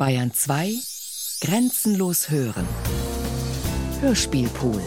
Bayern 0.00 0.32
2 0.32 0.72
Grenzenlos 1.42 2.30
hören. 2.30 2.66
Hörspielpool. 4.00 4.80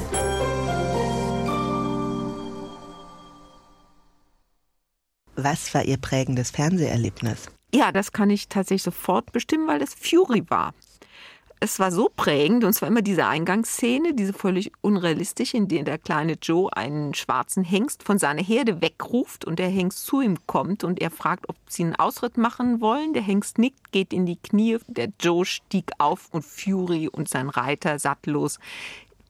Was 5.36 5.72
war 5.76 5.86
Ihr 5.86 5.98
prägendes 5.98 6.50
Fernseherlebnis? 6.50 7.46
Ja, 7.72 7.92
das 7.92 8.12
kann 8.12 8.32
ich 8.32 8.48
tatsächlich 8.48 8.82
sofort 8.82 9.32
bestimmen, 9.32 9.68
weil 9.68 9.78
das 9.78 9.94
Fury 9.94 10.50
war 10.50 10.74
es 11.64 11.80
war 11.80 11.94
so 11.94 12.12
prägend 12.14 12.66
und 12.66 12.74
zwar 12.74 12.90
immer 12.90 13.02
diese 13.02 13.26
Eingangsszene, 13.26 14.14
diese 14.14 14.34
völlig 14.34 14.74
unrealistisch, 14.82 15.54
in 15.54 15.70
der 15.70 15.84
der 15.84 15.98
kleine 15.98 16.34
Joe 16.34 16.70
einen 16.76 17.14
schwarzen 17.14 17.64
Hengst 17.64 18.04
von 18.04 18.20
seiner 18.20 18.44
Herde 18.44 18.82
wegruft 18.82 19.46
und 19.46 19.60
der 19.60 19.70
Hengst 19.70 20.06
zu 20.06 20.20
ihm 20.20 20.46
kommt 20.46 20.84
und 20.84 21.02
er 21.02 21.10
fragt, 21.10 21.48
ob 21.48 21.56
sie 21.70 21.84
einen 21.84 21.96
Ausritt 21.96 22.36
machen 22.36 22.82
wollen. 22.82 23.14
Der 23.14 23.22
Hengst 23.22 23.60
nickt, 23.60 23.94
geht 23.94 24.12
in 24.12 24.26
die 24.26 24.36
Knie, 24.36 24.78
der 24.88 25.08
Joe 25.22 25.46
stieg 25.46 25.92
auf 26.00 26.28
und 26.34 26.44
Fury 26.44 27.08
und 27.08 27.30
sein 27.30 27.48
Reiter 27.48 27.98
sattlos 27.98 28.60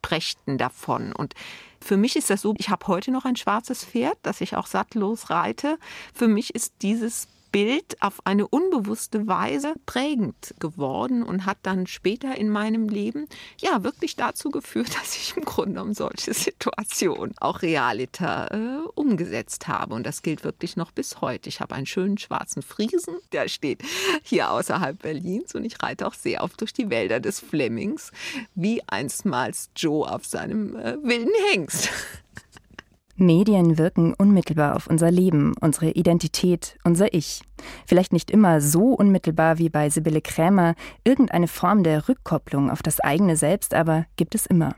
prächten 0.02 0.58
davon 0.58 1.12
und 1.12 1.34
für 1.80 1.96
mich 1.98 2.16
ist 2.16 2.30
das 2.30 2.40
so, 2.40 2.54
ich 2.56 2.70
habe 2.70 2.86
heute 2.86 3.10
noch 3.10 3.26
ein 3.26 3.36
schwarzes 3.36 3.84
Pferd, 3.84 4.16
das 4.22 4.40
ich 4.40 4.56
auch 4.56 4.66
sattlos 4.66 5.28
reite. 5.28 5.78
Für 6.14 6.28
mich 6.28 6.54
ist 6.54 6.72
dieses 6.80 7.28
Bild 7.54 8.02
auf 8.02 8.26
eine 8.26 8.48
unbewusste 8.48 9.28
Weise 9.28 9.74
prägend 9.86 10.56
geworden 10.58 11.22
und 11.22 11.46
hat 11.46 11.58
dann 11.62 11.86
später 11.86 12.36
in 12.36 12.48
meinem 12.48 12.88
Leben 12.88 13.28
ja 13.60 13.84
wirklich 13.84 14.16
dazu 14.16 14.50
geführt, 14.50 14.92
dass 15.00 15.14
ich 15.16 15.36
im 15.36 15.44
Grunde 15.44 15.74
genommen 15.74 15.94
solche 15.94 16.34
Situationen 16.34 17.32
auch 17.38 17.62
realiter 17.62 18.50
äh, 18.50 18.88
umgesetzt 18.96 19.68
habe. 19.68 19.94
Und 19.94 20.04
das 20.04 20.22
gilt 20.22 20.42
wirklich 20.42 20.74
noch 20.74 20.90
bis 20.90 21.20
heute. 21.20 21.48
Ich 21.48 21.60
habe 21.60 21.76
einen 21.76 21.86
schönen 21.86 22.18
schwarzen 22.18 22.60
Friesen, 22.60 23.18
der 23.30 23.46
steht 23.46 23.84
hier 24.24 24.50
außerhalb 24.50 25.00
Berlins 25.00 25.54
und 25.54 25.64
ich 25.64 25.80
reite 25.80 26.08
auch 26.08 26.14
sehr 26.14 26.42
oft 26.42 26.60
durch 26.60 26.72
die 26.72 26.90
Wälder 26.90 27.20
des 27.20 27.38
Flemings, 27.38 28.10
wie 28.56 28.82
einstmals 28.88 29.70
Joe 29.76 30.10
auf 30.10 30.26
seinem 30.26 30.74
äh, 30.74 30.96
wilden 31.04 31.30
Hengst. 31.52 31.88
Medien 33.16 33.78
wirken 33.78 34.12
unmittelbar 34.14 34.74
auf 34.74 34.88
unser 34.88 35.10
Leben, 35.10 35.54
unsere 35.60 35.90
Identität, 35.90 36.78
unser 36.84 37.14
Ich. 37.14 37.42
Vielleicht 37.86 38.12
nicht 38.12 38.30
immer 38.30 38.60
so 38.60 38.88
unmittelbar 38.88 39.58
wie 39.58 39.68
bei 39.68 39.88
Sibylle 39.88 40.20
Krämer, 40.20 40.74
irgendeine 41.04 41.46
Form 41.46 41.84
der 41.84 42.08
Rückkopplung 42.08 42.70
auf 42.70 42.82
das 42.82 43.00
eigene 43.00 43.36
Selbst 43.36 43.74
aber 43.74 44.06
gibt 44.16 44.34
es 44.34 44.46
immer. 44.46 44.74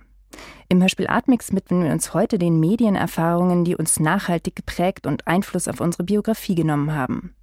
Im 0.68 0.80
Hörspiel 0.80 1.08
Atmix 1.08 1.52
widmen 1.52 1.84
wir 1.84 1.92
uns 1.92 2.12
heute 2.12 2.38
den 2.38 2.60
Medienerfahrungen, 2.60 3.64
die 3.64 3.76
uns 3.76 4.00
nachhaltig 4.00 4.56
geprägt 4.56 5.06
und 5.06 5.26
Einfluss 5.26 5.68
auf 5.68 5.80
unsere 5.80 6.04
Biografie 6.04 6.54
genommen 6.54 6.94
haben. 6.94 7.34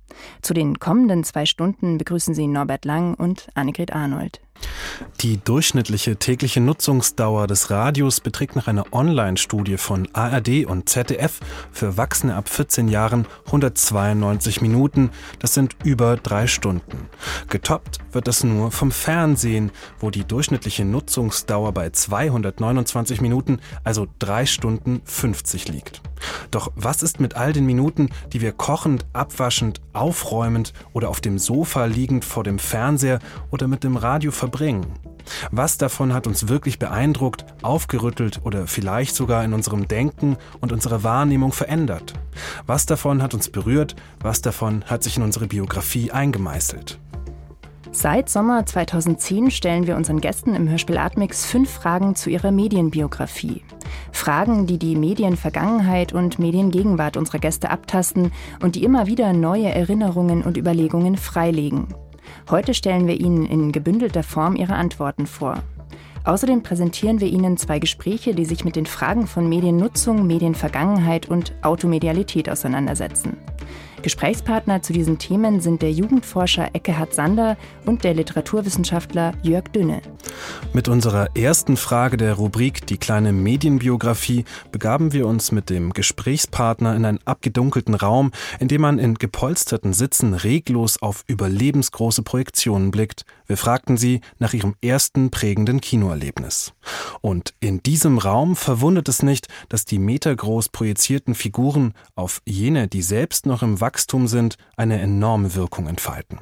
Zu 0.41 0.53
den 0.53 0.79
kommenden 0.79 1.23
zwei 1.23 1.45
Stunden 1.45 1.97
begrüßen 1.97 2.35
Sie 2.35 2.47
Norbert 2.47 2.85
Lang 2.85 3.15
und 3.15 3.47
Annegret 3.55 3.93
Arnold. 3.93 4.41
Die 5.21 5.37
durchschnittliche 5.37 6.17
tägliche 6.17 6.59
Nutzungsdauer 6.59 7.47
des 7.47 7.69
Radios 7.69 8.19
beträgt 8.19 8.55
nach 8.55 8.67
einer 8.67 8.91
Online-Studie 8.91 9.77
von 9.77 10.07
ARD 10.13 10.65
und 10.65 10.89
ZDF 10.89 11.39
für 11.71 11.87
Erwachsene 11.87 12.35
ab 12.35 12.49
14 12.49 12.87
Jahren 12.87 13.25
192 13.45 14.61
Minuten. 14.61 15.11
Das 15.39 15.53
sind 15.53 15.77
über 15.83 16.17
drei 16.17 16.47
Stunden. 16.47 17.07
Getoppt 17.49 17.99
wird 18.11 18.27
das 18.27 18.43
nur 18.43 18.71
vom 18.71 18.91
Fernsehen, 18.91 19.71
wo 19.99 20.09
die 20.09 20.25
durchschnittliche 20.25 20.85
Nutzungsdauer 20.85 21.71
bei 21.71 21.89
229 21.89 23.21
Minuten, 23.21 23.59
also 23.83 24.07
drei 24.19 24.45
Stunden 24.45 25.01
50 25.05 25.69
liegt. 25.69 26.01
Doch 26.51 26.71
was 26.75 27.03
ist 27.03 27.19
mit 27.19 27.35
all 27.35 27.53
den 27.53 27.65
Minuten, 27.65 28.09
die 28.31 28.41
wir 28.41 28.51
kochend, 28.51 29.05
abwaschend, 29.13 29.81
aufräumend 29.93 30.73
oder 30.93 31.09
auf 31.09 31.21
dem 31.21 31.39
Sofa 31.39 31.85
liegend 31.85 32.25
vor 32.25 32.43
dem 32.43 32.59
Fernseher 32.59 33.19
oder 33.51 33.67
mit 33.67 33.83
dem 33.83 33.97
Radio 33.97 34.31
verbringen? 34.43 34.85
Was 35.51 35.77
davon 35.77 36.13
hat 36.13 36.27
uns 36.27 36.49
wirklich 36.49 36.77
beeindruckt, 36.77 37.45
aufgerüttelt 37.61 38.41
oder 38.43 38.67
vielleicht 38.67 39.15
sogar 39.15 39.45
in 39.45 39.53
unserem 39.53 39.87
Denken 39.87 40.35
und 40.59 40.73
unserer 40.73 41.01
Wahrnehmung 41.03 41.53
verändert? 41.53 42.13
Was 42.65 42.85
davon 42.85 43.23
hat 43.23 43.33
uns 43.33 43.47
berührt? 43.47 43.95
Was 44.19 44.41
davon 44.41 44.83
hat 44.83 45.01
sich 45.01 45.15
in 45.15 45.23
unsere 45.23 45.47
Biografie 45.47 46.11
eingemeißelt? 46.11 46.99
Seit 47.91 48.27
Sommer 48.27 48.65
2010 48.65 49.49
stellen 49.49 49.87
wir 49.87 49.95
unseren 49.95 50.19
Gästen 50.19 50.55
im 50.55 50.67
Hörspiel 50.67 50.97
Atmix 50.97 51.45
fünf 51.45 51.69
Fragen 51.69 52.15
zu 52.15 52.29
ihrer 52.29 52.51
Medienbiografie. 52.51 53.61
Fragen, 54.11 54.67
die 54.67 54.79
die 54.79 54.97
Medienvergangenheit 54.97 56.11
und 56.11 56.37
Mediengegenwart 56.37 57.15
unserer 57.15 57.39
Gäste 57.39 57.69
abtasten 57.69 58.33
und 58.61 58.75
die 58.75 58.83
immer 58.83 59.07
wieder 59.07 59.31
neue 59.31 59.69
Erinnerungen 59.69 60.41
und 60.41 60.57
Überlegungen 60.57 61.15
freilegen. 61.15 61.87
Heute 62.49 62.73
stellen 62.73 63.07
wir 63.07 63.19
Ihnen 63.19 63.45
in 63.45 63.71
gebündelter 63.71 64.23
Form 64.23 64.55
Ihre 64.55 64.75
Antworten 64.75 65.27
vor. 65.27 65.63
Außerdem 66.25 66.63
präsentieren 66.63 67.19
wir 67.19 67.27
Ihnen 67.27 67.57
zwei 67.57 67.79
Gespräche, 67.79 68.33
die 68.33 68.45
sich 68.45 68.63
mit 68.63 68.75
den 68.75 68.85
Fragen 68.85 69.27
von 69.27 69.49
Mediennutzung, 69.49 70.25
Medienvergangenheit 70.25 71.27
und 71.29 71.53
Automedialität 71.61 72.49
auseinandersetzen. 72.49 73.37
Gesprächspartner 74.03 74.81
zu 74.81 74.91
diesen 74.91 75.17
Themen 75.17 75.61
sind 75.61 75.81
der 75.81 75.91
Jugendforscher 75.91 76.69
Eckehard 76.73 77.13
Sander 77.13 77.57
und 77.85 78.03
der 78.03 78.13
Literaturwissenschaftler 78.13 79.33
Jörg 79.41 79.69
Dünne. 79.69 80.01
Mit 80.73 80.89
unserer 80.89 81.35
ersten 81.37 81.77
Frage 81.77 82.17
der 82.17 82.33
Rubrik 82.33 82.85
Die 82.85 82.97
kleine 82.97 83.31
Medienbiografie 83.31 84.43
begaben 84.71 85.13
wir 85.13 85.25
uns 85.25 85.53
mit 85.53 85.69
dem 85.69 85.93
Gesprächspartner 85.93 86.95
in 86.95 87.05
einen 87.05 87.19
abgedunkelten 87.25 87.95
Raum, 87.95 88.31
in 88.59 88.67
dem 88.67 88.81
man 88.81 88.99
in 88.99 89.15
gepolsterten 89.15 89.93
Sitzen 89.93 90.33
reglos 90.33 91.01
auf 91.01 91.23
überlebensgroße 91.27 92.23
Projektionen 92.23 92.91
blickt. 92.91 93.25
Wir 93.45 93.57
fragten 93.57 93.97
sie 93.97 94.21
nach 94.39 94.53
ihrem 94.53 94.75
ersten 94.81 95.31
prägenden 95.31 95.81
Kinoerlebnis. 95.81 96.73
Und 97.21 97.53
in 97.59 97.83
diesem 97.83 98.17
Raum 98.17 98.55
verwundert 98.55 99.09
es 99.09 99.23
nicht, 99.23 99.47
dass 99.69 99.85
die 99.85 99.99
metergroß 99.99 100.69
projizierten 100.69 101.35
Figuren 101.35 101.93
auf 102.15 102.41
jene, 102.45 102.87
die 102.87 103.01
selbst 103.01 103.45
noch 103.45 103.63
im 103.63 103.81
Wachstum 103.81 104.27
sind, 104.27 104.57
eine 104.77 104.99
enorme 105.01 105.55
Wirkung 105.55 105.87
entfalten. 105.87 106.39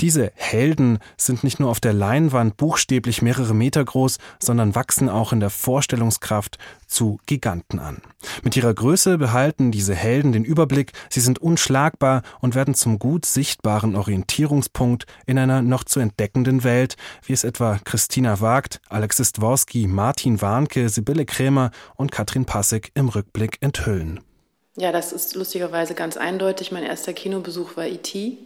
Diese 0.00 0.32
Helden 0.34 0.98
sind 1.16 1.44
nicht 1.44 1.60
nur 1.60 1.70
auf 1.70 1.80
der 1.80 1.92
Leinwand 1.92 2.56
buchstäblich 2.56 3.22
mehrere 3.22 3.54
Meter 3.54 3.84
groß, 3.84 4.18
sondern 4.38 4.74
wachsen 4.74 5.08
auch 5.08 5.32
in 5.32 5.40
der 5.40 5.50
Vorstellungskraft 5.50 6.58
zu 6.86 7.18
Giganten 7.26 7.78
an. 7.78 8.02
Mit 8.42 8.56
ihrer 8.56 8.74
Größe 8.74 9.18
behalten 9.18 9.72
diese 9.72 9.94
Helden 9.94 10.32
den 10.32 10.44
Überblick, 10.44 10.92
sie 11.08 11.20
sind 11.20 11.38
unschlagbar 11.40 12.22
und 12.40 12.54
werden 12.54 12.74
zum 12.74 12.98
gut 12.98 13.26
sichtbaren 13.26 13.96
Orientierungspunkt 13.96 15.06
in 15.26 15.38
einer 15.38 15.62
noch 15.62 15.84
zu 15.84 16.00
entdeckenden 16.00 16.64
Welt, 16.64 16.96
wie 17.24 17.32
es 17.32 17.44
etwa 17.44 17.78
Christina 17.84 18.40
Wagt, 18.40 18.80
Alexis 18.88 19.32
Dworski, 19.32 19.86
Martin 19.86 20.40
Warnke, 20.42 20.88
Sibylle 20.88 21.24
Krämer 21.24 21.70
und 21.96 22.12
Katrin 22.12 22.44
Passig 22.44 22.90
im 22.94 23.08
Rückblick 23.08 23.58
enthüllen. 23.60 24.20
Ja, 24.76 24.90
das 24.90 25.12
ist 25.12 25.34
lustigerweise 25.34 25.94
ganz 25.94 26.16
eindeutig. 26.16 26.72
Mein 26.72 26.84
erster 26.84 27.12
Kinobesuch 27.12 27.76
war 27.76 27.86
E.T. 27.86 28.38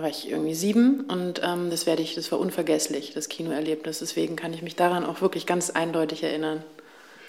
Da 0.00 0.04
war 0.04 0.10
ich 0.10 0.30
irgendwie 0.30 0.54
sieben 0.54 1.00
und 1.10 1.42
ähm, 1.44 1.68
das 1.68 1.84
werde 1.84 2.00
ich, 2.00 2.14
das 2.14 2.32
war 2.32 2.40
unvergesslich, 2.40 3.12
das 3.12 3.28
Kinoerlebnis. 3.28 3.98
Deswegen 3.98 4.34
kann 4.34 4.54
ich 4.54 4.62
mich 4.62 4.74
daran 4.74 5.04
auch 5.04 5.20
wirklich 5.20 5.44
ganz 5.44 5.68
eindeutig 5.68 6.22
erinnern. 6.22 6.64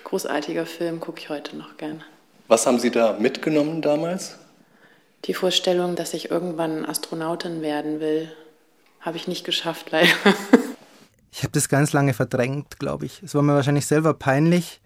Großartiger 0.06 0.66
Film, 0.66 1.02
gucke 1.02 1.20
ich 1.20 1.28
heute 1.28 1.58
noch 1.58 1.76
gern. 1.76 2.02
Was 2.48 2.66
haben 2.66 2.80
Sie 2.80 2.90
da 2.90 3.18
mitgenommen 3.20 3.82
damals? 3.82 4.38
Die 5.26 5.34
Vorstellung, 5.34 5.98
dass 5.98 6.14
ich 6.14 6.32
irgendwann 6.32 6.86
Astronautin 6.86 7.62
werden 7.62 8.00
will, 8.00 8.32
habe 9.02 9.18
ich 9.18 9.28
nicht 9.28 9.44
geschafft, 9.44 9.92
leider. 9.92 10.08
Ich 11.34 11.44
habe 11.44 11.52
das 11.52 11.68
ganz 11.68 11.92
lange 11.92 12.14
verdrängt, 12.14 12.80
glaube 12.80 13.06
ich. 13.06 13.22
Es 13.22 13.36
war 13.36 13.42
mir 13.42 13.54
wahrscheinlich 13.54 13.86
selber 13.86 14.14
peinlich 14.14 14.80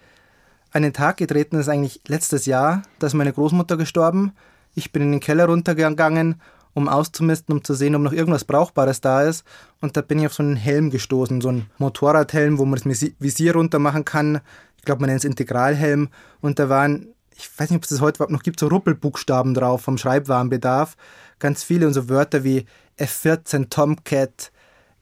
an 0.71 0.81
den 0.81 0.93
Tag 0.93 1.17
getreten 1.17 1.59
ist 1.59 1.69
eigentlich 1.69 2.01
letztes 2.07 2.47
Jahr. 2.47 2.81
Da 2.97 3.07
ist 3.07 3.13
meine 3.13 3.33
Großmutter 3.33 3.77
gestorben. 3.77 4.33
Ich 4.73 4.91
bin 4.91 5.01
in 5.01 5.11
den 5.11 5.21
Keller 5.21 5.45
runtergegangen, 5.45 6.41
um 6.75 6.89
auszumisten, 6.89 7.55
um 7.55 7.63
zu 7.63 7.73
sehen, 7.73 7.95
ob 7.95 8.01
noch 8.01 8.11
irgendwas 8.11 8.43
Brauchbares 8.43 9.01
da 9.01 9.23
ist. 9.23 9.43
Und 9.81 9.97
da 9.97 10.01
bin 10.01 10.19
ich 10.19 10.27
auf 10.27 10.33
so 10.33 10.43
einen 10.43 10.57
Helm 10.57 10.91
gestoßen, 10.91 11.41
so 11.41 11.49
einen 11.49 11.69
Motorradhelm, 11.77 12.59
wo 12.59 12.65
man 12.65 12.79
das 12.79 13.11
Visier 13.17 13.53
runter 13.53 13.79
machen 13.79 14.05
kann. 14.05 14.41
Ich 14.77 14.83
glaube, 14.83 14.99
man 15.01 15.09
nennt 15.09 15.19
es 15.19 15.25
Integralhelm. 15.25 16.09
Und 16.41 16.59
da 16.59 16.67
waren, 16.67 17.07
ich 17.35 17.49
weiß 17.57 17.69
nicht, 17.69 17.77
ob 17.77 17.83
es 17.83 17.89
das 17.89 18.01
heute 18.01 18.17
überhaupt 18.17 18.33
noch 18.33 18.43
gibt, 18.43 18.59
so 18.59 18.67
Ruppelbuchstaben 18.67 19.53
drauf 19.53 19.81
vom 19.81 19.97
Schreibwarenbedarf. 19.97 20.97
Ganz 21.39 21.63
viele 21.63 21.87
und 21.87 21.93
so 21.93 22.09
Wörter 22.09 22.43
wie 22.43 22.65
F14 22.99 23.69
Tomcat, 23.69 24.51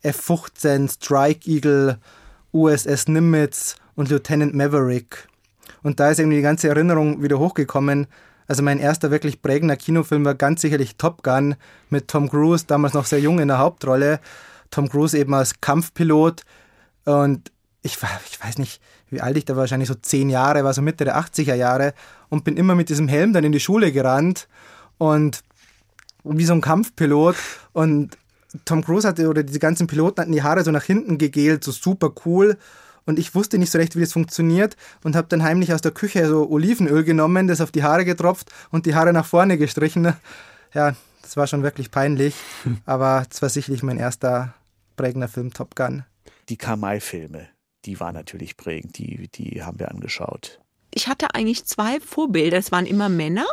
F15 0.03 0.93
Strike 0.93 1.49
Eagle, 1.49 1.97
USS 2.53 3.07
Nimitz 3.07 3.77
und 3.95 4.09
Lieutenant 4.09 4.53
Maverick. 4.53 5.27
Und 5.81 5.99
da 5.99 6.11
ist 6.11 6.19
irgendwie 6.19 6.37
die 6.37 6.43
ganze 6.43 6.69
Erinnerung 6.69 7.23
wieder 7.23 7.39
hochgekommen. 7.39 8.05
Also 8.47 8.63
mein 8.63 8.79
erster 8.79 9.11
wirklich 9.11 9.41
prägender 9.41 9.75
Kinofilm 9.75 10.25
war 10.25 10.35
ganz 10.35 10.61
sicherlich 10.61 10.97
Top 10.97 11.23
Gun 11.23 11.55
mit 11.89 12.07
Tom 12.07 12.29
Cruise, 12.29 12.65
damals 12.67 12.93
noch 12.93 13.05
sehr 13.05 13.19
jung 13.19 13.39
in 13.39 13.47
der 13.47 13.59
Hauptrolle. 13.59 14.19
Tom 14.71 14.89
Cruise 14.89 15.17
eben 15.17 15.33
als 15.33 15.61
Kampfpilot. 15.61 16.43
Und 17.05 17.51
ich, 17.81 17.97
ich 18.31 18.43
weiß 18.43 18.57
nicht, 18.57 18.81
wie 19.09 19.21
alt 19.21 19.37
ich 19.37 19.45
da 19.45 19.55
war, 19.55 19.61
wahrscheinlich 19.61 19.89
so 19.89 19.95
zehn 19.95 20.29
Jahre, 20.29 20.63
war 20.63 20.73
so 20.73 20.81
Mitte 20.81 21.05
der 21.05 21.17
80er 21.17 21.55
Jahre 21.55 21.93
und 22.29 22.43
bin 22.43 22.57
immer 22.57 22.75
mit 22.75 22.89
diesem 22.89 23.07
Helm 23.07 23.33
dann 23.33 23.43
in 23.43 23.51
die 23.51 23.59
Schule 23.59 23.91
gerannt 23.91 24.47
und 24.97 25.43
wie 26.23 26.45
so 26.45 26.53
ein 26.53 26.61
Kampfpilot 26.61 27.35
und 27.73 28.17
Tom 28.65 28.83
Cruise 28.83 29.07
hatte 29.07 29.27
oder 29.27 29.43
diese 29.43 29.59
ganzen 29.59 29.87
Piloten 29.87 30.21
hatten 30.21 30.31
die 30.31 30.43
Haare 30.43 30.63
so 30.63 30.71
nach 30.71 30.83
hinten 30.83 31.17
gegelt, 31.17 31.63
so 31.63 31.71
super 31.71 32.11
cool. 32.25 32.57
Und 33.05 33.19
ich 33.19 33.35
wusste 33.35 33.57
nicht 33.57 33.71
so 33.71 33.77
recht, 33.77 33.95
wie 33.95 34.01
das 34.01 34.13
funktioniert 34.13 34.77
und 35.03 35.15
habe 35.15 35.27
dann 35.27 35.43
heimlich 35.43 35.73
aus 35.73 35.81
der 35.81 35.91
Küche 35.91 36.27
so 36.27 36.49
Olivenöl 36.49 37.03
genommen, 37.03 37.47
das 37.47 37.61
auf 37.61 37.71
die 37.71 37.83
Haare 37.83 38.05
getropft 38.05 38.49
und 38.71 38.85
die 38.85 38.95
Haare 38.95 39.13
nach 39.13 39.25
vorne 39.25 39.57
gestrichen. 39.57 40.13
Ja, 40.73 40.95
das 41.21 41.37
war 41.37 41.47
schon 41.47 41.63
wirklich 41.63 41.91
peinlich, 41.91 42.35
aber 42.85 43.25
es 43.29 43.41
war 43.41 43.49
sicherlich 43.49 43.83
mein 43.83 43.97
erster 43.97 44.53
prägender 44.95 45.27
Film, 45.27 45.53
Top 45.53 45.75
Gun. 45.75 46.03
Die 46.49 46.57
Kamal-Filme, 46.57 47.47
die 47.85 47.99
waren 47.99 48.15
natürlich 48.15 48.57
prägend, 48.57 48.97
die, 48.97 49.29
die 49.29 49.63
haben 49.63 49.79
wir 49.79 49.89
angeschaut. 49.89 50.59
Ich 50.93 51.07
hatte 51.07 51.33
eigentlich 51.33 51.65
zwei 51.65 51.99
Vorbilder, 51.99 52.57
es 52.57 52.71
waren 52.71 52.85
immer 52.85 53.09
Männer. 53.09 53.45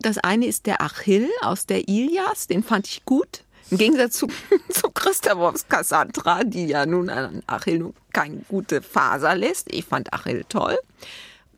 Das 0.00 0.18
eine 0.18 0.46
ist 0.46 0.66
der 0.66 0.80
Achill 0.80 1.28
aus 1.42 1.66
der 1.66 1.88
Ilias, 1.88 2.46
den 2.46 2.62
fand 2.62 2.86
ich 2.86 3.04
gut. 3.04 3.44
Im 3.70 3.78
Gegensatz 3.78 4.18
zu, 4.18 4.28
zu 4.70 4.90
Christophs 4.90 5.68
Cassandra, 5.68 6.44
die 6.44 6.66
ja 6.66 6.86
nun 6.86 7.10
an 7.10 7.42
Achill 7.46 7.92
keine 8.12 8.38
gute 8.48 8.82
Faser 8.82 9.34
lässt. 9.34 9.72
Ich 9.72 9.84
fand 9.84 10.12
Achill 10.12 10.44
toll. 10.48 10.78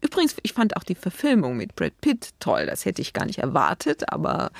Übrigens, 0.02 0.34
ich 0.42 0.54
fand 0.54 0.76
auch 0.76 0.82
die 0.82 0.94
Verfilmung 0.94 1.56
mit 1.56 1.76
Brad 1.76 1.92
Pitt 2.00 2.30
toll. 2.40 2.66
Das 2.66 2.84
hätte 2.84 3.02
ich 3.02 3.12
gar 3.12 3.26
nicht 3.26 3.38
erwartet, 3.38 4.10
aber 4.10 4.50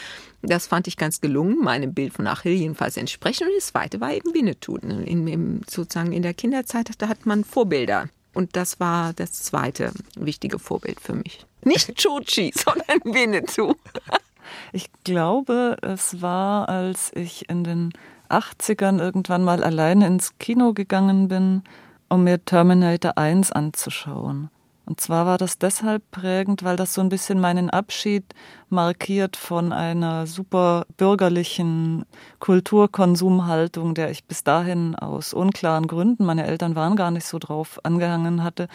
das 0.43 0.67
fand 0.67 0.87
ich 0.87 0.97
ganz 0.97 1.20
gelungen, 1.20 1.58
meinem 1.58 1.94
Bild 1.94 2.12
von 2.12 2.26
Achill 2.26 2.52
jedenfalls 2.52 2.97
entsprechend. 2.97 3.49
Und 3.49 3.56
das 3.56 3.69
zweite 3.69 4.00
war 4.00 4.12
eben 4.12 4.35
Winnetou. 4.35 4.76
In, 4.76 5.26
in, 5.26 5.62
sozusagen 5.69 6.12
in 6.12 6.23
der 6.23 6.35
Kinderzeit 6.35 6.91
da 6.99 7.08
hat 7.08 7.25
man 7.25 7.44
Vorbilder. 7.44 8.08
Und 8.35 8.55
das 8.55 8.81
war 8.81 9.12
das 9.14 9.32
zweite 9.32 9.93
wichtige 10.14 10.58
Vorbild 10.58 11.00
für 11.00 11.14
mich. 11.14 11.44
Nicht 11.64 11.96
Chochi, 12.03 12.53
sondern 12.55 13.00
Winnetou. 13.05 13.75
Ich 14.73 14.91
glaube, 15.05 15.76
es 15.82 16.23
war, 16.23 16.69
als 16.69 17.12
ich 17.14 17.49
in 17.49 17.64
den 17.64 17.93
80ern 18.29 18.99
irgendwann 19.00 19.43
mal 19.43 19.62
alleine 19.62 20.06
ins 20.06 20.38
Kino 20.38 20.73
gegangen 20.73 21.29
bin, 21.29 21.62
um 22.08 22.25
mir 22.25 22.44
Terminator 22.44 23.19
1 23.19 23.52
anzuschauen. 23.52 24.50
Und 24.90 25.00
zwar 25.00 25.25
war 25.25 25.38
das 25.38 25.56
deshalb 25.56 26.10
prägend, 26.10 26.64
weil 26.64 26.75
das 26.75 26.94
so 26.94 27.00
ein 27.00 27.10
bisschen 27.10 27.38
meinen 27.38 27.70
Abschied 27.70 28.25
markiert 28.70 29.37
von 29.37 29.72
einer 29.72 30.26
super 30.26 30.84
bürgerlichen 30.96 32.04
Kulturkonsumhaltung, 32.40 33.94
der 33.94 34.10
ich 34.10 34.25
bis 34.25 34.42
dahin 34.42 34.96
aus 34.96 35.32
unklaren 35.32 35.87
Gründen, 35.87 36.25
meine 36.25 36.44
Eltern 36.44 36.75
waren 36.75 36.96
gar 36.96 37.12
nicht 37.12 37.25
so 37.25 37.38
drauf, 37.38 37.78
angehangen 37.84 38.42
hatte 38.42 38.66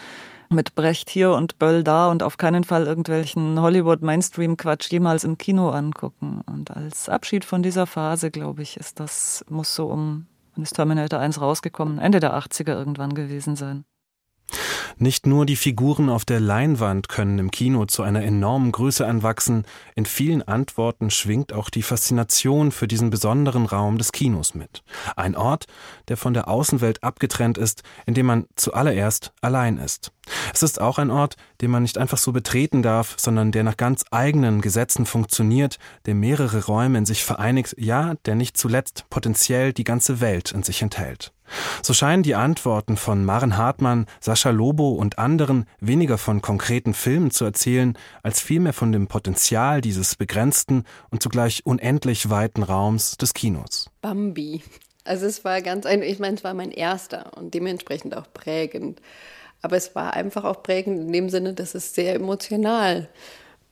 mit 0.48 0.74
Brecht 0.74 1.10
hier 1.10 1.32
und 1.32 1.58
Böll 1.58 1.84
da 1.84 2.08
und 2.10 2.22
auf 2.22 2.38
keinen 2.38 2.64
Fall 2.64 2.86
irgendwelchen 2.86 3.60
Hollywood-Mainstream-Quatsch 3.60 4.90
jemals 4.90 5.22
im 5.22 5.36
Kino 5.36 5.68
angucken. 5.68 6.40
Und 6.46 6.70
als 6.70 7.10
Abschied 7.10 7.44
von 7.44 7.62
dieser 7.62 7.86
Phase, 7.86 8.30
glaube 8.30 8.62
ich, 8.62 8.78
ist 8.78 9.00
das, 9.00 9.44
muss 9.50 9.74
so 9.74 9.88
um, 9.88 10.24
wenn 10.54 10.62
ist 10.62 10.76
Terminator 10.76 11.18
1 11.18 11.42
rausgekommen, 11.42 11.98
Ende 11.98 12.20
der 12.20 12.34
80er 12.38 12.72
irgendwann 12.72 13.12
gewesen 13.12 13.54
sein. 13.54 13.84
Nicht 14.98 15.26
nur 15.26 15.44
die 15.44 15.56
Figuren 15.56 16.08
auf 16.08 16.24
der 16.24 16.40
Leinwand 16.40 17.10
können 17.10 17.38
im 17.38 17.50
Kino 17.50 17.84
zu 17.84 18.02
einer 18.02 18.22
enormen 18.22 18.72
Größe 18.72 19.06
anwachsen, 19.06 19.66
in 19.94 20.06
vielen 20.06 20.40
Antworten 20.40 21.10
schwingt 21.10 21.52
auch 21.52 21.68
die 21.68 21.82
Faszination 21.82 22.72
für 22.72 22.88
diesen 22.88 23.10
besonderen 23.10 23.66
Raum 23.66 23.98
des 23.98 24.10
Kinos 24.10 24.54
mit. 24.54 24.82
Ein 25.14 25.36
Ort, 25.36 25.66
der 26.08 26.16
von 26.16 26.32
der 26.32 26.48
Außenwelt 26.48 27.04
abgetrennt 27.04 27.58
ist, 27.58 27.82
in 28.06 28.14
dem 28.14 28.24
man 28.24 28.46
zuallererst 28.56 29.34
allein 29.42 29.76
ist. 29.76 30.12
Es 30.54 30.62
ist 30.62 30.80
auch 30.80 30.98
ein 30.98 31.10
Ort, 31.10 31.36
den 31.60 31.70
man 31.70 31.82
nicht 31.82 31.98
einfach 31.98 32.18
so 32.18 32.32
betreten 32.32 32.82
darf, 32.82 33.16
sondern 33.18 33.52
der 33.52 33.64
nach 33.64 33.76
ganz 33.76 34.02
eigenen 34.10 34.62
Gesetzen 34.62 35.04
funktioniert, 35.04 35.78
der 36.06 36.14
mehrere 36.14 36.64
Räume 36.64 36.96
in 36.96 37.04
sich 37.04 37.22
vereinigt, 37.22 37.74
ja, 37.76 38.14
der 38.24 38.34
nicht 38.34 38.56
zuletzt 38.56 39.04
potenziell 39.10 39.74
die 39.74 39.84
ganze 39.84 40.22
Welt 40.22 40.52
in 40.52 40.62
sich 40.62 40.80
enthält. 40.80 41.34
So 41.82 41.92
scheinen 41.94 42.22
die 42.22 42.34
Antworten 42.34 42.96
von 42.96 43.24
Maren 43.24 43.56
Hartmann, 43.56 44.06
Sascha 44.20 44.50
Lobo 44.50 44.90
und 44.90 45.18
anderen 45.18 45.66
weniger 45.80 46.18
von 46.18 46.42
konkreten 46.42 46.94
Filmen 46.94 47.30
zu 47.30 47.44
erzählen, 47.44 47.96
als 48.22 48.40
vielmehr 48.40 48.72
von 48.72 48.92
dem 48.92 49.06
Potenzial 49.06 49.80
dieses 49.80 50.16
begrenzten 50.16 50.84
und 51.10 51.22
zugleich 51.22 51.64
unendlich 51.64 52.30
weiten 52.30 52.62
Raums 52.62 53.16
des 53.16 53.34
Kinos. 53.34 53.90
Bambi. 54.02 54.62
Also 55.04 55.26
es 55.26 55.44
war 55.44 55.62
ganz 55.62 55.86
ein, 55.86 56.02
ich 56.02 56.18
meine, 56.18 56.36
es 56.36 56.44
war 56.44 56.54
mein 56.54 56.72
erster 56.72 57.36
und 57.36 57.54
dementsprechend 57.54 58.16
auch 58.16 58.26
prägend. 58.32 59.00
Aber 59.62 59.76
es 59.76 59.94
war 59.94 60.14
einfach 60.14 60.44
auch 60.44 60.62
prägend 60.62 61.00
in 61.00 61.12
dem 61.12 61.30
Sinne, 61.30 61.54
dass 61.54 61.74
es 61.74 61.94
sehr 61.94 62.14
emotional 62.14 63.08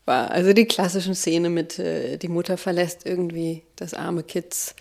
war. 0.07 0.31
Also 0.31 0.53
die 0.53 0.67
klassischen 0.67 1.15
Szene 1.15 1.51
mit, 1.51 1.79
äh, 1.79 2.17
die 2.17 2.29
Mutter 2.29 2.57
verlässt 2.57 3.07
irgendwie 3.07 3.63
das 3.77 3.95
arme 3.95 4.23
Kids. 4.23 4.75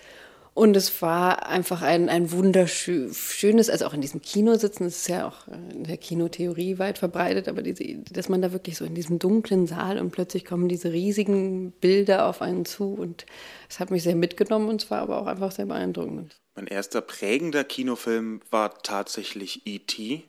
Und 0.55 0.77
es 0.77 1.01
war 1.01 1.47
einfach 1.47 1.81
ein, 1.81 2.09
ein 2.09 2.31
wunderschönes, 2.31 3.69
also 3.71 3.85
auch 3.85 3.93
in 3.93 4.01
diesem 4.01 4.21
Kino 4.21 4.55
sitzen, 4.55 4.83
das 4.83 4.97
ist 4.97 5.07
ja 5.07 5.27
auch 5.27 5.47
äh, 5.47 5.73
in 5.73 5.83
der 5.85 5.97
Kinotheorie 5.97 6.77
weit 6.77 6.99
verbreitet, 6.99 7.47
aber 7.47 7.63
diese, 7.63 7.83
dass 8.11 8.29
man 8.29 8.41
da 8.41 8.51
wirklich 8.51 8.77
so 8.77 8.85
in 8.85 8.93
diesem 8.93 9.17
dunklen 9.17 9.65
Saal 9.65 9.97
und 9.97 10.11
plötzlich 10.11 10.45
kommen 10.45 10.69
diese 10.69 10.91
riesigen 10.91 11.71
Bilder 11.71 12.27
auf 12.27 12.43
einen 12.43 12.65
zu 12.65 12.93
und 12.93 13.25
es 13.67 13.79
hat 13.79 13.89
mich 13.89 14.03
sehr 14.03 14.15
mitgenommen 14.15 14.69
und 14.69 14.83
es 14.83 14.91
war 14.91 15.01
aber 15.01 15.19
auch 15.19 15.25
einfach 15.25 15.51
sehr 15.51 15.65
beeindruckend. 15.65 16.35
Mein 16.55 16.67
erster 16.67 17.01
prägender 17.01 17.63
Kinofilm 17.63 18.41
war 18.51 18.77
tatsächlich 18.83 19.65
E.T. 19.65 20.23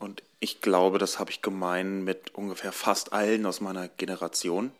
Und 0.00 0.24
ich 0.40 0.60
glaube, 0.60 0.98
das 0.98 1.20
habe 1.20 1.30
ich 1.30 1.42
gemein 1.42 2.02
mit 2.02 2.34
ungefähr 2.34 2.72
fast 2.72 3.12
allen 3.12 3.46
aus 3.46 3.60
meiner 3.60 3.86
Generation. 3.86 4.72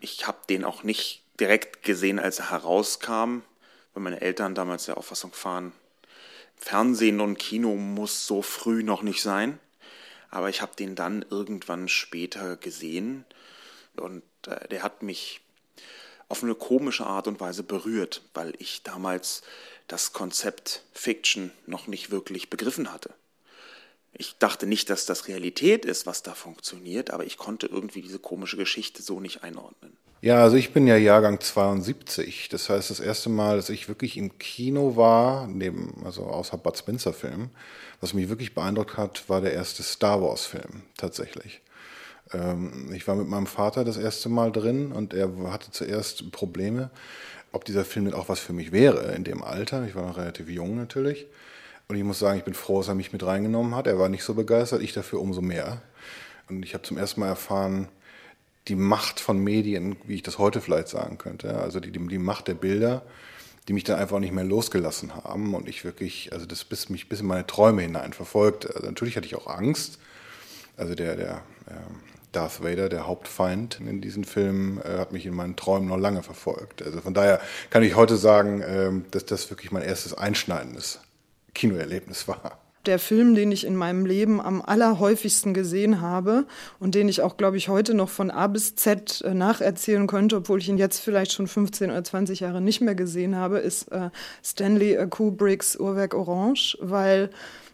Ich 0.00 0.26
habe 0.26 0.38
den 0.48 0.64
auch 0.64 0.82
nicht 0.82 1.22
direkt 1.38 1.84
gesehen, 1.84 2.18
als 2.18 2.40
er 2.40 2.50
herauskam, 2.50 3.42
weil 3.94 4.02
meine 4.02 4.20
Eltern 4.20 4.54
damals 4.54 4.86
der 4.86 4.98
Auffassung 4.98 5.32
waren, 5.42 5.72
Fernsehen 6.56 7.20
und 7.20 7.38
Kino 7.38 7.74
muss 7.74 8.26
so 8.26 8.42
früh 8.42 8.82
noch 8.82 9.02
nicht 9.02 9.22
sein. 9.22 9.58
Aber 10.30 10.48
ich 10.48 10.62
habe 10.62 10.74
den 10.76 10.96
dann 10.96 11.24
irgendwann 11.30 11.88
später 11.88 12.56
gesehen 12.56 13.24
und 13.96 14.22
äh, 14.46 14.68
der 14.68 14.82
hat 14.82 15.02
mich 15.02 15.40
auf 16.28 16.42
eine 16.42 16.54
komische 16.54 17.06
Art 17.06 17.28
und 17.28 17.38
Weise 17.38 17.62
berührt, 17.62 18.22
weil 18.34 18.54
ich 18.58 18.82
damals 18.82 19.42
das 19.86 20.12
Konzept 20.12 20.82
Fiction 20.92 21.52
noch 21.66 21.86
nicht 21.86 22.10
wirklich 22.10 22.50
begriffen 22.50 22.92
hatte. 22.92 23.14
Ich 24.12 24.36
dachte 24.38 24.66
nicht, 24.66 24.90
dass 24.90 25.06
das 25.06 25.28
Realität 25.28 25.84
ist, 25.84 26.06
was 26.06 26.22
da 26.22 26.34
funktioniert, 26.34 27.10
aber 27.10 27.24
ich 27.24 27.36
konnte 27.36 27.66
irgendwie 27.66 28.00
diese 28.00 28.18
komische 28.18 28.56
Geschichte 28.56 29.02
so 29.02 29.20
nicht 29.20 29.42
einordnen. 29.42 29.96
Ja, 30.24 30.42
also 30.42 30.56
ich 30.56 30.72
bin 30.72 30.86
ja 30.86 30.96
Jahrgang 30.96 31.38
72. 31.38 32.48
Das 32.48 32.70
heißt, 32.70 32.88
das 32.88 32.98
erste 32.98 33.28
Mal, 33.28 33.56
dass 33.56 33.68
ich 33.68 33.88
wirklich 33.88 34.16
im 34.16 34.38
Kino 34.38 34.96
war, 34.96 35.46
neben, 35.46 36.00
also 36.02 36.22
außer 36.22 36.56
Bud 36.56 36.78
Spencer 36.78 37.12
Film, 37.12 37.50
was 38.00 38.14
mich 38.14 38.30
wirklich 38.30 38.54
beeindruckt 38.54 38.96
hat, 38.96 39.28
war 39.28 39.42
der 39.42 39.52
erste 39.52 39.82
Star 39.82 40.22
Wars 40.22 40.46
Film, 40.46 40.84
tatsächlich. 40.96 41.60
Ähm, 42.32 42.90
ich 42.94 43.06
war 43.06 43.16
mit 43.16 43.28
meinem 43.28 43.46
Vater 43.46 43.84
das 43.84 43.98
erste 43.98 44.30
Mal 44.30 44.50
drin 44.50 44.92
und 44.92 45.12
er 45.12 45.28
hatte 45.52 45.70
zuerst 45.72 46.32
Probleme, 46.32 46.88
ob 47.52 47.66
dieser 47.66 47.84
Film 47.84 48.06
denn 48.06 48.14
auch 48.14 48.30
was 48.30 48.40
für 48.40 48.54
mich 48.54 48.72
wäre 48.72 49.14
in 49.14 49.24
dem 49.24 49.42
Alter. 49.44 49.84
Ich 49.86 49.94
war 49.94 50.06
noch 50.06 50.16
relativ 50.16 50.48
jung 50.48 50.74
natürlich. 50.74 51.26
Und 51.86 51.96
ich 51.96 52.02
muss 52.02 52.18
sagen, 52.18 52.38
ich 52.38 52.44
bin 52.46 52.54
froh, 52.54 52.78
dass 52.78 52.88
er 52.88 52.94
mich 52.94 53.12
mit 53.12 53.26
reingenommen 53.26 53.74
hat. 53.74 53.86
Er 53.86 53.98
war 53.98 54.08
nicht 54.08 54.24
so 54.24 54.32
begeistert, 54.32 54.80
ich 54.80 54.94
dafür 54.94 55.20
umso 55.20 55.42
mehr. 55.42 55.82
Und 56.48 56.62
ich 56.64 56.72
habe 56.72 56.82
zum 56.82 56.96
ersten 56.96 57.20
Mal 57.20 57.28
erfahren, 57.28 57.88
die 58.68 58.76
Macht 58.76 59.20
von 59.20 59.38
Medien, 59.38 59.96
wie 60.04 60.14
ich 60.14 60.22
das 60.22 60.38
heute 60.38 60.60
vielleicht 60.60 60.88
sagen 60.88 61.18
könnte. 61.18 61.58
Also 61.58 61.80
die, 61.80 61.90
die 61.90 62.18
Macht 62.18 62.48
der 62.48 62.54
Bilder, 62.54 63.02
die 63.68 63.72
mich 63.72 63.84
dann 63.84 63.98
einfach 63.98 64.18
nicht 64.18 64.32
mehr 64.32 64.44
losgelassen 64.44 65.14
haben 65.14 65.54
und 65.54 65.68
ich 65.68 65.84
wirklich, 65.84 66.32
also 66.32 66.46
das 66.46 66.64
bis 66.64 66.88
mich 66.88 67.08
bis 67.08 67.20
in 67.20 67.26
meine 67.26 67.46
Träume 67.46 67.82
hinein 67.82 68.12
verfolgt. 68.12 68.66
Also 68.74 68.86
natürlich 68.86 69.16
hatte 69.16 69.26
ich 69.26 69.36
auch 69.36 69.46
Angst. 69.46 69.98
Also 70.76 70.94
der, 70.94 71.16
der 71.16 71.42
äh, 71.66 71.74
Darth 72.32 72.62
Vader, 72.62 72.88
der 72.88 73.06
Hauptfeind 73.06 73.80
in 73.80 74.00
diesem 74.00 74.24
Film, 74.24 74.80
äh, 74.84 74.98
hat 74.98 75.12
mich 75.12 75.24
in 75.26 75.34
meinen 75.34 75.56
Träumen 75.56 75.88
noch 75.88 75.98
lange 75.98 76.22
verfolgt. 76.22 76.82
Also 76.82 77.00
von 77.00 77.14
daher 77.14 77.40
kann 77.70 77.82
ich 77.82 77.96
heute 77.96 78.16
sagen, 78.16 78.60
äh, 78.60 78.90
dass 79.10 79.24
das 79.24 79.50
wirklich 79.50 79.72
mein 79.72 79.82
erstes 79.82 80.14
einschneidendes 80.14 81.00
Kinoerlebnis 81.54 82.28
war. 82.28 82.63
Der 82.86 82.98
Film, 82.98 83.34
den 83.34 83.50
ich 83.50 83.66
in 83.66 83.76
meinem 83.76 84.04
Leben 84.04 84.40
am 84.40 84.60
allerhäufigsten 84.60 85.54
gesehen 85.54 86.00
habe 86.00 86.46
und 86.78 86.94
den 86.94 87.08
ich 87.08 87.22
auch, 87.22 87.36
glaube 87.36 87.56
ich, 87.56 87.68
heute 87.68 87.94
noch 87.94 88.10
von 88.10 88.30
A 88.30 88.46
bis 88.46 88.74
Z 88.74 89.22
äh, 89.22 89.34
nacherzählen 89.34 90.06
könnte, 90.06 90.36
obwohl 90.36 90.58
ich 90.58 90.68
ihn 90.68 90.78
jetzt 90.78 91.00
vielleicht 91.00 91.32
schon 91.32 91.46
15 91.46 91.90
oder 91.90 92.04
20 92.04 92.40
Jahre 92.40 92.60
nicht 92.60 92.80
mehr 92.80 92.94
gesehen 92.94 93.36
habe, 93.36 93.58
ist 93.58 93.90
äh, 93.92 94.10
Stanley 94.42 95.06
Kubricks 95.08 95.76
Uhrwerk 95.76 96.14
Orange, 96.14 96.76
weil 96.80 97.30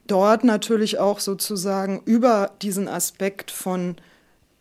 dort 0.06 0.44
natürlich 0.44 0.98
auch 0.98 1.20
sozusagen 1.20 2.02
über 2.04 2.52
diesen 2.62 2.88
Aspekt 2.88 3.50
von 3.50 3.96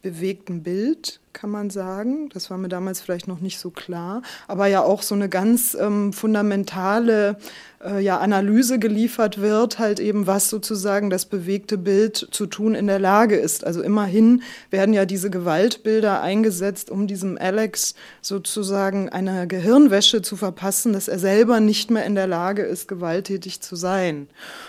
bewegten 0.01 0.63
Bild, 0.63 1.19
kann 1.33 1.49
man 1.49 1.69
sagen. 1.69 2.29
Das 2.29 2.49
war 2.49 2.57
mir 2.57 2.69
damals 2.69 3.01
vielleicht 3.01 3.27
noch 3.27 3.41
nicht 3.41 3.59
so 3.59 3.69
klar, 3.69 4.21
aber 4.47 4.67
ja 4.67 4.81
auch 4.81 5.01
so 5.01 5.13
eine 5.13 5.29
ganz 5.29 5.77
ähm, 5.79 6.13
fundamentale 6.13 7.37
äh, 7.83 8.01
ja, 8.01 8.19
Analyse 8.19 8.79
geliefert 8.79 9.39
wird, 9.39 9.77
halt 9.77 9.99
eben, 9.99 10.25
was 10.25 10.49
sozusagen 10.49 11.09
das 11.09 11.25
bewegte 11.25 11.77
Bild 11.77 12.27
zu 12.31 12.45
tun 12.45 12.75
in 12.75 12.87
der 12.87 12.99
Lage 12.99 13.35
ist. 13.35 13.65
Also 13.65 13.81
immerhin 13.81 14.41
werden 14.69 14.93
ja 14.93 15.05
diese 15.05 15.29
Gewaltbilder 15.29 16.21
eingesetzt, 16.21 16.89
um 16.89 17.07
diesem 17.07 17.37
Alex 17.37 17.95
sozusagen 18.21 19.09
eine 19.09 19.47
Gehirnwäsche 19.47 20.21
zu 20.21 20.35
verpassen, 20.35 20.93
dass 20.93 21.07
er 21.07 21.19
selber 21.19 21.59
nicht 21.59 21.91
mehr 21.91 22.05
in 22.05 22.15
der 22.15 22.27
Lage 22.27 22.63
ist, 22.63 22.87
gewalttätig 22.87 23.61
zu 23.61 23.75
sein. 23.75 24.27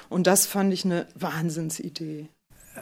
Und 0.08 0.26
das 0.26 0.46
fand 0.46 0.72
ich 0.72 0.84
eine 0.84 1.06
Wahnsinnsidee. 1.14 2.28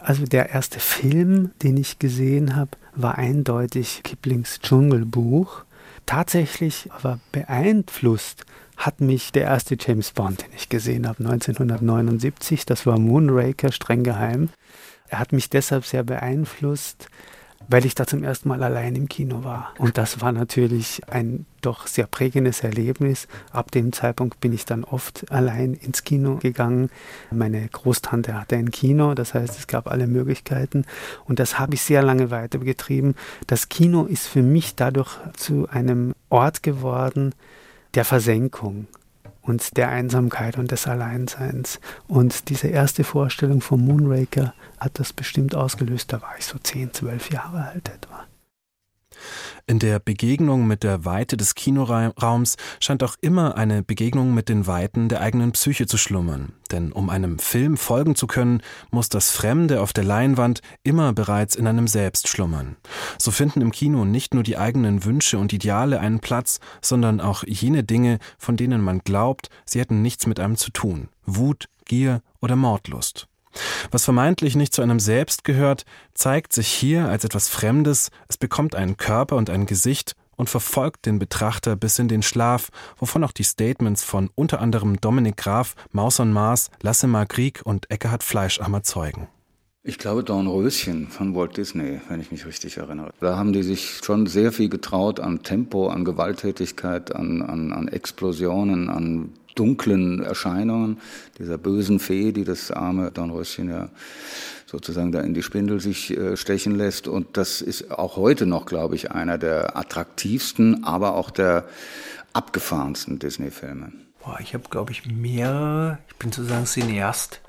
Also 0.02 0.24
der 0.24 0.50
erste 0.50 0.80
Film, 0.80 1.50
den 1.62 1.76
ich 1.76 1.98
gesehen 1.98 2.56
habe, 2.56 2.70
war 2.94 3.16
eindeutig 3.16 4.02
Kiplings 4.04 4.60
Dschungelbuch. 4.60 5.64
Tatsächlich 6.06 6.90
aber 6.92 7.20
beeinflusst 7.32 8.44
hat 8.76 9.00
mich 9.00 9.32
der 9.32 9.44
erste 9.44 9.76
James 9.78 10.12
Bond, 10.12 10.42
den 10.42 10.52
ich 10.56 10.68
gesehen 10.68 11.06
habe, 11.06 11.18
1979. 11.18 12.64
Das 12.64 12.86
war 12.86 12.98
Moonraker, 12.98 13.72
streng 13.72 14.04
geheim. 14.04 14.50
Er 15.08 15.18
hat 15.18 15.32
mich 15.32 15.50
deshalb 15.50 15.84
sehr 15.84 16.04
beeinflusst, 16.04 17.08
weil 17.66 17.84
ich 17.84 17.94
da 17.94 18.06
zum 18.06 18.24
ersten 18.24 18.48
Mal 18.48 18.62
allein 18.62 18.94
im 18.94 19.08
Kino 19.08 19.44
war. 19.44 19.72
Und 19.78 19.98
das 19.98 20.20
war 20.20 20.32
natürlich 20.32 21.02
ein 21.08 21.44
doch 21.60 21.86
sehr 21.86 22.06
prägendes 22.06 22.60
Erlebnis. 22.60 23.28
Ab 23.50 23.70
dem 23.72 23.92
Zeitpunkt 23.92 24.40
bin 24.40 24.52
ich 24.52 24.64
dann 24.64 24.84
oft 24.84 25.30
allein 25.30 25.74
ins 25.74 26.04
Kino 26.04 26.36
gegangen. 26.36 26.90
Meine 27.30 27.68
Großtante 27.68 28.38
hatte 28.38 28.56
ein 28.56 28.70
Kino, 28.70 29.14
das 29.14 29.34
heißt, 29.34 29.58
es 29.58 29.66
gab 29.66 29.88
alle 29.88 30.06
Möglichkeiten. 30.06 30.84
Und 31.26 31.40
das 31.40 31.58
habe 31.58 31.74
ich 31.74 31.82
sehr 31.82 32.02
lange 32.02 32.30
weitergetrieben. 32.30 33.14
Das 33.46 33.68
Kino 33.68 34.04
ist 34.04 34.28
für 34.28 34.42
mich 34.42 34.76
dadurch 34.76 35.18
zu 35.36 35.68
einem 35.68 36.14
Ort 36.30 36.62
geworden 36.62 37.34
der 37.94 38.04
Versenkung 38.04 38.86
und 39.48 39.76
der 39.76 39.88
Einsamkeit 39.88 40.58
und 40.58 40.70
des 40.70 40.86
Alleinseins. 40.86 41.80
Und 42.06 42.50
diese 42.50 42.68
erste 42.68 43.02
Vorstellung 43.02 43.60
vom 43.60 43.84
Moonraker 43.84 44.54
hat 44.78 44.98
das 44.98 45.12
bestimmt 45.12 45.54
ausgelöst. 45.54 46.12
Da 46.12 46.20
war 46.22 46.34
ich 46.38 46.44
so 46.44 46.58
10, 46.58 46.94
12 46.94 47.30
Jahre 47.30 47.68
alt 47.68 47.88
etwa. 47.88 48.26
In 49.68 49.78
der 49.78 49.98
Begegnung 49.98 50.66
mit 50.66 50.82
der 50.82 51.04
Weite 51.04 51.36
des 51.36 51.54
Kinoraums 51.54 52.56
scheint 52.80 53.02
auch 53.04 53.16
immer 53.20 53.58
eine 53.58 53.82
Begegnung 53.82 54.32
mit 54.32 54.48
den 54.48 54.66
Weiten 54.66 55.10
der 55.10 55.20
eigenen 55.20 55.52
Psyche 55.52 55.86
zu 55.86 55.98
schlummern. 55.98 56.54
Denn 56.72 56.90
um 56.90 57.10
einem 57.10 57.38
Film 57.38 57.76
folgen 57.76 58.14
zu 58.14 58.26
können, 58.26 58.62
muss 58.90 59.10
das 59.10 59.30
Fremde 59.30 59.82
auf 59.82 59.92
der 59.92 60.04
Leinwand 60.04 60.62
immer 60.84 61.12
bereits 61.12 61.54
in 61.54 61.66
einem 61.66 61.86
selbst 61.86 62.28
schlummern. 62.28 62.76
So 63.18 63.30
finden 63.30 63.60
im 63.60 63.70
Kino 63.70 64.06
nicht 64.06 64.32
nur 64.32 64.42
die 64.42 64.56
eigenen 64.56 65.04
Wünsche 65.04 65.36
und 65.36 65.52
Ideale 65.52 66.00
einen 66.00 66.20
Platz, 66.20 66.60
sondern 66.80 67.20
auch 67.20 67.44
jene 67.46 67.84
Dinge, 67.84 68.20
von 68.38 68.56
denen 68.56 68.80
man 68.80 69.00
glaubt, 69.00 69.50
sie 69.66 69.80
hätten 69.80 70.00
nichts 70.00 70.26
mit 70.26 70.40
einem 70.40 70.56
zu 70.56 70.70
tun. 70.70 71.10
Wut, 71.26 71.68
Gier 71.84 72.22
oder 72.40 72.56
Mordlust. 72.56 73.27
Was 73.90 74.04
vermeintlich 74.04 74.56
nicht 74.56 74.74
zu 74.74 74.82
einem 74.82 75.00
selbst 75.00 75.44
gehört, 75.44 75.84
zeigt 76.14 76.52
sich 76.52 76.68
hier 76.68 77.08
als 77.08 77.24
etwas 77.24 77.48
Fremdes, 77.48 78.10
es 78.28 78.36
bekommt 78.36 78.74
einen 78.74 78.96
Körper 78.96 79.36
und 79.36 79.50
ein 79.50 79.66
Gesicht 79.66 80.14
und 80.36 80.48
verfolgt 80.48 81.04
den 81.04 81.18
Betrachter 81.18 81.76
bis 81.76 81.98
in 81.98 82.08
den 82.08 82.22
Schlaf, 82.22 82.70
wovon 82.96 83.24
auch 83.24 83.32
die 83.32 83.42
Statements 83.42 84.04
von 84.04 84.30
unter 84.34 84.60
anderem 84.60 85.00
Dominik 85.00 85.36
Graf, 85.36 85.74
Maus 85.92 86.20
und 86.20 86.32
Mars, 86.32 86.70
Lasse 86.80 87.08
Krieg 87.28 87.60
und 87.64 87.90
Eckhard 87.90 88.22
Fleischhammer 88.22 88.82
zeugen. 88.82 89.28
Ich 89.84 89.98
glaube 89.98 90.22
Dornröschen 90.22 91.08
von 91.08 91.34
Walt 91.34 91.56
Disney, 91.56 92.00
wenn 92.08 92.20
ich 92.20 92.30
mich 92.30 92.44
richtig 92.44 92.76
erinnere. 92.76 93.10
Da 93.20 93.36
haben 93.36 93.52
die 93.52 93.62
sich 93.62 94.00
schon 94.04 94.26
sehr 94.26 94.52
viel 94.52 94.68
getraut 94.68 95.18
an 95.18 95.42
Tempo, 95.42 95.88
an 95.88 96.04
Gewalttätigkeit, 96.04 97.14
an, 97.14 97.42
an, 97.42 97.72
an 97.72 97.88
Explosionen, 97.88 98.90
an 98.90 99.30
dunklen 99.58 100.22
Erscheinungen, 100.22 101.00
dieser 101.38 101.58
bösen 101.58 101.98
Fee, 101.98 102.32
die 102.32 102.44
das 102.44 102.70
arme 102.70 103.10
Dornröschen 103.10 103.68
ja 103.68 103.88
sozusagen 104.66 105.12
da 105.12 105.20
in 105.20 105.34
die 105.34 105.42
Spindel 105.42 105.80
sich 105.80 106.16
äh, 106.16 106.36
stechen 106.36 106.76
lässt. 106.76 107.08
Und 107.08 107.36
das 107.36 107.62
ist 107.62 107.90
auch 107.90 108.16
heute 108.16 108.46
noch, 108.46 108.66
glaube 108.66 108.94
ich, 108.94 109.10
einer 109.10 109.38
der 109.38 109.76
attraktivsten, 109.76 110.84
aber 110.84 111.14
auch 111.14 111.30
der 111.30 111.64
abgefahrensten 112.34 113.18
Disney-Filme. 113.18 113.92
Boah, 114.22 114.38
ich 114.40 114.54
habe, 114.54 114.64
glaube 114.68 114.92
ich, 114.92 115.06
mehrere. 115.06 115.98
Ich 116.08 116.16
bin 116.16 116.32
sozusagen 116.32 116.66
Cineast. 116.66 117.40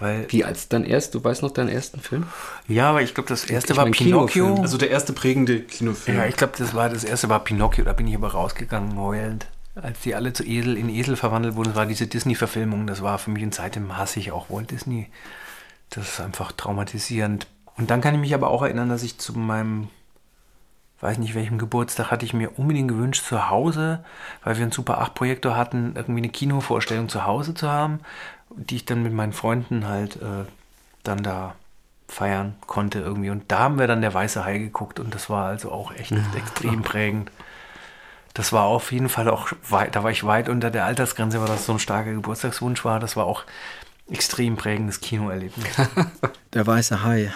Weil 0.00 0.26
Wie 0.30 0.44
als 0.44 0.68
dein 0.68 0.84
erst? 0.84 1.14
Du 1.14 1.22
weißt 1.22 1.42
noch 1.42 1.50
deinen 1.50 1.68
ersten 1.68 2.00
Film? 2.00 2.24
Ja, 2.66 2.88
aber 2.88 3.02
ich 3.02 3.12
glaube, 3.12 3.28
das 3.28 3.44
erste 3.44 3.74
ich 3.74 3.76
war 3.76 3.84
Pinocchio. 3.84 4.26
Kinofilm. 4.26 4.62
Also 4.62 4.78
der 4.78 4.90
erste 4.90 5.12
prägende 5.12 5.60
Kinofilm. 5.60 6.16
Ja, 6.16 6.26
ich 6.26 6.36
glaube, 6.36 6.54
das 6.56 6.74
war 6.74 6.88
das 6.88 7.04
erste 7.04 7.28
war 7.28 7.44
Pinocchio. 7.44 7.84
Da 7.84 7.92
bin 7.92 8.08
ich 8.08 8.14
aber 8.14 8.28
rausgegangen 8.28 8.98
heulend 8.98 9.46
als 9.74 10.00
die 10.00 10.14
alle 10.14 10.32
zu 10.32 10.44
Esel 10.44 10.76
in 10.76 10.88
Esel 10.88 11.16
verwandelt 11.16 11.54
wurden, 11.54 11.74
war 11.74 11.86
diese 11.86 12.06
Disney-Verfilmung, 12.06 12.86
das 12.86 13.02
war 13.02 13.18
für 13.18 13.30
mich 13.30 13.42
und 13.42 13.54
seitdem 13.54 13.96
hasse 13.96 14.20
ich 14.20 14.32
auch 14.32 14.50
Walt 14.50 14.70
Disney. 14.70 15.08
Das 15.90 16.08
ist 16.08 16.20
einfach 16.20 16.52
traumatisierend. 16.52 17.46
Und 17.76 17.90
dann 17.90 18.00
kann 18.00 18.14
ich 18.14 18.20
mich 18.20 18.34
aber 18.34 18.48
auch 18.48 18.62
erinnern, 18.62 18.88
dass 18.88 19.02
ich 19.02 19.18
zu 19.18 19.36
meinem, 19.36 19.88
weiß 21.00 21.18
nicht 21.18 21.34
welchem 21.34 21.58
Geburtstag, 21.58 22.10
hatte 22.10 22.24
ich 22.24 22.34
mir 22.34 22.58
unbedingt 22.58 22.88
gewünscht, 22.88 23.24
zu 23.24 23.48
Hause, 23.48 24.04
weil 24.44 24.56
wir 24.56 24.62
einen 24.62 24.72
Super 24.72 25.02
8-Projektor 25.02 25.56
hatten, 25.56 25.94
irgendwie 25.96 26.20
eine 26.20 26.28
Kinovorstellung 26.28 27.08
zu 27.08 27.24
Hause 27.24 27.54
zu 27.54 27.68
haben, 27.68 28.00
die 28.50 28.76
ich 28.76 28.84
dann 28.84 29.02
mit 29.02 29.12
meinen 29.12 29.32
Freunden 29.32 29.86
halt 29.86 30.16
äh, 30.16 30.44
dann 31.02 31.22
da 31.22 31.54
feiern 32.08 32.56
konnte 32.66 32.98
irgendwie. 33.00 33.30
Und 33.30 33.50
da 33.50 33.60
haben 33.60 33.78
wir 33.78 33.86
dann 33.86 34.00
der 34.00 34.12
Weiße 34.12 34.44
Hai 34.44 34.58
geguckt 34.58 35.00
und 35.00 35.14
das 35.14 35.30
war 35.30 35.46
also 35.46 35.70
auch 35.70 35.92
echt 35.94 36.10
ja, 36.10 36.18
extrem 36.36 36.82
prägend 36.82 37.30
das 38.34 38.52
war 38.52 38.64
auf 38.64 38.92
jeden 38.92 39.08
Fall 39.08 39.28
auch 39.28 39.50
weit, 39.68 39.96
da 39.96 40.04
war 40.04 40.10
ich 40.10 40.24
weit 40.24 40.48
unter 40.48 40.70
der 40.70 40.84
Altersgrenze, 40.84 41.40
weil 41.40 41.48
das 41.48 41.66
so 41.66 41.72
ein 41.72 41.78
starker 41.78 42.12
Geburtstagswunsch 42.12 42.84
war. 42.84 43.00
Das 43.00 43.16
war 43.16 43.26
auch 43.26 43.44
extrem 44.08 44.56
prägendes 44.56 45.00
Kinoerlebnis. 45.00 45.66
der 46.52 46.66
weiße 46.66 47.02
Hai. 47.02 47.32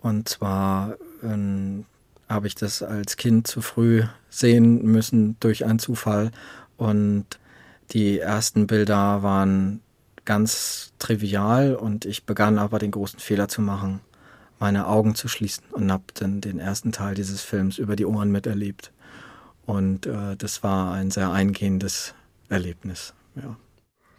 Und 0.00 0.28
zwar 0.28 0.96
ähm, 1.22 1.84
habe 2.28 2.46
ich 2.46 2.54
das 2.54 2.82
als 2.82 3.16
Kind 3.16 3.46
zu 3.46 3.60
früh 3.60 4.04
sehen 4.28 4.84
müssen 4.84 5.36
durch 5.40 5.64
einen 5.64 5.78
Zufall. 5.78 6.30
Und 6.76 7.26
die 7.92 8.18
ersten 8.18 8.66
Bilder 8.66 9.22
waren 9.22 9.80
ganz 10.24 10.92
trivial 10.98 11.74
und 11.74 12.04
ich 12.04 12.24
begann 12.24 12.58
aber 12.58 12.78
den 12.78 12.90
großen 12.90 13.20
Fehler 13.20 13.48
zu 13.48 13.62
machen, 13.62 14.00
meine 14.58 14.86
Augen 14.86 15.14
zu 15.14 15.28
schließen 15.28 15.64
und 15.70 15.90
habe 15.92 16.04
dann 16.14 16.40
den 16.40 16.58
ersten 16.58 16.92
Teil 16.92 17.14
dieses 17.14 17.42
Films 17.42 17.78
über 17.78 17.96
die 17.96 18.06
Ohren 18.06 18.30
miterlebt. 18.30 18.92
Und 19.66 20.06
äh, 20.06 20.36
das 20.36 20.62
war 20.62 20.92
ein 20.92 21.10
sehr 21.10 21.30
eingehendes 21.30 22.14
Erlebnis. 22.48 23.14
Ja. 23.34 23.56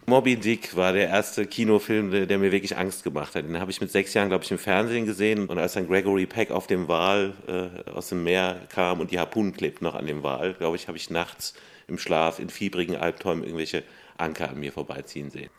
Moby 0.06 0.36
Dick 0.36 0.74
war 0.74 0.94
der 0.94 1.08
erste 1.08 1.46
Kinofilm, 1.46 2.10
der, 2.10 2.26
der 2.26 2.38
mir 2.38 2.50
wirklich 2.50 2.76
Angst 2.78 3.04
gemacht 3.04 3.34
hat. 3.34 3.44
Den 3.44 3.60
habe 3.60 3.70
ich 3.70 3.80
mit 3.80 3.90
sechs 3.90 4.14
Jahren, 4.14 4.28
glaube 4.28 4.44
ich, 4.44 4.50
im 4.50 4.58
Fernsehen 4.58 5.04
gesehen. 5.04 5.46
Und 5.48 5.58
als 5.58 5.74
dann 5.74 5.86
Gregory 5.86 6.24
Peck 6.24 6.50
auf 6.50 6.66
dem 6.66 6.88
Wal 6.88 7.34
äh, 7.46 7.90
aus 7.90 8.08
dem 8.08 8.24
Meer 8.24 8.62
kam 8.70 9.00
und 9.00 9.10
die 9.10 9.18
Harpunen 9.18 9.52
klebten 9.52 9.84
noch 9.84 9.94
an 9.94 10.06
dem 10.06 10.22
Wal, 10.22 10.54
glaube 10.54 10.76
ich, 10.76 10.88
habe 10.88 10.96
ich 10.96 11.10
nachts 11.10 11.52
im 11.88 11.98
Schlaf 11.98 12.38
in 12.38 12.48
fiebrigen 12.48 12.96
Albträumen 12.96 13.44
irgendwelche 13.44 13.84
Anker 14.16 14.50
an 14.50 14.60
mir 14.60 14.72
vorbeiziehen 14.72 15.30
sehen. 15.30 15.50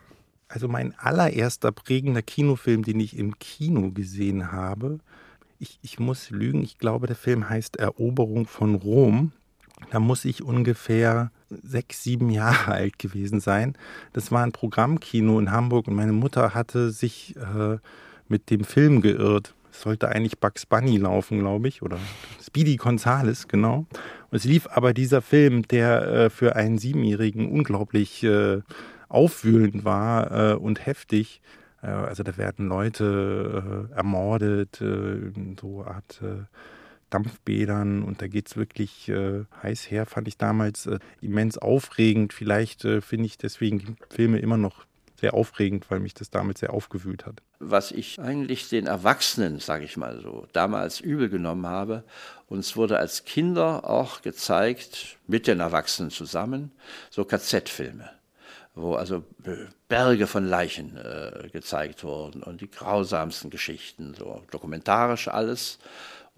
Also 0.48 0.68
mein 0.68 0.96
allererster 0.98 1.72
prägender 1.72 2.24
Kinofilm, 2.24 2.84
den 2.84 3.00
ich 3.00 3.16
im 3.16 3.38
Kino 3.38 3.92
gesehen 3.92 4.52
habe, 4.52 5.00
ich, 5.60 5.78
ich 5.84 6.00
muss 6.00 6.32
lügen, 6.32 6.64
ich 6.64 6.80
glaube, 6.80 7.06
der 7.06 7.16
Film 7.16 7.50
heißt 7.50 7.76
Eroberung 7.76 8.48
von 8.48 8.76
Rom. 8.76 9.32
Da 9.92 10.00
muss 10.00 10.26
ich 10.26 10.44
ungefähr 10.44 11.32
sechs, 11.50 12.04
sieben 12.04 12.30
Jahre 12.30 12.72
alt 12.74 13.00
gewesen 13.00 13.40
sein. 13.40 13.76
Das 14.14 14.32
war 14.32 14.44
ein 14.44 14.52
Programmkino 14.52 15.40
in 15.40 15.52
Hamburg 15.52 15.88
und 15.88 15.96
meine 15.96 16.14
Mutter 16.14 16.54
hatte 16.54 16.92
sich 16.92 17.36
äh, 17.38 17.78
mit 18.28 18.50
dem 18.50 18.64
Film 18.64 19.02
geirrt. 19.02 19.54
Es 19.72 19.82
sollte 19.82 20.10
eigentlich 20.10 20.40
Bugs 20.40 20.66
Bunny 20.66 20.98
laufen, 20.98 21.40
glaube 21.40 21.68
ich, 21.68 21.82
oder 21.82 21.98
Speedy 22.42 22.76
Gonzales, 22.76 23.48
genau. 23.48 23.86
Und 24.32 24.38
es 24.38 24.44
lief 24.44 24.68
aber 24.68 24.94
dieser 24.94 25.22
Film, 25.22 25.68
der 25.68 26.02
äh, 26.02 26.30
für 26.30 26.56
einen 26.56 26.78
Siebenjährigen 26.78 27.50
unglaublich 27.52 28.24
äh, 28.24 28.62
aufwühlend 29.08 29.86
war 29.86 30.52
äh, 30.52 30.54
und 30.56 30.86
heftig. 30.86 31.42
Äh, 31.82 31.88
also 31.88 32.24
da 32.24 32.38
werden 32.38 32.68
Leute 32.68 33.90
äh, 33.92 33.96
ermordet, 33.96 34.84
so 35.60 35.84
Art 35.84 36.22
Dampfbädern 37.10 38.04
und 38.04 38.22
da 38.22 38.28
geht 38.28 38.48
es 38.48 38.58
wirklich 38.58 39.10
äh, 39.10 39.46
heiß 39.64 39.90
her, 39.92 40.06
fand 40.06 40.28
ich 40.28 40.38
damals 40.38 40.86
äh, 40.86 41.00
immens 41.22 41.58
aufregend. 41.58 42.34
Vielleicht 42.34 42.86
äh, 42.86 43.02
finde 43.02 43.26
ich 43.26 43.38
deswegen 43.38 43.98
Filme 44.10 44.40
immer 44.40 44.58
noch 44.58 44.86
sehr 45.20 45.34
aufregend, 45.34 45.90
weil 45.90 46.00
mich 46.00 46.14
das 46.14 46.30
damals 46.30 46.62
sehr 46.62 46.74
aufgewühlt 46.74 47.26
hat. 47.26 47.42
Was 47.60 47.92
ich 47.92 48.20
eigentlich 48.20 48.70
den 48.70 48.88
Erwachsenen, 48.88 49.60
sage 49.60 49.84
ich 49.84 49.98
mal 49.98 50.22
so, 50.22 50.48
damals 50.54 51.02
übel 51.02 51.30
genommen 51.30 51.68
habe, 51.68 52.04
uns 52.48 52.78
wurde 52.78 52.98
als 52.98 53.26
Kinder 53.26 53.90
auch 53.90 54.22
gezeigt, 54.22 55.18
mit 55.28 55.46
den 55.46 55.60
Erwachsenen 55.60 56.10
zusammen, 56.10 56.72
so 57.10 57.26
KZ-Filme. 57.26 58.10
wo 58.76 58.94
also 58.94 59.26
Berge 59.90 60.26
von 60.26 60.48
Leichen 60.48 60.96
äh, 60.96 61.50
gezeigt 61.52 62.04
wurden 62.06 62.44
und 62.44 62.62
die 62.62 62.72
grausamsten 62.72 63.50
Geschichten, 63.50 64.14
so 64.18 64.42
dokumentarisch 64.52 65.28
alles, 65.28 65.80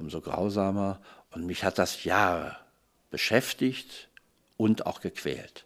umso 0.01 0.22
grausamer. 0.22 1.00
Und 1.31 1.46
mich 1.46 1.63
hat 1.63 1.77
das 1.77 2.03
Jahre 2.03 2.58
beschäftigt 3.10 4.10
und 4.58 4.86
auch 4.86 5.01
gequält. 5.01 5.65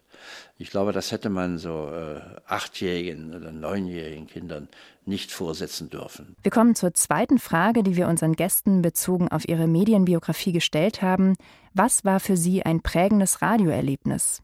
Ich 0.58 0.70
glaube, 0.70 0.92
das 0.92 1.12
hätte 1.12 1.28
man 1.28 1.58
so 1.58 1.90
äh, 1.92 2.20
achtjährigen 2.46 3.34
oder 3.34 3.52
neunjährigen 3.52 4.26
Kindern 4.26 4.68
nicht 5.04 5.30
vorsetzen 5.30 5.90
dürfen. 5.90 6.34
Wir 6.42 6.50
kommen 6.50 6.74
zur 6.74 6.94
zweiten 6.94 7.38
Frage, 7.38 7.82
die 7.82 7.96
wir 7.96 8.08
unseren 8.08 8.32
Gästen 8.32 8.82
bezogen 8.82 9.28
auf 9.28 9.46
ihre 9.48 9.66
Medienbiografie 9.66 10.52
gestellt 10.52 11.02
haben. 11.02 11.34
Was 11.74 12.04
war 12.04 12.20
für 12.20 12.36
sie 12.36 12.64
ein 12.64 12.80
prägendes 12.80 13.42
Radioerlebnis? 13.42 14.42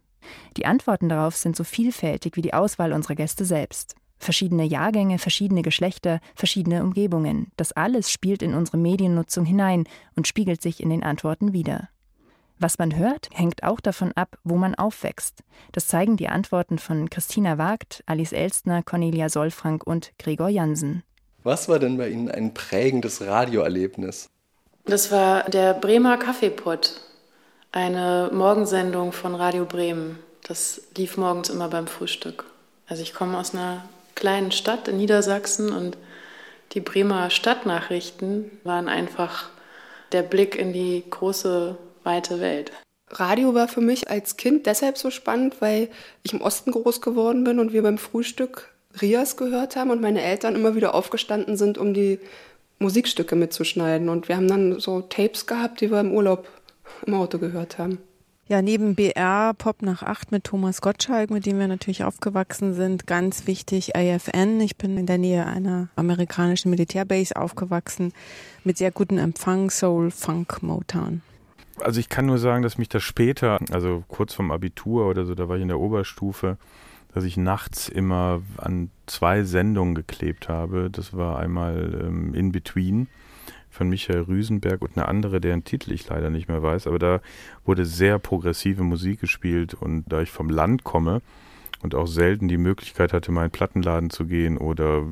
Die 0.57 0.67
Antworten 0.67 1.09
darauf 1.09 1.37
sind 1.37 1.57
so 1.57 1.65
vielfältig 1.65 2.37
wie 2.37 2.43
die 2.43 2.55
Auswahl 2.55 2.93
unserer 2.93 3.15
Gäste 3.15 3.45
selbst. 3.45 3.97
Verschiedene 4.23 4.63
Jahrgänge, 4.63 5.19
verschiedene 5.19 5.63
Geschlechter, 5.63 6.21
verschiedene 6.37 6.85
Umgebungen. 6.85 7.51
Das 7.57 7.73
alles 7.73 8.09
spielt 8.13 8.41
in 8.41 8.55
unsere 8.55 8.77
Mediennutzung 8.77 9.45
hinein 9.45 9.83
und 10.15 10.29
spiegelt 10.29 10.63
sich 10.63 10.81
in 10.81 10.91
den 10.91 11.03
Antworten 11.03 11.53
wider. 11.53 11.89
Was 12.57 12.79
man 12.79 12.97
hört, 12.97 13.31
hängt 13.33 13.65
auch 13.65 13.81
davon 13.81 14.13
ab, 14.13 14.39
wo 14.45 14.55
man 14.55 14.77
aufwächst. 14.77 15.43
Das 15.73 15.89
zeigen 15.89 16.17
die 16.17 16.29
Antworten 16.29 16.79
von 16.79 17.11
Christina 17.11 17.59
Wagt, 17.59 18.05
Alice 18.07 18.31
Elstner, 18.31 18.85
Cornelia 18.85 19.29
Solfrank 19.29 19.85
und 19.85 20.13
Gregor 20.21 20.49
Jansen. 20.49 21.03
Was 21.43 21.69
war 21.69 21.81
denn 21.81 21.97
bei 21.97 22.09
Ihnen 22.09 22.31
ein 22.31 22.55
prägendes 22.55 23.23
Radioerlebnis? 23.23 24.31
Das 24.85 25.11
war 25.11 25.51
der 25.51 25.75
Bremer 25.75 26.17
Kaffeepott, 26.17 27.01
eine 27.73 28.31
Morgensendung 28.33 29.11
von 29.11 29.35
Radio 29.35 29.65
Bremen. 29.65 30.21
Das 30.45 30.81
lief 30.97 31.17
morgens 31.17 31.49
immer 31.49 31.69
beim 31.69 31.89
Frühstück. 31.89 32.45
Also 32.87 33.03
ich 33.03 33.15
komme 33.15 33.37
aus 33.37 33.53
einer 33.53 33.83
kleinen 34.23 34.53
Stadt 34.53 34.87
in 34.87 34.99
Niedersachsen 34.99 35.73
und 35.73 35.99
die 36.75 36.81
Bremer 36.81 37.29
Stadtnachrichten 37.29 38.53
waren 38.63 38.89
einfach 38.89 39.51
der 40.13 40.23
Blick 40.23 40.55
in 40.55 40.73
die 40.73 41.03
große 41.11 41.77
weite 42.05 42.39
Welt. 42.39 42.71
Radio 43.11 43.53
war 43.53 43.67
für 43.67 43.81
mich 43.81 44.09
als 44.09 44.37
Kind 44.37 44.67
deshalb 44.67 44.97
so 44.97 45.11
spannend, 45.11 45.57
weil 45.59 45.89
ich 46.23 46.33
im 46.33 46.41
Osten 46.41 46.71
groß 46.71 47.01
geworden 47.01 47.43
bin 47.43 47.59
und 47.59 47.73
wir 47.73 47.83
beim 47.83 47.99
Frühstück 47.99 48.73
Rias 49.01 49.37
gehört 49.37 49.75
haben 49.75 49.91
und 49.91 50.01
meine 50.01 50.23
Eltern 50.23 50.55
immer 50.55 50.77
wieder 50.77 50.95
aufgestanden 50.95 51.57
sind, 51.57 51.77
um 51.77 51.93
die 51.93 52.21
Musikstücke 52.79 53.35
mitzuschneiden. 53.35 54.09
Und 54.09 54.29
wir 54.29 54.37
haben 54.37 54.47
dann 54.47 54.79
so 54.79 55.01
Tapes 55.01 55.49
gehabt, 55.49 55.81
die 55.81 55.91
wir 55.91 55.99
im 55.99 56.13
Urlaub 56.13 56.47
im 57.05 57.15
Auto 57.15 57.39
gehört 57.39 57.79
haben. 57.79 57.99
Ja, 58.49 58.61
neben 58.61 58.97
BR 58.97 59.55
Pop 59.57 59.83
nach 59.83 60.03
8 60.03 60.33
mit 60.33 60.45
Thomas 60.45 60.81
Gottschalk, 60.81 61.31
mit 61.31 61.47
dem 61.47 61.61
wir 61.61 61.69
natürlich 61.69 62.03
aufgewachsen 62.03 62.75
sind, 62.75 63.07
ganz 63.07 63.47
wichtig 63.47 63.95
AFN. 63.95 64.61
Ich 64.61 64.77
bin 64.77 64.99
in 64.99 65.07
der 65.07 65.17
Nähe 65.17 65.47
einer 65.47 65.89
amerikanischen 65.95 66.71
Militärbase 66.71 67.37
aufgewachsen 67.37 68.13
mit 68.65 68.77
sehr 68.79 68.91
gutem 68.91 69.19
Empfang, 69.19 69.71
Soul, 69.71 70.11
Funk, 70.11 70.61
Motown. 70.63 71.23
Also 71.81 72.01
ich 72.01 72.09
kann 72.09 72.27
nur 72.27 72.39
sagen, 72.39 72.65
dass 72.65 72.79
mich 72.79 72.89
das 72.89 73.05
später, 73.05 73.59
also 73.71 74.03
kurz 74.09 74.35
vom 74.35 74.51
Abitur 74.51 75.07
oder 75.09 75.25
so, 75.25 75.37
da 75.37 75.49
war 75.49 75.57
ich 75.57 75.63
in 75.63 75.69
der 75.69 75.81
Oberstufe, 75.81 76.59
dass 77.15 77.23
ich 77.25 77.37
nachts 77.37 77.89
immer 77.89 78.43
an 78.57 78.91
zwei 79.07 79.45
Sendungen 79.45 79.95
geklebt 79.95 80.49
habe. 80.49 80.91
Das 80.91 81.17
war 81.17 81.39
einmal 81.39 82.03
ähm, 82.07 82.35
In 82.35 82.51
Between 82.51 83.07
von 83.73 83.89
Michael 83.89 84.21
Rüsenberg 84.21 84.83
und 84.83 84.97
eine 84.97 85.09
andere, 85.09 85.41
deren 85.41 85.65
Titel 85.65 85.91
ich 85.93 86.09
leider 86.09 86.31
nicht 86.31 86.47
mehr 86.47 86.63
weiß. 86.63 86.87
Aber 86.87 87.01
da 87.01 87.21
wurde 87.65 87.85
sehr 87.85 88.21
progressive 88.21 88.85
Musik 88.85 89.21
gespielt 89.21 89.75
und 89.75 90.05
da 90.07 90.23
ich 90.23 90.31
vom 90.31 90.49
Land 90.49 90.85
komme, 90.85 91.23
und 91.83 91.95
auch 91.95 92.07
selten 92.07 92.49
die 92.49 92.59
Möglichkeit 92.59 93.13
hatte, 93.13 93.33
mal 93.33 93.47
in 93.47 93.51
Plattenladen 93.51 94.11
zu 94.11 94.25
gehen 94.25 94.57
oder 94.57 95.03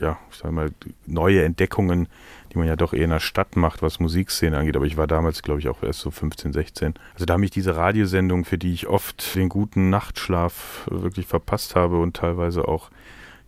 ja, 0.00 0.18
ich 0.30 0.38
sag 0.38 0.50
mal, 0.50 0.70
neue 1.06 1.44
Entdeckungen, 1.44 2.08
die 2.52 2.58
man 2.58 2.66
ja 2.66 2.76
doch 2.76 2.92
eher 2.92 3.04
in 3.04 3.10
der 3.10 3.20
Stadt 3.20 3.56
macht, 3.56 3.82
was 3.82 4.00
Musikszene 4.00 4.58
angeht. 4.58 4.76
Aber 4.76 4.84
ich 4.84 4.96
war 4.96 5.06
damals, 5.06 5.42
glaube 5.42 5.60
ich, 5.60 5.68
auch 5.68 5.82
erst 5.82 6.00
so 6.00 6.10
15, 6.10 6.52
16. 6.52 6.94
Also 7.14 7.24
da 7.24 7.34
haben 7.34 7.40
mich 7.40 7.52
diese 7.52 7.76
Radiosendungen, 7.76 8.44
für 8.44 8.58
die 8.58 8.72
ich 8.72 8.88
oft 8.88 9.34
den 9.36 9.48
guten 9.48 9.90
Nachtschlaf 9.90 10.88
wirklich 10.90 11.26
verpasst 11.26 11.76
habe 11.76 11.98
und 11.98 12.16
teilweise 12.16 12.66
auch 12.66 12.90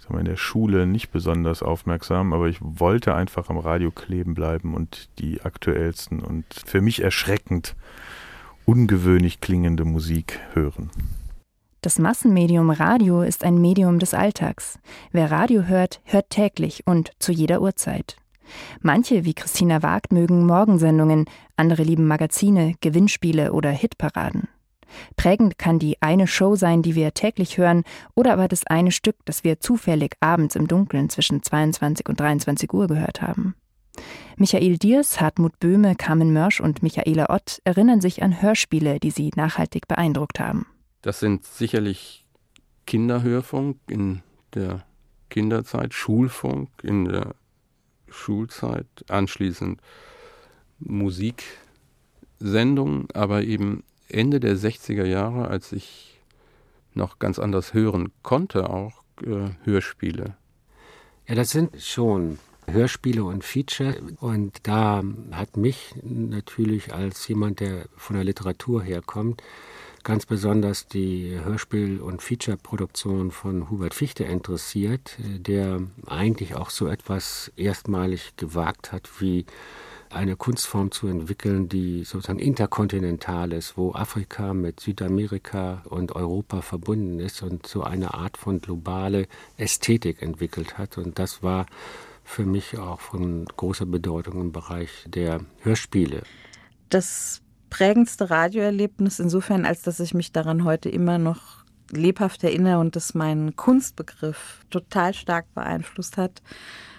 sag 0.05 0.13
mal, 0.13 0.19
in 0.21 0.27
der 0.27 0.37
Schule 0.37 0.87
nicht 0.87 1.11
besonders 1.11 1.63
aufmerksam, 1.63 2.35
aber 2.35 2.49
ich 2.49 2.59
wollte 2.61 3.15
einfach 3.15 3.49
am 3.49 3.57
Radio 3.57 3.91
kleben 3.91 4.35
bleiben 4.35 4.75
und 4.75 5.09
die 5.19 5.41
aktuellsten 5.41 6.21
und 6.21 6.45
für 6.67 6.83
mich 6.83 7.03
erschreckend 7.03 7.75
ungewöhnlich 8.67 9.41
klingende 9.41 9.85
Musik 9.85 10.41
hören. 10.53 10.91
Das 11.81 11.99
Massenmedium 11.99 12.71
Radio 12.71 13.23
ist 13.23 13.45
ein 13.45 13.61
Medium 13.61 13.99
des 13.99 14.15
Alltags. 14.15 14.79
Wer 15.13 15.31
Radio 15.31 15.63
hört, 15.63 16.01
hört 16.05 16.31
täglich 16.31 16.87
und 16.87 17.13
zu 17.19 17.33
jeder 17.33 17.63
Uhrzeit. 17.63 18.17
Manche, 18.81 19.25
wie 19.25 19.35
Christina 19.35 19.83
Wagt, 19.83 20.13
mögen 20.13 20.45
Morgensendungen, 20.45 21.25
andere 21.57 21.83
lieben 21.83 22.07
Magazine, 22.07 22.75
Gewinnspiele 22.81 23.53
oder 23.53 23.71
Hitparaden. 23.71 24.49
Prägend 25.17 25.59
kann 25.59 25.79
die 25.79 26.01
eine 26.01 26.27
Show 26.27 26.57
sein, 26.57 26.83
die 26.83 26.95
wir 26.95 27.15
täglich 27.15 27.59
hören, 27.59 27.85
oder 28.15 28.33
aber 28.33 28.49
das 28.49 28.67
eine 28.67 28.93
Stück, 28.93 29.17
das 29.25 29.45
wir 29.45 29.61
zufällig 29.61 30.15
abends 30.21 30.57
im 30.57 30.69
Dunkeln 30.69 31.11
zwischen 31.11 31.43
22 31.43 32.09
und 32.09 32.21
23 32.21 32.73
Uhr 32.73 32.87
gehört 32.87 33.23
haben. 33.23 33.55
Michael 34.37 34.79
Diers, 34.79 35.21
Hartmut 35.21 35.61
Böhme, 35.61 35.95
Carmen 35.95 36.33
Mörsch 36.33 36.61
und 36.61 36.83
Michaela 36.83 37.31
Ott 37.31 37.61
erinnern 37.65 38.01
sich 38.01 38.23
an 38.23 38.43
Hörspiele, 38.43 38.99
die 38.99 39.11
sie 39.11 39.31
nachhaltig 39.37 39.87
beeindruckt 39.87 40.41
haben. 40.41 40.67
Das 41.03 41.21
sind 41.21 41.45
sicherlich 41.45 42.25
Kinderhörfunk 42.87 43.77
in 43.89 44.23
der 44.55 44.85
Kinderzeit, 45.31 45.95
Schulfunk 45.95 46.69
in 46.83 47.05
der 47.05 47.37
Schulzeit, 48.09 48.87
anschließend 49.09 49.81
Musiksendungen, 50.79 53.09
aber 53.15 53.43
eben 53.43 53.85
Ende 54.09 54.41
der 54.41 54.57
60er 54.57 55.05
Jahre, 55.05 55.49
als 55.49 55.73
ich 55.73 56.21
noch 56.95 57.19
ganz 57.19 57.39
anders 57.39 57.75
hören 57.75 58.13
konnte, 58.23 58.71
auch 58.71 59.03
äh, 59.23 59.51
Hörspiele. 59.65 60.37
Ja, 61.27 61.35
das 61.35 61.51
sind 61.51 61.81
schon 61.81 62.39
Hörspiele 62.67 63.25
und 63.25 63.45
Feature. 63.45 63.97
Und 64.21 64.59
da 64.65 65.03
hat 65.33 65.57
mich 65.57 65.95
natürlich 66.03 66.93
als 66.93 67.27
jemand, 67.29 67.61
der 67.61 67.87
von 67.97 68.17
der 68.17 68.25
Literatur 68.25 68.83
herkommt, 68.83 69.43
ganz 70.03 70.27
besonders 70.27 70.87
die 70.87 71.39
Hörspiel- 71.43 72.01
und 72.01 72.23
Feature-Produktion 72.23 73.31
von 73.31 73.71
Hubert 73.71 73.95
Fichte 73.95 74.25
interessiert, 74.25 75.17
der 75.19 75.83
eigentlich 76.07 76.55
auch 76.55 76.71
so 76.71 76.89
etwas 76.89 77.51
erstmalig 77.57 78.37
gewagt 78.37 78.93
hat, 78.93 79.09
wie 79.21 79.47
eine 80.15 80.37
Kunstform 80.37 80.91
zu 80.91 81.07
entwickeln, 81.07 81.69
die 81.69 82.05
sozusagen 82.05 82.39
interkontinental 82.39 83.53
ist, 83.53 83.77
wo 83.77 83.93
Afrika 83.93 84.55
mit 84.55 84.81
Südamerika 84.81 85.83
und 85.85 86.15
Europa 86.15 86.63
verbunden 86.63 87.21
ist 87.21 87.43
und 87.43 87.67
so 87.67 87.83
eine 87.83 88.15
Art 88.15 88.37
von 88.37 88.61
globale 88.61 89.27
Ästhetik 89.57 90.23
entwickelt 90.23 90.79
hat. 90.79 90.99
Und 90.99 91.19
das 91.19 91.43
war 91.43 91.67
für 92.25 92.47
mich 92.47 92.79
auch 92.79 93.01
von 93.01 93.45
großer 93.45 93.87
Bedeutung 93.87 94.41
im 94.41 94.53
Bereich 94.53 95.05
der 95.07 95.41
Hörspiele. 95.61 96.23
Das 96.89 97.43
prägendste 97.71 98.31
Radioerlebnis 98.31 99.19
insofern, 99.19 99.67
als 99.67 99.83
dass 99.83 100.01
ich 100.01 100.15
mich 100.15 100.33
daran 100.33 100.65
heute 100.65 100.89
immer 100.89 101.19
noch 101.19 101.65
lebhaft 101.91 102.45
erinnere 102.45 102.79
und 102.79 102.97
das 102.97 103.15
meinen 103.15 103.57
Kunstbegriff 103.57 104.65
total 104.71 105.13
stark 105.13 105.53
beeinflusst 105.55 106.17
hat, 106.17 106.43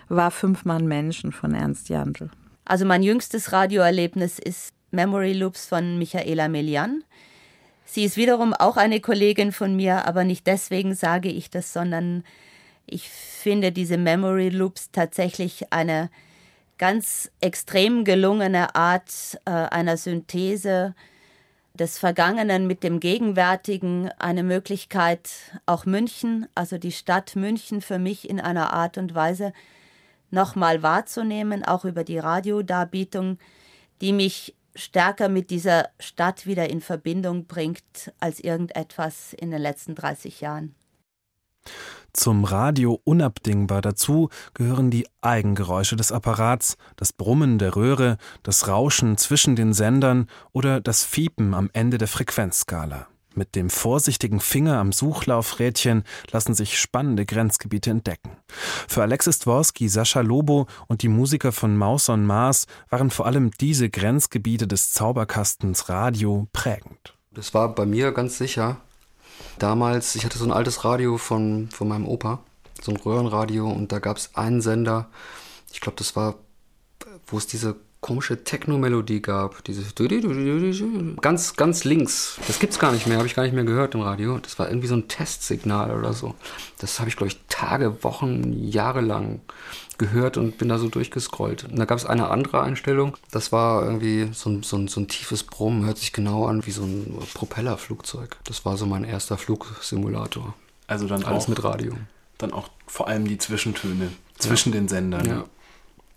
war 0.10 0.32
Fünf 0.32 0.66
Mann 0.66 0.86
Menschen 0.88 1.32
von 1.32 1.54
Ernst 1.54 1.90
Jandl. 1.90 2.30
Also 2.66 2.86
mein 2.86 3.04
jüngstes 3.04 3.52
Radioerlebnis 3.52 4.40
ist 4.40 4.74
Memory 4.92 5.34
Loops 5.34 5.68
von 5.68 5.98
Michaela 6.00 6.48
Melian. 6.48 7.04
Sie 7.86 8.04
ist 8.04 8.18
wiederum 8.18 8.54
auch 8.54 8.78
eine 8.78 9.00
Kollegin 9.00 9.52
von 9.52 9.76
mir, 9.76 10.08
aber 10.08 10.24
nicht 10.24 10.48
deswegen 10.48 10.96
sage 10.96 11.30
ich 11.30 11.52
das, 11.52 11.72
sondern 11.72 12.24
ich 12.88 13.08
finde 13.10 13.72
diese 13.72 13.98
Memory 13.98 14.50
Loops 14.50 14.90
tatsächlich 14.92 15.72
eine 15.72 16.10
ganz 16.78 17.32
extrem 17.40 18.04
gelungene 18.04 18.76
Art 18.76 19.40
äh, 19.46 19.52
einer 19.52 19.98
Synthese 19.98 20.96
des 21.76 21.98
Vergangenen 22.00 22.68
mit 22.68 22.84
dem 22.84 23.00
Gegenwärtigen, 23.00 24.10
eine 24.18 24.44
Möglichkeit, 24.44 25.30
auch 25.66 25.86
München, 25.86 26.48
also 26.56 26.78
die 26.78 26.92
Stadt 26.92 27.36
München 27.36 27.82
für 27.82 28.00
mich 28.00 28.30
in 28.30 28.40
einer 28.40 28.74
Art 28.74 28.98
und 28.98 29.14
Weise 29.14 29.54
nochmal 30.32 30.84
wahrzunehmen, 30.84 31.64
auch 31.64 31.86
über 31.86 32.04
die 32.04 32.20
Radiodarbietung, 32.20 33.38
die 34.02 34.14
mich 34.14 34.56
stärker 34.76 35.30
mit 35.30 35.50
dieser 35.50 35.90
Stadt 36.00 36.46
wieder 36.46 36.70
in 36.70 36.82
Verbindung 36.82 37.46
bringt 37.46 38.14
als 38.20 38.40
irgendetwas 38.40 39.34
in 39.34 39.52
den 39.52 39.62
letzten 39.62 39.96
30 39.96 40.42
Jahren. 40.42 40.76
Zum 42.14 42.46
Radio 42.46 43.02
unabdingbar 43.04 43.82
dazu 43.82 44.30
gehören 44.54 44.90
die 44.90 45.08
Eigengeräusche 45.22 45.98
des 45.98 46.12
Apparats, 46.14 46.78
das 46.96 47.12
Brummen 47.12 47.58
der 47.58 47.76
Röhre, 47.76 48.18
das 48.42 48.68
Rauschen 48.70 49.18
zwischen 49.18 49.56
den 49.56 49.74
Sendern 49.74 50.30
oder 50.54 50.80
das 50.80 51.04
Fiepen 51.04 51.54
am 51.54 51.70
Ende 51.74 51.98
der 51.98 52.08
Frequenzskala. 52.08 53.08
Mit 53.38 53.56
dem 53.56 53.70
vorsichtigen 53.70 54.40
Finger 54.40 54.80
am 54.80 54.94
Suchlaufrädchen 54.94 56.06
lassen 56.32 56.54
sich 56.54 56.80
spannende 56.80 57.26
Grenzgebiete 57.26 57.90
entdecken. 57.90 58.38
Für 58.88 59.02
Alexis 59.02 59.40
Dvorsky, 59.40 59.90
Sascha 59.90 60.22
Lobo 60.22 60.68
und 60.88 61.02
die 61.02 61.10
Musiker 61.10 61.52
von 61.52 61.76
Maus 61.76 62.08
on 62.08 62.26
Mars 62.26 62.66
waren 62.90 63.10
vor 63.10 63.26
allem 63.26 63.52
diese 63.52 63.90
Grenzgebiete 63.90 64.68
des 64.68 64.94
Zauberkastens 64.94 65.90
Radio 65.90 66.48
prägend. 66.54 67.14
Das 67.32 67.54
war 67.54 67.76
bei 67.76 67.86
mir 67.86 68.14
ganz 68.14 68.38
sicher. 68.38 68.78
Damals, 69.60 70.16
ich 70.16 70.24
hatte 70.24 70.38
so 70.38 70.46
ein 70.46 70.54
altes 70.54 70.86
Radio 70.86 71.18
von, 71.18 71.68
von 71.72 71.90
meinem 71.90 72.08
Opa, 72.08 72.40
so 72.82 72.94
ein 72.94 72.98
Röhrenradio, 72.98 73.70
und 73.70 73.92
da 73.92 74.00
gab 74.00 74.16
es 74.16 74.36
einen 74.36 74.62
Sender, 74.62 75.10
ich 75.74 75.82
glaube, 75.82 75.98
das 75.98 76.16
war, 76.16 76.36
wo 77.28 77.38
es 77.38 77.48
diese 77.48 77.76
komische 78.06 78.44
Techno-Melodie 78.44 79.20
gab. 79.20 79.64
Diese 79.64 79.84
ganz, 81.22 81.56
ganz 81.56 81.84
links. 81.86 82.38
Das 82.46 82.60
gibt's 82.60 82.78
gar 82.78 82.92
nicht 82.92 83.08
mehr, 83.08 83.18
habe 83.18 83.26
ich 83.26 83.34
gar 83.34 83.42
nicht 83.42 83.56
mehr 83.56 83.64
gehört 83.64 83.96
im 83.96 84.02
Radio. 84.02 84.38
Das 84.38 84.60
war 84.60 84.68
irgendwie 84.70 84.86
so 84.86 84.94
ein 84.94 85.08
Testsignal 85.08 85.98
oder 85.98 86.14
so. 86.14 86.36
Das 86.78 87.00
habe 87.00 87.10
ich, 87.10 87.16
glaube 87.16 87.32
ich, 87.32 87.40
Tage, 87.50 88.04
Wochen, 88.04 88.54
Jahre 88.70 89.02
lang 89.02 89.42
gehört 89.98 90.38
und 90.38 90.60
bin 90.60 90.70
da 90.70 90.78
so 90.78 90.88
durchgescrollt. 90.88 91.64
Und 91.64 91.80
da 91.80 91.86
gab 91.86 91.98
es 91.98 92.06
eine 92.06 92.30
andere 92.30 92.62
Einstellung. 92.62 93.18
Das 93.32 93.52
war 93.52 93.84
irgendwie 93.84 94.30
so 94.34 94.52
ein, 94.52 94.62
so, 94.62 94.78
ein, 94.78 94.88
so 94.88 95.02
ein 95.02 95.08
tiefes 95.08 95.42
Brummen, 95.42 95.88
hört 95.88 95.98
sich 95.98 96.14
genau 96.14 96.46
an 96.46 96.68
wie 96.68 96.72
so 96.72 96.84
ein 96.84 97.18
Propellerflugzeug. 97.34 98.38
Das 98.44 98.66
war 98.66 98.78
so 98.78 98.86
mein 98.86 99.04
erster 99.04 99.40
Flugsimulator. 99.40 100.54
Also 100.86 101.08
dann 101.08 101.24
Alles 101.24 101.46
auch, 101.46 101.48
mit 101.48 101.64
Radio. 101.64 101.94
Dann 102.38 102.54
auch 102.54 102.70
vor 102.86 103.08
allem 103.08 103.28
die 103.28 103.40
Zwischentöne 103.40 104.12
zwischen 104.38 104.74
ja. 104.74 104.80
den 104.80 104.88
Sendern. 104.90 105.26
Ja. 105.26 105.46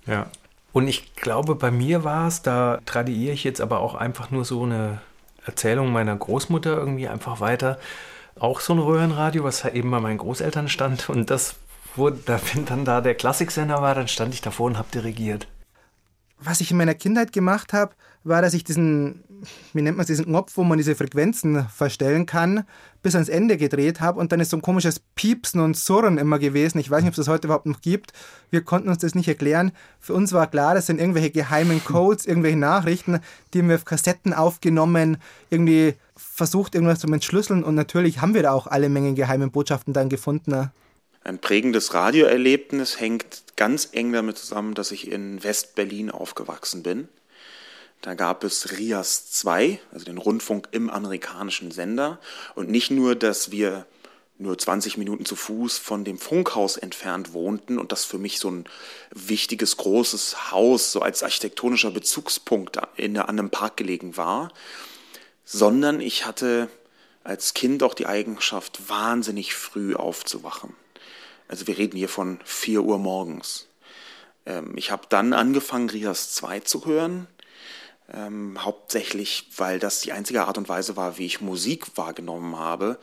Ja. 0.06 0.30
Und 0.78 0.86
ich 0.86 1.16
glaube, 1.16 1.56
bei 1.56 1.72
mir 1.72 2.04
war 2.04 2.28
es, 2.28 2.42
da 2.42 2.78
tradiere 2.86 3.34
ich 3.34 3.42
jetzt 3.42 3.60
aber 3.60 3.80
auch 3.80 3.96
einfach 3.96 4.30
nur 4.30 4.44
so 4.44 4.62
eine 4.62 5.00
Erzählung 5.44 5.90
meiner 5.90 6.14
Großmutter 6.14 6.76
irgendwie 6.76 7.08
einfach 7.08 7.40
weiter. 7.40 7.80
Auch 8.38 8.60
so 8.60 8.74
ein 8.74 8.78
Röhrenradio, 8.78 9.42
was 9.42 9.64
eben 9.64 9.90
bei 9.90 9.98
meinen 9.98 10.18
Großeltern 10.18 10.68
stand. 10.68 11.10
Und 11.10 11.30
das 11.30 11.56
wurde, 11.96 12.20
da, 12.24 12.38
wenn 12.54 12.64
dann 12.64 12.84
da 12.84 13.00
der 13.00 13.16
Klassiksender 13.16 13.82
war, 13.82 13.96
dann 13.96 14.06
stand 14.06 14.34
ich 14.34 14.40
davor 14.40 14.66
und 14.66 14.78
habe 14.78 14.86
dirigiert. 14.94 15.48
Was 16.38 16.60
ich 16.60 16.70
in 16.70 16.76
meiner 16.76 16.94
Kindheit 16.94 17.32
gemacht 17.32 17.72
habe, 17.72 17.96
war, 18.22 18.40
dass 18.40 18.54
ich 18.54 18.62
diesen, 18.62 19.24
wie 19.72 19.82
nennt 19.82 19.96
man 19.96 20.02
es, 20.02 20.08
diesen 20.08 20.26
Knopf, 20.26 20.56
wo 20.56 20.64
man 20.64 20.78
diese 20.78 20.94
Frequenzen 20.94 21.66
verstellen 21.68 22.26
kann, 22.26 22.64
bis 23.02 23.14
ans 23.14 23.28
Ende 23.28 23.56
gedreht 23.56 24.00
habe 24.00 24.18
und 24.18 24.32
dann 24.32 24.40
ist 24.40 24.50
so 24.50 24.56
ein 24.56 24.62
komisches 24.62 25.00
Piepsen 25.14 25.60
und 25.60 25.76
Surren 25.76 26.18
immer 26.18 26.38
gewesen. 26.38 26.78
Ich 26.78 26.90
weiß 26.90 27.02
nicht, 27.02 27.08
ob 27.08 27.18
es 27.18 27.24
das 27.24 27.28
heute 27.28 27.46
überhaupt 27.46 27.66
noch 27.66 27.80
gibt. 27.80 28.12
Wir 28.50 28.62
konnten 28.62 28.88
uns 28.88 28.98
das 28.98 29.14
nicht 29.14 29.28
erklären. 29.28 29.72
Für 30.00 30.14
uns 30.14 30.32
war 30.32 30.46
klar, 30.48 30.74
das 30.74 30.86
sind 30.86 31.00
irgendwelche 31.00 31.30
geheimen 31.30 31.82
Codes, 31.84 32.26
irgendwelche 32.26 32.58
Nachrichten, 32.58 33.20
die 33.52 33.60
haben 33.60 33.68
wir 33.68 33.76
auf 33.76 33.84
Kassetten 33.84 34.32
aufgenommen, 34.32 35.18
irgendwie 35.50 35.94
versucht, 36.16 36.74
irgendwas 36.74 37.00
zu 37.00 37.06
entschlüsseln 37.06 37.64
und 37.64 37.74
natürlich 37.74 38.20
haben 38.20 38.34
wir 38.34 38.42
da 38.42 38.52
auch 38.52 38.66
alle 38.66 38.88
Mengen 38.88 39.14
geheimen 39.14 39.50
Botschaften 39.50 39.94
dann 39.94 40.08
gefunden. 40.08 40.70
Ein 41.24 41.38
prägendes 41.40 41.94
Radioerlebnis 41.94 43.00
hängt 43.00 43.44
ganz 43.56 43.90
eng 43.92 44.12
damit 44.12 44.38
zusammen, 44.38 44.74
dass 44.74 44.92
ich 44.92 45.10
in 45.10 45.42
West-Berlin 45.44 46.10
aufgewachsen 46.10 46.82
bin. 46.82 47.08
Da 48.00 48.14
gab 48.14 48.44
es 48.44 48.78
RIAS 48.78 49.30
2, 49.32 49.80
also 49.92 50.04
den 50.04 50.18
Rundfunk 50.18 50.68
im 50.70 50.88
amerikanischen 50.88 51.70
Sender. 51.70 52.20
Und 52.54 52.70
nicht 52.70 52.90
nur, 52.90 53.16
dass 53.16 53.50
wir 53.50 53.86
nur 54.38 54.56
20 54.56 54.96
Minuten 54.96 55.24
zu 55.24 55.34
Fuß 55.34 55.78
von 55.78 56.04
dem 56.04 56.16
Funkhaus 56.16 56.76
entfernt 56.76 57.32
wohnten 57.32 57.78
und 57.78 57.90
das 57.90 58.04
für 58.04 58.18
mich 58.18 58.38
so 58.38 58.50
ein 58.50 58.64
wichtiges, 59.12 59.76
großes 59.76 60.52
Haus, 60.52 60.92
so 60.92 61.02
als 61.02 61.24
architektonischer 61.24 61.90
Bezugspunkt 61.90 62.78
in, 62.96 63.18
an 63.18 63.28
einem 63.28 63.50
Park 63.50 63.76
gelegen 63.76 64.16
war, 64.16 64.52
sondern 65.44 66.00
ich 66.00 66.24
hatte 66.24 66.68
als 67.24 67.52
Kind 67.52 67.82
auch 67.82 67.94
die 67.94 68.06
Eigenschaft, 68.06 68.88
wahnsinnig 68.88 69.54
früh 69.54 69.94
aufzuwachen. 69.94 70.74
Also 71.48 71.66
wir 71.66 71.76
reden 71.76 71.96
hier 71.96 72.08
von 72.08 72.38
4 72.44 72.82
Uhr 72.82 72.98
morgens. 72.98 73.66
Ähm, 74.46 74.74
ich 74.76 74.90
habe 74.90 75.02
dann 75.08 75.32
angefangen, 75.32 75.90
Rias 75.90 76.32
2 76.34 76.60
zu 76.60 76.86
hören. 76.86 77.26
Ähm, 78.12 78.64
hauptsächlich, 78.64 79.48
weil 79.56 79.78
das 79.78 80.00
die 80.00 80.12
einzige 80.12 80.46
Art 80.46 80.56
und 80.56 80.68
Weise 80.68 80.96
war, 80.96 81.18
wie 81.18 81.26
ich 81.26 81.40
Musik 81.40 81.96
wahrgenommen 81.96 82.58
habe. 82.58 82.98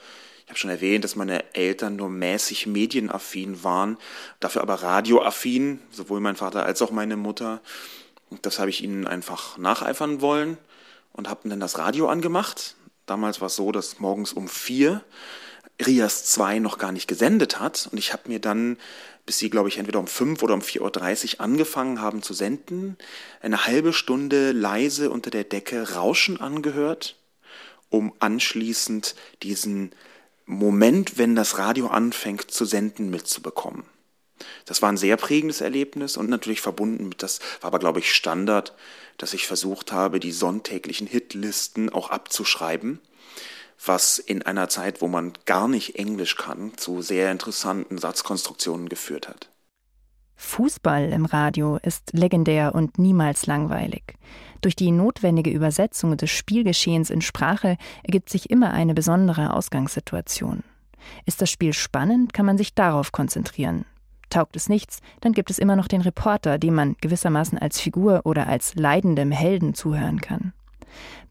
Ich 0.46 0.50
habe 0.50 0.60
schon 0.60 0.70
erwähnt, 0.70 1.04
dass 1.04 1.16
meine 1.16 1.56
Eltern 1.56 1.96
nur 1.96 2.10
mäßig 2.10 2.68
medienaffin 2.68 3.64
waren, 3.64 3.98
dafür 4.40 4.62
aber 4.62 4.76
radioaffin, 4.76 5.80
sowohl 5.92 6.20
mein 6.20 6.36
Vater 6.36 6.66
als 6.66 6.82
auch 6.82 6.92
meine 6.92 7.18
Mutter. 7.18 7.62
Und 8.30 8.46
das 8.46 8.60
habe 8.60 8.70
ich 8.70 8.84
ihnen 8.84 9.08
einfach 9.08 9.58
nacheifern 9.58 10.22
wollen 10.22 10.58
und 11.14 11.30
habe 11.30 11.50
dann 11.50 11.60
das 11.60 11.78
Radio 11.78 12.10
angemacht. 12.10 12.76
Damals 13.06 13.42
war 13.42 13.48
es 13.48 13.56
so, 13.56 13.72
dass 13.72 14.00
morgens 14.00 14.34
um 14.34 14.48
vier 14.48 15.04
Rias 15.86 16.26
2 16.26 16.60
noch 16.60 16.78
gar 16.78 16.92
nicht 16.92 17.08
gesendet 17.08 17.60
hat. 17.60 17.90
Und 17.92 17.98
ich 17.98 18.14
habe 18.14 18.30
mir 18.30 18.40
dann, 18.40 18.78
bis 19.26 19.40
sie, 19.40 19.50
glaube 19.50 19.70
ich, 19.70 19.78
entweder 19.78 20.00
um 20.00 20.08
5 20.08 20.44
oder 20.44 20.54
um 20.54 20.62
4.30 20.62 21.36
Uhr 21.36 21.42
angefangen 21.42 22.02
haben 22.02 22.22
zu 22.22 22.34
senden, 22.34 22.98
eine 23.42 23.66
halbe 23.66 23.94
Stunde 23.94 24.52
leise 24.52 25.10
unter 25.10 25.32
der 25.32 25.44
Decke 25.44 25.94
Rauschen 25.94 26.40
angehört, 26.40 27.16
um 27.90 28.14
anschließend 28.20 29.16
diesen 29.42 29.92
Moment, 30.46 31.18
wenn 31.18 31.36
das 31.36 31.58
Radio 31.58 31.88
anfängt 31.88 32.52
zu 32.52 32.66
senden, 32.66 33.10
mitzubekommen. 33.10 33.84
Das 34.66 34.82
war 34.82 34.90
ein 34.90 34.98
sehr 34.98 35.18
prägendes 35.18 35.62
Erlebnis 35.62 36.18
und 36.18 36.30
natürlich 36.30 36.62
verbunden 36.62 37.08
mit, 37.08 37.24
das 37.24 37.40
war 37.62 37.70
aber, 37.70 37.80
glaube 37.80 38.00
ich, 38.00 38.14
Standard, 38.14 38.74
dass 39.18 39.34
ich 39.34 39.48
versucht 39.48 39.92
habe, 39.92 40.20
die 40.20 40.34
sonntäglichen 40.34 41.08
Hitlisten 41.08 41.90
auch 41.90 42.10
abzuschreiben 42.10 43.00
was 43.84 44.20
in 44.20 44.42
einer 44.42 44.70
Zeit, 44.70 45.02
wo 45.02 45.08
man 45.08 45.34
gar 45.46 45.68
nicht 45.68 45.96
Englisch 45.98 46.36
kann, 46.36 46.78
zu 46.78 47.02
sehr 47.02 47.32
interessanten 47.32 47.98
Satzkonstruktionen 47.98 48.90
geführt 48.90 49.28
hat. 49.28 49.50
Fußball 50.38 51.12
im 51.12 51.26
Radio 51.26 51.78
ist 51.82 52.12
legendär 52.14 52.76
und 52.76 53.00
niemals 53.00 53.46
langweilig. 53.46 54.16
Durch 54.62 54.76
die 54.76 54.92
notwendige 54.92 55.50
Übersetzung 55.50 56.18
des 56.18 56.30
Spielgeschehens 56.30 57.10
in 57.10 57.22
Sprache 57.22 57.78
ergibt 58.04 58.30
sich 58.30 58.50
immer 58.50 58.72
eine 58.72 58.94
besondere 58.94 59.54
Ausgangssituation. 59.54 60.64
Ist 61.26 61.42
das 61.42 61.50
Spiel 61.50 61.74
spannend, 61.74 62.34
kann 62.34 62.46
man 62.46 62.58
sich 62.58 62.74
darauf 62.74 63.12
konzentrieren. 63.12 63.86
Taugt 64.30 64.56
es 64.56 64.70
nichts, 64.70 65.00
dann 65.22 65.34
gibt 65.34 65.52
es 65.52 65.60
immer 65.60 65.76
noch 65.76 65.88
den 65.88 66.02
Reporter, 66.02 66.58
dem 66.58 66.74
man 66.74 66.96
gewissermaßen 67.00 67.58
als 67.58 67.80
Figur 67.80 68.22
oder 68.26 68.48
als 68.48 68.76
leidendem 68.76 69.32
Helden 69.32 69.76
zuhören 69.76 70.20
kann. 70.20 70.54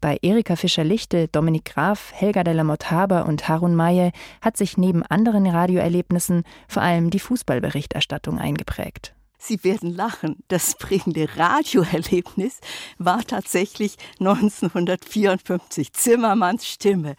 Bei 0.05 0.19
Erika 0.21 0.55
Fischer-Lichte, 0.55 1.29
Dominik 1.29 1.65
Graf, 1.65 2.11
Helga 2.13 2.43
de 2.43 2.53
la 2.53 2.63
Motte-Haber 2.63 3.25
und 3.25 3.47
Harun 3.47 3.73
Maye 3.73 4.11
hat 4.39 4.55
sich 4.55 4.77
neben 4.77 5.01
anderen 5.01 5.47
Radioerlebnissen 5.47 6.43
vor 6.67 6.83
allem 6.83 7.09
die 7.09 7.17
Fußballberichterstattung 7.17 8.37
eingeprägt. 8.37 9.15
Sie 9.39 9.63
werden 9.63 9.89
lachen. 9.89 10.43
Das 10.47 10.75
prägende 10.75 11.27
Radioerlebnis 11.35 12.59
war 12.99 13.23
tatsächlich 13.23 13.95
1954 14.19 15.91
Zimmermanns 15.91 16.67
Stimme. 16.67 17.15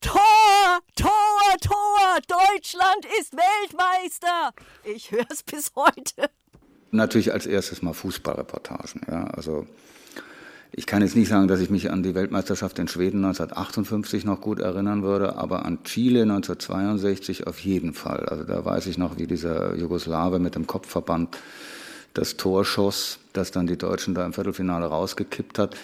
Tor, 0.00 0.20
Tor, 0.94 1.10
Tor, 1.60 2.18
Deutschland 2.28 3.06
ist 3.18 3.32
Weltmeister. 3.32 4.54
Ich 4.84 5.10
höre 5.10 5.26
es 5.32 5.42
bis 5.42 5.72
heute. 5.74 6.30
Natürlich 6.92 7.32
als 7.32 7.46
erstes 7.46 7.82
mal 7.82 7.92
Fußballreportagen. 7.92 9.00
Ja, 9.08 9.24
also 9.24 9.66
ich 10.72 10.86
kann 10.86 11.02
jetzt 11.02 11.16
nicht 11.16 11.28
sagen, 11.28 11.48
dass 11.48 11.60
ich 11.60 11.70
mich 11.70 11.90
an 11.90 12.02
die 12.02 12.14
Weltmeisterschaft 12.14 12.78
in 12.78 12.86
Schweden 12.86 13.24
1958 13.24 14.24
noch 14.24 14.40
gut 14.40 14.60
erinnern 14.60 15.02
würde, 15.02 15.36
aber 15.36 15.64
an 15.64 15.82
Chile 15.82 16.22
1962 16.22 17.46
auf 17.46 17.58
jeden 17.58 17.92
Fall. 17.92 18.26
Also 18.26 18.44
da 18.44 18.64
weiß 18.64 18.86
ich 18.86 18.96
noch, 18.96 19.18
wie 19.18 19.26
dieser 19.26 19.74
Jugoslawe 19.74 20.38
mit 20.38 20.54
dem 20.54 20.66
Kopfverband 20.66 21.36
das 22.14 22.36
Tor 22.36 22.64
schoss, 22.64 23.18
das 23.32 23.50
dann 23.50 23.66
die 23.66 23.78
Deutschen 23.78 24.14
da 24.14 24.24
im 24.24 24.32
Viertelfinale 24.32 24.86
rausgekippt 24.86 25.58
hat. 25.58 25.76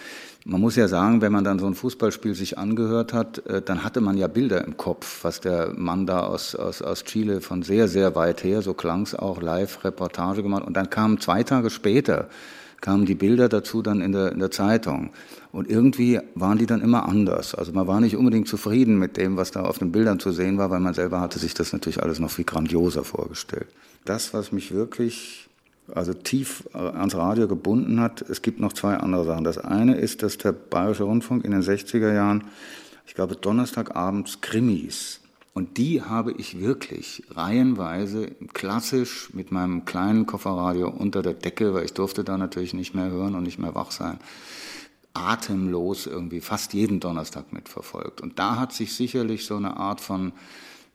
Man 0.45 0.61
muss 0.61 0.77
ja 0.77 0.87
sagen, 0.87 1.21
wenn 1.21 1.33
man 1.33 1.43
dann 1.43 1.59
so 1.59 1.67
ein 1.67 1.75
Fußballspiel 1.75 2.35
sich 2.35 2.57
angehört 2.57 3.13
hat, 3.13 3.45
äh, 3.47 3.63
dann 3.63 3.83
hatte 3.83 4.01
man 4.01 4.17
ja 4.17 4.29
Bilder 4.29 4.65
im 4.65 4.77
Kopf, 4.77 5.25
was 5.25 5.41
der 5.41 5.73
Mann 5.75 6.07
da 6.07 6.21
aus, 6.21 6.55
aus, 6.55 6.83
aus 6.83 7.03
Chile 7.03 7.41
von 7.41 7.63
sehr, 7.63 7.89
sehr 7.89 8.15
weit 8.15 8.45
her, 8.45 8.63
so 8.63 8.73
klang 8.73 9.03
es 9.03 9.17
auch, 9.17 9.43
live 9.43 9.85
Reportage 9.85 10.45
gemacht. 10.45 10.65
Und 10.65 10.77
dann 10.77 10.89
kamen 10.89 11.19
zwei 11.21 11.43
Tage 11.43 11.71
später 11.71 12.29
kamen 12.81 13.07
die 13.07 13.15
Bilder 13.15 13.49
dazu 13.49 13.83
dann 13.83 14.01
in 14.01 14.13
der, 14.13 14.33
in 14.33 14.39
der 14.39 14.51
Zeitung. 14.51 15.11
Und 15.53 15.71
irgendwie 15.71 16.21
waren 16.35 16.59
die 16.59 16.67
dann 16.67 16.83
immer 16.83 17.09
anders. 17.09 17.55
Also 17.55 17.73
man 17.73 17.87
war 17.87 18.01
nicht 18.01 18.17
unbedingt 18.17 18.49
zufrieden 18.49 18.99
mit 18.99 19.17
dem, 19.17 19.37
was 19.37 19.51
da 19.51 19.63
auf 19.63 19.79
den 19.79 19.93
Bildern 19.93 20.21
zu 20.21 20.33
sehen 20.33 20.59
war, 20.59 20.71
weil 20.71 20.81
man 20.81 20.95
selber 20.95 21.21
hatte 21.21 21.39
sich 21.39 21.55
das 21.55 21.73
natürlich 21.73 22.03
alles 22.03 22.19
noch 22.19 22.31
viel 22.31 22.45
grandioser 22.45 23.05
vorgestellt. 23.05 23.67
Das, 24.05 24.35
was 24.35 24.53
mich 24.53 24.73
wirklich 24.73 25.49
also 25.95 26.13
tief 26.15 26.65
äh, 26.75 26.79
ans 26.79 27.15
Radio 27.15 27.49
gebunden 27.49 28.01
hat, 28.01 28.23
es 28.23 28.43
gibt 28.43 28.61
noch 28.61 28.73
zwei 28.73 28.97
andere 28.97 29.25
Sachen. 29.25 29.45
Das 29.45 29.59
eine 29.59 29.97
ist, 29.97 30.23
dass 30.23 30.37
der 30.39 30.53
Bayerische 30.53 31.05
Rundfunk 31.05 31.45
in 31.45 31.53
den 31.53 31.63
60er 31.63 32.13
Jahren, 32.13 32.45
ich 33.07 33.15
glaube, 33.15 33.37
Donnerstagabends 33.37 34.41
Krimis 34.41 35.21
und 35.57 35.79
die 35.79 36.03
habe 36.03 36.33
ich 36.33 36.61
wirklich 36.61 37.23
reihenweise 37.31 38.27
klassisch 38.53 39.31
mit 39.33 39.53
meinem 39.53 39.87
kleinen 39.87 40.27
Kofferradio 40.27 40.91
unter 40.91 41.23
der 41.23 41.33
Decke, 41.33 41.73
weil 41.73 41.87
ich 41.87 41.95
durfte 41.95 42.25
da 42.25 42.37
natürlich 42.37 42.75
nicht 42.75 42.95
mehr 42.95 43.09
hören 43.09 43.35
und 43.35 43.45
nicht 43.45 43.59
mehr 43.59 43.75
wach 43.75 43.91
sein, 43.91 44.19
atemlos 45.15 46.07
irgendwie 46.07 46.43
fast 46.43 46.75
jeden 46.75 47.01
Donnerstag 47.01 47.55
mitverfolgt. 47.55 48.21
Und 48.21 48.39
da 48.39 48.59
hat 48.59 48.75
sich 48.75 48.93
sicherlich 48.95 49.47
so 49.47 49.57
eine 49.57 49.79
Art 49.79 50.03
von, 50.03 50.33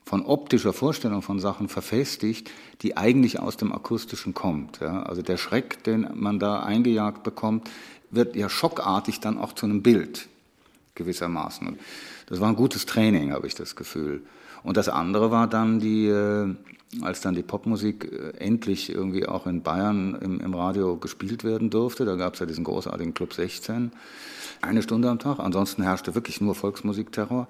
von 0.04 0.24
optischer 0.24 0.72
Vorstellung 0.72 1.22
von 1.22 1.40
Sachen 1.40 1.68
verfestigt, 1.68 2.48
die 2.82 2.96
eigentlich 2.96 3.40
aus 3.40 3.56
dem 3.56 3.72
Akustischen 3.72 4.32
kommt. 4.32 4.78
Ja? 4.78 5.02
Also 5.02 5.22
der 5.22 5.38
Schreck, 5.38 5.82
den 5.82 6.08
man 6.14 6.38
da 6.38 6.62
eingejagt 6.62 7.24
bekommt, 7.24 7.68
wird 8.12 8.36
ja 8.36 8.48
schockartig 8.48 9.18
dann 9.18 9.38
auch 9.38 9.54
zu 9.54 9.66
einem 9.66 9.82
Bild 9.82 10.28
gewissermaßen. 10.94 11.66
Und 11.66 11.80
das 12.26 12.38
war 12.38 12.48
ein 12.48 12.54
gutes 12.54 12.86
Training, 12.86 13.32
habe 13.32 13.48
ich 13.48 13.56
das 13.56 13.74
Gefühl. 13.74 14.22
Und 14.62 14.76
das 14.76 14.88
andere 14.88 15.30
war 15.30 15.46
dann 15.46 15.80
die, 15.80 16.06
äh, 16.06 16.54
als 17.00 17.20
dann 17.20 17.34
die 17.34 17.42
Popmusik 17.42 18.10
äh, 18.12 18.38
endlich 18.38 18.90
irgendwie 18.90 19.26
auch 19.26 19.46
in 19.46 19.62
Bayern 19.62 20.16
im, 20.20 20.40
im 20.40 20.54
Radio 20.54 20.96
gespielt 20.96 21.44
werden 21.44 21.70
durfte. 21.70 22.04
Da 22.04 22.16
gab 22.16 22.34
es 22.34 22.40
ja 22.40 22.46
diesen 22.46 22.64
großartigen 22.64 23.14
Club 23.14 23.32
16, 23.32 23.92
eine 24.60 24.82
Stunde 24.82 25.10
am 25.10 25.18
Tag. 25.18 25.38
Ansonsten 25.38 25.82
herrschte 25.82 26.14
wirklich 26.14 26.40
nur 26.40 26.54
Volksmusikterror. 26.54 27.48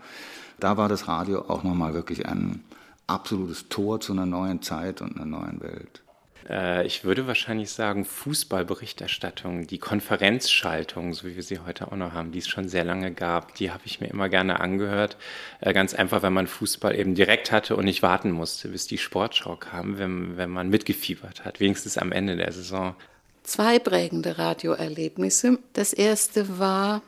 Da 0.60 0.76
war 0.76 0.88
das 0.88 1.08
Radio 1.08 1.42
auch 1.48 1.62
nochmal 1.64 1.94
wirklich 1.94 2.26
ein 2.26 2.62
absolutes 3.06 3.68
Tor 3.68 4.00
zu 4.00 4.12
einer 4.12 4.26
neuen 4.26 4.62
Zeit 4.62 5.02
und 5.02 5.16
einer 5.16 5.26
neuen 5.26 5.60
Welt. 5.60 6.01
Äh, 6.48 6.86
ich 6.86 7.04
würde 7.04 7.26
wahrscheinlich 7.26 7.70
sagen, 7.70 8.04
Fußballberichterstattung, 8.04 9.66
die 9.66 9.78
Konferenzschaltung, 9.78 11.14
so 11.14 11.26
wie 11.26 11.36
wir 11.36 11.42
sie 11.42 11.60
heute 11.60 11.90
auch 11.90 11.96
noch 11.96 12.12
haben, 12.12 12.32
die 12.32 12.38
es 12.38 12.48
schon 12.48 12.68
sehr 12.68 12.84
lange 12.84 13.12
gab, 13.12 13.54
die 13.54 13.70
habe 13.70 13.82
ich 13.84 14.00
mir 14.00 14.08
immer 14.08 14.28
gerne 14.28 14.60
angehört. 14.60 15.16
Äh, 15.60 15.72
ganz 15.72 15.94
einfach, 15.94 16.22
wenn 16.22 16.32
man 16.32 16.46
Fußball 16.46 16.94
eben 16.98 17.14
direkt 17.14 17.52
hatte 17.52 17.76
und 17.76 17.84
nicht 17.84 18.02
warten 18.02 18.30
musste, 18.30 18.68
bis 18.68 18.86
die 18.86 18.98
Sportschau 18.98 19.56
kam, 19.56 19.98
wenn, 19.98 20.36
wenn 20.36 20.50
man 20.50 20.68
mitgefiebert 20.68 21.44
hat, 21.44 21.60
wenigstens 21.60 21.98
am 21.98 22.12
Ende 22.12 22.36
der 22.36 22.52
Saison. 22.52 22.94
Zwei 23.42 23.78
prägende 23.78 24.38
Radioerlebnisse. 24.38 25.58
Das 25.72 25.92
erste 25.92 26.58
war 26.58 27.02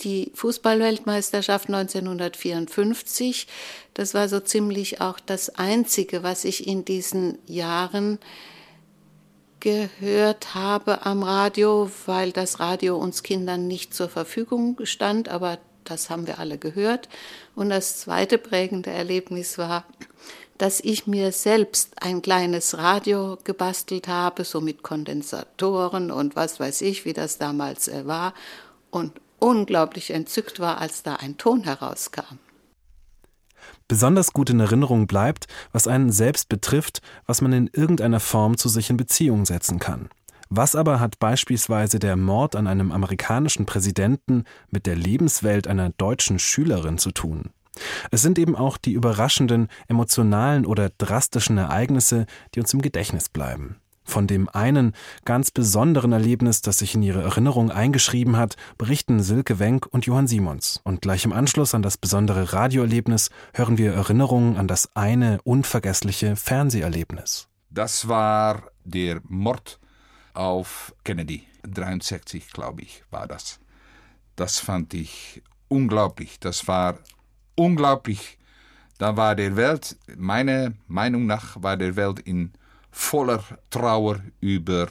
die 0.00 0.30
Fußballweltmeisterschaft 0.34 1.68
1954. 1.68 3.46
Das 3.94 4.14
war 4.14 4.28
so 4.28 4.40
ziemlich 4.40 5.00
auch 5.00 5.18
das 5.20 5.50
Einzige, 5.56 6.22
was 6.22 6.44
ich 6.44 6.66
in 6.66 6.84
diesen 6.84 7.38
Jahren 7.46 8.18
gehört 9.60 10.54
habe 10.54 11.06
am 11.06 11.22
Radio, 11.22 11.90
weil 12.04 12.32
das 12.32 12.60
Radio 12.60 12.98
uns 12.98 13.22
Kindern 13.22 13.66
nicht 13.66 13.94
zur 13.94 14.08
Verfügung 14.08 14.78
stand, 14.84 15.28
aber 15.28 15.58
das 15.84 16.10
haben 16.10 16.26
wir 16.26 16.38
alle 16.38 16.58
gehört. 16.58 17.08
Und 17.54 17.70
das 17.70 17.98
zweite 18.00 18.38
prägende 18.38 18.90
Erlebnis 18.90 19.56
war, 19.56 19.84
dass 20.58 20.80
ich 20.80 21.06
mir 21.06 21.32
selbst 21.32 22.02
ein 22.02 22.22
kleines 22.22 22.78
Radio 22.78 23.38
gebastelt 23.44 24.08
habe, 24.08 24.44
so 24.44 24.60
mit 24.60 24.82
Kondensatoren 24.82 26.10
und 26.10 26.36
was 26.36 26.60
weiß 26.60 26.80
ich, 26.82 27.04
wie 27.04 27.12
das 27.12 27.38
damals 27.38 27.88
äh, 27.88 28.06
war. 28.06 28.34
Und 28.90 29.12
unglaublich 29.38 30.10
entzückt 30.10 30.60
war, 30.60 30.78
als 30.80 31.02
da 31.02 31.16
ein 31.16 31.36
Ton 31.36 31.64
herauskam. 31.64 32.38
Besonders 33.88 34.32
gut 34.32 34.50
in 34.50 34.60
Erinnerung 34.60 35.06
bleibt, 35.06 35.46
was 35.72 35.86
einen 35.86 36.10
selbst 36.10 36.48
betrifft, 36.48 37.00
was 37.26 37.40
man 37.40 37.52
in 37.52 37.70
irgendeiner 37.72 38.20
Form 38.20 38.56
zu 38.56 38.68
sich 38.68 38.90
in 38.90 38.96
Beziehung 38.96 39.46
setzen 39.46 39.78
kann. 39.78 40.08
Was 40.48 40.76
aber 40.76 41.00
hat 41.00 41.18
beispielsweise 41.18 41.98
der 41.98 42.16
Mord 42.16 42.54
an 42.54 42.66
einem 42.66 42.92
amerikanischen 42.92 43.66
Präsidenten 43.66 44.44
mit 44.70 44.86
der 44.86 44.94
Lebenswelt 44.94 45.66
einer 45.66 45.90
deutschen 45.90 46.38
Schülerin 46.38 46.98
zu 46.98 47.10
tun? 47.10 47.50
Es 48.10 48.22
sind 48.22 48.38
eben 48.38 48.56
auch 48.56 48.78
die 48.78 48.92
überraschenden, 48.92 49.68
emotionalen 49.88 50.64
oder 50.64 50.90
drastischen 50.98 51.58
Ereignisse, 51.58 52.26
die 52.54 52.60
uns 52.60 52.72
im 52.72 52.80
Gedächtnis 52.80 53.28
bleiben. 53.28 53.76
Von 54.06 54.26
dem 54.26 54.48
einen 54.48 54.92
ganz 55.24 55.50
besonderen 55.50 56.12
Erlebnis, 56.12 56.62
das 56.62 56.78
sich 56.78 56.94
in 56.94 57.02
ihre 57.02 57.22
Erinnerung 57.22 57.70
eingeschrieben 57.70 58.36
hat, 58.36 58.56
berichten 58.78 59.20
Silke 59.20 59.58
Wenk 59.58 59.86
und 59.90 60.06
Johann 60.06 60.28
Simons. 60.28 60.80
Und 60.84 61.02
gleich 61.02 61.24
im 61.24 61.32
Anschluss 61.32 61.74
an 61.74 61.82
das 61.82 61.98
besondere 61.98 62.52
Radioerlebnis 62.52 63.30
hören 63.52 63.78
wir 63.78 63.92
Erinnerungen 63.92 64.56
an 64.56 64.68
das 64.68 64.94
eine 64.94 65.40
unvergessliche 65.42 66.36
Fernseherlebnis. 66.36 67.48
Das 67.68 68.08
war 68.08 68.70
der 68.84 69.20
Mord 69.24 69.80
auf 70.34 70.94
Kennedy. 71.04 71.44
63, 71.64 72.52
glaube 72.52 72.82
ich, 72.82 73.02
war 73.10 73.26
das. 73.26 73.58
Das 74.36 74.58
fand 74.58 74.94
ich 74.94 75.42
unglaublich. 75.68 76.38
Das 76.38 76.68
war 76.68 76.98
unglaublich. 77.56 78.38
Da 78.98 79.16
war 79.16 79.34
der 79.34 79.56
Welt, 79.56 79.96
meiner 80.16 80.72
Meinung 80.86 81.26
nach, 81.26 81.60
war 81.62 81.76
der 81.76 81.96
Welt 81.96 82.20
in 82.20 82.52
voller 82.96 83.44
Trauer 83.70 84.20
über 84.40 84.88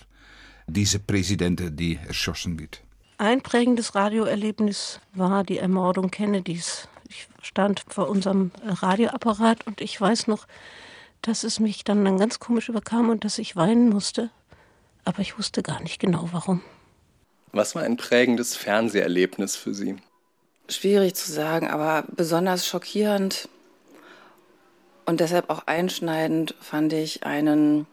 diese 0.67 0.99
Präsidentin, 0.99 1.75
die 1.75 1.99
erschossen 2.07 2.59
wird. 2.59 2.81
Ein 3.17 3.41
prägendes 3.41 3.95
Radioerlebnis 3.95 4.99
war 5.13 5.43
die 5.43 5.57
Ermordung 5.57 6.11
Kennedys. 6.11 6.87
Ich 7.09 7.27
stand 7.41 7.83
vor 7.87 8.09
unserem 8.09 8.51
Radioapparat 8.63 9.65
und 9.67 9.81
ich 9.81 9.99
weiß 9.99 10.27
noch, 10.27 10.45
dass 11.21 11.43
es 11.43 11.59
mich 11.59 11.83
dann, 11.83 12.05
dann 12.05 12.19
ganz 12.19 12.39
komisch 12.39 12.69
überkam 12.69 13.09
und 13.09 13.23
dass 13.23 13.39
ich 13.39 13.55
weinen 13.55 13.89
musste. 13.89 14.29
Aber 15.03 15.19
ich 15.19 15.37
wusste 15.37 15.63
gar 15.63 15.81
nicht 15.81 15.99
genau 15.99 16.29
warum. 16.31 16.61
Was 17.51 17.73
war 17.73 17.83
ein 17.83 17.97
prägendes 17.97 18.55
Fernseherlebnis 18.55 19.55
für 19.55 19.73
Sie? 19.73 19.95
Schwierig 20.69 21.15
zu 21.15 21.31
sagen, 21.31 21.69
aber 21.69 22.05
besonders 22.15 22.67
schockierend 22.67 23.49
und 25.05 25.19
deshalb 25.19 25.49
auch 25.49 25.67
einschneidend 25.67 26.55
fand 26.59 26.93
ich 26.93 27.25
einen 27.25 27.87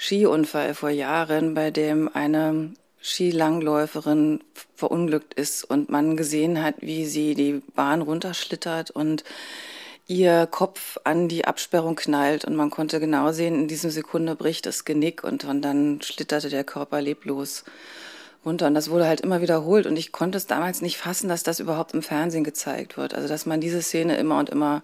Skiunfall 0.00 0.74
vor 0.74 0.88
Jahren, 0.88 1.52
bei 1.52 1.70
dem 1.70 2.08
eine 2.12 2.72
Skilangläuferin 3.02 4.40
verunglückt 4.74 5.34
ist 5.34 5.62
und 5.62 5.90
man 5.90 6.16
gesehen 6.16 6.62
hat, 6.62 6.76
wie 6.80 7.04
sie 7.04 7.34
die 7.34 7.62
Bahn 7.74 8.00
runterschlittert 8.00 8.90
und 8.90 9.24
ihr 10.06 10.48
Kopf 10.50 10.98
an 11.04 11.28
die 11.28 11.44
Absperrung 11.44 11.96
knallt 11.96 12.46
und 12.46 12.56
man 12.56 12.70
konnte 12.70 12.98
genau 12.98 13.30
sehen, 13.32 13.54
in 13.54 13.68
diesem 13.68 13.90
Sekunde 13.90 14.36
bricht 14.36 14.64
das 14.64 14.86
Genick 14.86 15.22
und, 15.22 15.44
dann 15.44 16.00
schlitterte 16.02 16.48
der 16.48 16.64
Körper 16.64 17.02
leblos 17.02 17.64
runter. 18.44 18.66
Und 18.68 18.74
das 18.74 18.88
wurde 18.88 19.06
halt 19.06 19.20
immer 19.20 19.42
wiederholt 19.42 19.86
und 19.86 19.98
ich 19.98 20.12
konnte 20.12 20.38
es 20.38 20.46
damals 20.46 20.80
nicht 20.80 20.96
fassen, 20.96 21.28
dass 21.28 21.42
das 21.42 21.60
überhaupt 21.60 21.92
im 21.92 22.02
Fernsehen 22.02 22.42
gezeigt 22.44 22.96
wird. 22.96 23.14
Also 23.14 23.28
dass 23.28 23.44
man 23.44 23.60
diese 23.60 23.82
Szene 23.82 24.16
immer 24.16 24.38
und 24.38 24.48
immer 24.48 24.82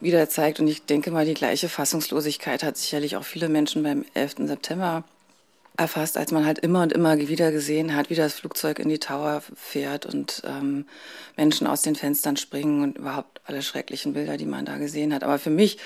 wieder 0.00 0.28
zeigt. 0.28 0.60
Und 0.60 0.66
ich 0.66 0.84
denke 0.84 1.10
mal, 1.10 1.24
die 1.24 1.34
gleiche 1.34 1.68
Fassungslosigkeit 1.68 2.62
hat 2.62 2.76
sicherlich 2.76 3.16
auch 3.16 3.24
viele 3.24 3.48
Menschen 3.48 3.82
beim 3.82 4.04
11. 4.14 4.46
September 4.46 5.04
erfasst, 5.76 6.16
als 6.18 6.30
man 6.30 6.44
halt 6.44 6.58
immer 6.58 6.82
und 6.82 6.92
immer 6.92 7.18
wieder 7.18 7.52
gesehen 7.52 7.96
hat, 7.96 8.10
wie 8.10 8.14
das 8.14 8.34
Flugzeug 8.34 8.78
in 8.78 8.88
die 8.88 8.98
Tower 8.98 9.42
fährt 9.54 10.04
und 10.04 10.42
ähm, 10.44 10.86
Menschen 11.36 11.66
aus 11.66 11.82
den 11.82 11.96
Fenstern 11.96 12.36
springen 12.36 12.82
und 12.82 12.98
überhaupt 12.98 13.40
alle 13.44 13.62
schrecklichen 13.62 14.12
Bilder, 14.12 14.36
die 14.36 14.46
man 14.46 14.66
da 14.66 14.76
gesehen 14.76 15.14
hat. 15.14 15.24
Aber 15.24 15.38
für 15.38 15.50
mich 15.50 15.78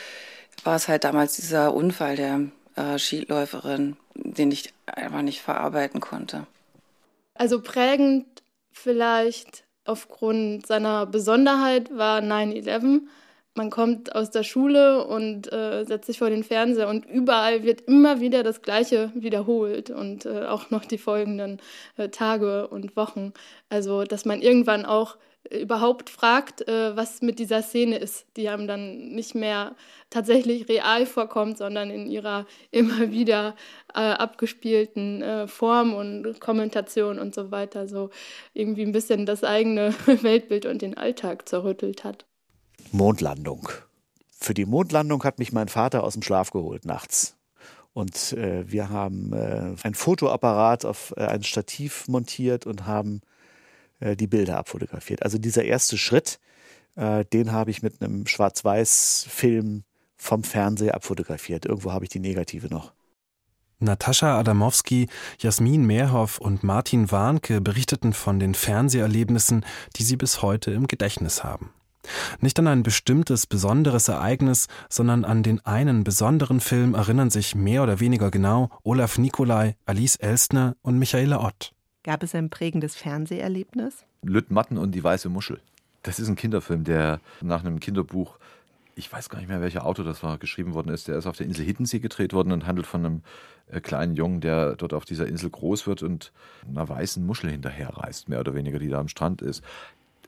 war 0.65 0.77
es 0.77 0.89
halt 0.89 1.05
damals 1.05 1.37
dieser 1.37 1.75
Unfall 1.75 2.17
der 2.17 2.41
äh, 2.77 2.99
Skiläuferin, 2.99 3.97
den 4.15 4.51
ich 4.51 4.73
einfach 4.87 5.23
nicht 5.23 5.43
verarbeiten 5.43 6.01
konnte. 6.01 6.47
Also 7.35 7.61
prägend 7.61 8.27
vielleicht 8.73 9.65
aufgrund 9.85 10.67
seiner 10.67 11.07
Besonderheit 11.07 11.97
war 11.97 12.21
9-11 12.21 13.03
man 13.55 13.71
kommt 13.71 14.15
aus 14.15 14.31
der 14.31 14.43
Schule 14.43 15.07
und 15.07 15.53
äh, 15.53 15.85
setzt 15.85 16.07
sich 16.07 16.19
vor 16.19 16.31
den 16.31 16.43
Fernseher 16.43 16.89
und 16.89 17.07
überall 17.07 17.63
wird 17.63 17.83
immer 17.83 18.21
wieder 18.21 18.43
das 18.43 18.63
Gleiche 18.63 19.13
wiederholt 19.15 19.91
und 19.91 20.27
äh, 20.27 20.47
auch 20.47 20.71
noch 20.71 20.85
die 20.85 20.99
folgenden 20.99 21.61
äh, 21.97 22.09
Tage 22.09 22.67
und 22.69 22.97
Wochen. 22.97 23.33
Also, 23.69 24.03
dass 24.03 24.25
man 24.25 24.43
irgendwann 24.43 24.85
auch 24.85 25.17
äh, 25.51 25.61
überhaupt 25.61 26.11
fragt, 26.11 26.67
äh, 26.67 26.97
was 26.97 27.23
mit 27.23 27.39
dieser 27.39 27.63
Szene 27.63 27.99
ist, 27.99 28.27
die 28.37 28.49
einem 28.49 28.67
dann 28.67 29.11
nicht 29.15 29.37
mehr 29.37 29.77
tatsächlich 30.11 30.69
real 30.69 31.07
vorkommt, 31.07 31.57
sondern 31.59 31.91
in 31.91 32.07
ihrer 32.07 32.47
immer 32.73 33.13
wieder 33.13 33.55
äh, 33.95 34.01
abgespielten 34.01 35.47
Form 35.47 35.95
und 35.95 36.41
Kommentation 36.41 37.21
und 37.21 37.35
so 37.35 37.51
weiter 37.53 37.87
so 37.87 38.11
irgendwie 38.53 38.83
ein 38.83 38.93
bisschen 38.93 39.27
das 39.27 39.45
eigene 39.45 39.95
Weltbild 40.07 40.67
und 40.67 40.83
den 40.83 40.97
Alltag 40.97 41.49
zerrüttelt 41.49 42.03
hat. 42.03 42.27
Mondlandung. 42.93 43.69
Für 44.39 44.55
die 44.55 44.67
Mondlandung 44.67 45.25
hat 45.25 45.39
mich 45.39 45.53
mein 45.53 45.69
Vater 45.69 46.05
aus 46.05 46.15
dem 46.15 46.23
Schlaf 46.23 46.51
geholt 46.51 46.85
nachts. 46.85 47.37
Und 47.93 48.33
äh, 48.33 48.71
wir 48.71 48.91
haben 48.91 49.33
äh, 49.33 49.75
ein 49.83 49.95
Fotoapparat 49.95 50.85
auf 50.85 51.15
äh, 51.17 51.27
ein 51.27 51.45
Stativ 51.45 52.09
montiert 52.09 52.67
und 52.67 52.87
haben 52.87 53.21
äh, 54.01 54.17
die 54.17 54.27
Bilder 54.27 54.59
abfotografiert. 54.59 55.23
Also 55.23 55.39
dieser 55.39 55.65
erste 55.65 55.97
Schritt, 55.97 56.41
äh, 56.97 57.25
den 57.25 57.53
habe 57.53 57.71
ich 57.71 57.83
mit 57.83 58.03
einem 58.03 58.27
Schwarz-Weiß-Film 58.27 59.85
vom 60.17 60.45
Fernseher 60.45 60.95
abfotografiert. 60.95 61.67
Irgendwo 61.67 61.93
habe 61.93 62.05
ich 62.05 62.11
die 62.11 62.19
Negative 62.19 62.67
noch. 62.69 62.93
Natascha 63.79 64.39
Adamowski, 64.39 65.09
Jasmin 65.39 65.85
Mehrhoff 65.85 66.39
und 66.39 66.63
Martin 66.63 67.11
Warnke 67.11 67.61
berichteten 67.61 68.13
von 68.13 68.39
den 68.39 68.55
Fernseherlebnissen, 68.55 69.65
die 69.97 70.05
sie 70.05 70.17
bis 70.17 70.43
heute 70.43 70.71
im 70.71 70.87
Gedächtnis 70.87 71.45
haben. 71.45 71.71
Nicht 72.41 72.59
an 72.59 72.67
ein 72.67 72.83
bestimmtes 72.83 73.47
besonderes 73.47 74.09
Ereignis, 74.09 74.69
sondern 74.89 75.25
an 75.25 75.43
den 75.43 75.65
einen 75.65 76.05
besonderen 76.05 76.61
Film 76.61 76.95
erinnern 76.95 77.31
sich 77.31 77.55
mehr 77.55 77.83
oder 77.83 78.01
weniger 78.01 78.31
genau 78.31 78.71
Olaf 78.83 79.19
Nicolai, 79.19 79.77
Alice 79.87 80.17
Elstner 80.17 80.77
und 80.83 80.99
Michaela 80.99 81.41
Ott. 81.45 81.73
Gab 82.03 82.23
es 82.23 82.35
ein 82.35 82.51
prägendes 82.51 82.97
Fernseherlebnis? 82.97 84.05
Lüttmatten 84.23 84.79
und 84.79 84.93
die 84.93 85.03
weiße 85.03 85.29
Muschel. 85.29 85.61
Das 86.03 86.19
ist 86.19 86.29
ein 86.29 86.37
Kinderfilm, 86.37 86.85
der 86.85 87.21
nach 87.41 87.65
einem 87.65 87.81
Kinderbuch, 87.81 88.39
ich 88.95 89.11
weiß 89.11 89.31
gar 89.31 89.39
nicht 89.39 89.49
mehr, 89.49 89.63
welcher 89.63 89.87
Autor 89.87 90.05
das 90.05 90.23
war, 90.23 90.37
geschrieben 90.37 90.75
worden 90.75 90.93
ist. 90.93 91.09
Der 91.09 91.17
ist 91.17 91.27
auf 91.27 91.39
der 91.39 91.47
Insel 91.47 91.65
Hiddensee 91.65 92.01
gedreht 92.01 92.35
worden 92.35 92.53
und 92.53 92.67
handelt 92.67 92.87
von 92.87 93.05
einem 93.05 93.23
äh, 93.69 93.81
kleinen 93.81 94.15
Jungen, 94.15 94.43
der 94.43 94.77
dort 94.77 94.93
auf 94.93 95.07
dieser 95.07 95.27
Insel 95.27 95.49
groß 95.49 95.87
wird 95.87 96.03
und 96.03 96.33
einer 96.69 96.87
weißen 96.87 97.25
Muschel 97.25 97.51
hinterherreist, 97.51 98.29
mehr 98.29 98.41
oder 98.41 98.55
weniger, 98.55 98.79
die 98.79 98.89
da 98.89 99.01
am 99.01 99.09
Strand 99.09 99.41
ist. 99.41 99.63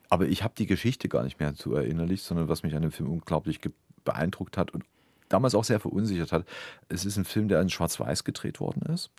Aber 0.08 0.26
ich 0.26 0.42
habe 0.42 0.54
die 0.56 0.66
Geschichte 0.66 1.08
gar 1.08 1.24
nicht 1.24 1.40
mehr 1.40 1.54
zu 1.54 1.74
erinnerlich, 1.74 2.22
sondern 2.22 2.48
was 2.48 2.62
mich 2.62 2.74
an 2.74 2.82
dem 2.82 2.92
Film 2.92 3.10
unglaublich 3.10 3.60
beeindruckt 4.04 4.56
hat 4.56 4.70
und 4.72 4.84
damals 5.28 5.54
auch 5.54 5.64
sehr 5.64 5.80
verunsichert 5.80 6.32
hat. 6.32 6.44
Es 6.88 7.04
ist 7.04 7.16
ein 7.16 7.24
Film, 7.24 7.48
der 7.48 7.60
in 7.60 7.68
Schwarz-Weiß 7.68 8.24
gedreht 8.24 8.60
worden 8.60 8.82
ist 8.92 9.10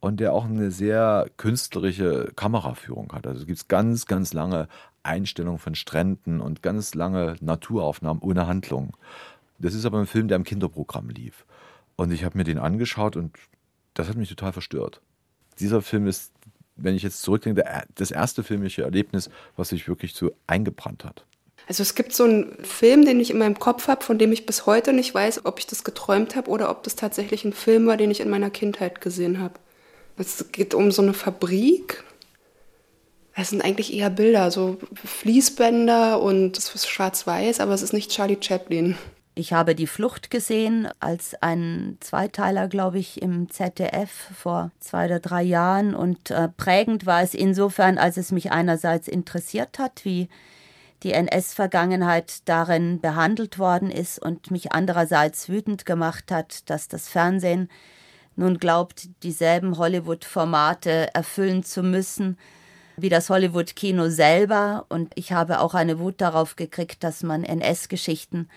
und 0.00 0.18
der 0.18 0.32
auch 0.32 0.44
eine 0.44 0.70
sehr 0.70 1.30
künstlerische 1.36 2.32
Kameraführung 2.34 3.12
hat. 3.12 3.26
Also 3.26 3.40
es 3.40 3.46
gibt 3.46 3.68
ganz, 3.68 4.06
ganz 4.06 4.32
lange 4.32 4.68
Einstellungen 5.04 5.58
von 5.58 5.74
Stränden 5.74 6.40
und 6.40 6.62
ganz 6.62 6.94
lange 6.94 7.36
Naturaufnahmen 7.40 8.22
ohne 8.22 8.46
Handlung. 8.46 8.96
Das 9.58 9.74
ist 9.74 9.84
aber 9.84 9.98
ein 9.98 10.06
Film, 10.06 10.26
der 10.26 10.36
im 10.36 10.44
Kinderprogramm 10.44 11.08
lief. 11.08 11.46
Und 11.94 12.10
ich 12.12 12.24
habe 12.24 12.36
mir 12.36 12.44
den 12.44 12.58
angeschaut 12.58 13.16
und 13.16 13.36
das 13.94 14.08
hat 14.08 14.16
mich 14.16 14.28
total 14.28 14.52
verstört. 14.52 15.00
Dieser 15.60 15.82
Film 15.82 16.06
ist, 16.06 16.32
wenn 16.76 16.94
ich 16.94 17.02
jetzt 17.02 17.22
zurückdenke, 17.22 17.64
das 17.94 18.10
erste 18.10 18.42
filmische 18.42 18.82
Erlebnis, 18.82 19.30
was 19.56 19.70
sich 19.70 19.88
wirklich 19.88 20.14
so 20.14 20.32
eingebrannt 20.46 21.04
hat. 21.04 21.24
Also 21.68 21.82
es 21.82 21.94
gibt 21.94 22.12
so 22.12 22.24
einen 22.24 22.64
Film, 22.64 23.04
den 23.04 23.20
ich 23.20 23.30
in 23.30 23.38
meinem 23.38 23.58
Kopf 23.58 23.86
habe, 23.88 24.04
von 24.04 24.18
dem 24.18 24.32
ich 24.32 24.46
bis 24.46 24.66
heute 24.66 24.92
nicht 24.92 25.14
weiß, 25.14 25.44
ob 25.44 25.58
ich 25.58 25.66
das 25.66 25.84
geträumt 25.84 26.34
habe 26.34 26.50
oder 26.50 26.70
ob 26.70 26.82
das 26.82 26.96
tatsächlich 26.96 27.44
ein 27.44 27.52
Film 27.52 27.86
war, 27.86 27.96
den 27.96 28.10
ich 28.10 28.20
in 28.20 28.30
meiner 28.30 28.50
Kindheit 28.50 29.00
gesehen 29.00 29.40
habe. 29.40 29.54
Es 30.16 30.50
geht 30.52 30.74
um 30.74 30.90
so 30.90 31.02
eine 31.02 31.14
Fabrik. 31.14 32.04
Es 33.34 33.50
sind 33.50 33.64
eigentlich 33.64 33.94
eher 33.94 34.10
Bilder, 34.10 34.50
so 34.50 34.76
Fließbänder 35.04 36.20
und 36.20 36.58
es 36.58 36.74
ist 36.74 36.88
schwarz-weiß, 36.88 37.60
aber 37.60 37.72
es 37.72 37.82
ist 37.82 37.94
nicht 37.94 38.10
Charlie 38.10 38.36
Chaplin. 38.40 38.96
Ich 39.34 39.54
habe 39.54 39.74
die 39.74 39.86
Flucht 39.86 40.30
gesehen 40.30 40.88
als 41.00 41.34
ein 41.40 41.96
Zweiteiler, 42.00 42.68
glaube 42.68 42.98
ich, 42.98 43.22
im 43.22 43.48
ZDF 43.48 44.10
vor 44.36 44.72
zwei 44.78 45.06
oder 45.06 45.20
drei 45.20 45.42
Jahren. 45.42 45.94
Und 45.94 46.30
äh, 46.30 46.48
prägend 46.48 47.06
war 47.06 47.22
es 47.22 47.32
insofern, 47.32 47.96
als 47.96 48.18
es 48.18 48.30
mich 48.30 48.52
einerseits 48.52 49.08
interessiert 49.08 49.78
hat, 49.78 50.04
wie 50.04 50.28
die 51.02 51.12
NS-Vergangenheit 51.12 52.46
darin 52.46 53.00
behandelt 53.00 53.58
worden 53.58 53.90
ist 53.90 54.18
und 54.18 54.50
mich 54.50 54.72
andererseits 54.72 55.48
wütend 55.48 55.86
gemacht 55.86 56.30
hat, 56.30 56.68
dass 56.68 56.88
das 56.88 57.08
Fernsehen 57.08 57.70
nun 58.36 58.58
glaubt, 58.58 59.08
dieselben 59.22 59.78
Hollywood-Formate 59.78 61.14
erfüllen 61.14 61.62
zu 61.64 61.82
müssen 61.82 62.36
wie 62.98 63.08
das 63.08 63.30
Hollywood-Kino 63.30 64.10
selber. 64.10 64.84
Und 64.90 65.12
ich 65.14 65.32
habe 65.32 65.60
auch 65.60 65.72
eine 65.72 65.98
Wut 65.98 66.20
darauf 66.20 66.56
gekriegt, 66.56 67.02
dass 67.02 67.22
man 67.22 67.44
NS-Geschichten 67.44 68.48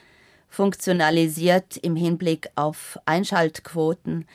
funktionalisiert 0.55 1.75
im 1.77 1.97
Hinblick 1.97 2.49
auf 2.55 2.97
Einschaltquoten 3.05 4.25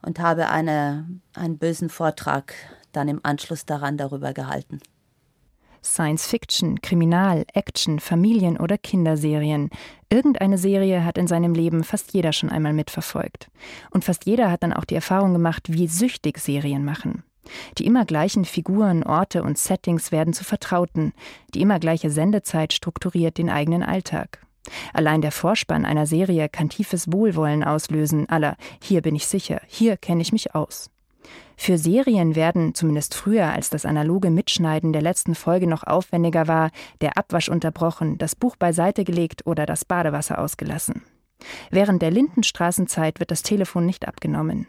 und 0.00 0.18
habe 0.18 0.48
eine, 0.48 1.06
einen 1.34 1.58
bösen 1.58 1.90
Vortrag 1.90 2.54
dann 2.92 3.08
im 3.08 3.20
Anschluss 3.22 3.66
daran 3.66 3.98
darüber 3.98 4.32
gehalten. 4.32 4.80
Science 5.84 6.26
Fiction, 6.26 6.80
Kriminal, 6.80 7.44
Action, 7.52 8.00
Familien- 8.00 8.58
oder 8.58 8.78
Kinderserien. 8.78 9.68
Irgendeine 10.08 10.56
Serie 10.56 11.04
hat 11.04 11.18
in 11.18 11.26
seinem 11.26 11.54
Leben 11.54 11.84
fast 11.84 12.14
jeder 12.14 12.32
schon 12.32 12.48
einmal 12.48 12.72
mitverfolgt. 12.72 13.48
Und 13.90 14.04
fast 14.04 14.24
jeder 14.24 14.50
hat 14.50 14.62
dann 14.62 14.72
auch 14.72 14.86
die 14.86 14.96
Erfahrung 14.96 15.34
gemacht, 15.34 15.64
wie 15.68 15.88
süchtig 15.88 16.38
Serien 16.38 16.84
machen. 16.84 17.22
Die 17.76 17.86
immer 17.86 18.06
gleichen 18.06 18.46
Figuren, 18.46 19.04
Orte 19.04 19.42
und 19.42 19.58
Settings 19.58 20.10
werden 20.10 20.32
zu 20.32 20.42
Vertrauten. 20.42 21.12
Die 21.54 21.60
immer 21.60 21.78
gleiche 21.78 22.10
Sendezeit 22.10 22.72
strukturiert 22.72 23.36
den 23.36 23.50
eigenen 23.50 23.82
Alltag. 23.82 24.45
Allein 24.92 25.20
der 25.20 25.32
Vorspann 25.32 25.84
einer 25.84 26.06
Serie 26.06 26.48
kann 26.48 26.68
tiefes 26.68 27.12
Wohlwollen 27.12 27.64
auslösen, 27.64 28.28
aller 28.28 28.56
hier 28.82 29.02
bin 29.02 29.14
ich 29.14 29.26
sicher, 29.26 29.60
hier 29.66 29.96
kenne 29.96 30.22
ich 30.22 30.32
mich 30.32 30.54
aus. 30.54 30.90
Für 31.56 31.78
Serien 31.78 32.36
werden, 32.36 32.74
zumindest 32.74 33.14
früher, 33.14 33.46
als 33.46 33.70
das 33.70 33.86
analoge 33.86 34.30
Mitschneiden 34.30 34.92
der 34.92 35.02
letzten 35.02 35.34
Folge 35.34 35.66
noch 35.66 35.84
aufwendiger 35.84 36.46
war, 36.48 36.70
der 37.00 37.16
Abwasch 37.16 37.48
unterbrochen, 37.48 38.18
das 38.18 38.36
Buch 38.36 38.56
beiseite 38.56 39.04
gelegt 39.04 39.46
oder 39.46 39.64
das 39.64 39.84
Badewasser 39.84 40.38
ausgelassen. 40.38 41.02
Während 41.70 42.02
der 42.02 42.10
Lindenstraßenzeit 42.10 43.20
wird 43.20 43.30
das 43.30 43.42
Telefon 43.42 43.86
nicht 43.86 44.06
abgenommen. 44.06 44.66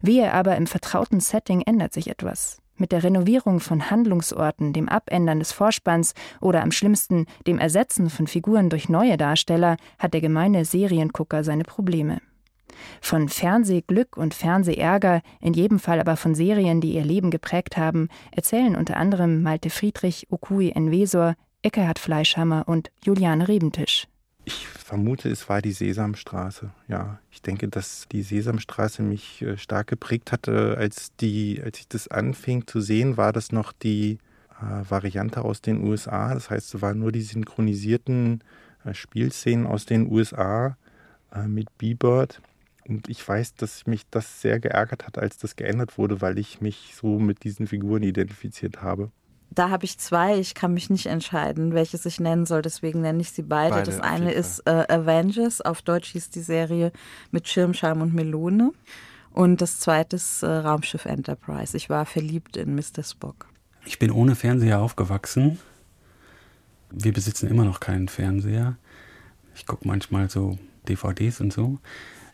Wehe 0.00 0.32
aber 0.32 0.56
im 0.56 0.66
vertrauten 0.66 1.20
Setting 1.20 1.62
ändert 1.62 1.92
sich 1.92 2.08
etwas. 2.08 2.60
Mit 2.78 2.92
der 2.92 3.02
Renovierung 3.02 3.58
von 3.58 3.90
Handlungsorten, 3.90 4.72
dem 4.72 4.88
Abändern 4.88 5.40
des 5.40 5.50
Vorspanns 5.50 6.14
oder 6.40 6.62
am 6.62 6.70
schlimmsten 6.70 7.26
dem 7.46 7.58
Ersetzen 7.58 8.08
von 8.08 8.28
Figuren 8.28 8.70
durch 8.70 8.88
neue 8.88 9.16
Darsteller 9.16 9.76
hat 9.98 10.14
der 10.14 10.20
gemeine 10.20 10.64
Seriengucker 10.64 11.42
seine 11.42 11.64
Probleme. 11.64 12.20
Von 13.00 13.28
Fernsehglück 13.28 14.16
und 14.16 14.34
Fernsehärger, 14.34 15.22
in 15.40 15.54
jedem 15.54 15.80
Fall 15.80 15.98
aber 15.98 16.16
von 16.16 16.36
Serien, 16.36 16.80
die 16.80 16.94
ihr 16.94 17.04
Leben 17.04 17.32
geprägt 17.32 17.76
haben, 17.76 18.08
erzählen 18.30 18.76
unter 18.76 18.96
anderem 18.96 19.42
Malte 19.42 19.70
Friedrich, 19.70 20.28
Okui 20.30 20.70
Envesor, 20.70 21.34
Eckehard 21.62 21.98
Fleischhammer 21.98 22.64
und 22.68 22.92
Juliane 23.04 23.48
Rebentisch. 23.48 24.06
Ich 24.48 24.66
vermute, 24.66 25.28
es 25.28 25.50
war 25.50 25.60
die 25.60 25.72
Sesamstraße. 25.72 26.70
Ja, 26.88 27.18
ich 27.30 27.42
denke, 27.42 27.68
dass 27.68 28.06
die 28.10 28.22
Sesamstraße 28.22 29.02
mich 29.02 29.42
äh, 29.42 29.58
stark 29.58 29.88
geprägt 29.88 30.32
hatte. 30.32 30.74
Als, 30.78 31.14
die, 31.16 31.60
als 31.62 31.80
ich 31.80 31.88
das 31.88 32.08
anfing 32.08 32.66
zu 32.66 32.80
sehen, 32.80 33.18
war 33.18 33.34
das 33.34 33.52
noch 33.52 33.72
die 33.72 34.16
äh, 34.58 34.90
Variante 34.90 35.42
aus 35.42 35.60
den 35.60 35.86
USA. 35.86 36.32
Das 36.32 36.48
heißt, 36.48 36.74
es 36.74 36.80
waren 36.80 36.98
nur 36.98 37.12
die 37.12 37.20
synchronisierten 37.20 38.42
äh, 38.86 38.94
Spielszenen 38.94 39.66
aus 39.66 39.84
den 39.84 40.10
USA 40.10 40.78
äh, 41.30 41.46
mit 41.46 41.76
B-Bird. 41.76 42.40
Und 42.88 43.10
ich 43.10 43.28
weiß, 43.28 43.52
dass 43.56 43.86
mich 43.86 44.08
das 44.10 44.40
sehr 44.40 44.60
geärgert 44.60 45.06
hat, 45.06 45.18
als 45.18 45.36
das 45.36 45.56
geändert 45.56 45.98
wurde, 45.98 46.22
weil 46.22 46.38
ich 46.38 46.62
mich 46.62 46.94
so 46.96 47.18
mit 47.18 47.44
diesen 47.44 47.66
Figuren 47.66 48.02
identifiziert 48.02 48.80
habe. 48.80 49.10
Da 49.50 49.70
habe 49.70 49.84
ich 49.84 49.98
zwei. 49.98 50.38
Ich 50.38 50.54
kann 50.54 50.74
mich 50.74 50.90
nicht 50.90 51.06
entscheiden, 51.06 51.72
welches 51.72 52.04
ich 52.06 52.20
nennen 52.20 52.46
soll. 52.46 52.62
Deswegen 52.62 53.00
nenne 53.00 53.20
ich 53.20 53.30
sie 53.32 53.42
beide. 53.42 53.76
beide 53.76 53.90
das 53.90 54.00
eine 54.00 54.32
ist 54.32 54.60
äh, 54.66 54.84
Avengers. 54.88 55.60
Auf 55.60 55.82
Deutsch 55.82 56.12
hieß 56.12 56.30
die 56.30 56.42
Serie 56.42 56.92
mit 57.30 57.48
Schirmscham 57.48 58.02
und 58.02 58.14
Melone. 58.14 58.72
Und 59.32 59.60
das 59.60 59.80
zweite 59.80 60.16
ist 60.16 60.42
äh, 60.42 60.46
Raumschiff 60.46 61.04
Enterprise. 61.04 61.76
Ich 61.76 61.88
war 61.88 62.06
verliebt 62.06 62.56
in 62.56 62.74
Mr. 62.74 63.02
Spock. 63.02 63.46
Ich 63.84 63.98
bin 63.98 64.10
ohne 64.10 64.34
Fernseher 64.34 64.80
aufgewachsen. 64.80 65.58
Wir 66.90 67.12
besitzen 67.12 67.48
immer 67.48 67.64
noch 67.64 67.80
keinen 67.80 68.08
Fernseher. 68.08 68.76
Ich 69.54 69.66
gucke 69.66 69.86
manchmal 69.86 70.28
so 70.30 70.58
DVDs 70.88 71.40
und 71.40 71.52
so. 71.52 71.78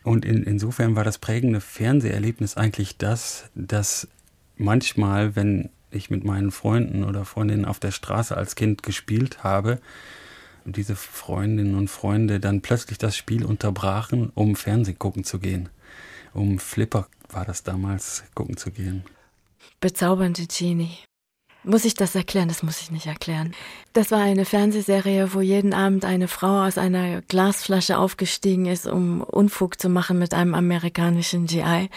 Und 0.03 0.25
in, 0.25 0.43
insofern 0.43 0.95
war 0.95 1.03
das 1.03 1.17
prägende 1.17 1.61
Fernseherlebnis 1.61 2.57
eigentlich 2.57 2.97
das, 2.97 3.49
dass 3.55 4.07
manchmal, 4.57 5.35
wenn 5.35 5.69
ich 5.91 6.09
mit 6.09 6.23
meinen 6.23 6.51
Freunden 6.51 7.03
oder 7.03 7.25
Freundinnen 7.25 7.65
auf 7.65 7.79
der 7.79 7.91
Straße 7.91 8.35
als 8.35 8.55
Kind 8.55 8.83
gespielt 8.83 9.43
habe, 9.43 9.79
diese 10.65 10.95
Freundinnen 10.95 11.75
und 11.75 11.89
Freunde 11.89 12.39
dann 12.39 12.61
plötzlich 12.61 12.97
das 12.97 13.15
Spiel 13.15 13.45
unterbrachen, 13.45 14.31
um 14.33 14.55
Fernsehen 14.55 14.97
gucken 14.97 15.23
zu 15.23 15.39
gehen. 15.39 15.69
Um 16.33 16.59
Flipper 16.59 17.07
war 17.29 17.45
das 17.45 17.63
damals, 17.63 18.23
gucken 18.33 18.57
zu 18.57 18.71
gehen. 18.71 19.03
Bezaubernde 19.79 20.45
Genie. 20.47 20.97
Muss 21.63 21.85
ich 21.85 21.95
das 21.95 22.13
erklären? 22.13 22.47
Das 22.47 22.61
muss 22.61 22.81
ich 22.81 22.91
nicht 22.91 23.07
erklären. 23.07 23.55
Das 23.93 24.11
war 24.11 24.19
eine 24.19 24.45
Fernsehserie, 24.45 25.33
wo 25.33 25.41
jeden 25.41 25.73
Abend 25.73 26.05
eine 26.05 26.27
Frau 26.27 26.63
aus 26.63 26.77
einer 26.77 27.23
Glasflasche 27.23 27.97
aufgestiegen 27.97 28.67
ist, 28.67 28.85
um 28.85 29.21
Unfug 29.21 29.79
zu 29.79 29.89
machen 29.89 30.19
mit 30.19 30.35
einem 30.35 30.53
amerikanischen 30.53 31.47
GI. 31.47 31.89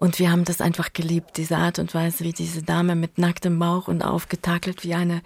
Und 0.00 0.18
wir 0.18 0.32
haben 0.32 0.44
das 0.44 0.60
einfach 0.60 0.92
geliebt, 0.92 1.36
diese 1.36 1.56
Art 1.56 1.78
und 1.78 1.94
Weise, 1.94 2.24
wie 2.24 2.32
diese 2.32 2.64
Dame 2.64 2.96
mit 2.96 3.18
nacktem 3.18 3.56
Bauch 3.60 3.86
und 3.86 4.02
aufgetakelt 4.02 4.82
wie 4.82 4.94
eine 4.94 5.22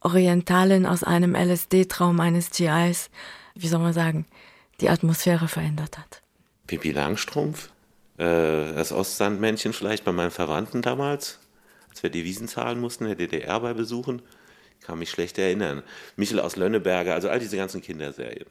Orientalin 0.00 0.86
aus 0.86 1.04
einem 1.04 1.34
LSD-Traum 1.34 2.18
eines 2.20 2.50
GIs, 2.50 3.10
wie 3.54 3.68
soll 3.68 3.80
man 3.80 3.92
sagen, 3.92 4.24
die 4.80 4.88
Atmosphäre 4.88 5.48
verändert 5.48 5.98
hat. 5.98 6.22
Pippi 6.66 6.92
Langstrumpf, 6.92 7.68
äh, 8.16 8.72
das 8.72 8.92
Ostsandmännchen 8.92 9.74
vielleicht 9.74 10.04
bei 10.04 10.12
meinen 10.12 10.30
Verwandten 10.30 10.80
damals 10.80 11.38
als 11.92 12.02
wir 12.02 12.10
die 12.10 12.24
Wiesen 12.24 12.48
zahlen 12.48 12.80
mussten, 12.80 13.04
der 13.04 13.16
DDR 13.16 13.60
bei 13.60 13.74
Besuchen. 13.74 14.22
kann 14.80 14.98
mich 14.98 15.10
schlecht 15.10 15.38
erinnern. 15.38 15.82
Michel 16.16 16.40
aus 16.40 16.56
Lönneberger, 16.56 17.14
also 17.14 17.28
all 17.28 17.38
diese 17.38 17.56
ganzen 17.56 17.82
Kinderserien. 17.82 18.46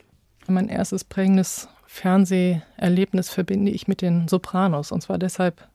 Mein 0.47 0.69
erstes 0.69 1.04
prägendes 1.04 1.69
Fernseherlebnis 1.86 3.30
verbinde 3.30 3.71
ich 3.71 3.88
mit 3.88 4.01
den 4.01 4.27
Sopranos. 4.27 4.91
Und 4.91 5.01
zwar 5.01 5.17
deshalb, 5.17 5.67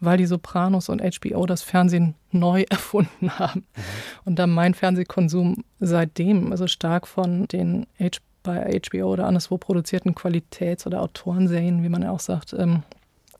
weil 0.00 0.18
die 0.18 0.26
Sopranos 0.26 0.88
und 0.88 1.02
HBO 1.02 1.46
das 1.46 1.62
Fernsehen 1.62 2.14
neu 2.30 2.64
erfunden 2.70 3.38
haben. 3.38 3.60
Mhm. 3.60 3.82
Und 4.24 4.38
dann 4.38 4.50
mein 4.50 4.74
Fernsehkonsum 4.74 5.64
seitdem 5.80 6.50
also 6.50 6.66
stark 6.66 7.06
von 7.06 7.46
den 7.48 7.86
H 7.98 8.18
bei 8.42 8.80
HBO 8.80 9.12
oder 9.12 9.26
anderswo 9.26 9.56
produzierten 9.56 10.16
Qualitäts- 10.16 10.84
oder 10.84 11.00
Autorenserien, 11.00 11.84
wie 11.84 11.88
man 11.88 12.02
ja 12.02 12.10
auch 12.10 12.18
sagt, 12.18 12.52
ähm, 12.54 12.82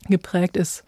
geprägt 0.09 0.57
ist 0.57 0.85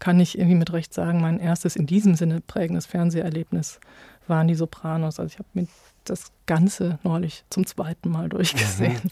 kann 0.00 0.18
ich 0.18 0.36
irgendwie 0.36 0.56
mit 0.56 0.72
Recht 0.72 0.92
sagen, 0.92 1.20
mein 1.20 1.38
erstes 1.38 1.76
in 1.76 1.86
diesem 1.86 2.16
Sinne 2.16 2.40
prägendes 2.40 2.86
Fernseherlebnis 2.86 3.78
waren 4.26 4.48
die 4.48 4.54
Sopranos. 4.54 5.20
Also 5.20 5.32
ich 5.32 5.38
habe 5.38 5.48
mir 5.52 5.68
das 6.04 6.32
Ganze 6.46 6.98
neulich 7.04 7.44
zum 7.50 7.66
zweiten 7.66 8.10
Mal 8.10 8.28
durchgesehen. 8.28 8.98
Mhm. 9.04 9.10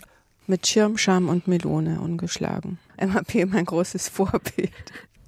Mit 0.50 0.66
Schirm, 0.66 0.96
Scham 0.96 1.28
und 1.28 1.46
Melone 1.46 2.00
ungeschlagen. 2.00 2.78
MAP 2.98 3.44
mein 3.48 3.66
großes 3.66 4.08
Vorbild. 4.08 4.72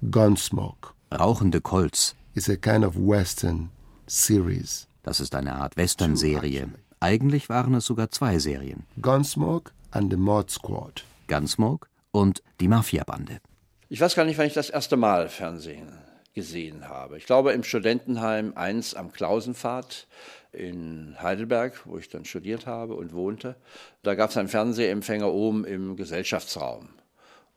Gunsmoke. 0.09 0.95
Rauchende 1.13 1.61
Colts. 1.61 2.15
Is 2.33 2.49
a 2.49 2.55
kind 2.55 2.83
of 2.83 2.95
western 2.95 3.69
series. 4.07 4.87
Das 5.03 5.19
ist 5.19 5.35
eine 5.35 5.53
Art 5.53 5.77
Western-Serie. 5.77 6.69
Eigentlich 6.99 7.49
waren 7.49 7.75
es 7.75 7.85
sogar 7.85 8.09
zwei 8.09 8.39
Serien. 8.39 8.87
Gunsmoke 8.99 9.71
and 9.91 10.11
the 10.11 10.17
Mod 10.17 10.49
Squad. 10.49 11.05
Gunsmoke 11.27 11.87
und 12.09 12.41
die 12.59 12.67
Mafia-Bande. 12.67 13.41
Ich 13.89 14.01
weiß 14.01 14.15
gar 14.15 14.25
nicht, 14.25 14.39
wann 14.39 14.47
ich 14.47 14.53
das 14.55 14.71
erste 14.71 14.97
Mal 14.97 15.29
Fernsehen 15.29 15.99
gesehen 16.33 16.89
habe. 16.89 17.19
Ich 17.19 17.27
glaube 17.27 17.51
im 17.51 17.63
Studentenheim 17.63 18.53
1 18.55 18.95
am 18.95 19.11
Klausenpfad 19.11 20.07
in 20.51 21.15
Heidelberg, 21.21 21.85
wo 21.85 21.97
ich 21.97 22.09
dann 22.09 22.25
studiert 22.25 22.67
habe 22.67 22.95
und 22.95 23.13
wohnte. 23.13 23.55
Da 24.03 24.15
gab 24.15 24.31
es 24.31 24.37
einen 24.37 24.49
Fernsehempfänger 24.49 25.31
oben 25.31 25.65
im 25.65 25.95
Gesellschaftsraum. 25.95 26.89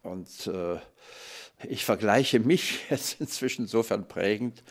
Und 0.02 0.46
äh, 0.46 0.78
ich 1.68 1.84
vergleiche 1.84 2.40
mich 2.40 2.80
jetzt 2.90 3.20
inzwischen 3.20 3.62
insofern 3.62 4.06
prägend 4.06 4.62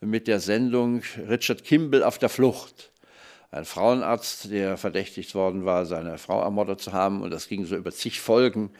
mit 0.00 0.26
der 0.26 0.40
Sendung 0.40 1.02
Richard 1.28 1.64
Kimball 1.64 2.02
auf 2.02 2.18
der 2.18 2.28
Flucht. 2.28 2.92
Ein 3.52 3.64
Frauenarzt, 3.64 4.52
der 4.52 4.76
verdächtigt 4.76 5.34
worden 5.34 5.64
war, 5.64 5.84
seine 5.84 6.18
Frau 6.18 6.40
ermordet 6.40 6.80
zu 6.80 6.92
haben. 6.92 7.20
Und 7.20 7.30
das 7.30 7.48
ging 7.48 7.64
so 7.64 7.76
über 7.76 7.90
zig 7.90 8.20
Folgen. 8.20 8.70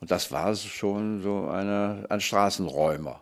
Und 0.00 0.10
das 0.10 0.30
war 0.30 0.54
schon 0.54 1.20
so 1.22 1.48
eine, 1.48 2.06
ein 2.08 2.20
Straßenräumer. 2.20 3.20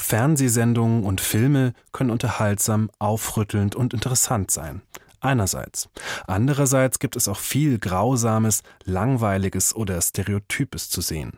Fernsehsendungen 0.00 1.04
und 1.04 1.20
Filme 1.20 1.74
können 1.92 2.10
unterhaltsam, 2.10 2.90
aufrüttelnd 2.98 3.74
und 3.74 3.94
interessant 3.94 4.50
sein. 4.50 4.82
Einerseits. 5.22 5.90
Andererseits 6.26 6.98
gibt 6.98 7.14
es 7.14 7.28
auch 7.28 7.36
viel 7.36 7.78
Grausames, 7.78 8.62
Langweiliges 8.84 9.74
oder 9.74 10.00
Stereotypes 10.00 10.88
zu 10.88 11.02
sehen. 11.02 11.32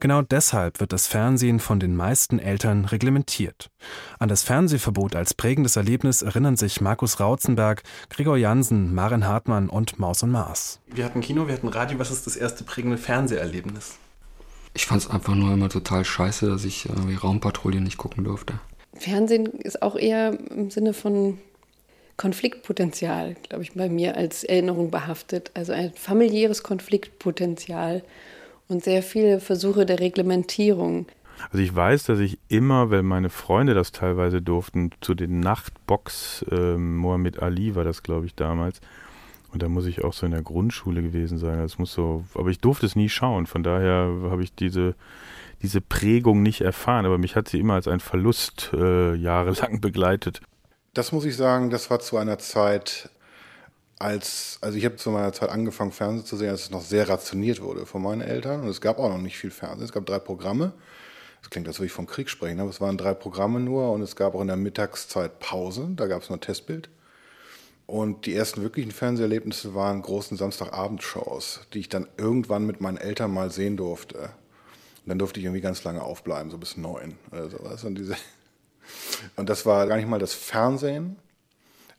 Genau 0.00 0.22
deshalb 0.22 0.80
wird 0.80 0.92
das 0.92 1.06
Fernsehen 1.06 1.60
von 1.60 1.78
den 1.78 1.94
meisten 1.94 2.40
Eltern 2.40 2.84
reglementiert. 2.84 3.70
An 4.18 4.28
das 4.28 4.42
Fernsehverbot 4.42 5.14
als 5.14 5.34
prägendes 5.34 5.76
Erlebnis 5.76 6.22
erinnern 6.22 6.56
sich 6.56 6.80
Markus 6.80 7.20
Rautzenberg, 7.20 7.84
Gregor 8.10 8.36
Jansen, 8.36 8.92
Maren 8.92 9.28
Hartmann 9.28 9.68
und 9.68 10.00
Maus 10.00 10.24
und 10.24 10.32
Mars. 10.32 10.80
Wir 10.88 11.04
hatten 11.04 11.20
Kino, 11.20 11.46
wir 11.46 11.54
hatten 11.54 11.68
Radio. 11.68 12.00
Was 12.00 12.10
ist 12.10 12.26
das 12.26 12.34
erste 12.34 12.64
prägende 12.64 12.98
Fernseherlebnis? 12.98 13.98
Ich 14.78 14.86
fand 14.86 15.02
es 15.02 15.10
einfach 15.10 15.34
nur 15.34 15.52
immer 15.52 15.68
total 15.68 16.04
scheiße, 16.04 16.48
dass 16.48 16.64
ich 16.64 16.88
äh, 16.88 17.16
Raumpatrouille 17.16 17.80
nicht 17.80 17.98
gucken 17.98 18.22
durfte. 18.22 18.60
Fernsehen 18.94 19.46
ist 19.46 19.82
auch 19.82 19.96
eher 19.96 20.38
im 20.50 20.70
Sinne 20.70 20.94
von 20.94 21.38
Konfliktpotenzial, 22.16 23.34
glaube 23.48 23.64
ich, 23.64 23.72
bei 23.74 23.88
mir 23.88 24.16
als 24.16 24.44
Erinnerung 24.44 24.92
behaftet. 24.92 25.50
Also 25.54 25.72
ein 25.72 25.92
familiäres 25.94 26.62
Konfliktpotenzial 26.62 28.04
und 28.68 28.84
sehr 28.84 29.02
viele 29.02 29.40
Versuche 29.40 29.84
der 29.84 29.98
Reglementierung. 29.98 31.06
Also 31.50 31.58
ich 31.58 31.74
weiß, 31.74 32.04
dass 32.04 32.20
ich 32.20 32.38
immer, 32.46 32.92
weil 32.92 33.02
meine 33.02 33.30
Freunde 33.30 33.74
das 33.74 33.90
teilweise 33.90 34.40
durften, 34.40 34.92
zu 35.00 35.16
den 35.16 35.40
Nachtbox, 35.40 36.44
äh, 36.52 36.76
Mohammed 36.76 37.42
Ali 37.42 37.74
war 37.74 37.82
das, 37.82 38.04
glaube 38.04 38.26
ich, 38.26 38.36
damals. 38.36 38.80
Und 39.52 39.62
da 39.62 39.68
muss 39.68 39.86
ich 39.86 40.04
auch 40.04 40.12
so 40.12 40.26
in 40.26 40.32
der 40.32 40.42
Grundschule 40.42 41.02
gewesen 41.02 41.38
sein. 41.38 41.58
Das 41.58 41.78
muss 41.78 41.92
so, 41.92 42.24
aber 42.34 42.50
ich 42.50 42.60
durfte 42.60 42.84
es 42.84 42.96
nie 42.96 43.08
schauen. 43.08 43.46
Von 43.46 43.62
daher 43.62 44.10
habe 44.30 44.42
ich 44.42 44.54
diese, 44.54 44.94
diese 45.62 45.80
Prägung 45.80 46.42
nicht 46.42 46.60
erfahren. 46.60 47.06
Aber 47.06 47.16
mich 47.18 47.34
hat 47.34 47.48
sie 47.48 47.58
immer 47.58 47.74
als 47.74 47.88
ein 47.88 48.00
Verlust 48.00 48.70
äh, 48.74 49.14
jahrelang 49.14 49.80
begleitet. 49.80 50.42
Das 50.92 51.12
muss 51.12 51.24
ich 51.24 51.36
sagen, 51.36 51.70
das 51.70 51.90
war 51.90 52.00
zu 52.00 52.18
einer 52.18 52.38
Zeit, 52.38 53.08
als, 53.98 54.58
also 54.60 54.76
ich 54.76 54.84
habe 54.84 54.96
zu 54.96 55.10
meiner 55.10 55.32
Zeit 55.32 55.48
angefangen, 55.48 55.92
Fernsehen 55.92 56.26
zu 56.26 56.36
sehen, 56.36 56.50
als 56.50 56.64
es 56.64 56.70
noch 56.70 56.82
sehr 56.82 57.08
rationiert 57.08 57.62
wurde 57.62 57.86
von 57.86 58.02
meinen 58.02 58.20
Eltern. 58.20 58.60
Und 58.62 58.68
es 58.68 58.82
gab 58.82 58.98
auch 58.98 59.08
noch 59.08 59.18
nicht 59.18 59.38
viel 59.38 59.50
Fernsehen. 59.50 59.84
Es 59.84 59.92
gab 59.92 60.04
drei 60.04 60.18
Programme. 60.18 60.72
Das 61.40 61.50
klingt, 61.50 61.68
als 61.68 61.78
würde 61.78 61.86
ich 61.86 61.92
vom 61.92 62.06
Krieg 62.06 62.28
sprechen, 62.28 62.60
aber 62.60 62.68
es 62.68 62.80
waren 62.80 62.98
drei 62.98 63.14
Programme 63.14 63.60
nur 63.60 63.92
und 63.92 64.02
es 64.02 64.16
gab 64.16 64.34
auch 64.34 64.40
in 64.40 64.48
der 64.48 64.56
Mittagszeit 64.56 65.38
Pause. 65.38 65.88
Da 65.94 66.06
gab 66.06 66.22
es 66.22 66.28
nur 66.28 66.40
Testbild. 66.40 66.90
Und 67.88 68.26
die 68.26 68.34
ersten 68.34 68.60
wirklichen 68.60 68.90
Fernseherlebnisse 68.90 69.74
waren 69.74 70.02
großen 70.02 70.36
Samstagabendshows, 70.36 71.60
die 71.72 71.80
ich 71.80 71.88
dann 71.88 72.06
irgendwann 72.18 72.66
mit 72.66 72.82
meinen 72.82 72.98
Eltern 72.98 73.32
mal 73.32 73.50
sehen 73.50 73.78
durfte. 73.78 74.18
Und 74.18 75.06
dann 75.06 75.18
durfte 75.18 75.40
ich 75.40 75.46
irgendwie 75.46 75.62
ganz 75.62 75.82
lange 75.84 76.02
aufbleiben, 76.02 76.50
so 76.50 76.58
bis 76.58 76.76
neun 76.76 77.14
oder 77.32 77.48
sowas. 77.48 77.84
Und 77.84 77.94
diese 77.94 78.14
und 79.36 79.48
das 79.48 79.64
war 79.64 79.86
gar 79.86 79.96
nicht 79.96 80.06
mal 80.06 80.18
das 80.18 80.34
Fernsehen. 80.34 81.16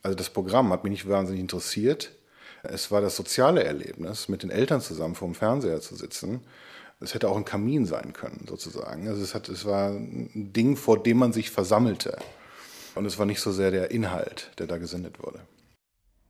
Also 0.03 0.15
das 0.15 0.29
Programm 0.29 0.71
hat 0.71 0.83
mich 0.83 0.91
nicht 0.91 1.09
wahnsinnig 1.09 1.41
interessiert. 1.41 2.11
Es 2.61 2.91
war 2.91 3.01
das 3.01 3.15
soziale 3.15 3.63
Erlebnis, 3.63 4.29
mit 4.29 4.43
den 4.43 4.51
Eltern 4.51 4.81
zusammen 4.81 5.15
vor 5.15 5.27
dem 5.27 5.33
Fernseher 5.33 5.81
zu 5.81 5.95
sitzen. 5.95 6.41
Es 6.99 7.15
hätte 7.15 7.29
auch 7.29 7.37
ein 7.37 7.45
Kamin 7.45 7.87
sein 7.87 8.13
können, 8.13 8.45
sozusagen. 8.47 9.07
Also 9.07 9.23
es, 9.23 9.33
hat, 9.33 9.49
es 9.49 9.65
war 9.65 9.89
ein 9.89 10.53
Ding, 10.53 10.77
vor 10.77 11.01
dem 11.01 11.17
man 11.17 11.33
sich 11.33 11.49
versammelte. 11.49 12.15
Und 12.93 13.07
es 13.07 13.17
war 13.17 13.25
nicht 13.25 13.41
so 13.41 13.51
sehr 13.51 13.71
der 13.71 13.89
Inhalt, 13.89 14.51
der 14.59 14.67
da 14.67 14.77
gesendet 14.77 15.23
wurde. 15.23 15.39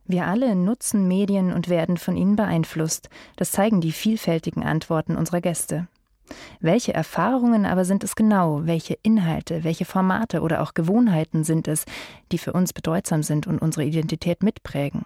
Wir 0.10 0.26
alle 0.26 0.56
nutzen 0.56 1.08
Medien 1.08 1.54
und 1.54 1.70
werden 1.70 1.96
von 1.96 2.18
ihnen 2.18 2.36
beeinflusst. 2.36 3.12
Das 3.36 3.52
zeigen 3.52 3.80
die 3.80 3.92
vielfältigen 3.92 4.64
Antworten 4.64 5.16
unserer 5.16 5.40
Gäste. 5.40 5.88
Welche 6.60 6.96
Erfahrungen 6.96 7.68
aber 7.68 7.86
sind 7.86 8.04
es 8.04 8.16
genau, 8.16 8.66
welche 8.66 8.98
Inhalte, 9.04 9.64
welche 9.64 9.86
Formate 9.86 10.42
oder 10.42 10.64
auch 10.64 10.74
Gewohnheiten 10.74 11.44
sind 11.44 11.68
es, 11.68 11.86
die 12.32 12.40
für 12.40 12.54
uns 12.54 12.74
bedeutsam 12.74 13.22
sind 13.22 13.46
und 13.46 13.60
unsere 13.60 13.86
Identität 13.86 14.42
mitprägen? 14.42 15.06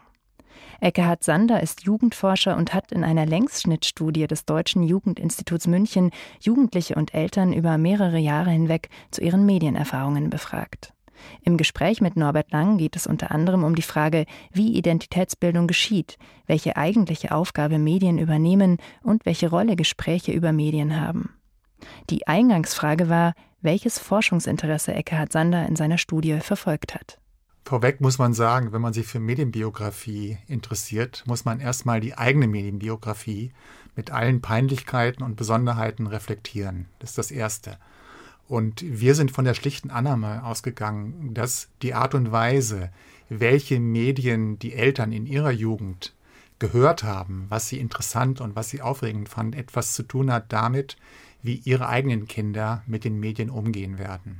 Eckehard 0.80 1.22
Sander 1.22 1.62
ist 1.62 1.84
Jugendforscher 1.84 2.56
und 2.56 2.74
hat 2.74 2.94
in 2.94 3.04
einer 3.04 3.26
Längsschnittstudie 3.26 4.28
des 4.28 4.46
Deutschen 4.46 4.84
Jugendinstituts 4.84 5.68
München 5.68 6.12
Jugendliche 6.40 6.96
und 6.96 7.14
Eltern 7.14 7.52
über 7.52 7.78
mehrere 7.78 8.20
Jahre 8.20 8.52
hinweg 8.52 8.88
zu 9.12 9.22
ihren 9.22 9.46
Medienerfahrungen 9.46 10.30
befragt. 10.30 10.94
Im 11.42 11.58
Gespräch 11.58 12.02
mit 12.02 12.16
Norbert 12.16 12.52
Lang 12.52 12.78
geht 12.78 12.96
es 12.96 13.08
unter 13.08 13.32
anderem 13.32 13.64
um 13.64 13.76
die 13.76 13.82
Frage, 13.82 14.26
wie 14.52 14.78
Identitätsbildung 14.78 15.68
geschieht, 15.68 16.18
welche 16.48 16.78
eigentliche 16.78 17.32
Aufgabe 17.32 17.80
Medien 17.80 18.18
übernehmen 18.18 18.78
und 19.02 19.26
welche 19.26 19.50
Rolle 19.50 19.76
Gespräche 19.76 20.32
über 20.32 20.52
Medien 20.52 21.00
haben. 21.00 21.36
Die 22.10 22.28
Eingangsfrage 22.28 23.10
war, 23.10 23.34
welches 23.62 24.00
Forschungsinteresse 24.00 24.94
Eckhard 24.94 25.32
Sander 25.32 25.68
in 25.68 25.76
seiner 25.76 25.98
Studie 25.98 26.40
verfolgt 26.40 26.96
hat. 26.96 27.20
Vorweg 27.66 28.02
muss 28.02 28.18
man 28.18 28.34
sagen, 28.34 28.74
wenn 28.74 28.82
man 28.82 28.92
sich 28.92 29.08
für 29.08 29.22
Medienbiografie 29.22 30.38
interessiert, 30.48 31.24
muss 31.26 31.46
man 31.46 31.62
erstmal 31.62 32.02
die 32.02 32.18
eigene 32.18 32.48
Medienbiografie 32.48 33.54
mit 33.96 34.12
allen 34.12 34.42
Peinlichkeiten 34.42 35.24
und 35.24 35.38
Besonderheiten 35.38 36.08
reflektieren. 36.08 36.88
Das 37.00 37.12
ist 37.12 37.18
das 37.18 37.32
Erste. 37.32 37.78
Und 38.48 38.84
wir 38.86 39.16
sind 39.16 39.32
von 39.32 39.46
der 39.46 39.54
schlichten 39.54 39.90
Annahme 39.90 40.44
ausgegangen, 40.44 41.34
dass 41.34 41.70
die 41.82 41.94
Art 41.94 42.14
und 42.14 42.32
Weise, 42.32 42.90
welche 43.30 43.80
Medien 43.80 44.60
die 44.60 44.74
Eltern 44.74 45.12
in 45.12 45.26
ihrer 45.26 45.52
Jugend 45.52 46.14
gehört 46.60 47.04
haben, 47.04 47.46
was 47.50 47.68
sie 47.68 47.80
interessant 47.80 48.42
und 48.42 48.56
was 48.56 48.70
sie 48.70 48.82
aufregend 48.82 49.30
fanden, 49.30 49.54
etwas 49.54 49.94
zu 49.94 50.04
tun 50.04 50.32
hat 50.32 50.52
damit, 50.54 50.98
wie 51.42 51.62
ihre 51.66 51.88
eigenen 51.88 52.28
Kinder 52.28 52.84
mit 52.88 53.04
den 53.04 53.20
Medien 53.20 53.50
umgehen 53.50 53.98
werden. 53.98 54.40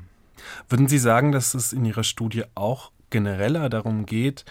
Würden 0.70 0.88
Sie 0.88 0.98
sagen, 0.98 1.32
dass 1.32 1.54
es 1.54 1.74
in 1.74 1.86
Ihrer 1.86 2.04
Studie 2.04 2.44
auch 2.56 2.92
genereller 3.10 3.70
darum 3.70 4.06
geht, 4.06 4.46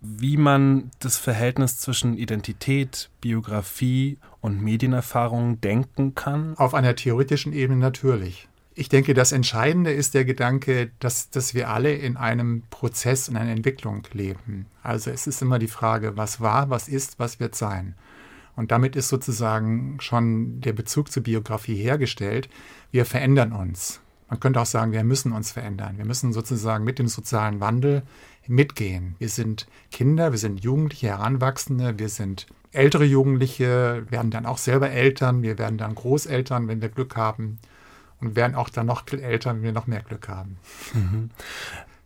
wie 0.00 0.36
man 0.36 0.90
das 1.00 1.16
Verhältnis 1.16 1.78
zwischen 1.78 2.16
Identität, 2.16 3.10
Biografie 3.20 4.18
und 4.40 4.62
Medienerfahrung 4.62 5.60
denken 5.60 6.14
kann? 6.14 6.56
Auf 6.56 6.74
einer 6.74 6.94
theoretischen 6.94 7.52
Ebene 7.52 7.80
natürlich. 7.80 8.48
Ich 8.78 8.90
denke, 8.90 9.14
das 9.14 9.32
Entscheidende 9.32 9.90
ist 9.90 10.12
der 10.12 10.26
Gedanke, 10.26 10.90
dass, 11.00 11.30
dass 11.30 11.54
wir 11.54 11.70
alle 11.70 11.94
in 11.94 12.18
einem 12.18 12.62
Prozess, 12.68 13.26
in 13.26 13.38
einer 13.38 13.50
Entwicklung 13.52 14.06
leben. 14.12 14.66
Also 14.82 15.10
es 15.10 15.26
ist 15.26 15.40
immer 15.40 15.58
die 15.58 15.66
Frage, 15.66 16.18
was 16.18 16.42
war, 16.42 16.68
was 16.68 16.86
ist, 16.86 17.18
was 17.18 17.40
wird 17.40 17.54
sein. 17.54 17.94
Und 18.54 18.72
damit 18.72 18.94
ist 18.94 19.08
sozusagen 19.08 19.96
schon 20.00 20.60
der 20.60 20.74
Bezug 20.74 21.10
zur 21.10 21.22
Biografie 21.22 21.76
hergestellt. 21.76 22.50
Wir 22.90 23.06
verändern 23.06 23.54
uns. 23.54 24.02
Man 24.28 24.40
könnte 24.40 24.60
auch 24.60 24.66
sagen, 24.66 24.92
wir 24.92 25.04
müssen 25.04 25.32
uns 25.32 25.52
verändern. 25.52 25.96
Wir 25.96 26.04
müssen 26.04 26.34
sozusagen 26.34 26.84
mit 26.84 26.98
dem 26.98 27.08
sozialen 27.08 27.60
Wandel 27.60 28.02
mitgehen. 28.46 29.16
Wir 29.18 29.30
sind 29.30 29.66
Kinder, 29.90 30.32
wir 30.32 30.38
sind 30.38 30.62
Jugendliche, 30.62 31.06
Heranwachsende, 31.06 31.98
wir 31.98 32.10
sind 32.10 32.46
ältere 32.72 33.04
Jugendliche, 33.04 34.04
werden 34.10 34.30
dann 34.30 34.44
auch 34.44 34.58
selber 34.58 34.90
Eltern, 34.90 35.40
wir 35.40 35.56
werden 35.56 35.78
dann 35.78 35.94
Großeltern, 35.94 36.68
wenn 36.68 36.82
wir 36.82 36.90
Glück 36.90 37.16
haben 37.16 37.58
und 38.20 38.36
werden 38.36 38.54
auch 38.54 38.68
dann 38.68 38.86
noch 38.86 39.06
älter, 39.10 39.54
wenn 39.54 39.62
wir 39.62 39.72
noch 39.72 39.86
mehr 39.86 40.02
Glück 40.02 40.28
haben. 40.28 40.58
Mhm. 40.94 41.30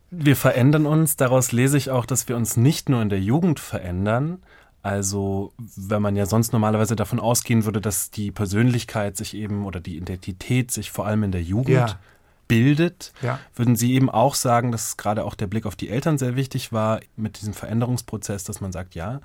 Wir 0.09 0.35
verändern 0.35 0.85
uns, 0.85 1.15
daraus 1.15 1.51
lese 1.51 1.77
ich 1.77 1.89
auch, 1.89 2.05
dass 2.05 2.27
wir 2.27 2.35
uns 2.35 2.57
nicht 2.57 2.89
nur 2.89 3.01
in 3.01 3.09
der 3.09 3.21
Jugend 3.21 3.59
verändern, 3.59 4.39
also, 4.83 5.53
wenn 5.75 6.01
man 6.01 6.15
ja 6.15 6.25
sonst 6.25 6.53
normalerweise 6.53 6.95
davon 6.95 7.19
ausgehen 7.19 7.65
würde, 7.65 7.81
dass 7.81 8.09
die 8.09 8.31
Persönlichkeit 8.31 9.15
sich 9.15 9.35
eben 9.35 9.65
oder 9.65 9.79
die 9.79 9.95
Identität 9.95 10.71
sich 10.71 10.89
vor 10.91 11.05
allem 11.05 11.23
in 11.23 11.31
der 11.31 11.43
Jugend 11.43 11.69
ja. 11.69 11.99
bildet. 12.47 13.13
Ja. 13.21 13.39
Würden 13.55 13.75
Sie 13.75 13.93
eben 13.93 14.09
auch 14.09 14.33
sagen, 14.33 14.71
dass 14.71 14.97
gerade 14.97 15.23
auch 15.23 15.35
der 15.35 15.45
Blick 15.45 15.67
auf 15.67 15.75
die 15.75 15.89
Eltern 15.89 16.17
sehr 16.17 16.35
wichtig 16.35 16.71
war 16.73 16.99
mit 17.15 17.39
diesem 17.39 17.53
Veränderungsprozess, 17.53 18.43
dass 18.43 18.59
man 18.59 18.71
sagt, 18.71 18.95
ja, 18.95 19.21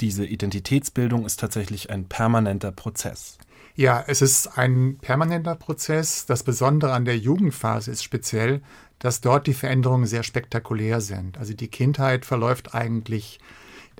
diese 0.00 0.26
Identitätsbildung 0.26 1.24
ist 1.24 1.38
tatsächlich 1.38 1.88
ein 1.90 2.06
permanenter 2.06 2.72
Prozess. 2.72 3.38
Ja, 3.78 4.02
es 4.06 4.22
ist 4.22 4.56
ein 4.56 4.96
permanenter 5.02 5.54
Prozess. 5.54 6.24
Das 6.24 6.42
Besondere 6.42 6.94
an 6.94 7.04
der 7.04 7.18
Jugendphase 7.18 7.90
ist 7.90 8.02
speziell, 8.02 8.62
dass 8.98 9.20
dort 9.20 9.46
die 9.46 9.52
Veränderungen 9.52 10.06
sehr 10.06 10.22
spektakulär 10.22 11.02
sind. 11.02 11.36
Also 11.36 11.52
die 11.52 11.68
Kindheit 11.68 12.24
verläuft 12.24 12.74
eigentlich 12.74 13.38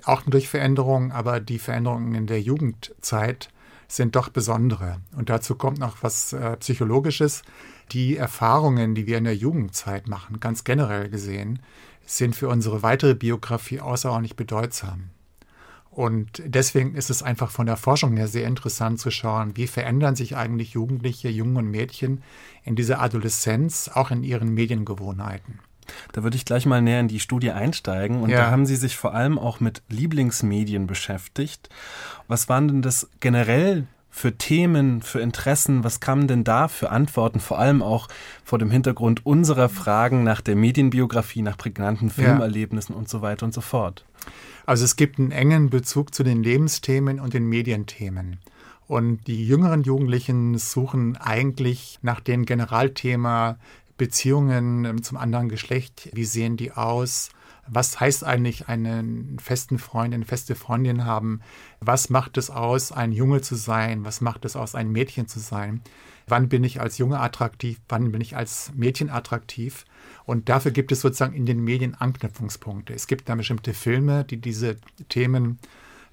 auch 0.03 0.23
durch 0.23 0.49
Veränderungen, 0.49 1.11
aber 1.11 1.39
die 1.39 1.59
Veränderungen 1.59 2.15
in 2.15 2.25
der 2.25 2.41
Jugendzeit 2.41 3.49
sind 3.87 4.15
doch 4.15 4.29
besondere. 4.29 4.97
Und 5.15 5.29
dazu 5.29 5.53
kommt 5.53 5.77
noch 5.77 6.01
was 6.01 6.33
äh, 6.33 6.57
Psychologisches. 6.57 7.43
Die 7.91 8.17
Erfahrungen, 8.17 8.95
die 8.95 9.05
wir 9.05 9.19
in 9.19 9.25
der 9.25 9.35
Jugendzeit 9.35 10.07
machen, 10.07 10.39
ganz 10.39 10.63
generell 10.63 11.07
gesehen, 11.07 11.59
sind 12.03 12.35
für 12.35 12.49
unsere 12.49 12.81
weitere 12.81 13.13
Biografie 13.13 13.79
außerordentlich 13.79 14.35
bedeutsam. 14.35 15.11
Und 15.97 16.43
deswegen 16.45 16.93
ist 16.93 17.09
es 17.09 17.23
einfach 17.23 17.49
von 17.49 17.65
der 17.65 17.75
Forschung 17.75 18.17
her 18.17 18.27
sehr 18.27 18.45
interessant 18.45 18.99
zu 18.99 19.09
schauen, 19.09 19.57
wie 19.57 19.65
verändern 19.65 20.15
sich 20.15 20.37
eigentlich 20.37 20.73
Jugendliche, 20.73 21.27
Jungen 21.27 21.57
und 21.57 21.71
Mädchen 21.71 22.21
in 22.63 22.75
dieser 22.75 23.01
Adoleszenz, 23.01 23.89
auch 23.91 24.11
in 24.11 24.21
ihren 24.21 24.53
Mediengewohnheiten. 24.53 25.57
Da 26.11 26.21
würde 26.21 26.37
ich 26.37 26.45
gleich 26.45 26.67
mal 26.67 26.83
näher 26.83 26.99
in 26.99 27.07
die 27.07 27.19
Studie 27.19 27.49
einsteigen. 27.49 28.21
Und 28.21 28.29
Ja. 28.29 28.37
da 28.43 28.51
haben 28.51 28.67
Sie 28.67 28.75
sich 28.75 28.95
vor 28.95 29.15
allem 29.15 29.39
auch 29.39 29.59
mit 29.59 29.81
Lieblingsmedien 29.89 30.85
beschäftigt. 30.85 31.67
Was 32.27 32.47
waren 32.47 32.67
denn 32.67 32.81
das 32.83 33.09
generell 33.19 33.87
für 34.17 34.37
Themen, 34.37 35.01
für 35.01 35.19
Interessen? 35.19 35.83
Was 35.83 35.99
kamen 35.99 36.27
denn 36.27 36.43
da 36.43 36.67
für 36.67 36.89
Antworten, 36.89 37.39
vor 37.39 37.59
allem 37.59 37.83
auch 37.83 38.07
vor 38.43 38.57
dem 38.57 38.71
Hintergrund 38.71 39.25
unserer 39.25 39.69
Fragen 39.69 40.23
nach 40.23 40.41
der 40.41 40.55
Medienbiografie, 40.55 41.43
nach 41.43 41.57
prägnanten 41.57 42.07
Ja. 42.07 42.13
Filmerlebnissen 42.13 42.95
und 42.95 43.07
so 43.07 43.21
weiter 43.21 43.45
und 43.45 43.53
so 43.53 43.61
fort? 43.61 44.05
Also 44.65 44.85
es 44.85 44.95
gibt 44.95 45.19
einen 45.19 45.31
engen 45.31 45.69
Bezug 45.69 46.15
zu 46.15 46.23
den 46.23 46.41
Lebensthemen 46.41 47.19
und 47.19 47.33
den 47.33 47.45
Medienthemen. 47.45 48.39
Und 48.87 49.27
die 49.27 49.45
jüngeren 49.45 49.83
Jugendlichen 49.83 50.57
suchen 50.57 51.17
eigentlich 51.17 51.99
nach 52.01 52.19
dem 52.19 52.45
Generalthema 52.45 53.57
Beziehungen 53.97 54.85
ähm, 54.85 55.03
zum 55.03 55.17
anderen 55.17 55.49
Geschlecht. 55.49 56.09
Wie 56.13 56.25
sehen 56.25 56.57
die 56.57 56.71
aus? 56.71 57.29
Was 57.69 57.99
heißt 57.99 58.23
eigentlich 58.23 58.67
einen 58.67 59.39
festen 59.39 59.77
Freund, 59.79 60.13
eine 60.13 60.25
feste 60.25 60.55
Freundin 60.55 61.05
haben? 61.05 61.41
Was 61.79 62.09
macht 62.09 62.37
es 62.37 62.49
aus, 62.49 62.91
ein 62.91 63.11
Junge 63.11 63.41
zu 63.41 63.55
sein? 63.55 64.05
Was 64.05 64.21
macht 64.21 64.45
es 64.45 64.55
aus, 64.55 64.75
ein 64.75 64.91
Mädchen 64.91 65.27
zu 65.27 65.39
sein? 65.39 65.81
Wann 66.27 66.49
bin 66.49 66.63
ich 66.63 66.81
als 66.81 66.97
Junge 66.97 67.19
attraktiv? 67.19 67.79
Wann 67.87 68.11
bin 68.11 68.21
ich 68.21 68.35
als 68.35 68.71
Mädchen 68.75 69.09
attraktiv? 69.09 69.85
Und 70.25 70.49
dafür 70.49 70.71
gibt 70.71 70.91
es 70.91 71.01
sozusagen 71.01 71.33
in 71.33 71.45
den 71.45 71.63
Medien 71.63 71.95
Anknüpfungspunkte. 71.95 72.93
Es 72.93 73.07
gibt 73.07 73.29
da 73.29 73.35
bestimmte 73.35 73.73
Filme, 73.73 74.25
die 74.25 74.37
diese 74.37 74.75
Themen 75.07 75.59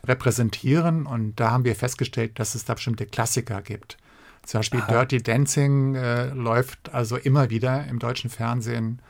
repräsentieren. 0.04 1.06
Und 1.06 1.40
da 1.40 1.50
haben 1.50 1.64
wir 1.64 1.74
festgestellt, 1.74 2.38
dass 2.38 2.54
es 2.54 2.64
da 2.64 2.74
bestimmte 2.74 3.06
Klassiker 3.06 3.60
gibt. 3.62 3.96
Zum 4.44 4.60
Beispiel 4.60 4.80
Aha. 4.80 4.92
Dirty 4.92 5.22
Dancing 5.22 5.94
äh, 5.94 6.26
läuft 6.28 6.92
also 6.94 7.16
immer 7.16 7.50
wieder 7.50 7.86
im 7.86 7.98
deutschen 7.98 8.30
Fernsehen. 8.30 9.00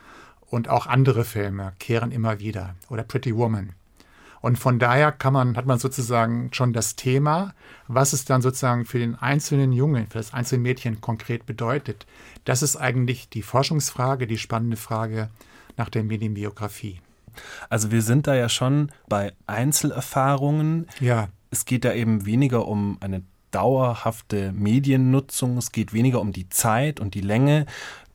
Und 0.49 0.69
auch 0.69 0.87
andere 0.87 1.25
Filme 1.25 1.73
kehren 1.79 2.11
immer 2.11 2.39
wieder. 2.39 2.75
Oder 2.89 3.03
Pretty 3.03 3.35
Woman. 3.35 3.73
Und 4.45 4.59
von 4.59 4.77
daher 4.77 5.11
kann 5.11 5.33
man, 5.33 5.57
hat 5.57 5.65
man 5.65 5.79
sozusagen 5.79 6.49
schon 6.53 6.71
das 6.71 6.95
Thema, 6.95 7.55
was 7.87 8.13
es 8.13 8.25
dann 8.25 8.43
sozusagen 8.43 8.85
für 8.85 8.99
den 8.99 9.15
einzelnen 9.15 9.73
Jungen, 9.73 10.05
für 10.05 10.19
das 10.19 10.35
einzelne 10.35 10.61
Mädchen 10.61 11.01
konkret 11.01 11.47
bedeutet. 11.47 12.05
Das 12.43 12.61
ist 12.61 12.75
eigentlich 12.75 13.27
die 13.27 13.41
Forschungsfrage, 13.41 14.27
die 14.27 14.37
spannende 14.37 14.77
Frage 14.77 15.29
nach 15.77 15.89
der 15.89 16.03
Medienbiografie. 16.03 17.01
Also 17.69 17.89
wir 17.89 18.03
sind 18.03 18.27
da 18.27 18.35
ja 18.35 18.47
schon 18.47 18.91
bei 19.09 19.33
Einzelerfahrungen. 19.47 20.85
Ja. 20.99 21.29
Es 21.49 21.65
geht 21.65 21.83
da 21.83 21.93
eben 21.93 22.27
weniger 22.27 22.67
um 22.67 22.97
eine 22.99 23.23
dauerhafte 23.49 24.51
Mediennutzung, 24.51 25.57
es 25.57 25.71
geht 25.71 25.91
weniger 25.91 26.21
um 26.21 26.33
die 26.33 26.49
Zeit 26.49 26.99
und 26.99 27.15
die 27.15 27.21
Länge. 27.21 27.65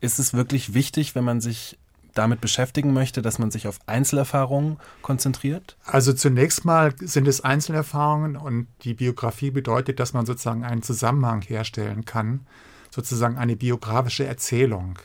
Ist 0.00 0.20
es 0.20 0.32
wirklich 0.32 0.74
wichtig, 0.74 1.16
wenn 1.16 1.24
man 1.24 1.40
sich 1.40 1.76
damit 2.14 2.40
beschäftigen 2.40 2.92
möchte, 2.92 3.22
dass 3.22 3.38
man 3.38 3.50
sich 3.50 3.66
auf 3.68 3.78
Einzelerfahrungen 3.86 4.78
konzentriert? 5.02 5.76
Also 5.84 6.12
zunächst 6.12 6.64
mal 6.64 6.94
sind 6.98 7.28
es 7.28 7.42
Einzelerfahrungen 7.42 8.36
und 8.36 8.66
die 8.82 8.94
Biografie 8.94 9.50
bedeutet, 9.50 10.00
dass 10.00 10.12
man 10.12 10.26
sozusagen 10.26 10.64
einen 10.64 10.82
Zusammenhang 10.82 11.42
herstellen 11.42 12.04
kann, 12.04 12.46
sozusagen 12.90 13.38
eine 13.38 13.56
biografische 13.56 14.24
Erzählung. 14.24 14.98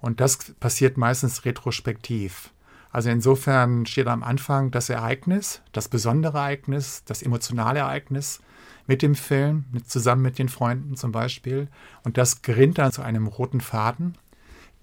Und 0.00 0.20
das 0.20 0.54
passiert 0.60 0.96
meistens 0.96 1.44
retrospektiv. 1.44 2.50
Also 2.90 3.10
insofern 3.10 3.84
steht 3.86 4.06
am 4.06 4.22
Anfang 4.22 4.70
das 4.70 4.88
Ereignis, 4.88 5.60
das 5.72 5.88
besondere 5.88 6.38
Ereignis, 6.38 7.02
das 7.04 7.22
emotionale 7.22 7.80
Ereignis 7.80 8.40
mit 8.86 9.02
dem 9.02 9.14
Film, 9.14 9.64
mit, 9.72 9.90
zusammen 9.90 10.22
mit 10.22 10.38
den 10.38 10.48
Freunden 10.48 10.96
zum 10.96 11.12
Beispiel. 11.12 11.68
Und 12.04 12.16
das 12.16 12.42
gerinnt 12.42 12.78
dann 12.78 12.92
zu 12.92 13.02
einem 13.02 13.26
roten 13.26 13.60
Faden, 13.60 14.16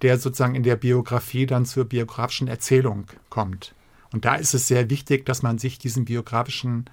der 0.03 0.19
sozusagen 0.19 0.55
in 0.55 0.63
der 0.63 0.75
Biografie 0.75 1.45
dann 1.45 1.65
zur 1.65 1.85
biografischen 1.85 2.47
Erzählung 2.47 3.05
kommt. 3.29 3.73
Und 4.11 4.25
da 4.25 4.35
ist 4.35 4.53
es 4.53 4.67
sehr 4.67 4.89
wichtig, 4.89 5.25
dass 5.25 5.41
man 5.41 5.57
sich 5.57 5.79
diesen 5.79 6.05
biografischen 6.05 6.85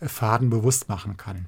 äh, 0.00 0.06
Faden 0.06 0.50
bewusst 0.50 0.88
machen 0.88 1.16
kann. 1.16 1.46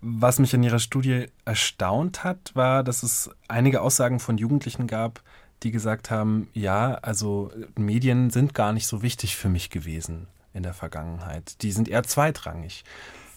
Was 0.00 0.38
mich 0.38 0.54
in 0.54 0.62
Ihrer 0.62 0.78
Studie 0.78 1.26
erstaunt 1.44 2.24
hat, 2.24 2.54
war, 2.54 2.82
dass 2.84 3.02
es 3.02 3.30
einige 3.48 3.80
Aussagen 3.80 4.20
von 4.20 4.38
Jugendlichen 4.38 4.86
gab, 4.86 5.22
die 5.62 5.70
gesagt 5.72 6.10
haben, 6.10 6.48
ja, 6.52 6.94
also 6.94 7.50
Medien 7.76 8.30
sind 8.30 8.54
gar 8.54 8.72
nicht 8.72 8.86
so 8.86 9.02
wichtig 9.02 9.36
für 9.36 9.48
mich 9.48 9.70
gewesen 9.70 10.28
in 10.52 10.62
der 10.62 10.74
Vergangenheit. 10.74 11.62
Die 11.62 11.72
sind 11.72 11.88
eher 11.88 12.04
zweitrangig. 12.04 12.84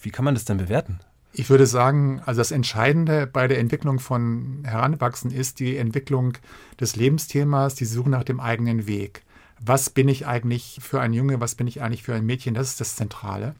Wie 0.01 0.11
kann 0.11 0.25
man 0.25 0.35
das 0.35 0.45
denn 0.45 0.57
bewerten? 0.57 0.99
Ich 1.33 1.49
würde 1.49 1.65
sagen, 1.65 2.21
also 2.25 2.39
das 2.39 2.51
Entscheidende 2.51 3.25
bei 3.25 3.47
der 3.47 3.59
Entwicklung 3.59 3.99
von 3.99 4.63
Heranwachsen 4.65 5.31
ist 5.31 5.59
die 5.59 5.77
Entwicklung 5.77 6.33
des 6.79 6.97
Lebensthemas, 6.97 7.75
die 7.75 7.85
Suche 7.85 8.09
nach 8.09 8.25
dem 8.25 8.41
eigenen 8.41 8.85
Weg. 8.85 9.23
Was 9.59 9.89
bin 9.89 10.09
ich 10.09 10.27
eigentlich 10.27 10.79
für 10.81 10.99
ein 10.99 11.13
Junge, 11.13 11.39
was 11.39 11.55
bin 11.55 11.67
ich 11.67 11.81
eigentlich 11.81 12.03
für 12.03 12.15
ein 12.15 12.25
Mädchen? 12.25 12.53
Das 12.53 12.67
ist 12.67 12.81
das 12.81 12.95
Zentrale. 12.95 13.55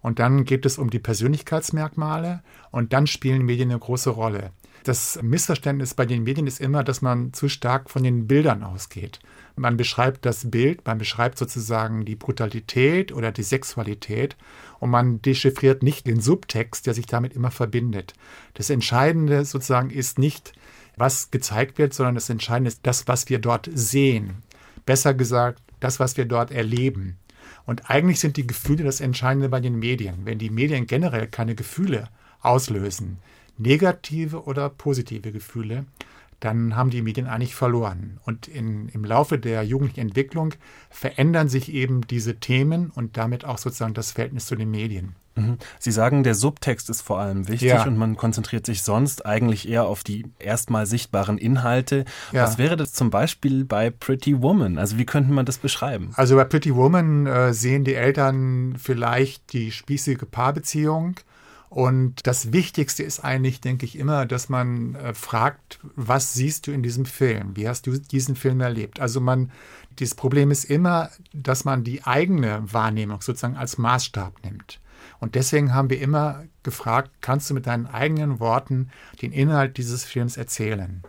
Und 0.00 0.18
dann 0.18 0.44
geht 0.44 0.66
es 0.66 0.78
um 0.78 0.90
die 0.90 0.98
Persönlichkeitsmerkmale 0.98 2.42
und 2.70 2.92
dann 2.92 3.06
spielen 3.06 3.42
Medien 3.42 3.70
eine 3.70 3.78
große 3.78 4.10
Rolle. 4.10 4.50
Das 4.84 5.18
Missverständnis 5.22 5.94
bei 5.94 6.06
den 6.06 6.24
Medien 6.24 6.46
ist 6.46 6.60
immer, 6.60 6.84
dass 6.84 7.02
man 7.02 7.32
zu 7.32 7.48
stark 7.48 7.90
von 7.90 8.02
den 8.02 8.26
Bildern 8.26 8.62
ausgeht. 8.62 9.18
Man 9.58 9.76
beschreibt 9.76 10.24
das 10.24 10.50
Bild, 10.50 10.86
man 10.86 10.98
beschreibt 10.98 11.38
sozusagen 11.38 12.04
die 12.04 12.14
Brutalität 12.14 13.12
oder 13.12 13.32
die 13.32 13.42
Sexualität 13.42 14.36
und 14.78 14.90
man 14.90 15.20
dechiffriert 15.20 15.82
nicht 15.82 16.06
den 16.06 16.20
Subtext, 16.20 16.86
der 16.86 16.94
sich 16.94 17.06
damit 17.06 17.34
immer 17.34 17.50
verbindet. 17.50 18.14
Das 18.54 18.70
Entscheidende 18.70 19.44
sozusagen 19.44 19.90
ist 19.90 20.18
nicht, 20.18 20.52
was 20.96 21.30
gezeigt 21.30 21.78
wird, 21.78 21.94
sondern 21.94 22.14
das 22.14 22.30
Entscheidende 22.30 22.68
ist 22.68 22.80
das, 22.84 23.08
was 23.08 23.28
wir 23.28 23.38
dort 23.38 23.68
sehen. 23.72 24.42
Besser 24.86 25.14
gesagt, 25.14 25.62
das, 25.80 26.00
was 26.00 26.16
wir 26.16 26.24
dort 26.24 26.50
erleben. 26.50 27.18
Und 27.66 27.90
eigentlich 27.90 28.20
sind 28.20 28.36
die 28.36 28.46
Gefühle 28.46 28.84
das 28.84 29.00
Entscheidende 29.00 29.48
bei 29.48 29.60
den 29.60 29.78
Medien. 29.78 30.24
Wenn 30.24 30.38
die 30.38 30.50
Medien 30.50 30.86
generell 30.86 31.26
keine 31.26 31.54
Gefühle 31.54 32.08
auslösen, 32.40 33.18
negative 33.56 34.44
oder 34.44 34.70
positive 34.70 35.32
Gefühle, 35.32 35.84
dann 36.40 36.76
haben 36.76 36.90
die 36.90 37.02
Medien 37.02 37.26
eigentlich 37.26 37.54
verloren. 37.54 38.18
Und 38.24 38.46
in, 38.46 38.88
im 38.90 39.04
Laufe 39.04 39.38
der 39.38 39.62
jugendlichen 39.64 40.00
Entwicklung 40.00 40.54
verändern 40.90 41.48
sich 41.48 41.72
eben 41.72 42.02
diese 42.06 42.36
Themen 42.36 42.90
und 42.94 43.16
damit 43.16 43.44
auch 43.44 43.58
sozusagen 43.58 43.94
das 43.94 44.12
Verhältnis 44.12 44.46
zu 44.46 44.54
den 44.54 44.70
Medien. 44.70 45.16
Mhm. 45.38 45.58
Sie 45.78 45.90
sagen, 45.92 46.22
der 46.22 46.34
Subtext 46.34 46.90
ist 46.90 47.02
vor 47.02 47.18
allem 47.18 47.48
wichtig 47.48 47.68
Ja. 47.68 47.84
und 47.84 47.96
man 47.96 48.16
konzentriert 48.16 48.66
sich 48.66 48.82
sonst 48.82 49.24
eigentlich 49.26 49.68
eher 49.68 49.84
auf 49.86 50.04
die 50.04 50.26
erstmal 50.38 50.86
sichtbaren 50.86 51.38
Inhalte. 51.38 52.04
Ja. 52.32 52.44
Was 52.44 52.58
wäre 52.58 52.76
das 52.76 52.92
zum 52.92 53.10
Beispiel 53.10 53.64
bei 53.64 53.90
Pretty 53.90 54.42
Woman? 54.42 54.78
Also 54.78 54.98
wie 54.98 55.06
könnte 55.06 55.32
man 55.32 55.46
das 55.46 55.58
beschreiben? 55.58 56.10
Also 56.14 56.36
bei 56.36 56.44
Pretty 56.44 56.74
Woman 56.74 57.26
äh, 57.26 57.52
sehen 57.52 57.84
die 57.84 57.94
Eltern 57.94 58.74
vielleicht 58.78 59.52
die 59.52 59.70
spießige 59.70 60.26
Paarbeziehung. 60.26 61.16
Und 61.70 62.26
das 62.26 62.52
Wichtigste 62.52 63.02
ist 63.02 63.20
eigentlich, 63.20 63.60
denke 63.60 63.84
ich, 63.84 63.98
immer, 63.98 64.24
dass 64.24 64.48
man 64.48 64.94
äh, 64.94 65.12
fragt, 65.12 65.80
was 65.96 66.32
siehst 66.32 66.66
du 66.66 66.72
in 66.72 66.82
diesem 66.82 67.04
Film? 67.04 67.56
Wie 67.56 67.68
hast 67.68 67.86
du 67.86 67.98
diesen 67.98 68.36
Film 68.36 68.60
erlebt? 68.60 69.00
Also 69.00 69.20
man, 69.20 69.50
das 69.96 70.14
Problem 70.14 70.50
ist 70.50 70.64
immer, 70.64 71.10
dass 71.32 71.64
man 71.64 71.84
die 71.84 72.04
eigene 72.04 72.62
Wahrnehmung 72.72 73.20
sozusagen 73.20 73.56
als 73.56 73.76
Maßstab 73.76 74.44
nimmt. 74.44 74.80
Und 75.20 75.34
deswegen 75.34 75.74
haben 75.74 75.90
wir 75.90 76.00
immer 76.00 76.44
gefragt, 76.62 77.10
kannst 77.20 77.50
du 77.50 77.54
mit 77.54 77.66
deinen 77.66 77.86
eigenen 77.86 78.40
Worten 78.40 78.90
den 79.20 79.32
Inhalt 79.32 79.76
dieses 79.76 80.04
Films 80.04 80.36
erzählen? 80.36 81.02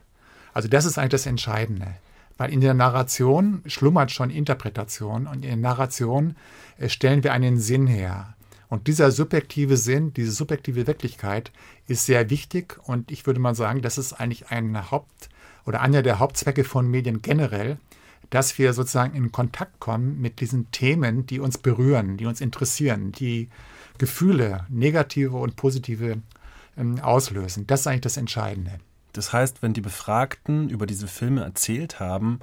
Also 0.54 0.68
das 0.68 0.86
ist 0.86 0.98
eigentlich 0.98 1.12
das 1.12 1.26
Entscheidende. 1.26 1.96
Weil 2.38 2.52
in 2.52 2.62
der 2.62 2.74
Narration 2.74 3.64
schlummert 3.66 4.12
schon 4.12 4.30
Interpretation 4.30 5.28
und 5.28 5.36
in 5.36 5.42
der 5.42 5.58
Narration 5.58 6.36
äh, 6.78 6.90
stellen 6.90 7.24
wir 7.24 7.34
einen 7.34 7.60
Sinn 7.60 7.88
her. 7.88 8.36
Und 8.70 8.88
dieser 8.88 9.12
subjektive 9.12 9.78
Sinn, 9.78 10.14
diese 10.14 10.32
subjektive 10.32 10.86
Wirklichkeit 10.86 11.52
ist 11.88 12.06
sehr 12.06 12.30
wichtig 12.30 12.78
und 12.84 13.12
ich 13.12 13.26
würde 13.26 13.40
mal 13.40 13.56
sagen, 13.56 13.82
das 13.82 13.98
ist 13.98 14.14
eigentlich 14.14 14.50
ein 14.50 14.92
Haupt- 14.92 15.30
oder 15.66 15.82
einer 15.82 16.04
der 16.04 16.20
Hauptzwecke 16.20 16.64
von 16.64 16.88
Medien 16.88 17.22
generell, 17.22 17.78
dass 18.30 18.60
wir 18.60 18.74
sozusagen 18.74 19.16
in 19.16 19.32
Kontakt 19.32 19.80
kommen 19.80 20.22
mit 20.22 20.40
diesen 20.40 20.70
Themen, 20.72 21.26
die 21.26 21.40
uns 21.40 21.58
berühren, 21.58 22.18
die 22.18 22.28
uns 22.28 22.42
interessieren, 22.42 23.12
die 23.12 23.50
Gefühle, 23.98 24.66
negative 24.70 25.36
und 25.36 25.56
positive, 25.56 26.22
ähm, 26.78 27.00
auslösen. 27.00 27.66
Das 27.66 27.82
ist 27.82 27.88
eigentlich 27.88 28.02
das 28.02 28.18
Entscheidende. 28.18 28.80
Das 29.14 29.34
heißt, 29.34 29.64
wenn 29.64 29.74
die 29.74 29.82
Befragten 29.82 30.70
über 30.70 30.86
diese 30.86 31.08
Filme 31.08 31.44
erzählt 31.44 32.00
haben, 32.00 32.40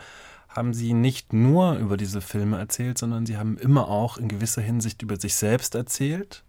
haben 0.57 0.74
sie 0.74 0.94
nicht 0.94 1.32
nur 1.32 1.74
über 1.76 1.96
diese 1.96 2.20
Filme 2.20 2.59
erzählt, 2.59 2.98
sondern 2.98 3.26
sie 3.26 3.36
haben 3.36 3.59
immer 3.59 3.88
auch 3.88 4.18
in 4.18 4.28
gewisser 4.28 4.62
Hinsicht 4.62 5.02
über 5.02 5.16
sich 5.16 5.34
selbst 5.34 5.74
erzählt? 5.74 6.42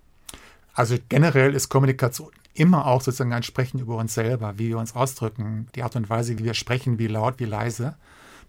Also 0.73 0.95
generell 1.09 1.53
ist 1.53 1.69
Kommunikation 1.69 2.31
immer 2.53 2.87
auch 2.87 3.01
sozusagen 3.01 3.33
ein 3.33 3.43
Sprechen 3.43 3.79
über 3.79 3.97
uns 3.97 4.13
selber, 4.13 4.57
wie 4.57 4.69
wir 4.69 4.77
uns 4.79 4.95
ausdrücken, 4.95 5.67
die 5.75 5.83
Art 5.83 5.95
und 5.95 6.09
Weise, 6.09 6.37
wie 6.39 6.43
wir 6.43 6.53
sprechen, 6.53 6.97
wie 6.97 7.07
laut, 7.07 7.39
wie 7.39 7.45
leise, 7.45 7.95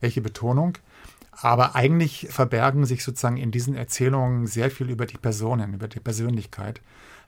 welche 0.00 0.20
Betonung. 0.20 0.78
Aber 1.32 1.74
eigentlich 1.76 2.28
verbergen 2.30 2.84
sich 2.84 3.04
sozusagen 3.04 3.36
in 3.36 3.50
diesen 3.50 3.74
Erzählungen 3.74 4.46
sehr 4.46 4.70
viel 4.70 4.90
über 4.90 5.06
die 5.06 5.18
Personen, 5.18 5.74
über 5.74 5.88
die 5.88 6.00
Persönlichkeit. 6.00 6.80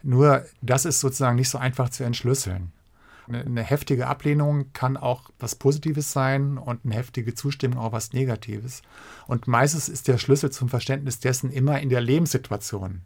Nur 0.02 0.44
das 0.62 0.84
ist 0.84 1.00
sozusagen 1.00 1.36
nicht 1.36 1.50
so 1.50 1.58
einfach 1.58 1.90
zu 1.90 2.04
entschlüsseln. 2.04 2.72
Eine, 3.30 3.44
eine 3.44 3.62
heftige 3.62 4.08
Ablehnung 4.08 4.72
kann 4.72 4.96
auch 4.96 5.30
was 5.38 5.54
Positives 5.54 6.12
sein 6.12 6.58
und 6.58 6.84
eine 6.84 6.94
heftige 6.94 7.34
Zustimmung 7.34 7.78
auch 7.78 7.92
was 7.92 8.12
Negatives. 8.12 8.82
Und 9.28 9.46
meistens 9.46 9.88
ist 9.88 10.08
der 10.08 10.18
Schlüssel 10.18 10.50
zum 10.50 10.68
Verständnis 10.68 11.20
dessen 11.20 11.52
immer 11.52 11.80
in 11.80 11.90
der 11.90 12.00
Lebenssituation 12.00 13.02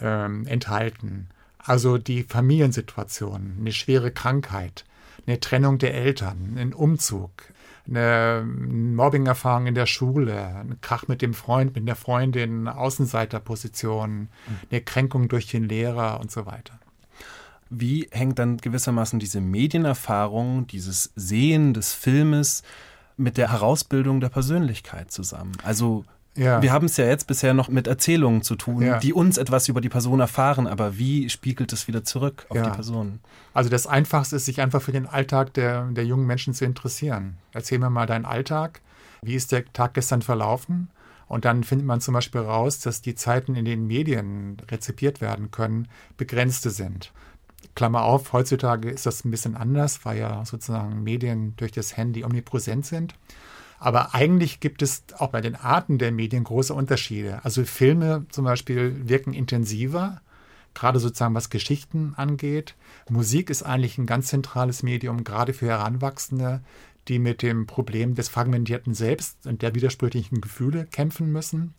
ähm, 0.00 0.46
enthalten. 0.46 1.28
Also 1.58 1.98
die 1.98 2.24
Familiensituation, 2.24 3.58
eine 3.60 3.72
schwere 3.72 4.10
Krankheit, 4.10 4.84
eine 5.26 5.38
Trennung 5.38 5.78
der 5.78 5.94
Eltern, 5.94 6.56
ein 6.58 6.72
Umzug, 6.72 7.30
eine 7.86 8.44
Mobbing-Erfahrung 8.44 9.66
in 9.66 9.74
der 9.74 9.86
Schule, 9.86 10.46
ein 10.46 10.80
Krach 10.80 11.06
mit 11.06 11.22
dem 11.22 11.32
Freund, 11.32 11.76
mit 11.76 11.86
der 11.86 11.96
Freundin, 11.96 12.66
Außenseiterposition, 12.66 14.10
mhm. 14.20 14.28
eine 14.70 14.80
Kränkung 14.80 15.28
durch 15.28 15.46
den 15.46 15.68
Lehrer 15.68 16.18
und 16.20 16.30
so 16.30 16.44
weiter. 16.44 16.78
Wie 17.70 18.08
hängt 18.10 18.38
dann 18.38 18.56
gewissermaßen 18.56 19.18
diese 19.18 19.40
Medienerfahrung, 19.40 20.66
dieses 20.66 21.12
Sehen 21.16 21.74
des 21.74 21.92
Filmes 21.92 22.62
mit 23.16 23.36
der 23.36 23.52
Herausbildung 23.52 24.20
der 24.20 24.28
Persönlichkeit 24.30 25.10
zusammen? 25.10 25.52
Also 25.62 26.04
ja. 26.38 26.62
Wir 26.62 26.72
haben 26.72 26.86
es 26.86 26.96
ja 26.96 27.04
jetzt 27.04 27.26
bisher 27.26 27.52
noch 27.52 27.68
mit 27.68 27.88
Erzählungen 27.88 28.42
zu 28.42 28.54
tun, 28.54 28.82
ja. 28.82 28.98
die 29.00 29.12
uns 29.12 29.38
etwas 29.38 29.68
über 29.68 29.80
die 29.80 29.88
Person 29.88 30.20
erfahren, 30.20 30.68
aber 30.68 30.96
wie 30.96 31.28
spiegelt 31.28 31.72
es 31.72 31.88
wieder 31.88 32.04
zurück 32.04 32.46
auf 32.48 32.56
ja. 32.56 32.62
die 32.62 32.70
Person? 32.70 33.18
Also 33.54 33.68
das 33.68 33.88
Einfachste 33.88 34.36
ist, 34.36 34.44
sich 34.44 34.60
einfach 34.60 34.80
für 34.80 34.92
den 34.92 35.06
Alltag 35.06 35.52
der, 35.54 35.86
der 35.86 36.06
jungen 36.06 36.26
Menschen 36.26 36.54
zu 36.54 36.64
interessieren. 36.64 37.38
Erzähl 37.52 37.80
mir 37.80 37.90
mal 37.90 38.06
deinen 38.06 38.24
Alltag. 38.24 38.80
Wie 39.20 39.34
ist 39.34 39.50
der 39.50 39.64
Tag 39.72 39.94
gestern 39.94 40.22
verlaufen? 40.22 40.90
Und 41.26 41.44
dann 41.44 41.64
findet 41.64 41.86
man 41.86 42.00
zum 42.00 42.14
Beispiel 42.14 42.40
raus, 42.40 42.78
dass 42.78 43.02
die 43.02 43.16
Zeiten, 43.16 43.56
in 43.56 43.64
denen 43.64 43.86
Medien 43.88 44.58
rezipiert 44.70 45.20
werden 45.20 45.50
können, 45.50 45.88
begrenzte 46.16 46.70
sind. 46.70 47.12
Klammer 47.78 48.02
auf, 48.02 48.32
heutzutage 48.32 48.90
ist 48.90 49.06
das 49.06 49.24
ein 49.24 49.30
bisschen 49.30 49.56
anders, 49.56 50.04
weil 50.04 50.18
ja 50.18 50.44
sozusagen 50.44 51.04
Medien 51.04 51.54
durch 51.58 51.70
das 51.70 51.96
Handy 51.96 52.24
omnipräsent 52.24 52.84
sind. 52.84 53.14
Aber 53.78 54.16
eigentlich 54.16 54.58
gibt 54.58 54.82
es 54.82 55.04
auch 55.16 55.28
bei 55.28 55.40
den 55.40 55.54
Arten 55.54 55.98
der 55.98 56.10
Medien 56.10 56.42
große 56.42 56.74
Unterschiede. 56.74 57.38
Also 57.44 57.64
Filme 57.64 58.26
zum 58.30 58.44
Beispiel 58.44 59.08
wirken 59.08 59.32
intensiver, 59.32 60.20
gerade 60.74 60.98
sozusagen 60.98 61.36
was 61.36 61.50
Geschichten 61.50 62.14
angeht. 62.16 62.74
Musik 63.08 63.48
ist 63.48 63.62
eigentlich 63.62 63.96
ein 63.96 64.06
ganz 64.06 64.26
zentrales 64.26 64.82
Medium, 64.82 65.22
gerade 65.22 65.52
für 65.52 65.68
Heranwachsende, 65.68 66.62
die 67.08 67.18
mit 67.18 67.42
dem 67.42 67.66
Problem 67.66 68.14
des 68.14 68.28
fragmentierten 68.28 68.94
Selbst 68.94 69.46
und 69.46 69.62
der 69.62 69.74
widersprüchlichen 69.74 70.40
Gefühle 70.40 70.86
kämpfen 70.86 71.32
müssen. 71.32 71.74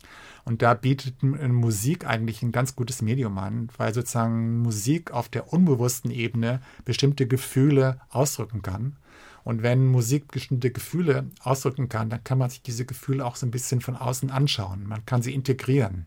Und 0.46 0.62
da 0.62 0.74
bietet 0.74 1.22
Musik 1.22 2.06
eigentlich 2.06 2.42
ein 2.42 2.52
ganz 2.52 2.76
gutes 2.76 3.02
Medium 3.02 3.38
an, 3.38 3.70
weil 3.78 3.94
sozusagen 3.94 4.62
Musik 4.62 5.12
auf 5.12 5.30
der 5.30 5.54
unbewussten 5.54 6.12
Ebene 6.12 6.62
bestimmte 6.86 7.28
Gefühle 7.28 8.00
ausdrücken 8.10 8.62
kann. 8.62 8.96
Und 9.44 9.64
wenn 9.64 9.88
Musik 9.88 10.32
bestimmte 10.32 10.72
Gefühle 10.72 11.26
ausdrücken 11.42 11.90
kann, 11.90 12.10
dann 12.10 12.24
kann 12.24 12.38
man 12.38 12.50
sich 12.50 12.62
diese 12.62 12.86
Gefühle 12.86 13.26
auch 13.26 13.36
so 13.36 13.46
ein 13.46 13.52
bisschen 13.52 13.82
von 13.82 13.96
außen 13.96 14.30
anschauen. 14.30 14.86
Man 14.88 15.06
kann 15.06 15.22
sie 15.22 15.34
integrieren. 15.34 16.06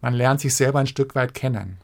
Man 0.00 0.14
lernt 0.14 0.40
sich 0.40 0.54
selber 0.54 0.78
ein 0.78 0.86
Stück 0.86 1.14
weit 1.14 1.34
kennen. 1.34 1.78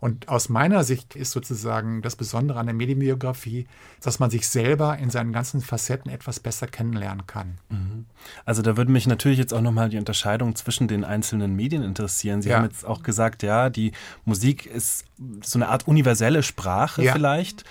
Und 0.00 0.28
aus 0.28 0.48
meiner 0.48 0.82
Sicht 0.82 1.14
ist 1.14 1.30
sozusagen 1.30 2.00
das 2.00 2.16
Besondere 2.16 2.58
an 2.58 2.66
der 2.66 2.74
Medienbiografie, 2.74 3.66
dass 4.02 4.18
man 4.18 4.30
sich 4.30 4.48
selber 4.48 4.96
in 4.96 5.10
seinen 5.10 5.32
ganzen 5.32 5.60
Facetten 5.60 6.10
etwas 6.10 6.40
besser 6.40 6.66
kennenlernen 6.66 7.26
kann. 7.26 7.58
Mhm. 7.68 8.06
Also 8.46 8.62
da 8.62 8.78
würde 8.78 8.90
mich 8.90 9.06
natürlich 9.06 9.38
jetzt 9.38 9.52
auch 9.52 9.60
nochmal 9.60 9.90
die 9.90 9.98
Unterscheidung 9.98 10.56
zwischen 10.56 10.88
den 10.88 11.04
einzelnen 11.04 11.54
Medien 11.54 11.82
interessieren. 11.82 12.40
Sie 12.40 12.48
ja. 12.48 12.56
haben 12.56 12.64
jetzt 12.64 12.86
auch 12.86 13.02
gesagt, 13.02 13.42
ja, 13.42 13.68
die 13.68 13.92
Musik 14.24 14.64
ist 14.64 15.04
so 15.44 15.58
eine 15.58 15.68
Art 15.68 15.86
universelle 15.86 16.42
Sprache 16.42 17.04
ja. 17.04 17.12
vielleicht. 17.12 17.64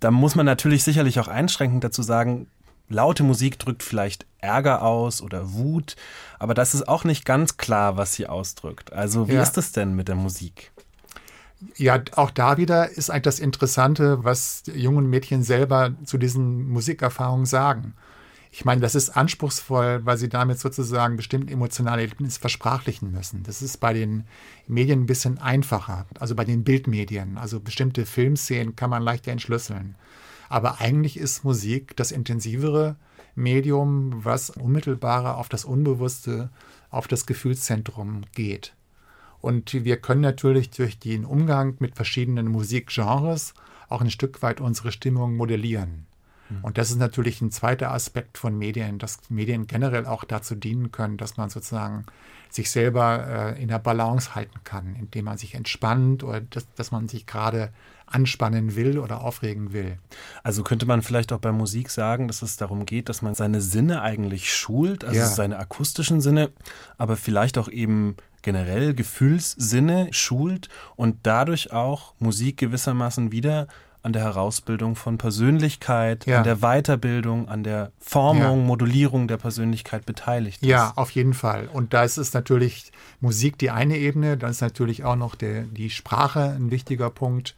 Da 0.00 0.10
muss 0.10 0.34
man 0.34 0.44
natürlich 0.44 0.82
sicherlich 0.82 1.20
auch 1.20 1.28
einschränkend 1.28 1.84
dazu 1.84 2.02
sagen, 2.02 2.48
laute 2.88 3.22
Musik 3.22 3.60
drückt 3.60 3.82
vielleicht 3.82 4.26
Ärger 4.38 4.82
aus 4.82 5.22
oder 5.22 5.52
Wut, 5.52 5.96
aber 6.38 6.54
das 6.54 6.74
ist 6.74 6.88
auch 6.88 7.04
nicht 7.04 7.24
ganz 7.24 7.56
klar, 7.56 7.96
was 7.96 8.14
sie 8.14 8.26
ausdrückt. 8.26 8.92
Also 8.92 9.28
wie 9.28 9.34
ja. 9.34 9.42
ist 9.42 9.56
das 9.56 9.72
denn 9.72 9.94
mit 9.94 10.08
der 10.08 10.14
Musik? 10.14 10.72
Ja, 11.76 12.02
auch 12.16 12.30
da 12.30 12.58
wieder 12.58 12.90
ist 12.90 13.10
eigentlich 13.10 13.22
das 13.22 13.38
Interessante, 13.38 14.24
was 14.24 14.62
jungen 14.74 15.08
Mädchen 15.08 15.42
selber 15.42 15.94
zu 16.04 16.18
diesen 16.18 16.68
Musikerfahrungen 16.68 17.46
sagen. 17.46 17.94
Ich 18.50 18.64
meine, 18.64 18.80
das 18.80 18.94
ist 18.94 19.10
anspruchsvoll, 19.10 20.00
weil 20.04 20.16
sie 20.16 20.28
damit 20.28 20.58
sozusagen 20.58 21.16
bestimmte 21.16 21.52
emotionale 21.52 22.02
Erlebnisse 22.02 22.40
versprachlichen 22.40 23.10
müssen. 23.10 23.42
Das 23.42 23.60
ist 23.60 23.78
bei 23.78 23.92
den 23.92 24.24
Medien 24.66 25.02
ein 25.02 25.06
bisschen 25.06 25.38
einfacher, 25.38 26.06
also 26.18 26.34
bei 26.34 26.44
den 26.44 26.64
Bildmedien. 26.64 27.36
Also 27.38 27.60
bestimmte 27.60 28.06
Filmszenen 28.06 28.76
kann 28.76 28.90
man 28.90 29.02
leichter 29.02 29.32
entschlüsseln. 29.32 29.96
Aber 30.48 30.80
eigentlich 30.80 31.18
ist 31.18 31.44
Musik 31.44 31.96
das 31.96 32.12
intensivere 32.12 32.96
Medium, 33.34 34.24
was 34.24 34.50
unmittelbarer 34.50 35.36
auf 35.36 35.48
das 35.48 35.64
Unbewusste, 35.64 36.50
auf 36.90 37.08
das 37.08 37.26
Gefühlszentrum 37.26 38.22
geht. 38.34 38.74
Und 39.40 39.72
wir 39.72 39.96
können 39.98 40.20
natürlich 40.20 40.70
durch 40.70 40.98
den 40.98 41.24
Umgang 41.24 41.76
mit 41.78 41.94
verschiedenen 41.94 42.48
Musikgenres 42.48 43.54
auch 43.88 44.00
ein 44.00 44.10
Stück 44.10 44.42
weit 44.42 44.60
unsere 44.60 44.92
Stimmung 44.92 45.36
modellieren. 45.36 46.06
Mhm. 46.48 46.64
Und 46.64 46.78
das 46.78 46.90
ist 46.90 46.98
natürlich 46.98 47.40
ein 47.40 47.50
zweiter 47.50 47.92
Aspekt 47.92 48.38
von 48.38 48.56
Medien, 48.58 48.98
dass 48.98 49.30
Medien 49.30 49.66
generell 49.66 50.06
auch 50.06 50.24
dazu 50.24 50.54
dienen 50.54 50.92
können, 50.92 51.16
dass 51.16 51.36
man 51.36 51.50
sozusagen 51.50 52.04
sich 52.48 52.70
selber 52.70 53.54
äh, 53.56 53.62
in 53.62 53.68
der 53.68 53.78
Balance 53.78 54.34
halten 54.34 54.60
kann, 54.64 54.96
indem 54.96 55.26
man 55.26 55.38
sich 55.38 55.54
entspannt 55.54 56.22
oder 56.22 56.40
dass, 56.40 56.72
dass 56.74 56.90
man 56.90 57.08
sich 57.08 57.26
gerade 57.26 57.70
anspannen 58.06 58.76
will 58.76 58.98
oder 58.98 59.20
aufregen 59.20 59.72
will. 59.72 59.98
Also 60.44 60.62
könnte 60.62 60.86
man 60.86 61.02
vielleicht 61.02 61.32
auch 61.32 61.40
bei 61.40 61.50
Musik 61.50 61.90
sagen, 61.90 62.28
dass 62.28 62.42
es 62.42 62.56
darum 62.56 62.86
geht, 62.86 63.08
dass 63.08 63.20
man 63.20 63.34
seine 63.34 63.60
Sinne 63.60 64.02
eigentlich 64.02 64.54
schult, 64.54 65.04
also 65.04 65.18
ja. 65.18 65.26
seine 65.26 65.58
akustischen 65.58 66.20
Sinne, 66.20 66.50
aber 66.98 67.16
vielleicht 67.16 67.58
auch 67.58 67.68
eben 67.68 68.16
generell 68.46 68.94
Gefühlssinne 68.94 70.06
schult 70.12 70.68
und 70.94 71.16
dadurch 71.24 71.72
auch 71.72 72.14
Musik 72.20 72.58
gewissermaßen 72.58 73.32
wieder 73.32 73.66
an 74.04 74.12
der 74.12 74.22
Herausbildung 74.22 74.94
von 74.94 75.18
Persönlichkeit, 75.18 76.26
ja. 76.26 76.38
an 76.38 76.44
der 76.44 76.58
Weiterbildung, 76.58 77.48
an 77.48 77.64
der 77.64 77.90
Formung, 77.98 78.60
ja. 78.60 78.64
Modulierung 78.64 79.26
der 79.26 79.36
Persönlichkeit 79.36 80.06
beteiligt 80.06 80.62
ist. 80.62 80.68
Ja, 80.68 80.92
auf 80.94 81.10
jeden 81.10 81.34
Fall. 81.34 81.68
Und 81.72 81.92
da 81.92 82.04
ist 82.04 82.18
es 82.18 82.34
natürlich 82.34 82.92
Musik 83.20 83.58
die 83.58 83.70
eine 83.70 83.96
Ebene, 83.98 84.36
dann 84.36 84.52
ist 84.52 84.60
natürlich 84.60 85.02
auch 85.02 85.16
noch 85.16 85.34
der, 85.34 85.62
die 85.62 85.90
Sprache 85.90 86.54
ein 86.56 86.70
wichtiger 86.70 87.10
Punkt. 87.10 87.56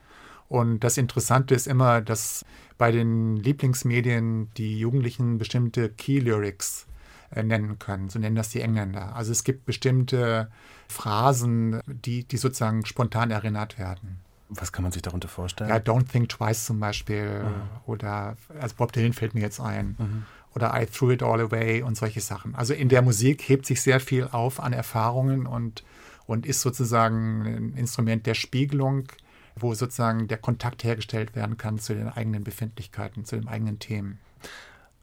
Und 0.48 0.80
das 0.84 0.96
Interessante 0.96 1.54
ist 1.54 1.66
immer, 1.66 2.00
dass 2.00 2.46
bei 2.78 2.92
den 2.92 3.36
Lieblingsmedien 3.36 4.48
die 4.56 4.78
Jugendlichen 4.78 5.36
bestimmte 5.36 5.90
Key 5.90 6.20
Lyrics 6.20 6.86
äh, 7.30 7.42
nennen 7.42 7.78
können. 7.78 8.08
So 8.08 8.18
nennen 8.18 8.36
das 8.36 8.48
die 8.48 8.62
Engländer. 8.62 9.14
Also 9.14 9.32
es 9.32 9.44
gibt 9.44 9.66
bestimmte 9.66 10.50
Phrasen, 10.88 11.80
die, 11.86 12.24
die 12.24 12.36
sozusagen 12.36 12.84
spontan 12.86 13.30
erinnert 13.30 13.78
werden. 13.78 14.20
Was 14.48 14.72
kann 14.72 14.82
man 14.82 14.92
sich 14.92 15.02
darunter 15.02 15.28
vorstellen? 15.28 15.68
Ja, 15.68 15.76
Don't 15.76 16.10
Think 16.10 16.30
Twice 16.30 16.64
zum 16.64 16.80
Beispiel. 16.80 17.44
Mhm. 17.44 17.62
Oder, 17.86 18.36
also 18.58 18.74
Bob 18.76 18.92
Dylan 18.92 19.12
fällt 19.12 19.34
mir 19.34 19.42
jetzt 19.42 19.60
ein. 19.60 19.96
Mhm. 19.98 20.24
Oder 20.54 20.72
I 20.80 20.86
Threw 20.86 21.12
It 21.12 21.22
All 21.22 21.40
Away 21.40 21.82
und 21.82 21.96
solche 21.96 22.22
Sachen. 22.22 22.54
Also 22.54 22.72
in 22.72 22.88
der 22.88 23.02
Musik 23.02 23.46
hebt 23.48 23.66
sich 23.66 23.82
sehr 23.82 24.00
viel 24.00 24.26
auf 24.32 24.60
an 24.60 24.72
Erfahrungen 24.72 25.46
und, 25.46 25.84
und 26.26 26.46
ist 26.46 26.62
sozusagen 26.62 27.46
ein 27.46 27.74
Instrument 27.74 28.26
der 28.26 28.34
Spiegelung, 28.34 29.08
wo 29.54 29.74
sozusagen 29.74 30.28
der 30.28 30.38
Kontakt 30.38 30.82
hergestellt 30.82 31.36
werden 31.36 31.58
kann 31.58 31.78
zu 31.78 31.94
den 31.94 32.08
eigenen 32.08 32.44
Befindlichkeiten, 32.44 33.26
zu 33.26 33.36
den 33.36 33.48
eigenen 33.48 33.78
Themen. 33.78 34.18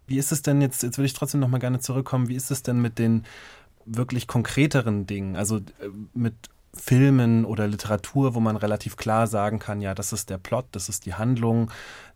Wie 0.07 0.17
ist 0.17 0.31
es 0.31 0.41
denn 0.41 0.61
jetzt, 0.61 0.83
jetzt 0.83 0.97
würde 0.97 1.07
ich 1.07 1.13
trotzdem 1.13 1.39
noch 1.39 1.47
mal 1.47 1.59
gerne 1.59 1.79
zurückkommen, 1.79 2.29
wie 2.29 2.35
ist 2.35 2.51
es 2.51 2.63
denn 2.63 2.81
mit 2.81 2.99
den 2.99 3.23
wirklich 3.85 4.27
konkreteren 4.27 5.05
Dingen, 5.07 5.35
also 5.35 5.57
äh, 5.57 5.61
mit 6.13 6.33
Filmen 6.73 7.45
oder 7.45 7.67
Literatur, 7.67 8.35
wo 8.35 8.39
man 8.39 8.57
relativ 8.57 8.97
klar 8.97 9.27
sagen 9.27 9.59
kann, 9.59 9.81
ja, 9.81 9.95
das 9.95 10.11
ist 10.11 10.29
der 10.29 10.37
Plot, 10.37 10.65
das 10.71 10.89
ist 10.89 11.05
die 11.05 11.13
Handlung, 11.13 11.71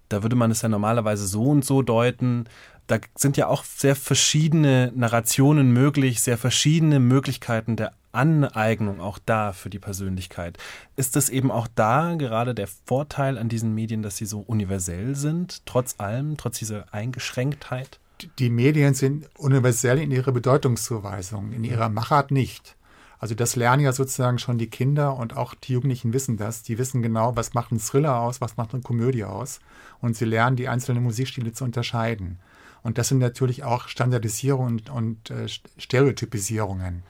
da 0.09 0.23
würde 0.23 0.35
man 0.35 0.51
es 0.51 0.61
ja 0.61 0.69
normalerweise 0.69 1.27
so 1.27 1.43
und 1.43 1.63
so 1.63 1.81
deuten. 1.81 2.45
Da 2.87 2.97
sind 3.15 3.37
ja 3.37 3.47
auch 3.47 3.63
sehr 3.63 3.95
verschiedene 3.95 4.91
Narrationen 4.95 5.71
möglich, 5.71 6.21
sehr 6.21 6.37
verschiedene 6.37 6.99
Möglichkeiten 6.99 7.75
der 7.75 7.93
Aneignung 8.11 8.99
auch 8.99 9.19
da 9.23 9.53
für 9.53 9.69
die 9.69 9.77
Persönlichkeit. 9.77 10.57
Ist 10.95 11.15
das 11.15 11.29
eben 11.29 11.51
auch 11.51 11.67
da 11.75 12.15
gerade 12.15 12.55
der 12.55 12.67
Vorteil 12.67 13.37
an 13.37 13.49
diesen 13.49 13.75
Medien, 13.75 14.01
dass 14.01 14.17
sie 14.17 14.25
so 14.25 14.39
universell 14.39 15.15
sind, 15.15 15.65
trotz 15.67 15.95
allem, 15.99 16.35
trotz 16.35 16.57
dieser 16.57 16.91
Eingeschränktheit? 16.91 17.99
Die 18.39 18.49
Medien 18.49 18.93
sind 18.93 19.29
universell 19.37 19.99
in 19.99 20.11
ihrer 20.11 20.31
Bedeutungszuweisung, 20.31 21.51
in 21.51 21.63
ihrer 21.63 21.89
Machart 21.89 22.31
nicht. 22.31 22.75
Also 23.19 23.35
das 23.35 23.57
lernen 23.57 23.83
ja 23.83 23.91
sozusagen 23.91 24.39
schon 24.39 24.57
die 24.57 24.69
Kinder 24.69 25.15
und 25.17 25.35
auch 25.35 25.53
die 25.53 25.73
Jugendlichen 25.73 26.13
wissen 26.13 26.37
das. 26.37 26.63
Die 26.63 26.77
wissen 26.77 27.01
genau, 27.01 27.35
was 27.35 27.53
macht 27.53 27.71
ein 27.71 27.79
Thriller 27.79 28.19
aus, 28.21 28.39
was 28.39 28.55
macht 28.55 28.73
eine 28.73 28.81
Komödie 28.81 29.25
aus. 29.25 29.59
Und 30.01 30.15
sie 30.15 30.25
lernen 30.25 30.55
die 30.55 30.69
einzelnen 30.69 31.03
Musikstile 31.03 31.51
zu 31.51 31.65
unterscheiden. 31.65 32.39
Und 32.81 32.97
das 32.97 33.09
sind 33.09 33.19
natürlich 33.19 33.63
auch 33.65 33.89
Standardisierungen 33.89 34.79
und, 34.79 34.89
und 34.89 35.31
äh, 35.31 35.47
Stereotypisierungen. 35.77 37.03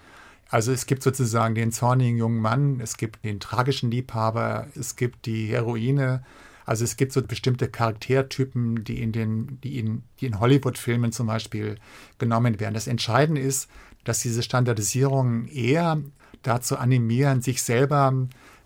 Also 0.50 0.72
es 0.72 0.88
gibt 0.88 1.04
sozusagen 1.04 1.54
den 1.54 1.72
zornigen 1.72 2.18
jungen 2.18 2.42
Mann, 2.42 2.80
es 2.80 2.98
gibt 2.98 3.24
den 3.24 3.40
tragischen 3.40 3.92
Liebhaber, 3.92 4.68
es 4.76 4.96
gibt 4.96 5.28
die 5.28 5.48
Heroine. 5.48 6.24
Also 6.70 6.84
es 6.84 6.98
gibt 6.98 7.14
so 7.14 7.24
bestimmte 7.24 7.68
Charaktertypen, 7.68 8.84
die 8.84 9.02
in 9.02 9.12
den, 9.12 9.60
die 9.62 9.80
in, 9.80 10.04
die 10.20 10.28
in 10.28 10.40
Hollywood-Filmen 10.40 11.12
zum 11.12 11.26
Beispiel 11.26 11.78
genommen 12.20 12.60
werden. 12.60 12.76
Das 12.76 12.86
Entscheidende 12.86 13.42
ist, 13.42 13.68
dass 14.04 14.20
diese 14.20 14.44
Standardisierungen 14.44 15.48
eher 15.48 16.00
dazu 16.44 16.78
animieren, 16.78 17.42
sich 17.42 17.64
selber 17.64 18.14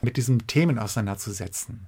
mit 0.01 0.17
diesen 0.17 0.47
Themen 0.47 0.79
auseinanderzusetzen. 0.79 1.85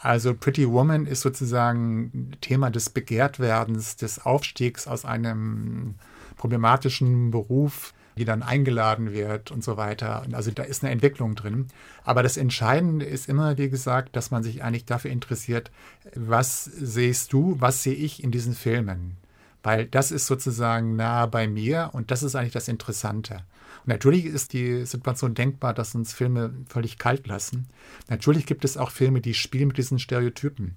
Also 0.00 0.34
Pretty 0.34 0.68
Woman 0.68 1.06
ist 1.06 1.20
sozusagen 1.20 2.32
Thema 2.40 2.70
des 2.70 2.90
Begehrtwerdens, 2.90 3.94
des 3.94 4.26
Aufstiegs 4.26 4.88
aus 4.88 5.04
einem 5.04 5.94
problematischen 6.36 7.30
Beruf, 7.30 7.94
die 8.16 8.24
dann 8.24 8.42
eingeladen 8.42 9.12
wird 9.12 9.50
und 9.50 9.62
so 9.62 9.76
weiter. 9.76 10.24
Also 10.32 10.50
da 10.50 10.62
ist 10.62 10.82
eine 10.82 10.92
Entwicklung 10.92 11.34
drin. 11.34 11.66
Aber 12.04 12.22
das 12.22 12.36
Entscheidende 12.36 13.04
ist 13.04 13.28
immer, 13.28 13.58
wie 13.58 13.68
gesagt, 13.68 14.16
dass 14.16 14.30
man 14.30 14.42
sich 14.42 14.62
eigentlich 14.62 14.86
dafür 14.86 15.10
interessiert, 15.10 15.70
was 16.14 16.64
siehst 16.64 17.32
du, 17.32 17.56
was 17.60 17.82
sehe 17.82 17.94
ich 17.94 18.24
in 18.24 18.30
diesen 18.30 18.54
Filmen? 18.54 19.16
Weil 19.62 19.86
das 19.86 20.12
ist 20.12 20.26
sozusagen 20.26 20.96
nah 20.96 21.26
bei 21.26 21.46
mir 21.46 21.90
und 21.92 22.10
das 22.10 22.22
ist 22.22 22.36
eigentlich 22.36 22.52
das 22.52 22.68
Interessante. 22.68 23.34
Und 23.34 23.88
natürlich 23.88 24.24
ist 24.24 24.52
die 24.52 24.86
Situation 24.86 25.34
denkbar, 25.34 25.74
dass 25.74 25.94
uns 25.94 26.14
Filme 26.14 26.54
völlig 26.68 26.98
kalt 26.98 27.26
lassen. 27.26 27.68
Natürlich 28.08 28.46
gibt 28.46 28.64
es 28.64 28.76
auch 28.76 28.90
Filme, 28.90 29.20
die 29.20 29.34
spielen 29.34 29.68
mit 29.68 29.78
diesen 29.78 29.98
Stereotypen. 29.98 30.76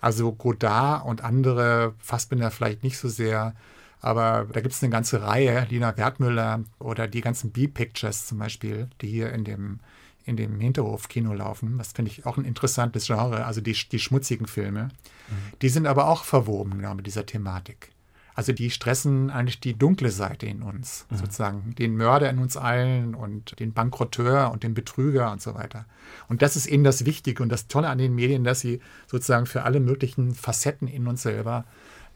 Also 0.00 0.32
Godard 0.32 1.06
und 1.06 1.24
andere, 1.24 1.94
Fassbinder 1.98 2.50
vielleicht 2.50 2.82
nicht 2.82 2.98
so 2.98 3.08
sehr, 3.08 3.54
aber 4.00 4.46
da 4.52 4.60
gibt 4.60 4.74
es 4.74 4.82
eine 4.82 4.90
ganze 4.90 5.22
Reihe, 5.22 5.66
Lina 5.70 5.96
Wertmüller 5.96 6.62
oder 6.78 7.08
die 7.08 7.20
ganzen 7.20 7.50
B-Pictures 7.50 8.26
zum 8.26 8.38
Beispiel, 8.38 8.88
die 9.00 9.08
hier 9.08 9.32
in 9.32 9.44
dem, 9.44 9.80
in 10.24 10.36
dem 10.36 10.60
Hinterhof-Kino 10.60 11.32
laufen. 11.32 11.78
Das 11.78 11.92
finde 11.92 12.10
ich 12.10 12.24
auch 12.26 12.36
ein 12.36 12.44
interessantes 12.44 13.06
Genre, 13.06 13.44
also 13.44 13.60
die, 13.60 13.72
die 13.72 13.98
schmutzigen 13.98 14.46
Filme. 14.46 14.84
Mhm. 14.84 15.58
Die 15.62 15.68
sind 15.68 15.86
aber 15.86 16.08
auch 16.08 16.24
verwoben 16.24 16.76
genau, 16.76 16.94
mit 16.94 17.06
dieser 17.06 17.26
Thematik. 17.26 17.90
Also 18.38 18.52
die 18.52 18.70
stressen 18.70 19.30
eigentlich 19.30 19.58
die 19.58 19.76
dunkle 19.76 20.12
Seite 20.12 20.46
in 20.46 20.62
uns, 20.62 21.06
mhm. 21.10 21.16
sozusagen 21.16 21.74
den 21.74 21.96
Mörder 21.96 22.30
in 22.30 22.38
uns 22.38 22.56
allen 22.56 23.16
und 23.16 23.58
den 23.58 23.72
Bankrotteur 23.72 24.52
und 24.52 24.62
den 24.62 24.74
Betrüger 24.74 25.32
und 25.32 25.42
so 25.42 25.56
weiter. 25.56 25.86
Und 26.28 26.40
das 26.40 26.54
ist 26.54 26.66
eben 26.66 26.84
das 26.84 27.04
Wichtige 27.04 27.42
und 27.42 27.48
das 27.48 27.66
Tolle 27.66 27.88
an 27.88 27.98
den 27.98 28.14
Medien, 28.14 28.44
dass 28.44 28.60
sie 28.60 28.78
sozusagen 29.08 29.46
für 29.46 29.64
alle 29.64 29.80
möglichen 29.80 30.36
Facetten 30.36 30.86
in 30.86 31.08
uns 31.08 31.22
selber 31.22 31.64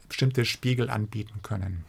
bestimmte 0.07 0.45
Spiegel 0.45 0.89
anbieten 0.89 1.41
können. 1.43 1.85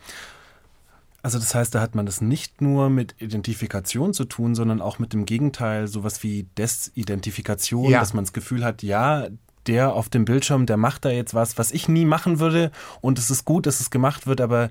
Also 1.23 1.39
das 1.39 1.55
heißt, 1.55 1.75
da 1.75 1.81
hat 1.81 1.95
man 1.95 2.05
das 2.05 2.21
nicht 2.21 2.61
nur 2.61 2.91
mit 2.91 3.15
Identifikation 3.19 4.13
zu 4.13 4.27
tun, 4.27 4.55
sondern 4.55 4.83
auch 4.83 4.99
mit 4.99 5.15
dem 5.15 5.25
Gegenteil, 5.25 5.89
sowas 5.89 6.23
wie 6.23 6.47
Desidentifikation, 6.59 7.91
ja. 7.91 8.01
dass 8.01 8.13
man 8.13 8.25
das 8.25 8.35
Gefühl 8.35 8.63
hat, 8.63 8.83
ja, 8.83 9.29
der 9.67 9.95
auf 9.95 10.11
dem 10.11 10.27
Bildschirm, 10.27 10.67
der 10.67 10.77
macht 10.77 11.07
da 11.07 11.09
jetzt 11.09 11.33
was, 11.33 11.57
was 11.57 11.73
ich 11.73 11.89
nie 11.89 12.05
machen 12.05 12.41
würde 12.41 12.71
und 13.01 13.19
es 13.19 13.31
ist 13.31 13.47
gut, 13.47 13.65
dass 13.65 13.81
es 13.81 13.91
gemacht 13.91 14.27
wird, 14.27 14.43
aber 14.43 14.69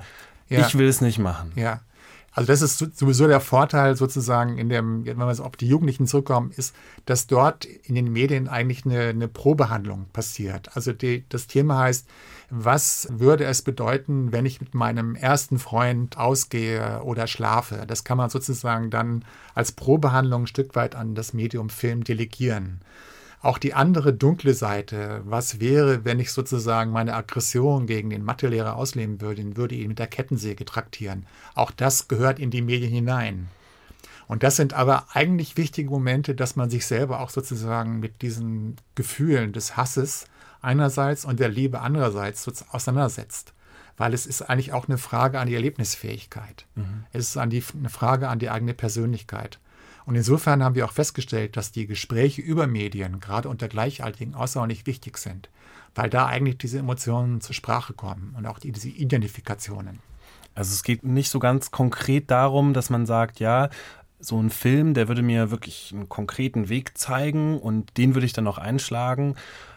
ja. 0.48 0.60
ich 0.60 0.78
will 0.78 0.88
es 0.88 1.02
nicht 1.02 1.18
machen. 1.18 1.52
Ja. 1.56 1.82
Also 2.36 2.48
das 2.48 2.62
ist 2.62 2.98
sowieso 2.98 3.28
der 3.28 3.40
Vorteil 3.40 3.96
sozusagen 3.96 4.58
in 4.58 4.68
dem, 4.68 5.06
wenn 5.06 5.18
wir 5.18 5.36
so 5.36 5.44
auf 5.44 5.56
die 5.56 5.68
Jugendlichen 5.68 6.08
zurückkommen, 6.08 6.52
ist, 6.56 6.76
dass 7.06 7.28
dort 7.28 7.66
in 7.66 7.94
den 7.94 8.12
Medien 8.12 8.48
eigentlich 8.48 8.86
eine, 8.86 9.02
eine 9.10 9.28
Probehandlung 9.28 10.08
passiert. 10.14 10.76
Also 10.76 10.94
die, 10.94 11.26
das 11.30 11.46
Thema 11.46 11.80
heißt, 11.80 12.08
was 12.56 13.08
würde 13.10 13.46
es 13.46 13.64
bedeuten, 13.64 14.32
wenn 14.32 14.46
ich 14.46 14.62
mit 14.62 14.76
meinem 14.76 15.16
ersten 15.16 15.58
Freund 15.58 16.20
ausgehe 16.20 17.02
oder 17.04 17.26
schlafe? 17.26 17.86
Das 17.88 18.04
kann 18.04 18.20
man 18.20 18.30
sozusagen 18.30 18.92
dann 18.92 19.26
als 19.56 19.72
Probehandlung 19.72 20.44
ein 20.44 20.48
Stück 20.48 20.76
weit 20.76 20.96
an 20.96 21.16
das 21.16 21.34
Medium 21.34 21.72
Film 21.72 22.04
delegieren. 22.04 22.82
Auch 23.42 23.58
die 23.58 23.74
andere 23.74 24.14
dunkle 24.14 24.54
Seite, 24.54 25.22
was 25.26 25.60
wäre, 25.60 26.06
wenn 26.06 26.20
ich 26.20 26.32
sozusagen 26.32 26.92
meine 26.92 27.16
Aggression 27.16 27.88
gegen 27.88 28.12
den 28.12 28.24
Mathelehrer 28.24 28.76
ausleben 28.76 29.20
würde, 29.20 29.42
ihn 29.42 29.58
würde 29.58 29.74
ihn 29.74 29.88
mit 29.88 29.98
der 29.98 30.06
Kettensäge 30.06 30.64
traktieren. 30.64 31.26
Auch 31.56 31.72
das 31.72 32.08
gehört 32.08 32.38
in 32.38 32.52
die 32.52 32.62
Medien 32.62 32.92
hinein. 32.92 33.48
Und 34.28 34.44
das 34.44 34.58
sind 34.58 34.74
aber 34.74 35.08
eigentlich 35.14 35.58
wichtige 35.58 35.90
Momente, 35.90 36.36
dass 36.36 36.56
man 36.56 36.70
sich 36.70 36.86
selber 36.86 37.20
auch 37.20 37.32
sozusagen 37.32 38.00
mit 38.00 38.22
diesen 38.22 38.76
Gefühlen 38.94 39.54
des 39.54 39.76
Hasses 39.76 40.26
einerseits 40.64 41.26
und 41.26 41.40
der 41.40 41.50
Liebe 41.50 41.82
andererseits 41.82 42.48
auseinandersetzt. 42.72 43.54
Weil 43.96 44.14
es 44.14 44.26
ist 44.26 44.42
eigentlich 44.42 44.74
auch 44.74 44.88
eine 44.88 44.98
Frage 44.98 45.40
an 45.40 45.48
die 45.48 45.56
Erlebnisfähigkeit. 45.56 46.66
Mhm. 46.76 47.06
Es 47.12 47.30
ist 47.30 47.38
an 47.38 47.50
die, 47.50 47.64
eine 47.78 47.90
Frage 47.90 48.28
an 48.28 48.40
die 48.40 48.50
eigene 48.50 48.74
Persönlichkeit. 48.74 49.60
Und 50.06 50.16
insofern 50.16 50.64
haben 50.64 50.76
wir 50.76 50.86
auch 50.86 50.92
festgestellt, 50.92 51.56
dass 51.56 51.72
die 51.72 51.88
Gespräche 51.88 52.42
über 52.42 52.68
Medien, 52.68 53.20
gerade 53.20 53.50
unter 53.50 53.68
Gleichaltrigen, 53.68 54.36
außerordentlich 54.36 54.86
wichtig 54.86 55.18
sind, 55.18 55.50
weil 55.96 56.10
da 56.10 56.26
eigentlich 56.26 56.58
diese 56.58 56.80
Emotionen 56.80 57.40
zur 57.40 57.56
Sprache 57.56 57.94
kommen 57.94 58.34
und 58.38 58.46
auch 58.46 58.60
diese 58.60 58.90
Identifikationen. 58.90 60.00
Also 60.56 60.74
es 60.74 60.84
geht 60.84 61.04
nicht 61.04 61.30
so 61.30 61.40
ganz 61.40 61.72
konkret 61.72 62.30
darum, 62.30 62.74
dass 62.74 62.90
man 62.90 63.06
sagt, 63.06 63.40
ja, 63.40 63.70
so 64.20 64.42
ein 64.42 64.50
Film, 64.50 64.94
der 64.94 65.08
würde 65.08 65.22
mir 65.22 65.52
wirklich 65.52 65.92
einen 65.94 66.10
konkreten 66.10 66.70
Weg 66.70 66.98
zeigen 66.98 67.60
und 67.60 67.98
den 67.98 68.14
würde 68.16 68.26
ich 68.26 68.34
dann 68.34 68.48
auch 68.48 68.58
einschlagen. 68.58 69.36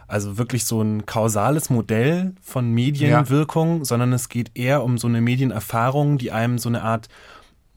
Also 0.09 0.39
wirklich 0.39 0.65
so 0.65 0.81
ein 0.83 1.05
kausales 1.05 1.69
Modell 1.71 2.35
von 2.41 2.71
Medienwirkung, 2.71 3.79
ja. 3.79 3.85
sondern 3.85 4.13
es 4.13 4.29
geht 4.29 4.53
eher 4.55 4.85
um 4.85 4.99
so 4.99 5.09
eine 5.09 5.21
Medienerfahrung, 5.21 6.19
die 6.19 6.31
einem 6.31 6.59
so 6.59 6.69
eine 6.69 6.83
Art 6.83 7.09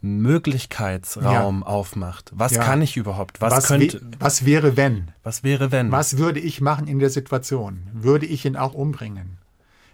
Möglichkeitsraum 0.02 1.62
ja. 1.62 1.68
aufmacht. 1.68 2.32
Was 2.34 2.54
ja. 2.54 2.64
kann 2.64 2.82
ich 2.82 2.96
überhaupt? 2.98 3.42
Was, 3.42 3.54
was 3.54 3.68
könnte. 3.68 4.02
Was 4.20 4.46
wäre, 4.46 4.78
wenn? 4.78 5.12
Was 5.24 5.44
wäre, 5.44 5.72
wenn? 5.72 5.92
Was 5.92 6.18
würde 6.18 6.40
ich 6.40 6.62
machen 6.62 6.88
in 6.88 7.00
der 7.00 7.10
Situation? 7.10 7.88
Würde 7.94 8.26
ich 8.26 8.46
ihn 8.46 8.56
auch 8.56 8.74
umbringen? 8.74 9.38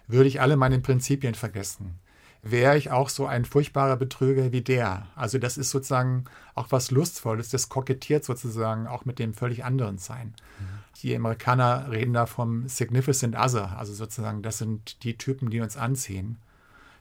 Würde 0.08 0.28
ich 0.28 0.42
alle 0.42 0.58
meine 0.58 0.80
Prinzipien 0.80 1.34
vergessen? 1.34 2.00
Wäre 2.44 2.78
ich 2.78 2.92
auch 2.92 3.10
so 3.10 3.26
ein 3.26 3.44
furchtbarer 3.44 3.98
Betrüger 3.98 4.52
wie 4.52 4.62
der? 4.62 5.08
Also, 5.16 5.40
das 5.40 5.58
ist 5.58 5.72
sozusagen 5.72 6.26
auch 6.54 6.68
was 6.70 6.92
Lustvolles, 6.92 7.50
das 7.50 7.70
kokettiert 7.70 8.24
sozusagen 8.24 8.86
auch 8.86 9.06
mit 9.06 9.18
dem 9.18 9.34
völlig 9.34 9.66
anderen 9.66 9.98
Sein. 9.98 10.36
Mhm. 10.60 10.66
Die 11.06 11.16
Amerikaner 11.16 11.92
reden 11.92 12.14
da 12.14 12.26
vom 12.26 12.68
Significant 12.68 13.36
Other, 13.36 13.78
also 13.78 13.94
sozusagen, 13.94 14.42
das 14.42 14.58
sind 14.58 15.04
die 15.04 15.16
Typen, 15.20 15.52
die 15.52 15.62
uns 15.62 15.78
anziehen, 15.78 16.40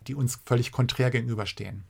die 0.07 0.15
uns 0.15 0.39
völlig 0.45 0.73
konträr 0.73 1.11
gegenüberstehen. 1.11 1.85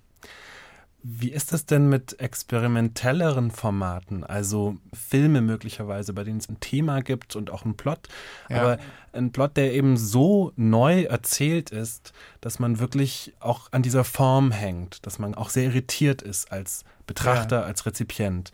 Wie 1.02 1.32
ist 1.32 1.52
das 1.52 1.66
denn 1.66 1.88
mit 1.88 2.20
experimentelleren 2.20 3.50
Formaten? 3.50 4.22
Also 4.22 4.76
Filme 4.92 5.40
möglicherweise, 5.40 6.12
bei 6.12 6.22
denen 6.22 6.38
es 6.38 6.48
ein 6.48 6.60
Thema 6.60 7.02
gibt 7.02 7.34
und 7.34 7.50
auch 7.50 7.64
einen 7.64 7.76
Plot. 7.76 8.06
Ja. 8.48 8.60
Aber 8.60 8.78
ein 9.12 9.32
Plot, 9.32 9.56
der 9.56 9.72
eben 9.72 9.96
so 9.96 10.52
neu 10.54 11.02
erzählt 11.02 11.70
ist, 11.70 12.12
dass 12.40 12.60
man 12.60 12.78
wirklich 12.78 13.34
auch 13.40 13.72
an 13.72 13.82
dieser 13.82 14.04
Form 14.04 14.52
hängt, 14.52 15.04
dass 15.04 15.18
man 15.18 15.34
auch 15.34 15.50
sehr 15.50 15.64
irritiert 15.64 16.22
ist 16.22 16.52
als 16.52 16.84
Betrachter, 17.08 17.62
ja. 17.62 17.66
als 17.66 17.86
Rezipient. 17.86 18.52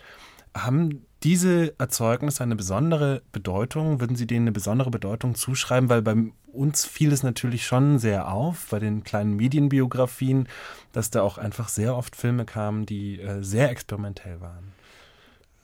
Haben 0.57 1.05
diese 1.23 1.79
Erzeugnisse 1.79 2.43
eine 2.43 2.57
besondere 2.57 3.23
Bedeutung? 3.33 4.01
Würden 4.01 4.17
Sie 4.17 4.27
denen 4.27 4.45
eine 4.45 4.53
besondere 4.53 4.91
Bedeutung 4.91 5.35
zuschreiben? 5.35 5.89
Weil 5.89 6.03
bei 6.03 6.17
uns 6.53 6.85
fiel 6.85 7.13
es 7.13 7.23
natürlich 7.23 7.67
schon 7.67 7.99
sehr 7.99 8.33
auf, 8.33 8.69
bei 8.71 8.79
den 8.79 9.05
kleinen 9.05 9.37
Medienbiografien, 9.37 10.49
dass 10.93 11.11
da 11.11 11.23
auch 11.23 11.39
einfach 11.39 11.69
sehr 11.69 11.97
oft 11.97 12.17
Filme 12.17 12.45
kamen, 12.45 12.87
die 12.87 13.21
äh, 13.21 13.43
sehr 13.43 13.71
experimentell 13.71 14.41
waren. 14.41 14.73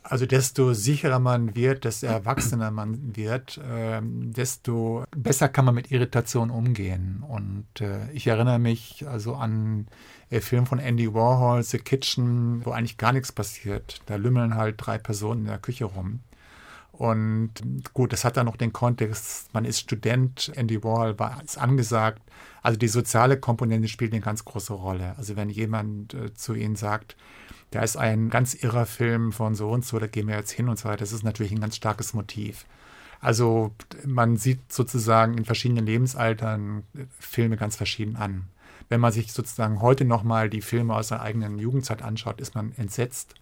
Also 0.02 0.24
desto 0.24 0.72
sicherer 0.72 1.18
man 1.18 1.56
wird, 1.56 1.84
desto 1.84 2.06
erwachsener 2.06 2.70
man 2.70 3.16
wird, 3.16 3.58
äh, 3.58 4.00
desto 4.02 5.04
besser 5.16 5.48
kann 5.48 5.64
man 5.64 5.74
mit 5.74 5.90
Irritation 5.90 6.50
umgehen. 6.50 7.24
Und 7.26 7.66
äh, 7.80 8.10
ich 8.12 8.28
erinnere 8.28 8.60
mich 8.60 9.04
also 9.08 9.34
an 9.34 9.88
Film 10.30 10.66
von 10.66 10.78
Andy 10.78 11.12
Warhol, 11.12 11.62
The 11.62 11.78
Kitchen, 11.78 12.64
wo 12.64 12.70
eigentlich 12.70 12.98
gar 12.98 13.12
nichts 13.12 13.32
passiert. 13.32 14.00
Da 14.06 14.16
lümmeln 14.16 14.54
halt 14.54 14.76
drei 14.78 14.98
Personen 14.98 15.42
in 15.42 15.46
der 15.46 15.58
Küche 15.58 15.84
rum. 15.84 16.20
Und 16.92 17.50
gut, 17.92 18.12
das 18.12 18.24
hat 18.24 18.36
dann 18.36 18.46
noch 18.46 18.56
den 18.56 18.72
Kontext, 18.72 19.52
man 19.52 19.66
ist 19.66 19.80
Student, 19.80 20.50
Andy 20.54 20.82
Wall 20.82 21.18
war 21.18 21.42
ist 21.44 21.58
angesagt. 21.58 22.22
Also 22.62 22.78
die 22.78 22.88
soziale 22.88 23.38
Komponente 23.38 23.88
spielt 23.88 24.12
eine 24.12 24.22
ganz 24.22 24.44
große 24.44 24.72
Rolle. 24.72 25.14
Also 25.18 25.36
wenn 25.36 25.50
jemand 25.50 26.14
äh, 26.14 26.32
zu 26.34 26.54
Ihnen 26.54 26.74
sagt, 26.74 27.16
da 27.70 27.82
ist 27.82 27.96
ein 27.96 28.30
ganz 28.30 28.54
irrer 28.54 28.86
Film 28.86 29.32
von 29.32 29.54
so 29.54 29.70
und 29.70 29.84
so, 29.84 29.98
da 29.98 30.06
gehen 30.06 30.28
wir 30.28 30.36
jetzt 30.36 30.52
hin 30.52 30.68
und 30.68 30.78
so 30.78 30.88
weiter, 30.88 30.98
das 30.98 31.12
ist 31.12 31.22
natürlich 31.22 31.52
ein 31.52 31.60
ganz 31.60 31.76
starkes 31.76 32.14
Motiv. 32.14 32.64
Also 33.20 33.72
man 34.04 34.36
sieht 34.36 34.72
sozusagen 34.72 35.36
in 35.36 35.44
verschiedenen 35.44 35.84
Lebensaltern 35.84 36.84
äh, 36.94 37.04
Filme 37.18 37.56
ganz 37.56 37.76
verschieden 37.76 38.16
an. 38.16 38.46
Wenn 38.88 39.00
man 39.00 39.12
sich 39.12 39.32
sozusagen 39.32 39.80
heute 39.80 40.04
nochmal 40.04 40.48
die 40.48 40.62
Filme 40.62 40.94
aus 40.94 41.08
der 41.08 41.22
eigenen 41.22 41.58
Jugendzeit 41.58 42.02
anschaut, 42.02 42.40
ist 42.40 42.54
man 42.54 42.72
entsetzt 42.76 43.34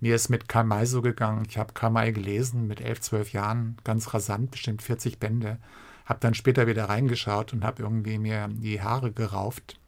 mir 0.00 0.14
ist 0.14 0.28
mit 0.28 0.48
Karl 0.48 0.64
May 0.64 0.86
so 0.86 1.02
gegangen. 1.02 1.46
Ich 1.48 1.58
habe 1.58 1.72
Karl 1.72 1.90
May 1.90 2.12
gelesen 2.12 2.66
mit 2.66 2.80
elf, 2.80 3.00
zwölf 3.00 3.32
Jahren, 3.32 3.76
ganz 3.84 4.12
rasant, 4.12 4.50
bestimmt 4.50 4.82
40 4.82 5.18
Bände. 5.18 5.58
Habe 6.04 6.20
dann 6.20 6.34
später 6.34 6.66
wieder 6.66 6.88
reingeschaut 6.88 7.52
und 7.52 7.64
habe 7.64 7.82
irgendwie 7.82 8.18
mir 8.18 8.48
die 8.50 8.82
Haare 8.82 9.12
gerauft. 9.12 9.78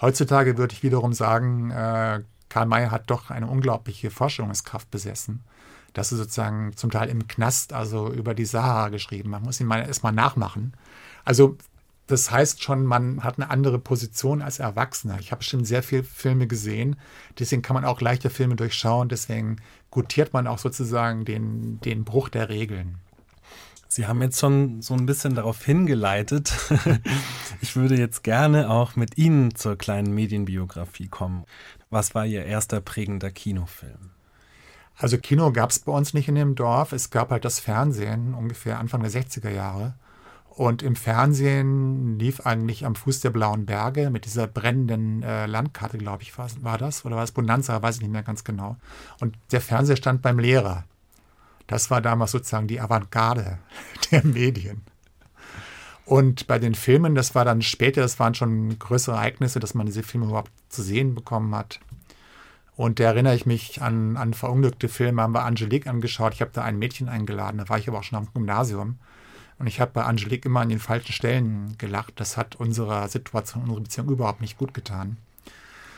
Heutzutage 0.00 0.58
würde 0.58 0.74
ich 0.74 0.82
wiederum 0.82 1.12
sagen, 1.12 1.70
äh, 1.70 2.22
Karl 2.48 2.66
May 2.66 2.86
hat 2.86 3.10
doch 3.10 3.30
eine 3.30 3.48
unglaubliche 3.48 4.10
Forschungskraft 4.10 4.90
besessen. 4.90 5.42
Das 5.92 6.12
ist 6.12 6.18
sozusagen 6.18 6.76
zum 6.76 6.90
Teil 6.90 7.08
im 7.08 7.26
Knast, 7.26 7.72
also 7.72 8.12
über 8.12 8.34
die 8.34 8.44
Sahara 8.44 8.88
geschrieben. 8.90 9.30
Man 9.30 9.42
muss 9.42 9.60
ihn 9.60 9.66
mal 9.66 9.84
erstmal 9.84 10.12
nachmachen. 10.12 10.72
Also 11.24 11.56
das 12.06 12.30
heißt 12.30 12.62
schon, 12.62 12.84
man 12.84 13.24
hat 13.24 13.38
eine 13.38 13.50
andere 13.50 13.78
Position 13.78 14.42
als 14.42 14.58
Erwachsener. 14.58 15.18
Ich 15.20 15.32
habe 15.32 15.42
schon 15.42 15.64
sehr 15.64 15.82
viele 15.82 16.04
Filme 16.04 16.46
gesehen, 16.46 16.96
deswegen 17.38 17.62
kann 17.62 17.74
man 17.74 17.84
auch 17.84 18.00
leichter 18.00 18.30
Filme 18.30 18.56
durchschauen, 18.56 19.08
deswegen 19.08 19.56
gutiert 19.90 20.32
man 20.32 20.46
auch 20.46 20.58
sozusagen 20.58 21.24
den, 21.24 21.80
den 21.80 22.04
Bruch 22.04 22.28
der 22.28 22.48
Regeln. 22.48 22.98
Sie 23.88 24.08
haben 24.08 24.20
jetzt 24.22 24.40
schon 24.40 24.82
so 24.82 24.94
ein 24.94 25.06
bisschen 25.06 25.34
darauf 25.34 25.64
hingeleitet. 25.64 26.52
Ich 27.60 27.76
würde 27.76 27.96
jetzt 27.96 28.24
gerne 28.24 28.68
auch 28.68 28.96
mit 28.96 29.16
Ihnen 29.16 29.54
zur 29.54 29.78
kleinen 29.78 30.12
Medienbiografie 30.12 31.06
kommen. 31.06 31.44
Was 31.88 32.14
war 32.14 32.26
Ihr 32.26 32.44
erster 32.44 32.80
prägender 32.80 33.30
Kinofilm? 33.30 34.10
Also 34.96 35.16
Kino 35.18 35.50
gab 35.52 35.70
es 35.70 35.78
bei 35.78 35.92
uns 35.92 36.12
nicht 36.12 36.28
in 36.28 36.34
dem 36.34 36.56
Dorf. 36.56 36.92
Es 36.92 37.10
gab 37.10 37.30
halt 37.30 37.44
das 37.44 37.60
Fernsehen 37.60 38.34
ungefähr 38.34 38.78
Anfang 38.78 39.02
der 39.02 39.10
60er 39.10 39.50
Jahre. 39.50 39.94
Und 40.56 40.84
im 40.84 40.94
Fernsehen 40.94 42.16
lief 42.18 42.46
eigentlich 42.46 42.86
am 42.86 42.94
Fuß 42.94 43.20
der 43.20 43.30
Blauen 43.30 43.66
Berge 43.66 44.10
mit 44.10 44.24
dieser 44.24 44.46
brennenden 44.46 45.24
äh, 45.24 45.46
Landkarte, 45.46 45.98
glaube 45.98 46.22
ich, 46.22 46.38
war, 46.38 46.48
war, 46.60 46.78
das. 46.78 47.04
Oder 47.04 47.16
war 47.16 47.24
es 47.24 47.32
Bonanza, 47.32 47.82
weiß 47.82 47.96
ich 47.96 48.02
nicht 48.02 48.12
mehr 48.12 48.22
ganz 48.22 48.44
genau. 48.44 48.76
Und 49.20 49.36
der 49.50 49.60
Fernseher 49.60 49.96
stand 49.96 50.22
beim 50.22 50.38
Lehrer. 50.38 50.84
Das 51.66 51.90
war 51.90 52.00
damals 52.00 52.30
sozusagen 52.30 52.68
die 52.68 52.80
Avantgarde 52.80 53.58
der 54.12 54.24
Medien. 54.24 54.82
Und 56.04 56.46
bei 56.46 56.60
den 56.60 56.76
Filmen, 56.76 57.16
das 57.16 57.34
war 57.34 57.44
dann 57.44 57.62
später, 57.62 58.02
das 58.02 58.20
waren 58.20 58.34
schon 58.34 58.78
größere 58.78 59.16
Ereignisse, 59.16 59.58
dass 59.58 59.74
man 59.74 59.86
diese 59.86 60.04
Filme 60.04 60.26
überhaupt 60.26 60.52
zu 60.68 60.82
sehen 60.82 61.16
bekommen 61.16 61.52
hat. 61.54 61.80
Und 62.76 63.00
da 63.00 63.04
erinnere 63.04 63.34
ich 63.34 63.46
mich 63.46 63.82
an, 63.82 64.16
an 64.16 64.34
verunglückte 64.34 64.88
Filme, 64.88 65.22
haben 65.22 65.34
wir 65.34 65.44
Angelique 65.44 65.88
angeschaut. 65.88 66.34
Ich 66.34 66.42
habe 66.42 66.50
da 66.52 66.62
ein 66.62 66.78
Mädchen 66.78 67.08
eingeladen, 67.08 67.58
da 67.58 67.68
war 67.68 67.78
ich 67.78 67.88
aber 67.88 67.98
auch 67.98 68.04
schon 68.04 68.18
am 68.18 68.28
Gymnasium. 68.32 68.98
Und 69.58 69.66
ich 69.66 69.80
habe 69.80 69.92
bei 69.92 70.04
Angelique 70.04 70.46
immer 70.46 70.60
an 70.60 70.68
den 70.68 70.80
falschen 70.80 71.12
Stellen 71.12 71.76
gelacht. 71.78 72.14
Das 72.16 72.36
hat 72.36 72.56
unserer 72.56 73.08
Situation, 73.08 73.64
unserer 73.64 73.80
Beziehung 73.80 74.08
überhaupt 74.10 74.40
nicht 74.40 74.58
gut 74.58 74.74
getan. 74.74 75.16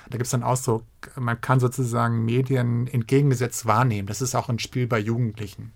Da 0.08 0.18
gibt 0.18 0.26
es 0.26 0.34
einen 0.34 0.44
Ausdruck, 0.44 0.84
man 1.16 1.40
kann 1.40 1.58
sozusagen 1.58 2.24
Medien 2.24 2.86
entgegengesetzt 2.86 3.66
wahrnehmen. 3.66 4.06
Das 4.06 4.22
ist 4.22 4.36
auch 4.36 4.48
ein 4.48 4.60
Spiel 4.60 4.86
bei 4.86 5.00
Jugendlichen, 5.00 5.72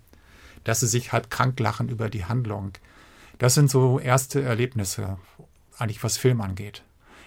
dass 0.63 0.79
sie 0.79 0.87
sich 0.87 1.11
halt 1.11 1.29
krank 1.29 1.59
lachen 1.59 1.89
über 1.89 2.09
die 2.09 2.23
Handlung. 2.23 2.71
Das 3.39 3.55
sind 3.55 3.69
so 3.69 3.99
erste 3.99 4.41
Erlebnisse, 4.41 5.17
eigentlich 5.77 6.03
was 6.03 6.17
Film 6.17 6.39
angeht. 6.39 6.83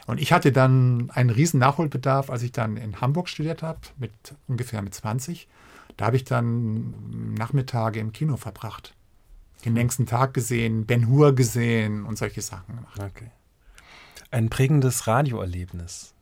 Und 0.07 0.19
ich 0.19 0.33
hatte 0.33 0.51
dann 0.51 1.11
einen 1.11 1.31
riesen 1.31 1.61
Nachholbedarf, 1.61 2.31
als 2.31 2.43
ich 2.43 2.53
dann 2.53 2.77
in 2.77 3.01
Hamburg 3.01 3.29
studiert 3.29 3.63
habe, 3.63 3.81
mit 3.99 4.13
ungefähr 4.47 4.81
mit 4.81 4.95
20. 4.95 5.49
Da 5.97 6.07
habe 6.07 6.17
ich 6.17 6.25
dann 6.25 7.35
Nachmittage 7.35 8.01
im 8.01 8.13
Kino 8.13 8.37
verbracht 8.37 8.95
den 9.65 9.75
längsten 9.75 10.07
Tag 10.07 10.35
gesehen, 10.35 10.87
Ben 10.87 11.09
Hur 11.09 11.35
gesehen 11.35 12.05
und 12.05 12.19
solche 12.19 12.43
Sachen 12.43 12.77
gemacht. 12.77 12.99
Okay. 12.99 13.31
Ein 14.31 14.51
prägendes 14.51 15.07
Radioerlebnis. 15.07 16.15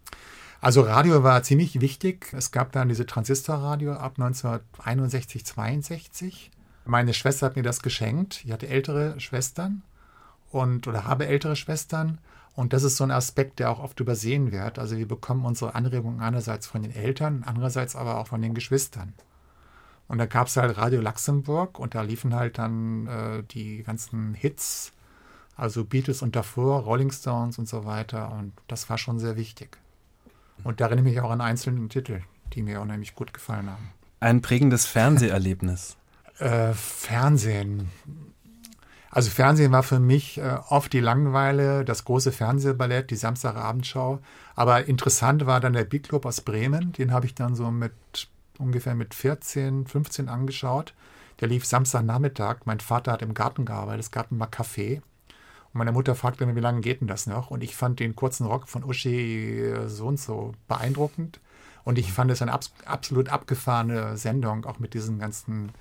Also 0.61 0.83
Radio 0.83 1.25
war 1.25 1.43
ziemlich 1.43 1.81
wichtig. 1.81 2.33
Es 2.33 2.53
gab 2.53 2.71
dann 2.73 2.89
diese 2.89 3.05
Transistorradio 3.05 3.95
ab 3.95 4.13
1961, 4.17 5.45
62. 5.45 6.51
Meine 6.85 7.15
Schwester 7.15 7.47
hat 7.47 7.57
mir 7.57 7.63
das 7.63 7.83
geschenkt. 7.83 8.43
Ich 8.45 8.53
hatte 8.53 8.69
ältere 8.69 9.19
Schwestern 9.19 9.83
und 10.51 10.87
oder 10.87 11.05
habe 11.05 11.27
ältere 11.27 11.57
Schwestern. 11.57 12.19
Und 12.55 12.73
das 12.73 12.83
ist 12.83 12.97
so 12.97 13.05
ein 13.05 13.11
Aspekt, 13.11 13.59
der 13.59 13.71
auch 13.71 13.81
oft 13.81 13.99
übersehen 13.99 14.53
wird. 14.53 14.79
Also 14.79 14.97
wir 14.97 15.09
bekommen 15.09 15.45
unsere 15.47 15.75
Anregungen 15.75 16.21
einerseits 16.21 16.67
von 16.67 16.83
den 16.83 16.95
Eltern, 16.95 17.45
andererseits 17.47 17.97
aber 17.97 18.19
auch 18.19 18.29
von 18.29 18.43
den 18.43 18.55
Geschwistern. 18.55 19.15
Und 20.13 20.19
da 20.19 20.27
gab 20.27 20.49
es 20.49 20.59
halt 20.59 20.77
Radio 20.77 21.01
Luxemburg 21.01 21.79
und 21.79 21.95
da 21.95 22.03
liefen 22.03 22.35
halt 22.35 22.59
dann 22.59 23.07
äh, 23.07 23.43
die 23.45 23.83
ganzen 23.83 24.35
Hits, 24.35 24.93
also 25.57 25.87
Beatles 25.87 26.21
und 26.21 26.37
davor, 26.37 26.81
Rolling 26.83 27.11
Stones 27.11 27.59
und 27.59 27.67
so 27.67 27.87
weiter. 27.87 28.31
Und 28.31 28.53
das 28.69 28.91
war 28.91 28.99
schon 28.99 29.19
sehr 29.19 29.39
wichtig. 29.39 29.79
Und 30.65 30.83
da 30.83 30.85
erinnere 30.85 31.07
ich 31.09 31.15
mich 31.15 31.23
auch 31.23 31.31
an 31.31 31.41
einzelne 31.41 31.89
Titel, 31.89 32.21
die 32.53 32.63
mir 32.63 32.83
unheimlich 32.83 33.15
gut 33.15 33.33
gefallen 33.33 33.71
haben. 33.71 33.89
Ein 34.21 34.43
prägendes 34.43 34.85
Fernseherlebnis. 34.85 35.97
äh, 36.41 36.75
Fernsehen. 36.75 37.89
Also 39.09 39.31
Fernsehen 39.31 39.73
war 39.73 39.83
für 39.83 39.99
mich 39.99 40.37
äh, 40.37 40.59
oft 40.69 40.93
die 40.93 41.01
Langweile, 41.01 41.87
das 41.87 42.05
große 42.05 42.33
Fernsehballett, 42.33 43.11
die 43.11 43.17
Samstagabendschau. 43.17 44.19
Aber 44.57 44.85
interessant 44.85 45.47
war 45.47 45.61
dann 45.61 45.73
der 45.73 45.85
Big 45.85 46.03
Club 46.03 46.27
aus 46.27 46.43
Bremen. 46.43 46.93
Den 46.93 47.13
habe 47.13 47.25
ich 47.25 47.35
dann 47.35 47.55
so 47.55 47.71
mit 47.71 47.93
ungefähr 48.63 48.95
mit 48.95 49.15
14, 49.15 49.87
15 49.87 50.29
angeschaut. 50.29 50.95
Der 51.41 51.49
lief 51.49 51.65
Samstagnachmittag. 51.65 52.61
Mein 52.65 52.81
Vater 52.81 53.13
hat 53.13 53.23
im 53.23 53.35
Garten 53.35 53.65
gearbeitet. 53.65 54.01
Es 54.01 54.11
gab 54.11 54.31
immer 54.31 54.47
Kaffee. 54.47 55.03
Und 55.73 55.79
meine 55.79 55.93
Mutter 55.93 56.15
fragte 56.15 56.47
mich, 56.47 56.57
wie 56.57 56.61
lange 56.61 56.81
geht 56.81 57.01
denn 57.01 57.09
das 57.09 57.27
noch? 57.27 57.51
Und 57.51 57.63
ich 57.63 57.75
fand 57.75 58.01
den 58.01 58.15
kurzen 58.15 58.47
Rock 58.47 58.69
von 58.69 58.85
Uschi 58.85 59.61
äh, 59.61 59.89
so 59.89 60.07
und 60.07 60.21
so 60.21 60.53
beeindruckend. 60.69 61.41
Und 61.85 61.99
ich 61.99 62.13
fand 62.13 62.31
es 62.31 62.43
eine 62.43 62.53
abs 62.53 62.73
absolut 62.85 63.29
abgefahrene 63.29 64.17
Sendung, 64.17 64.65
auch 64.67 64.79
mit 64.79 64.95
diesen 64.95 65.19
ganzen 65.19 65.73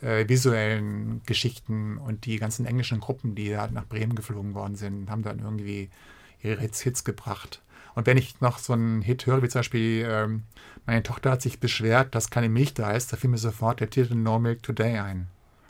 äh, 0.00 0.28
visuellen 0.28 1.22
Geschichten 1.26 1.98
und 1.98 2.26
die 2.26 2.38
ganzen 2.38 2.66
englischen 2.66 3.00
Gruppen, 3.00 3.34
die 3.34 3.50
da 3.50 3.68
nach 3.68 3.86
Bremen 3.86 4.14
geflogen 4.14 4.54
worden 4.54 4.76
sind, 4.76 5.10
haben 5.10 5.22
dann 5.22 5.40
irgendwie 5.40 5.90
ihre 6.42 6.60
Hits, 6.60 6.80
Hits 6.80 7.04
gebracht. 7.04 7.60
Und 7.98 8.06
wenn 8.06 8.16
ich 8.16 8.40
noch 8.40 8.58
so 8.58 8.74
einen 8.74 9.02
Hit 9.02 9.26
höre, 9.26 9.42
wie 9.42 9.48
zum 9.48 9.58
Beispiel, 9.58 10.06
ähm, 10.08 10.44
meine 10.86 11.02
Tochter 11.02 11.32
hat 11.32 11.42
sich 11.42 11.58
beschwert, 11.58 12.14
dass 12.14 12.30
keine 12.30 12.48
Milch 12.48 12.72
da 12.72 12.92
ist, 12.92 13.12
da 13.12 13.16
fiel 13.16 13.28
mir 13.28 13.38
sofort 13.38 13.80
der 13.80 13.90
Titel 13.90 14.14
No 14.14 14.38
Milk 14.38 14.62
Today 14.62 14.98
ein. 14.98 15.26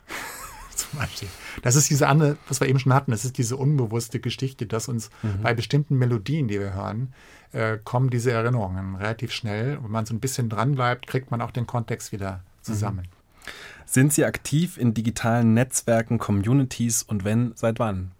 zum 0.75 0.99
Beispiel. 0.99 1.27
Das 1.63 1.75
ist 1.75 1.89
diese 1.89 2.07
andere, 2.07 2.37
was 2.47 2.61
wir 2.61 2.67
eben 2.67 2.77
schon 2.77 2.93
hatten, 2.93 3.09
das 3.09 3.25
ist 3.25 3.39
diese 3.39 3.57
unbewusste 3.57 4.19
Geschichte, 4.19 4.67
dass 4.67 4.87
uns 4.87 5.09
mhm. 5.23 5.41
bei 5.41 5.55
bestimmten 5.55 5.97
Melodien, 5.97 6.47
die 6.47 6.59
wir 6.59 6.75
hören, 6.75 7.15
äh, 7.51 7.79
kommen 7.83 8.11
diese 8.11 8.31
Erinnerungen 8.31 8.97
relativ 8.97 9.31
schnell. 9.31 9.79
Wenn 9.81 9.89
man 9.89 10.05
so 10.05 10.13
ein 10.13 10.19
bisschen 10.19 10.49
dran 10.49 10.75
bleibt, 10.75 11.07
kriegt 11.07 11.31
man 11.31 11.41
auch 11.41 11.49
den 11.49 11.65
Kontext 11.65 12.11
wieder 12.11 12.43
zusammen. 12.61 13.07
Mhm. 13.07 13.51
Sind 13.87 14.13
Sie 14.13 14.23
aktiv 14.23 14.77
in 14.77 14.93
digitalen 14.93 15.55
Netzwerken, 15.55 16.19
Communities 16.19 17.01
und 17.01 17.23
wenn, 17.23 17.53
seit 17.55 17.79
wann? 17.79 18.11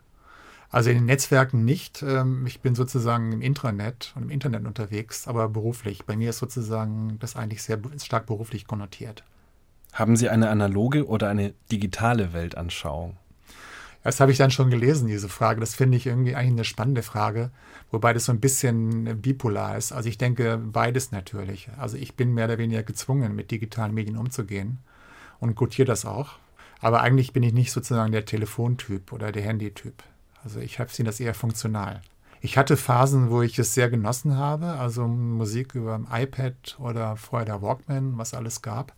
Also 0.71 0.91
in 0.91 0.97
den 0.97 1.05
Netzwerken 1.05 1.65
nicht. 1.65 2.03
Ähm, 2.03 2.45
ich 2.45 2.61
bin 2.61 2.75
sozusagen 2.75 3.31
im 3.31 3.41
Intranet 3.41 4.13
und 4.15 4.23
im 4.23 4.29
Internet 4.29 4.65
unterwegs, 4.65 5.27
aber 5.27 5.49
beruflich. 5.49 6.05
Bei 6.05 6.15
mir 6.15 6.29
ist 6.29 6.39
sozusagen 6.39 7.17
das 7.19 7.35
eigentlich 7.35 7.63
sehr 7.63 7.79
stark 8.01 8.27
beruflich 8.27 8.67
konnotiert. 8.67 9.23
Haben 9.93 10.15
Sie 10.15 10.29
eine 10.29 10.49
analoge 10.49 11.07
oder 11.07 11.29
eine 11.29 11.53
digitale 11.71 12.33
Weltanschauung? 12.33 13.17
Das 14.03 14.19
habe 14.19 14.31
ich 14.31 14.37
dann 14.37 14.51
schon 14.51 14.69
gelesen, 14.69 15.07
diese 15.07 15.27
Frage. 15.27 15.59
Das 15.59 15.75
finde 15.75 15.97
ich 15.97 16.05
irgendwie 16.05 16.35
eigentlich 16.35 16.53
eine 16.53 16.63
spannende 16.63 17.03
Frage, 17.03 17.51
wobei 17.91 18.13
das 18.13 18.25
so 18.25 18.31
ein 18.31 18.39
bisschen 18.39 19.21
bipolar 19.21 19.77
ist. 19.77 19.91
Also 19.91 20.07
ich 20.07 20.17
denke 20.17 20.57
beides 20.57 21.11
natürlich. 21.11 21.69
Also 21.77 21.97
ich 21.97 22.15
bin 22.15 22.33
mehr 22.33 22.45
oder 22.45 22.57
weniger 22.57 22.83
gezwungen, 22.83 23.35
mit 23.35 23.51
digitalen 23.51 23.93
Medien 23.93 24.17
umzugehen 24.17 24.77
und 25.39 25.55
gutiere 25.55 25.87
das 25.87 26.05
auch. 26.05 26.35
Aber 26.79 27.01
eigentlich 27.01 27.33
bin 27.33 27.43
ich 27.43 27.51
nicht 27.51 27.73
sozusagen 27.73 28.13
der 28.13 28.23
Telefontyp 28.23 29.11
oder 29.11 29.33
der 29.33 29.43
Handytyp. 29.43 30.01
Also 30.49 30.61
ich 30.61 30.79
habe 30.79 30.89
sie 30.91 31.03
das 31.03 31.19
eher 31.19 31.35
funktional. 31.35 32.01
Ich 32.41 32.57
hatte 32.57 32.75
Phasen, 32.75 33.29
wo 33.29 33.43
ich 33.43 33.59
es 33.59 33.75
sehr 33.75 33.87
genossen 33.87 34.35
habe, 34.35 34.65
also 34.65 35.07
Musik 35.07 35.75
über 35.75 35.95
dem 35.95 36.07
iPad 36.11 36.75
oder 36.79 37.17
vorher 37.17 37.45
der 37.45 37.61
Walkman, 37.61 38.17
was 38.17 38.33
alles 38.33 38.63
gab. 38.63 38.93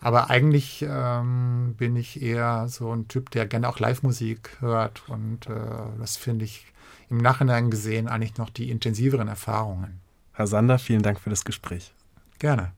Aber 0.00 0.30
eigentlich 0.30 0.86
ähm, 0.88 1.74
bin 1.76 1.96
ich 1.96 2.22
eher 2.22 2.68
so 2.68 2.92
ein 2.92 3.08
Typ, 3.08 3.30
der 3.32 3.46
gerne 3.46 3.68
auch 3.68 3.80
Live-Musik 3.80 4.58
hört 4.60 5.08
und 5.08 5.48
äh, 5.48 5.54
das 5.98 6.16
finde 6.16 6.44
ich 6.44 6.66
im 7.08 7.18
Nachhinein 7.18 7.68
gesehen 7.68 8.06
eigentlich 8.06 8.36
noch 8.36 8.50
die 8.50 8.70
intensiveren 8.70 9.26
Erfahrungen. 9.26 10.00
Herr 10.34 10.46
Sander, 10.46 10.78
vielen 10.78 11.02
Dank 11.02 11.18
für 11.18 11.30
das 11.30 11.44
Gespräch. 11.44 11.92
Gerne. 12.38 12.72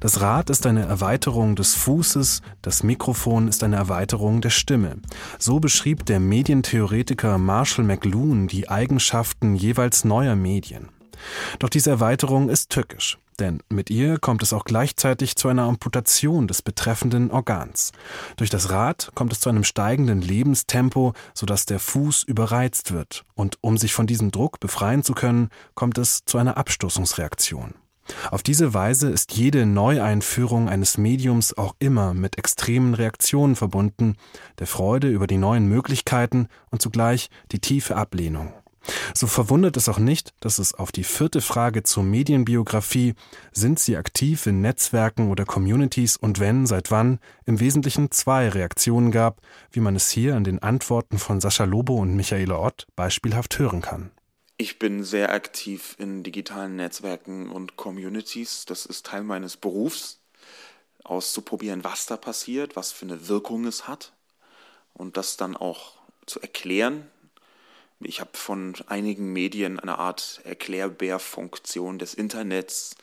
Das 0.00 0.20
Rad 0.20 0.48
ist 0.48 0.64
eine 0.64 0.82
Erweiterung 0.82 1.56
des 1.56 1.74
Fußes, 1.74 2.42
das 2.62 2.84
Mikrofon 2.84 3.48
ist 3.48 3.64
eine 3.64 3.74
Erweiterung 3.74 4.40
der 4.40 4.50
Stimme. 4.50 4.98
So 5.40 5.58
beschrieb 5.58 6.06
der 6.06 6.20
Medientheoretiker 6.20 7.36
Marshall 7.36 7.84
McLuhan 7.84 8.46
die 8.46 8.68
Eigenschaften 8.68 9.56
jeweils 9.56 10.04
neuer 10.04 10.36
Medien. 10.36 10.90
Doch 11.58 11.68
diese 11.68 11.90
Erweiterung 11.90 12.48
ist 12.48 12.70
tückisch, 12.70 13.18
denn 13.40 13.60
mit 13.70 13.90
ihr 13.90 14.20
kommt 14.20 14.44
es 14.44 14.52
auch 14.52 14.62
gleichzeitig 14.62 15.34
zu 15.34 15.48
einer 15.48 15.64
Amputation 15.64 16.46
des 16.46 16.62
betreffenden 16.62 17.32
Organs. 17.32 17.90
Durch 18.36 18.50
das 18.50 18.70
Rad 18.70 19.10
kommt 19.16 19.32
es 19.32 19.40
zu 19.40 19.48
einem 19.48 19.64
steigenden 19.64 20.20
Lebenstempo, 20.20 21.12
sodass 21.34 21.66
der 21.66 21.80
Fuß 21.80 22.22
überreizt 22.22 22.92
wird, 22.92 23.24
und 23.34 23.58
um 23.62 23.76
sich 23.76 23.94
von 23.94 24.06
diesem 24.06 24.30
Druck 24.30 24.60
befreien 24.60 25.02
zu 25.02 25.14
können, 25.14 25.48
kommt 25.74 25.98
es 25.98 26.24
zu 26.24 26.38
einer 26.38 26.56
Abstoßungsreaktion. 26.56 27.74
Auf 28.30 28.42
diese 28.42 28.74
Weise 28.74 29.10
ist 29.10 29.32
jede 29.32 29.66
Neueinführung 29.66 30.68
eines 30.68 30.98
Mediums 30.98 31.56
auch 31.56 31.74
immer 31.78 32.14
mit 32.14 32.38
extremen 32.38 32.94
Reaktionen 32.94 33.56
verbunden, 33.56 34.16
der 34.58 34.66
Freude 34.66 35.08
über 35.08 35.26
die 35.26 35.38
neuen 35.38 35.68
Möglichkeiten 35.68 36.48
und 36.70 36.82
zugleich 36.82 37.30
die 37.52 37.60
tiefe 37.60 37.96
Ablehnung. 37.96 38.52
So 39.14 39.26
verwundert 39.26 39.76
es 39.76 39.88
auch 39.88 39.98
nicht, 39.98 40.32
dass 40.40 40.58
es 40.58 40.74
auf 40.74 40.92
die 40.92 41.04
vierte 41.04 41.40
Frage 41.40 41.82
zur 41.82 42.04
Medienbiografie, 42.04 43.14
sind 43.52 43.78
Sie 43.78 43.96
aktiv 43.96 44.46
in 44.46 44.60
Netzwerken 44.60 45.30
oder 45.30 45.44
Communities 45.44 46.16
und 46.16 46.40
wenn, 46.40 46.66
seit 46.66 46.90
wann, 46.90 47.18
im 47.44 47.60
Wesentlichen 47.60 48.10
zwei 48.10 48.48
Reaktionen 48.48 49.10
gab, 49.10 49.40
wie 49.70 49.80
man 49.80 49.96
es 49.96 50.10
hier 50.10 50.36
an 50.36 50.44
den 50.44 50.62
Antworten 50.62 51.18
von 51.18 51.40
Sascha 51.40 51.64
Lobo 51.64 51.96
und 51.96 52.14
Michaela 52.14 52.58
Ott 52.58 52.86
beispielhaft 52.96 53.58
hören 53.58 53.82
kann. 53.82 54.10
Ich 54.60 54.80
bin 54.80 55.04
sehr 55.04 55.32
aktiv 55.32 55.94
in 56.00 56.24
digitalen 56.24 56.74
Netzwerken 56.74 57.48
und 57.48 57.76
Communities. 57.76 58.64
Das 58.64 58.86
ist 58.86 59.06
Teil 59.06 59.22
meines 59.22 59.56
Berufs, 59.56 60.18
auszuprobieren, 61.04 61.84
was 61.84 62.06
da 62.06 62.16
passiert, 62.16 62.74
was 62.74 62.90
für 62.90 63.04
eine 63.04 63.28
Wirkung 63.28 63.66
es 63.66 63.86
hat 63.86 64.12
und 64.94 65.16
das 65.16 65.36
dann 65.36 65.56
auch 65.56 65.92
zu 66.26 66.40
erklären. 66.40 67.08
Ich 68.00 68.20
habe 68.20 68.36
von 68.36 68.74
einigen 68.88 69.32
Medien 69.32 69.78
eine 69.78 69.98
Art 70.00 70.40
Erklärbärfunktion 70.42 72.00
des 72.00 72.14
Internets 72.14 72.96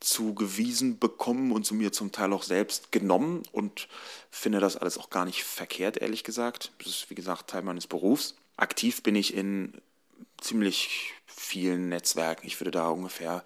zugewiesen 0.00 0.98
bekommen 0.98 1.52
und 1.52 1.64
zu 1.64 1.76
mir 1.76 1.92
zum 1.92 2.10
Teil 2.10 2.32
auch 2.32 2.42
selbst 2.42 2.90
genommen 2.90 3.44
und 3.52 3.86
finde 4.32 4.58
das 4.58 4.76
alles 4.76 4.98
auch 4.98 5.10
gar 5.10 5.24
nicht 5.24 5.44
verkehrt, 5.44 5.98
ehrlich 5.98 6.24
gesagt. 6.24 6.72
Das 6.78 6.88
ist, 6.88 7.10
wie 7.10 7.14
gesagt, 7.14 7.48
Teil 7.48 7.62
meines 7.62 7.86
Berufs. 7.86 8.34
Aktiv 8.56 9.04
bin 9.04 9.14
ich 9.14 9.34
in 9.34 9.80
ziemlich 10.40 11.12
vielen 11.26 11.88
Netzwerken. 11.88 12.46
Ich 12.46 12.60
würde 12.60 12.70
da 12.70 12.88
ungefähr 12.88 13.44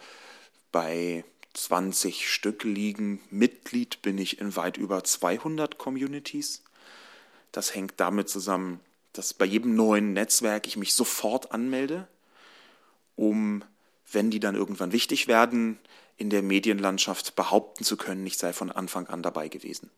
bei 0.72 1.24
20 1.54 2.28
Stück 2.30 2.64
liegen. 2.64 3.20
Mitglied 3.30 4.02
bin 4.02 4.18
ich 4.18 4.40
in 4.40 4.56
weit 4.56 4.76
über 4.76 5.04
200 5.04 5.78
Communities. 5.78 6.62
Das 7.52 7.74
hängt 7.74 7.94
damit 7.98 8.28
zusammen, 8.28 8.80
dass 9.12 9.32
bei 9.32 9.44
jedem 9.44 9.76
neuen 9.76 10.12
Netzwerk 10.12 10.66
ich 10.66 10.76
mich 10.76 10.94
sofort 10.94 11.52
anmelde, 11.52 12.08
um, 13.16 13.62
wenn 14.10 14.30
die 14.30 14.40
dann 14.40 14.56
irgendwann 14.56 14.92
wichtig 14.92 15.28
werden, 15.28 15.78
in 16.16 16.30
der 16.30 16.42
Medienlandschaft 16.42 17.36
behaupten 17.36 17.84
zu 17.84 17.96
können, 17.96 18.26
ich 18.26 18.38
sei 18.38 18.52
von 18.52 18.70
Anfang 18.70 19.06
an 19.06 19.22
dabei 19.22 19.48
gewesen. 19.48 19.90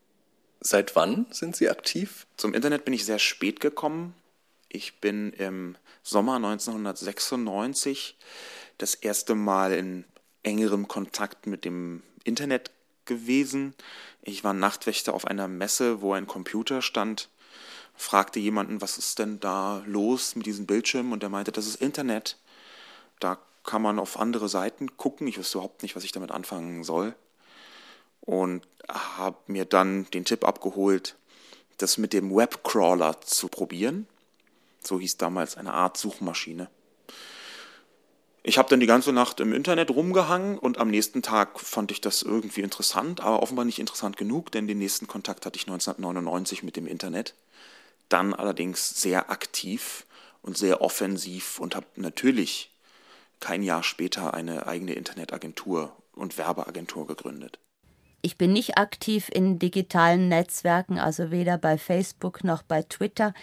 Seit 0.59 0.95
wann 0.95 1.27
sind 1.29 1.55
Sie 1.55 1.69
aktiv? 1.69 2.25
Zum 2.37 2.53
Internet 2.53 2.85
bin 2.85 2.93
ich 2.93 3.05
sehr 3.05 3.19
spät 3.19 3.59
gekommen. 3.59 4.15
Ich 4.69 4.99
bin 4.99 5.31
im 5.33 5.75
Sommer 6.03 6.35
1996 6.35 8.17
das 8.77 8.95
erste 8.95 9.35
Mal 9.35 9.73
in 9.73 10.05
engerem 10.43 10.87
Kontakt 10.87 11.47
mit 11.47 11.65
dem 11.65 12.03
Internet 12.23 12.71
gewesen. 13.05 13.73
Ich 14.21 14.43
war 14.43 14.53
Nachtwächter 14.53 15.13
auf 15.13 15.25
einer 15.25 15.47
Messe, 15.47 16.01
wo 16.01 16.13
ein 16.13 16.27
Computer 16.27 16.81
stand, 16.81 17.29
fragte 17.95 18.39
jemanden, 18.39 18.81
was 18.81 18.97
ist 18.97 19.19
denn 19.19 19.39
da 19.39 19.83
los 19.85 20.35
mit 20.35 20.45
diesem 20.45 20.65
Bildschirm? 20.65 21.11
Und 21.11 21.23
der 21.23 21.29
meinte, 21.29 21.51
das 21.51 21.65
ist 21.65 21.81
Internet. 21.81 22.37
Da 23.19 23.39
kann 23.63 23.81
man 23.81 23.99
auf 23.99 24.19
andere 24.19 24.49
Seiten 24.49 24.95
gucken. 24.97 25.27
Ich 25.27 25.37
wusste 25.37 25.57
überhaupt 25.57 25.81
nicht, 25.81 25.95
was 25.95 26.03
ich 26.03 26.11
damit 26.11 26.31
anfangen 26.31 26.83
soll. 26.83 27.15
Und 28.21 28.67
habe 28.89 29.37
mir 29.47 29.65
dann 29.65 30.05
den 30.11 30.25
Tipp 30.25 30.45
abgeholt, 30.45 31.15
das 31.77 31.97
mit 31.97 32.13
dem 32.13 32.35
Webcrawler 32.35 33.21
zu 33.21 33.47
probieren. 33.47 34.07
So 34.87 34.99
hieß 34.99 35.17
damals 35.17 35.57
eine 35.57 35.73
Art 35.73 35.97
Suchmaschine. 35.97 36.69
Ich 38.43 38.57
habe 38.57 38.69
dann 38.69 38.79
die 38.79 38.87
ganze 38.87 39.11
Nacht 39.11 39.41
im 39.41 39.51
Internet 39.51 39.91
rumgehangen 39.91 40.57
und 40.57 40.77
am 40.77 40.89
nächsten 40.89 41.21
Tag 41.21 41.59
fand 41.59 41.91
ich 41.91 41.99
das 41.99 42.21
irgendwie 42.21 42.61
interessant, 42.61 43.19
aber 43.19 43.43
offenbar 43.43 43.65
nicht 43.65 43.79
interessant 43.79 44.15
genug, 44.15 44.53
denn 44.53 44.67
den 44.67 44.77
nächsten 44.77 45.05
Kontakt 45.05 45.45
hatte 45.45 45.57
ich 45.57 45.67
1999 45.67 46.63
mit 46.63 46.77
dem 46.77 46.87
Internet. 46.87 47.35
Dann 48.07 48.33
allerdings 48.33 49.01
sehr 49.01 49.29
aktiv 49.29 50.05
und 50.41 50.57
sehr 50.57 50.79
offensiv 50.79 51.59
und 51.59 51.75
habe 51.75 51.87
natürlich 51.97 52.71
kein 53.41 53.63
Jahr 53.63 53.83
später 53.83 54.33
eine 54.33 54.65
eigene 54.65 54.93
Internetagentur 54.93 55.91
und 56.13 56.37
Werbeagentur 56.37 57.05
gegründet. 57.05 57.59
Ich 58.21 58.37
bin 58.37 58.53
nicht 58.53 58.77
aktiv 58.77 59.29
in 59.31 59.59
digitalen 59.59 60.29
Netzwerken, 60.29 60.99
also 60.99 61.31
weder 61.31 61.57
bei 61.57 61.77
Facebook 61.77 62.45
noch 62.45 62.63
bei 62.63 62.81
Twitter. 62.81 63.33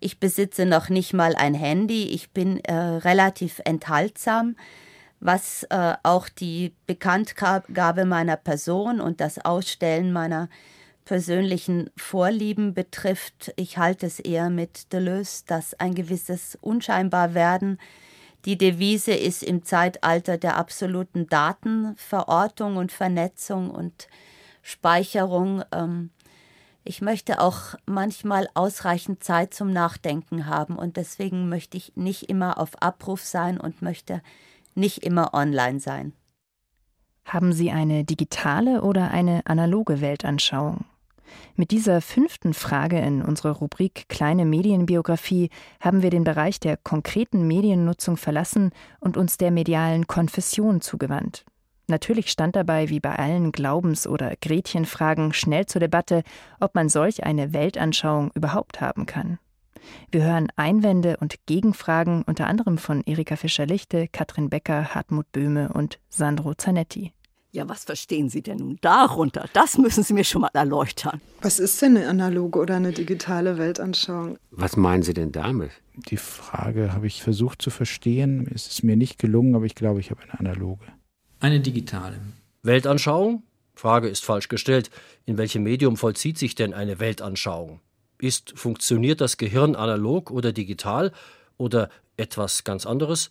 Ich 0.00 0.20
besitze 0.20 0.66
noch 0.66 0.88
nicht 0.88 1.12
mal 1.12 1.34
ein 1.34 1.54
Handy. 1.54 2.08
Ich 2.08 2.30
bin 2.30 2.58
äh, 2.64 2.74
relativ 2.74 3.60
enthaltsam, 3.64 4.56
was 5.20 5.64
äh, 5.70 5.94
auch 6.02 6.28
die 6.28 6.74
Bekanntgabe 6.86 8.04
meiner 8.04 8.36
Person 8.36 9.00
und 9.00 9.20
das 9.20 9.44
Ausstellen 9.44 10.12
meiner 10.12 10.48
persönlichen 11.04 11.90
Vorlieben 11.96 12.74
betrifft. 12.74 13.52
Ich 13.56 13.78
halte 13.78 14.06
es 14.06 14.20
eher 14.20 14.50
mit 14.50 14.92
Deleuze, 14.92 15.44
dass 15.46 15.74
ein 15.74 15.94
gewisses 15.94 16.58
Unscheinbarwerden 16.60 17.78
die 18.44 18.58
Devise 18.58 19.14
ist 19.14 19.42
im 19.42 19.64
Zeitalter 19.64 20.36
der 20.36 20.56
absoluten 20.56 21.26
Datenverortung 21.28 22.76
und 22.76 22.92
Vernetzung 22.92 23.70
und 23.70 24.08
Speicherung 24.62 25.62
ähm, 25.72 26.10
ich 26.84 27.00
möchte 27.00 27.40
auch 27.40 27.74
manchmal 27.86 28.48
ausreichend 28.54 29.24
Zeit 29.24 29.54
zum 29.54 29.72
Nachdenken 29.72 30.46
haben 30.46 30.76
und 30.76 30.96
deswegen 30.96 31.48
möchte 31.48 31.76
ich 31.76 31.92
nicht 31.96 32.24
immer 32.24 32.58
auf 32.58 32.80
Abruf 32.82 33.22
sein 33.22 33.58
und 33.58 33.82
möchte 33.82 34.22
nicht 34.74 34.98
immer 34.98 35.32
online 35.32 35.80
sein. 35.80 36.12
Haben 37.24 37.54
Sie 37.54 37.70
eine 37.70 38.04
digitale 38.04 38.82
oder 38.82 39.10
eine 39.10 39.46
analoge 39.46 40.02
Weltanschauung? 40.02 40.84
Mit 41.56 41.70
dieser 41.70 42.02
fünften 42.02 42.52
Frage 42.52 42.98
in 42.98 43.22
unserer 43.22 43.52
Rubrik 43.52 44.06
Kleine 44.08 44.44
Medienbiografie 44.44 45.48
haben 45.80 46.02
wir 46.02 46.10
den 46.10 46.24
Bereich 46.24 46.60
der 46.60 46.76
konkreten 46.76 47.46
Mediennutzung 47.46 48.18
verlassen 48.18 48.72
und 49.00 49.16
uns 49.16 49.38
der 49.38 49.50
medialen 49.50 50.06
Konfession 50.06 50.82
zugewandt. 50.82 51.46
Natürlich 51.86 52.30
stand 52.30 52.56
dabei, 52.56 52.88
wie 52.88 53.00
bei 53.00 53.16
allen 53.16 53.52
Glaubens- 53.52 54.06
oder 54.06 54.34
Gretchenfragen, 54.40 55.32
schnell 55.32 55.66
zur 55.66 55.80
Debatte, 55.80 56.22
ob 56.60 56.74
man 56.74 56.88
solch 56.88 57.24
eine 57.24 57.52
Weltanschauung 57.52 58.30
überhaupt 58.34 58.80
haben 58.80 59.04
kann. 59.04 59.38
Wir 60.10 60.22
hören 60.22 60.48
Einwände 60.56 61.18
und 61.20 61.34
Gegenfragen 61.46 62.22
unter 62.26 62.46
anderem 62.46 62.78
von 62.78 63.02
Erika 63.04 63.36
Fischer-Lichte, 63.36 64.08
Katrin 64.08 64.48
Becker, 64.48 64.94
Hartmut 64.94 65.30
Böhme 65.32 65.72
und 65.72 65.98
Sandro 66.08 66.54
Zanetti. 66.54 67.12
Ja, 67.52 67.68
was 67.68 67.84
verstehen 67.84 68.28
Sie 68.30 68.42
denn 68.42 68.58
nun 68.58 68.78
darunter? 68.80 69.46
Das 69.52 69.78
müssen 69.78 70.02
Sie 70.02 70.12
mir 70.12 70.24
schon 70.24 70.40
mal 70.40 70.50
erläutern. 70.54 71.20
Was 71.40 71.60
ist 71.60 71.80
denn 71.82 71.96
eine 71.96 72.08
analoge 72.08 72.58
oder 72.58 72.74
eine 72.76 72.90
digitale 72.90 73.58
Weltanschauung? 73.58 74.38
Was 74.50 74.76
meinen 74.76 75.04
Sie 75.04 75.14
denn 75.14 75.30
damit? 75.30 75.70
Die 75.94 76.16
Frage 76.16 76.92
habe 76.92 77.06
ich 77.06 77.22
versucht 77.22 77.62
zu 77.62 77.70
verstehen. 77.70 78.50
Es 78.52 78.66
ist 78.66 78.82
mir 78.82 78.96
nicht 78.96 79.20
gelungen, 79.20 79.54
aber 79.54 79.66
ich 79.66 79.76
glaube, 79.76 80.00
ich 80.00 80.10
habe 80.10 80.22
eine 80.22 80.40
analoge. 80.40 80.84
Eine 81.40 81.60
digitale. 81.60 82.16
Weltanschauung? 82.62 83.42
Frage 83.74 84.08
ist 84.08 84.24
falsch 84.24 84.48
gestellt. 84.48 84.90
In 85.26 85.36
welchem 85.36 85.62
Medium 85.62 85.96
vollzieht 85.96 86.38
sich 86.38 86.54
denn 86.54 86.72
eine 86.72 87.00
Weltanschauung? 87.00 87.80
Ist, 88.18 88.52
funktioniert 88.56 89.20
das 89.20 89.36
Gehirn 89.36 89.74
analog 89.74 90.30
oder 90.30 90.52
digital 90.52 91.12
oder 91.58 91.90
etwas 92.16 92.64
ganz 92.64 92.86
anderes? 92.86 93.30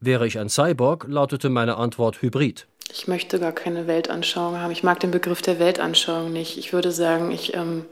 Wäre 0.00 0.26
ich 0.26 0.38
ein 0.38 0.48
Cyborg, 0.48 1.06
lautete 1.08 1.48
meine 1.48 1.76
Antwort 1.76 2.22
Hybrid. 2.22 2.66
Ich 2.92 3.08
möchte 3.08 3.38
gar 3.38 3.52
keine 3.52 3.86
Weltanschauung 3.86 4.58
haben. 4.58 4.72
Ich 4.72 4.82
mag 4.82 5.00
den 5.00 5.10
Begriff 5.10 5.42
der 5.42 5.58
Weltanschauung 5.58 6.32
nicht. 6.32 6.58
Ich 6.58 6.72
würde 6.72 6.92
sagen, 6.92 7.30
ich 7.30 7.54
ähm, 7.54 7.84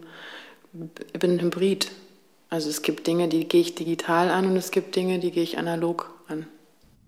bin 1.18 1.40
Hybrid. 1.40 1.90
Also 2.50 2.68
es 2.68 2.82
gibt 2.82 3.06
Dinge, 3.06 3.28
die 3.28 3.46
gehe 3.46 3.60
ich 3.60 3.74
digital 3.74 4.30
an 4.30 4.46
und 4.46 4.56
es 4.56 4.70
gibt 4.70 4.96
Dinge, 4.96 5.18
die 5.18 5.30
gehe 5.30 5.42
ich 5.42 5.58
analog 5.58 6.10
an 6.10 6.17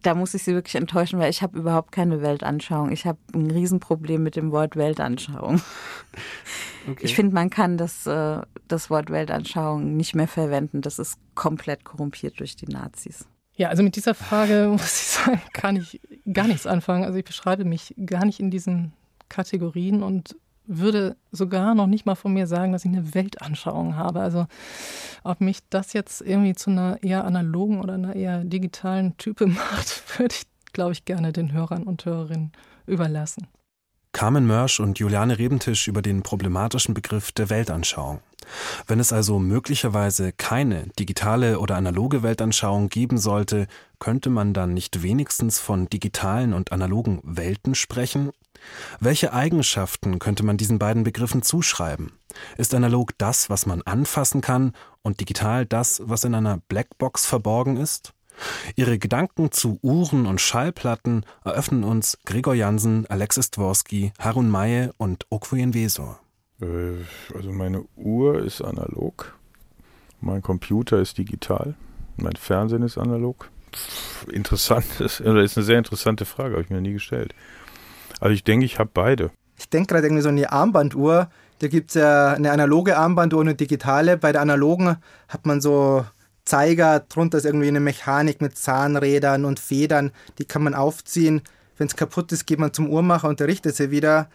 da 0.03 0.15
muss 0.15 0.35
ich 0.35 0.43
Sie 0.43 0.55
wirklich 0.55 0.75
enttäuschen, 0.75 1.19
weil 1.19 1.31
ich 1.31 1.43
habe 1.43 1.59
überhaupt 1.59 1.93
keine 1.93 2.23
Weltanschauung. 2.23 2.91
Ich 2.93 3.07
habe 3.07 3.19
ein 3.35 3.51
Riesenproblem 3.51 4.23
mit 4.23 4.37
dem 4.37 4.53
Wort 4.53 4.77
Weltanschauung. 4.77 5.61
Okay. 6.89 7.05
Ich 7.05 7.15
finde, 7.15 7.35
man 7.35 7.51
kann 7.51 7.77
das, 7.77 8.07
äh, 8.07 8.41
das 8.69 8.91
Wort 8.91 9.11
Weltanschauung 9.11 9.97
nicht 9.97 10.15
mehr 10.15 10.29
verwenden. 10.29 10.81
Das 10.81 10.99
ist 10.99 11.19
komplett 11.35 11.85
korrumpiert 11.85 12.41
durch 12.41 12.57
die 12.57 12.67
Nazis. 12.67 13.27
Ja, 13.55 13.69
also 13.69 13.83
mit 13.83 13.97
dieser 13.97 14.15
Frage 14.15 14.69
muss 14.73 14.85
ich 14.85 15.09
sagen, 15.09 15.43
kann 15.53 15.77
ich 15.77 16.01
gar 16.33 16.47
nichts 16.47 16.67
anfangen. 16.67 17.05
Also 17.05 17.19
ich 17.19 17.25
beschreibe 17.25 17.65
mich 17.65 17.95
gar 18.07 18.25
nicht 18.25 18.41
in 18.41 18.51
diesen 18.51 18.93
Kategorien 19.29 20.03
und 20.03 20.37
würde 20.71 21.17
sogar 21.33 21.75
noch 21.75 21.89
nicht 21.89 22.07
mal 22.07 22.15
von 22.15 22.33
mir 22.33 22.47
sagen, 22.47 22.73
dass 22.73 22.85
ich 22.85 22.93
eine 22.93 23.13
Weltanschauung 23.15 23.97
habe. 23.97 24.21
Also 24.21 24.47
ob 25.25 25.41
mich 25.41 25.59
das 25.69 25.93
jetzt 25.93 26.21
irgendwie 26.21 26.55
zu 26.55 26.71
einer 26.71 27.03
eher 27.03 27.25
analogen 27.25 27.81
oder 27.81 27.95
einer 27.95 28.15
eher 28.15 28.45
digitalen 28.45 29.17
Type 29.17 29.47
macht, 29.47 30.19
würde 30.19 30.35
ich, 30.35 30.47
glaube 30.73 30.93
ich, 30.93 31.05
gerne 31.05 31.33
den 31.33 31.53
Hörern 31.53 31.83
und 31.83 32.05
Hörerinnen 32.05 32.53
überlassen. 32.87 33.49
Carmen 34.13 34.47
Mörsch 34.47 34.81
und 34.81 34.99
Juliane 34.99 35.39
Rebentisch 35.39 35.87
über 35.87 36.03
den 36.03 36.23
problematischen 36.23 36.95
Begriff 36.95 37.31
der 37.31 37.49
Weltanschauung. 37.49 38.21
Wenn 38.87 38.99
es 38.99 39.13
also 39.13 39.39
möglicherweise 39.39 40.33
keine 40.33 40.89
digitale 40.99 41.61
oder 41.61 41.77
analoge 41.77 42.23
Weltanschauung 42.23 42.89
geben 42.89 43.19
sollte, 43.19 43.69
könnte 44.01 44.31
man 44.31 44.53
dann 44.53 44.75
nicht 44.75 45.03
wenigstens 45.03 45.61
von 45.61 45.89
digitalen 45.89 46.55
und 46.55 46.73
analogen 46.73 47.21
Welten 47.23 47.75
sprechen? 47.75 48.31
Welche 49.01 49.33
Eigenschaften 49.33 50.19
könnte 50.19 50.45
man 50.45 50.57
diesen 50.57 50.79
beiden 50.79 51.05
Begriffen 51.05 51.43
zuschreiben? 51.43 52.13
Ist 52.57 52.75
analog 52.75 53.17
das, 53.19 53.51
was 53.51 53.67
man 53.67 53.83
anfassen 53.83 54.41
kann, 54.41 54.73
und 55.03 55.21
digital 55.21 55.67
das, 55.67 56.03
was 56.05 56.25
in 56.25 56.35
einer 56.35 56.59
Blackbox 56.69 57.27
verborgen 57.27 57.77
ist? 57.77 58.13
Ihre 58.77 58.99
Gedanken 58.99 59.53
zu 59.53 59.79
Uhren 59.83 60.27
und 60.27 60.41
Schallplatten 60.41 61.25
eröffnen 61.45 61.85
uns 61.85 62.19
Gregor 62.25 62.55
Jansen, 62.55 63.07
Alexis 63.07 63.51
Dworsky, 63.51 64.13
Harun 64.19 64.49
Maye 64.49 64.91
und 64.97 65.27
Okwuyen 65.31 65.75
Wesor. 65.75 66.21
Äh, 66.61 67.05
also 67.35 67.53
meine 67.53 67.85
Uhr 67.97 68.43
ist 68.43 68.63
analog, 68.63 69.37
mein 70.21 70.43
Computer 70.43 70.99
ist 71.01 71.19
digital, 71.19 71.75
mein 72.17 72.37
Fernsehen 72.37 72.83
ist 72.83 72.99
analog. 72.99 73.51
interessant, 74.31 74.87
das 74.99 75.21
ist 75.21 75.27
eine 75.27 75.65
sehr 75.65 75.79
interessante 75.79 76.25
Frage, 76.25 76.55
habe 76.55 76.63
ich 76.63 76.71
mir 76.71 76.81
nie 76.81 76.93
gestellt. 76.93 77.35
Also 78.21 78.35
ich 78.35 78.45
denke, 78.45 78.67
ich 78.67 78.79
habe 78.79 78.91
beide. 78.93 79.31
Ich 79.59 79.69
denke 79.69 79.95
gerade 79.95 80.07
irgendwie 80.07 80.23
so 80.23 80.31
die 80.31 80.47
Armbanduhr. 80.47 81.29
Da 81.59 81.69
gibt 81.69 81.91
es 81.91 81.95
ja 81.95 82.33
eine 82.33 82.53
analoge 82.53 82.97
Armbanduhr 82.97 83.41
und 83.41 83.49
eine 83.49 83.57
digitale. 83.57 84.17
Bei 84.17 84.33
der 84.33 84.41
analogen 84.41 84.97
hat 85.29 85.47
man 85.47 85.61
so 85.61 86.05
Zeiger, 86.45 87.01
drunter 87.01 87.39
ist 87.39 87.45
irgendwie 87.45 87.69
eine 87.69 87.81
Mechanik 87.81 88.41
mit 88.41 88.57
Zahnrädern 88.57 89.45
und 89.45 89.61
Federn, 89.61 90.11
die 90.39 90.45
kann 90.45 90.63
man 90.63 90.75
aufziehen. 90.75 91.43
Wenn 91.77 91.87
es 91.87 91.97
kaputt 91.97 92.33
ist, 92.33 92.47
geht 92.47 92.59
man 92.59 92.73
zum 92.73 92.91
Uhrmacher 92.91 93.29
und 93.29 93.41
der 93.41 93.47
richtet 93.47 93.77
sie 93.77 93.91
wieder. 93.91 94.29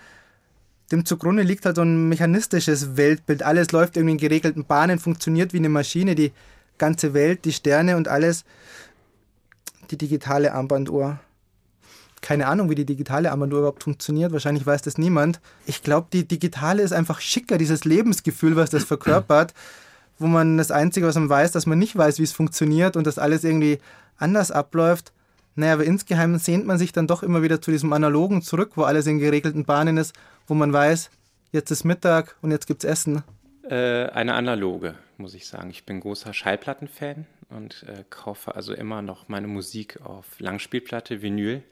Dem 0.91 1.05
zugrunde 1.05 1.43
liegt 1.43 1.65
halt 1.65 1.75
so 1.75 1.81
ein 1.81 2.07
mechanistisches 2.07 2.95
Weltbild. 2.95 3.43
Alles 3.43 3.71
läuft 3.71 3.97
irgendwie 3.97 4.13
in 4.13 4.17
geregelten 4.19 4.65
Bahnen, 4.65 4.99
funktioniert 4.99 5.51
wie 5.53 5.57
eine 5.57 5.69
Maschine, 5.69 6.15
die 6.15 6.31
ganze 6.77 7.13
Welt, 7.13 7.43
die 7.45 7.53
Sterne 7.53 7.97
und 7.97 8.07
alles. 8.07 8.45
Die 9.91 9.97
digitale 9.97 10.53
Armbanduhr. 10.53 11.19
Keine 12.25 12.47
Ahnung, 12.47 12.71
wie 12.71 12.75
die 12.75 12.85
digitale 12.85 13.29
Armbanduhr 13.29 13.59
überhaupt 13.59 13.83
funktioniert. 13.83 14.31
Wahrscheinlich 14.31 14.65
weiß 14.65 14.81
das 14.81 14.97
niemand. 14.97 15.39
Ich 15.67 15.83
glaube, 15.83 16.07
die 16.11 16.27
digitale 16.27 16.81
ist 16.81 16.91
einfach 16.91 17.21
schicker, 17.21 17.59
dieses 17.59 17.85
Lebensgefühl, 17.85 18.55
was 18.55 18.71
das 18.71 18.83
verkörpert 18.83 19.53
wo 20.17 20.27
man 20.27 20.57
das 20.57 20.71
Einzige, 20.71 21.07
was 21.07 21.15
man 21.15 21.29
weiß, 21.29 21.51
dass 21.51 21.65
man 21.65 21.79
nicht 21.79 21.95
weiß, 21.95 22.19
wie 22.19 22.23
es 22.23 22.31
funktioniert 22.31 22.95
und 22.95 23.05
dass 23.05 23.19
alles 23.19 23.43
irgendwie 23.43 23.79
anders 24.17 24.51
abläuft. 24.51 25.11
Naja, 25.55 25.73
aber 25.73 25.85
insgeheim 25.85 26.37
sehnt 26.37 26.65
man 26.65 26.77
sich 26.77 26.91
dann 26.91 27.07
doch 27.07 27.23
immer 27.23 27.41
wieder 27.41 27.61
zu 27.61 27.71
diesem 27.71 27.93
Analogen 27.93 28.41
zurück, 28.41 28.71
wo 28.75 28.83
alles 28.83 29.07
in 29.07 29.19
geregelten 29.19 29.65
Bahnen 29.65 29.97
ist, 29.97 30.13
wo 30.47 30.53
man 30.53 30.73
weiß, 30.73 31.09
jetzt 31.51 31.71
ist 31.71 31.83
Mittag 31.83 32.35
und 32.41 32.51
jetzt 32.51 32.67
gibt's 32.67 32.85
Essen. 32.85 33.23
Äh, 33.69 34.07
eine 34.07 34.33
analoge, 34.33 34.95
muss 35.17 35.33
ich 35.33 35.47
sagen. 35.47 35.69
Ich 35.69 35.85
bin 35.85 36.01
großer 36.01 36.33
Schallplattenfan 36.33 37.25
und 37.49 37.85
äh, 37.87 38.03
kaufe 38.09 38.55
also 38.55 38.73
immer 38.73 39.01
noch 39.01 39.27
meine 39.27 39.47
Musik 39.47 40.01
auf 40.01 40.25
Langspielplatte, 40.39 41.21
Vinyl. 41.21 41.63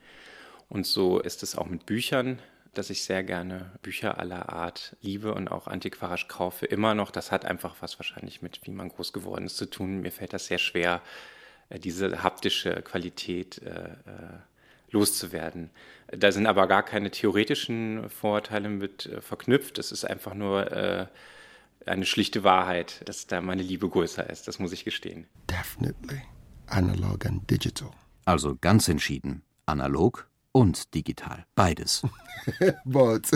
Und 0.73 0.85
so 0.85 1.19
ist 1.19 1.43
es 1.43 1.55
auch 1.55 1.67
mit 1.67 1.85
Büchern 1.85 2.39
dass 2.73 2.89
ich 2.89 3.03
sehr 3.03 3.23
gerne 3.23 3.71
Bücher 3.81 4.17
aller 4.17 4.49
Art 4.49 4.95
liebe 5.01 5.33
und 5.33 5.49
auch 5.49 5.67
antiquarisch 5.67 6.27
kaufe. 6.27 6.65
Immer 6.65 6.95
noch, 6.95 7.11
das 7.11 7.31
hat 7.31 7.45
einfach 7.45 7.75
was 7.81 7.99
wahrscheinlich 7.99 8.41
mit, 8.41 8.61
wie 8.63 8.71
man 8.71 8.89
groß 8.89 9.13
geworden 9.13 9.45
ist, 9.45 9.57
zu 9.57 9.69
tun. 9.69 10.01
Mir 10.01 10.11
fällt 10.11 10.33
das 10.33 10.47
sehr 10.47 10.57
schwer, 10.57 11.01
äh, 11.69 11.79
diese 11.79 12.23
haptische 12.23 12.81
Qualität 12.81 13.61
äh, 13.61 13.69
äh, 13.69 14.39
loszuwerden. 14.89 15.69
Da 16.07 16.31
sind 16.31 16.47
aber 16.47 16.67
gar 16.67 16.83
keine 16.83 17.11
theoretischen 17.11 18.09
Vorurteile 18.09 18.69
mit 18.69 19.09
verknüpft. 19.21 19.79
Es 19.79 19.91
ist 19.91 20.05
einfach 20.05 20.35
nur 20.35 21.09
eine 21.87 22.05
schlichte 22.05 22.43
Wahrheit, 22.43 23.01
dass 23.09 23.25
da 23.25 23.41
meine 23.41 23.63
Liebe 23.63 23.89
größer 23.89 24.29
ist. 24.29 24.47
Das 24.47 24.59
muss 24.59 24.71
ich 24.71 24.85
gestehen. 24.85 25.25
Definitely. 25.49 26.21
Analog 26.67 27.25
and 27.25 27.49
digital. 27.49 27.89
Also 28.25 28.55
ganz 28.61 28.87
entschieden. 28.87 29.41
Analog 29.65 30.27
und 30.53 30.93
digital. 30.93 31.45
Beides. 31.55 32.03
Both. 32.85 33.31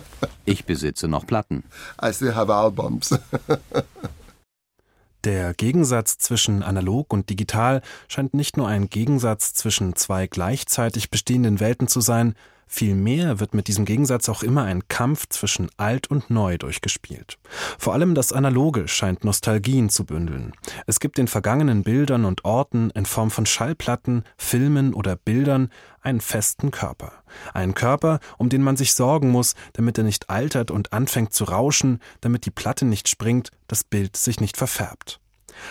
ich 0.44 0.64
besitze 0.64 1.06
noch 1.06 1.24
Platten. 1.26 1.62
I 2.02 2.12
still 2.12 2.34
have 2.34 2.52
albums. 2.52 3.16
Der 5.24 5.54
Gegensatz 5.54 6.18
zwischen 6.18 6.64
analog 6.64 7.12
und 7.12 7.30
digital 7.30 7.80
scheint 8.08 8.34
nicht 8.34 8.56
nur 8.56 8.66
ein 8.66 8.90
Gegensatz 8.90 9.54
zwischen 9.54 9.94
zwei 9.94 10.26
gleichzeitig 10.26 11.10
bestehenden 11.10 11.60
Welten 11.60 11.86
zu 11.86 12.00
sein, 12.00 12.34
Vielmehr 12.74 13.38
wird 13.38 13.52
mit 13.52 13.68
diesem 13.68 13.84
Gegensatz 13.84 14.30
auch 14.30 14.42
immer 14.42 14.64
ein 14.64 14.88
Kampf 14.88 15.28
zwischen 15.28 15.68
alt 15.76 16.06
und 16.10 16.30
neu 16.30 16.56
durchgespielt. 16.56 17.36
Vor 17.78 17.92
allem 17.92 18.14
das 18.14 18.32
Analoge 18.32 18.88
scheint 18.88 19.24
Nostalgien 19.24 19.90
zu 19.90 20.06
bündeln. 20.06 20.54
Es 20.86 20.98
gibt 20.98 21.18
den 21.18 21.28
vergangenen 21.28 21.82
Bildern 21.82 22.24
und 22.24 22.46
Orten 22.46 22.88
in 22.94 23.04
Form 23.04 23.30
von 23.30 23.44
Schallplatten, 23.44 24.24
Filmen 24.38 24.94
oder 24.94 25.16
Bildern 25.16 25.68
einen 26.00 26.22
festen 26.22 26.70
Körper. 26.70 27.12
Einen 27.52 27.74
Körper, 27.74 28.20
um 28.38 28.48
den 28.48 28.62
man 28.62 28.78
sich 28.78 28.94
sorgen 28.94 29.28
muss, 29.28 29.54
damit 29.74 29.98
er 29.98 30.04
nicht 30.04 30.30
altert 30.30 30.70
und 30.70 30.94
anfängt 30.94 31.34
zu 31.34 31.44
rauschen, 31.44 32.00
damit 32.22 32.46
die 32.46 32.50
Platte 32.50 32.86
nicht 32.86 33.06
springt, 33.06 33.50
das 33.68 33.84
Bild 33.84 34.16
sich 34.16 34.40
nicht 34.40 34.56
verfärbt. 34.56 35.20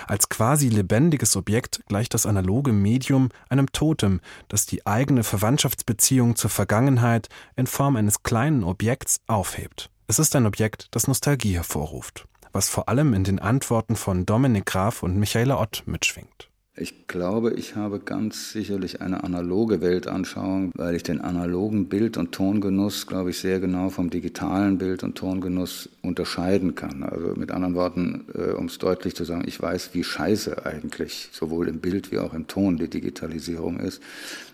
Als 0.08 0.30
quasi 0.30 0.70
lebendiges 0.70 1.36
Objekt 1.36 1.82
gleicht 1.88 2.14
das 2.14 2.26
analoge 2.26 2.74
Medium 2.74 3.30
einem 3.50 3.72
Totem, 3.72 4.22
das 4.48 4.66
die 4.66 4.86
eigene 4.86 5.24
Verwandtschaftsbeziehung 5.24 6.36
zur 6.36 6.50
Vergangenheit 6.50 7.30
in 7.56 7.68
Form 7.68 7.96
eines 7.96 8.24
kleinen 8.24 8.64
Objekts 8.64 9.22
aufhebt. 9.28 9.90
Es 10.08 10.20
ist 10.20 10.36
ein 10.36 10.46
Objekt, 10.46 10.90
das 10.92 11.08
Nostalgie 11.08 11.56
hervorruft, 11.56 12.28
was 12.52 12.70
vor 12.70 12.90
allem 12.90 13.14
in 13.14 13.24
den 13.24 13.40
Antworten 13.40 13.96
von 13.96 14.26
Dominik 14.26 14.66
Graf 14.66 15.04
und 15.04 15.18
Michaela 15.18 15.60
Ott 15.60 15.84
mitschwingt. 15.86 16.51
Ich 16.78 17.06
glaube, 17.06 17.52
ich 17.52 17.76
habe 17.76 18.00
ganz 18.00 18.54
sicherlich 18.54 19.02
eine 19.02 19.26
analoge 19.26 19.82
Weltanschauung, 19.82 20.72
weil 20.74 20.96
ich 20.96 21.04
den 21.04 21.20
analogen 21.20 21.90
Bild- 21.90 22.16
und 22.16 22.32
Tongenuss, 22.32 23.08
glaube 23.08 23.32
ich, 23.32 23.40
sehr 23.40 23.60
genau 23.60 23.90
vom 23.90 24.10
digitalen 24.10 24.78
Bild- 24.78 25.04
und 25.04 25.18
Tongenuss 25.18 25.90
unterscheiden 26.02 26.74
kann. 26.74 27.04
Also 27.04 27.34
mit 27.36 27.52
anderen 27.52 27.76
Worten, 27.76 28.24
äh, 28.34 28.52
um 28.54 28.68
es 28.68 28.78
deutlich 28.78 29.18
zu 29.18 29.26
sagen, 29.26 29.44
ich 29.46 29.62
weiß, 29.62 29.90
wie 29.94 30.06
scheiße 30.06 30.66
eigentlich 30.66 31.28
sowohl 31.34 31.68
im 31.68 31.82
Bild 31.82 32.10
wie 32.14 32.20
auch 32.20 32.34
im 32.34 32.48
Ton 32.48 32.78
die 32.78 32.90
Digitalisierung 32.90 33.78
ist. 33.78 34.02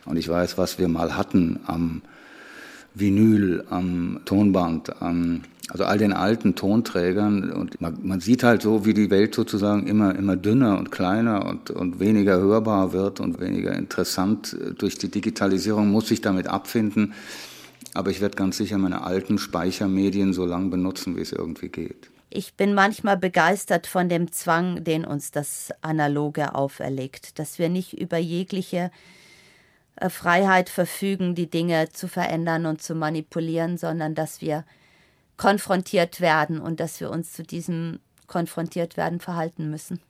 Und 0.05 0.17
ich 0.17 0.27
weiß, 0.27 0.57
was 0.57 0.79
wir 0.79 0.87
mal 0.87 1.15
hatten 1.15 1.59
am 1.67 2.01
Vinyl, 2.99 3.63
am 3.69 4.21
Tonband, 4.25 5.01
am 5.01 5.41
also 5.69 5.83
all 5.83 5.97
den 5.97 6.13
alten 6.13 6.55
Tonträgern 6.55 7.51
und 7.51 7.81
man, 7.81 7.97
man, 8.01 8.19
sieht 8.21 8.43
halt 8.43 8.61
so, 8.61 8.85
wie 8.85 8.93
die 8.93 9.09
Welt 9.09 9.35
sozusagen 9.35 9.85
immer, 9.87 10.15
immer 10.15 10.37
dünner 10.37 10.77
und 10.77 10.91
kleiner 10.91 11.45
und, 11.45 11.71
und 11.71 11.99
weniger 11.99 12.37
hörbar 12.39 12.93
wird 12.93 13.19
und 13.19 13.41
weniger 13.41 13.73
interessant 13.73 14.55
durch 14.77 14.97
die 14.97 15.11
Digitalisierung, 15.11 15.89
muss 15.89 16.09
ich 16.09 16.21
damit 16.21 16.47
abfinden. 16.47 17.13
Aber 17.93 18.11
ich 18.11 18.21
werde 18.21 18.35
ganz 18.35 18.57
sicher 18.57 18.77
meine 18.77 19.01
alten 19.01 19.37
Speichermedien 19.37 20.33
so 20.33 20.45
lange 20.45 20.69
benutzen, 20.69 21.17
wie 21.17 21.21
es 21.21 21.31
irgendwie 21.31 21.69
geht. 21.69 22.09
Ich 22.29 22.53
bin 22.53 22.73
manchmal 22.73 23.17
begeistert 23.17 23.87
von 23.87 24.09
dem 24.09 24.31
Zwang, 24.31 24.83
den 24.83 25.05
uns 25.05 25.31
das 25.31 25.71
Analoge 25.81 26.55
auferlegt, 26.55 27.39
dass 27.39 27.57
wir 27.57 27.69
nicht 27.69 27.99
über 27.99 28.17
jegliche 28.17 28.91
Freiheit 30.09 30.69
verfügen, 30.69 31.35
die 31.35 31.49
Dinge 31.49 31.89
zu 31.89 32.07
verändern 32.07 32.65
und 32.65 32.81
zu 32.81 32.95
manipulieren, 32.95 33.77
sondern 33.77 34.15
dass 34.15 34.41
wir 34.41 34.63
konfrontiert 35.37 36.21
werden 36.21 36.59
und 36.59 36.79
dass 36.79 36.99
wir 36.99 37.09
uns 37.09 37.33
zu 37.33 37.43
diesem 37.43 37.99
konfrontiert 38.27 38.97
werden 38.97 39.19
verhalten 39.19 39.69
müssen. 39.69 40.01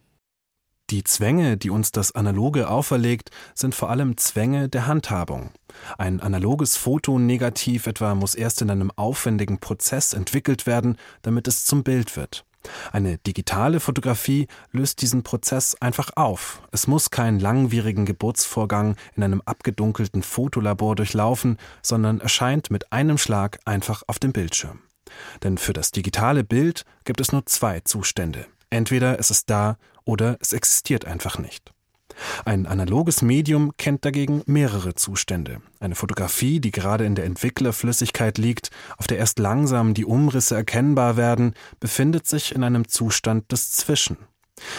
Die 0.89 1.03
Zwänge, 1.03 1.57
die 1.57 1.69
uns 1.69 1.91
das 1.91 2.15
Analoge 2.15 2.69
auferlegt, 2.69 3.29
sind 3.53 3.75
vor 3.75 3.89
allem 3.89 4.15
Zwänge 4.15 4.69
der 4.69 4.87
Handhabung. 4.87 5.51
Ein 5.97 6.21
analoges 6.21 6.77
Fotonegativ 6.77 7.87
etwa 7.87 8.15
muss 8.15 8.35
erst 8.35 8.61
in 8.61 8.69
einem 8.69 8.91
aufwendigen 8.95 9.59
Prozess 9.59 10.13
entwickelt 10.13 10.65
werden, 10.65 10.97
damit 11.23 11.49
es 11.49 11.65
zum 11.65 11.83
Bild 11.83 12.15
wird. 12.15 12.46
Eine 12.91 13.17
digitale 13.17 13.79
Fotografie 13.79 14.47
löst 14.71 15.01
diesen 15.01 15.23
Prozess 15.23 15.75
einfach 15.79 16.11
auf. 16.15 16.61
Es 16.71 16.87
muss 16.87 17.11
keinen 17.11 17.39
langwierigen 17.39 18.05
Geburtsvorgang 18.05 18.95
in 19.15 19.23
einem 19.23 19.41
abgedunkelten 19.45 20.23
Fotolabor 20.23 20.95
durchlaufen, 20.95 21.57
sondern 21.81 22.21
erscheint 22.21 22.71
mit 22.71 22.91
einem 22.91 23.17
Schlag 23.17 23.59
einfach 23.65 24.03
auf 24.07 24.19
dem 24.19 24.33
Bildschirm. 24.33 24.79
Denn 25.43 25.57
für 25.57 25.73
das 25.73 25.91
digitale 25.91 26.43
Bild 26.43 26.83
gibt 27.05 27.21
es 27.21 27.31
nur 27.31 27.45
zwei 27.45 27.79
Zustände. 27.81 28.45
Entweder 28.69 29.19
es 29.19 29.31
ist 29.31 29.49
da 29.49 29.77
oder 30.03 30.37
es 30.41 30.53
existiert 30.53 31.05
einfach 31.05 31.37
nicht. 31.37 31.73
Ein 32.45 32.65
analoges 32.65 33.21
Medium 33.21 33.73
kennt 33.77 34.05
dagegen 34.05 34.41
mehrere 34.45 34.95
Zustände. 34.95 35.61
Eine 35.79 35.95
Fotografie, 35.95 36.59
die 36.59 36.71
gerade 36.71 37.05
in 37.05 37.15
der 37.15 37.25
Entwicklerflüssigkeit 37.25 38.37
liegt, 38.37 38.71
auf 38.97 39.07
der 39.07 39.17
erst 39.17 39.39
langsam 39.39 39.93
die 39.93 40.05
Umrisse 40.05 40.55
erkennbar 40.55 41.17
werden, 41.17 41.53
befindet 41.79 42.27
sich 42.27 42.53
in 42.53 42.63
einem 42.63 42.87
Zustand 42.87 43.51
des 43.51 43.71
Zwischen. 43.71 44.17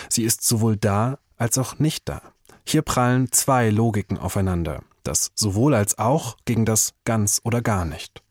Sie 0.08 0.24
ist 0.24 0.46
sowohl 0.46 0.76
da 0.76 1.18
als 1.36 1.58
auch 1.58 1.78
nicht 1.78 2.08
da. 2.08 2.22
Hier 2.64 2.82
prallen 2.82 3.32
zwei 3.32 3.70
Logiken 3.70 4.18
aufeinander, 4.18 4.82
das 5.02 5.30
sowohl 5.34 5.74
als 5.74 5.98
auch 5.98 6.36
gegen 6.44 6.64
das 6.64 6.92
ganz 7.04 7.40
oder 7.44 7.62
gar 7.62 7.84
nicht. 7.84 8.22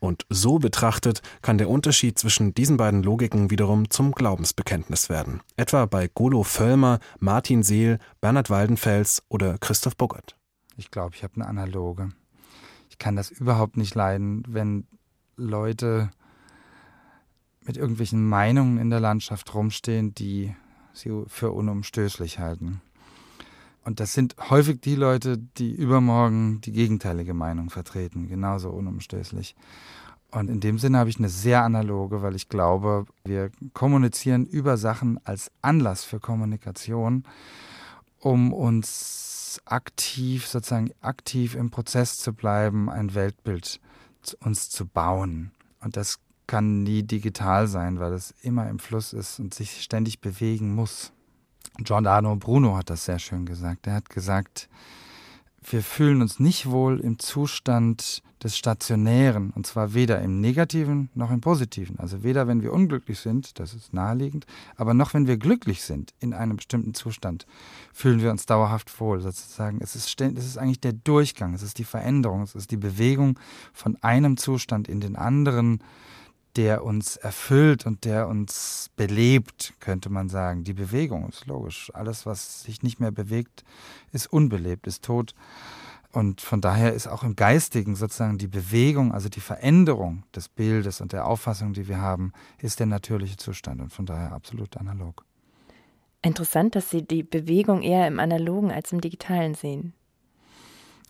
Und 0.00 0.26
so 0.28 0.58
betrachtet 0.58 1.22
kann 1.42 1.58
der 1.58 1.68
Unterschied 1.68 2.18
zwischen 2.18 2.54
diesen 2.54 2.76
beiden 2.76 3.02
Logiken 3.02 3.50
wiederum 3.50 3.90
zum 3.90 4.12
Glaubensbekenntnis 4.12 5.08
werden. 5.08 5.40
Etwa 5.56 5.86
bei 5.86 6.08
Golo 6.08 6.42
Völlmer, 6.42 7.00
Martin 7.18 7.62
Seel, 7.62 7.98
Bernhard 8.20 8.50
Waldenfels 8.50 9.22
oder 9.28 9.58
Christoph 9.58 9.96
Buggert. 9.96 10.36
Ich 10.76 10.90
glaube, 10.90 11.14
ich 11.14 11.22
habe 11.22 11.34
eine 11.36 11.46
Analoge. 11.46 12.10
Ich 12.90 12.98
kann 12.98 13.16
das 13.16 13.30
überhaupt 13.30 13.76
nicht 13.76 13.94
leiden, 13.94 14.42
wenn 14.46 14.86
Leute 15.36 16.10
mit 17.62 17.76
irgendwelchen 17.76 18.26
Meinungen 18.26 18.78
in 18.78 18.90
der 18.90 19.00
Landschaft 19.00 19.52
rumstehen, 19.54 20.14
die 20.14 20.54
sie 20.92 21.24
für 21.26 21.50
unumstößlich 21.50 22.38
halten. 22.38 22.80
Und 23.86 24.00
das 24.00 24.14
sind 24.14 24.34
häufig 24.50 24.80
die 24.80 24.96
Leute, 24.96 25.38
die 25.38 25.72
übermorgen 25.72 26.60
die 26.60 26.72
gegenteilige 26.72 27.34
Meinung 27.34 27.70
vertreten, 27.70 28.26
genauso 28.26 28.70
unumstößlich. 28.70 29.54
Und 30.32 30.50
in 30.50 30.58
dem 30.58 30.80
Sinne 30.80 30.98
habe 30.98 31.08
ich 31.08 31.18
eine 31.18 31.28
sehr 31.28 31.62
analoge, 31.62 32.20
weil 32.20 32.34
ich 32.34 32.48
glaube, 32.48 33.06
wir 33.24 33.52
kommunizieren 33.74 34.44
über 34.44 34.76
Sachen 34.76 35.20
als 35.24 35.52
Anlass 35.62 36.02
für 36.02 36.18
Kommunikation, 36.18 37.22
um 38.18 38.52
uns 38.52 39.62
aktiv, 39.66 40.48
sozusagen 40.48 40.90
aktiv 41.00 41.54
im 41.54 41.70
Prozess 41.70 42.18
zu 42.18 42.32
bleiben, 42.32 42.90
ein 42.90 43.14
Weltbild 43.14 43.78
uns 44.40 44.68
zu 44.68 44.84
bauen. 44.84 45.52
Und 45.80 45.96
das 45.96 46.18
kann 46.48 46.82
nie 46.82 47.04
digital 47.04 47.68
sein, 47.68 48.00
weil 48.00 48.14
es 48.14 48.34
immer 48.42 48.68
im 48.68 48.80
Fluss 48.80 49.12
ist 49.12 49.38
und 49.38 49.54
sich 49.54 49.80
ständig 49.80 50.20
bewegen 50.20 50.74
muss. 50.74 51.12
Giordano 51.78 52.36
Bruno 52.36 52.76
hat 52.76 52.90
das 52.90 53.04
sehr 53.04 53.18
schön 53.18 53.46
gesagt. 53.46 53.86
Er 53.86 53.94
hat 53.94 54.08
gesagt, 54.08 54.68
wir 55.68 55.82
fühlen 55.82 56.22
uns 56.22 56.38
nicht 56.38 56.70
wohl 56.70 57.00
im 57.00 57.18
Zustand 57.18 58.22
des 58.42 58.56
Stationären, 58.56 59.50
und 59.50 59.66
zwar 59.66 59.94
weder 59.94 60.20
im 60.20 60.40
Negativen 60.40 61.08
noch 61.14 61.30
im 61.30 61.40
Positiven. 61.40 61.98
Also 61.98 62.22
weder 62.22 62.46
wenn 62.46 62.62
wir 62.62 62.72
unglücklich 62.72 63.18
sind, 63.18 63.58
das 63.58 63.74
ist 63.74 63.94
naheliegend, 63.94 64.46
aber 64.76 64.94
noch 64.94 65.14
wenn 65.14 65.26
wir 65.26 65.38
glücklich 65.38 65.82
sind 65.82 66.12
in 66.20 66.34
einem 66.34 66.56
bestimmten 66.56 66.94
Zustand, 66.94 67.46
fühlen 67.92 68.20
wir 68.20 68.30
uns 68.30 68.46
dauerhaft 68.46 69.00
wohl. 69.00 69.20
Sozusagen, 69.20 69.80
es 69.80 69.96
ist, 69.96 70.20
es 70.20 70.46
ist 70.46 70.58
eigentlich 70.58 70.80
der 70.80 70.92
Durchgang, 70.92 71.54
es 71.54 71.62
ist 71.62 71.78
die 71.78 71.84
Veränderung, 71.84 72.42
es 72.42 72.54
ist 72.54 72.70
die 72.70 72.76
Bewegung 72.76 73.38
von 73.72 73.96
einem 74.02 74.36
Zustand 74.36 74.86
in 74.86 75.00
den 75.00 75.16
anderen, 75.16 75.80
der 76.56 76.84
uns 76.84 77.16
erfüllt 77.16 77.86
und 77.86 78.04
der 78.04 78.28
uns 78.28 78.90
belebt, 78.96 79.74
könnte 79.80 80.10
man 80.10 80.28
sagen. 80.28 80.64
Die 80.64 80.72
Bewegung 80.72 81.28
ist 81.28 81.46
logisch. 81.46 81.90
Alles, 81.94 82.26
was 82.26 82.62
sich 82.62 82.82
nicht 82.82 82.98
mehr 82.98 83.10
bewegt, 83.10 83.64
ist 84.12 84.32
unbelebt, 84.32 84.86
ist 84.86 85.04
tot. 85.04 85.34
Und 86.12 86.40
von 86.40 86.62
daher 86.62 86.94
ist 86.94 87.08
auch 87.08 87.22
im 87.24 87.36
Geistigen 87.36 87.94
sozusagen 87.94 88.38
die 88.38 88.48
Bewegung, 88.48 89.12
also 89.12 89.28
die 89.28 89.40
Veränderung 89.40 90.22
des 90.34 90.48
Bildes 90.48 91.02
und 91.02 91.12
der 91.12 91.26
Auffassung, 91.26 91.74
die 91.74 91.88
wir 91.88 92.00
haben, 92.00 92.32
ist 92.58 92.80
der 92.80 92.86
natürliche 92.86 93.36
Zustand 93.36 93.82
und 93.82 93.92
von 93.92 94.06
daher 94.06 94.32
absolut 94.32 94.78
analog. 94.78 95.26
Interessant, 96.22 96.74
dass 96.74 96.90
Sie 96.90 97.02
die 97.02 97.22
Bewegung 97.22 97.82
eher 97.82 98.08
im 98.08 98.18
analogen 98.18 98.72
als 98.72 98.92
im 98.92 99.02
digitalen 99.02 99.54
sehen. 99.54 99.92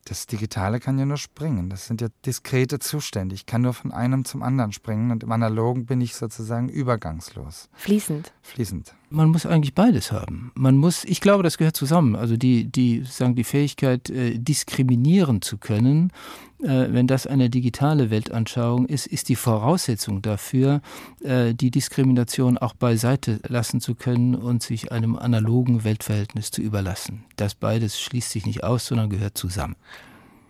Das 0.08 0.26
Digitale 0.26 0.78
kann 0.78 1.00
ja 1.00 1.04
nur 1.04 1.16
springen. 1.16 1.68
Das 1.68 1.88
sind 1.88 2.00
ja 2.00 2.06
diskrete 2.24 2.78
Zustände. 2.78 3.34
Ich 3.34 3.44
kann 3.44 3.62
nur 3.62 3.74
von 3.74 3.90
einem 3.90 4.24
zum 4.24 4.44
anderen 4.44 4.70
springen 4.70 5.10
und 5.10 5.24
im 5.24 5.32
Analogen 5.32 5.84
bin 5.84 6.00
ich 6.00 6.14
sozusagen 6.14 6.68
übergangslos. 6.68 7.68
Fließend. 7.72 8.32
Fließend. 8.40 8.94
Man 9.08 9.28
muss 9.30 9.46
eigentlich 9.46 9.74
beides 9.74 10.10
haben. 10.10 10.50
Man 10.54 10.76
muss, 10.76 11.04
ich 11.04 11.20
glaube, 11.20 11.44
das 11.44 11.58
gehört 11.58 11.76
zusammen. 11.76 12.16
Also 12.16 12.36
die, 12.36 12.64
die, 12.64 13.04
sagen 13.04 13.36
die 13.36 13.44
Fähigkeit, 13.44 14.10
äh, 14.10 14.36
diskriminieren 14.38 15.42
zu 15.42 15.58
können, 15.58 16.12
äh, 16.60 16.86
wenn 16.90 17.06
das 17.06 17.26
eine 17.26 17.48
digitale 17.48 18.10
Weltanschauung 18.10 18.86
ist, 18.86 19.06
ist 19.06 19.28
die 19.28 19.36
Voraussetzung 19.36 20.22
dafür, 20.22 20.80
äh, 21.22 21.54
die 21.54 21.70
Diskrimination 21.70 22.58
auch 22.58 22.74
beiseite 22.74 23.38
lassen 23.46 23.80
zu 23.80 23.94
können 23.94 24.34
und 24.34 24.64
sich 24.64 24.90
einem 24.90 25.16
analogen 25.16 25.84
Weltverhältnis 25.84 26.50
zu 26.50 26.60
überlassen. 26.60 27.24
Das 27.36 27.54
beides 27.54 28.00
schließt 28.00 28.30
sich 28.30 28.44
nicht 28.44 28.64
aus, 28.64 28.86
sondern 28.86 29.08
gehört 29.08 29.38
zusammen 29.38 29.76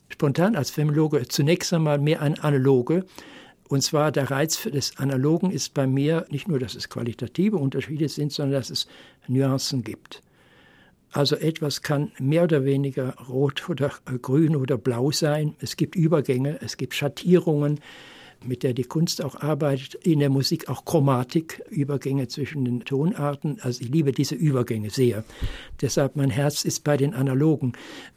spontan 0.09 0.57
als 0.57 0.70
Filmologe 0.70 1.27
zunächst 1.28 1.73
einmal 1.73 1.99
mehr 1.99 2.23
ein 2.23 2.39
Analoge. 2.39 3.05
Und 3.68 3.82
zwar 3.82 4.12
der 4.12 4.30
Reiz 4.30 4.62
des 4.62 4.97
Analogen 4.98 5.51
ist 5.51 5.74
bei 5.74 5.86
mir 5.86 6.26
nicht 6.30 6.48
nur, 6.48 6.59
dass 6.59 6.74
es 6.74 6.88
qualitative 6.88 7.56
Unterschiede 7.56 8.09
sind, 8.09 8.32
sondern 8.32 8.60
dass 8.60 8.70
es 8.70 8.86
Nuancen 9.26 9.82
gibt. 9.82 10.22
Also 11.12 11.36
etwas 11.36 11.82
kann 11.82 12.12
mehr 12.18 12.44
oder 12.44 12.64
weniger 12.64 13.14
rot 13.28 13.68
oder 13.68 13.90
grün 14.20 14.55
oder 14.55 14.76
blau 14.76 15.10
sein. 15.10 15.56
Es 15.60 15.76
gibt 15.76 15.97
Übergänge, 15.97 16.59
es 16.60 16.76
gibt 16.76 16.94
Schattierungen, 16.94 17.80
mit 18.44 18.62
der 18.62 18.74
die 18.74 18.84
Kunst 18.84 19.24
auch 19.24 19.34
arbeitet, 19.36 19.94
in 19.94 20.18
der 20.18 20.30
Musik 20.30 20.68
auch 20.68 20.84
Chromatik, 20.84 21.62
Übergänge 21.70 22.28
zwischen 22.28 22.64
den 22.64 22.80
Tonarten. 22.80 23.59
Also 23.62 23.82
ich 23.82 23.88
liebe 23.88 24.12
diese 24.12 24.34
Übergänge 24.34 24.90
sehr. 24.90 25.24
Deshalb 25.80 26.16
mein 26.16 26.30
Herz 26.30 26.64
ist 26.64 26.84
bei 26.84 26.97
den 26.97 27.14
Analogen. 27.14 27.72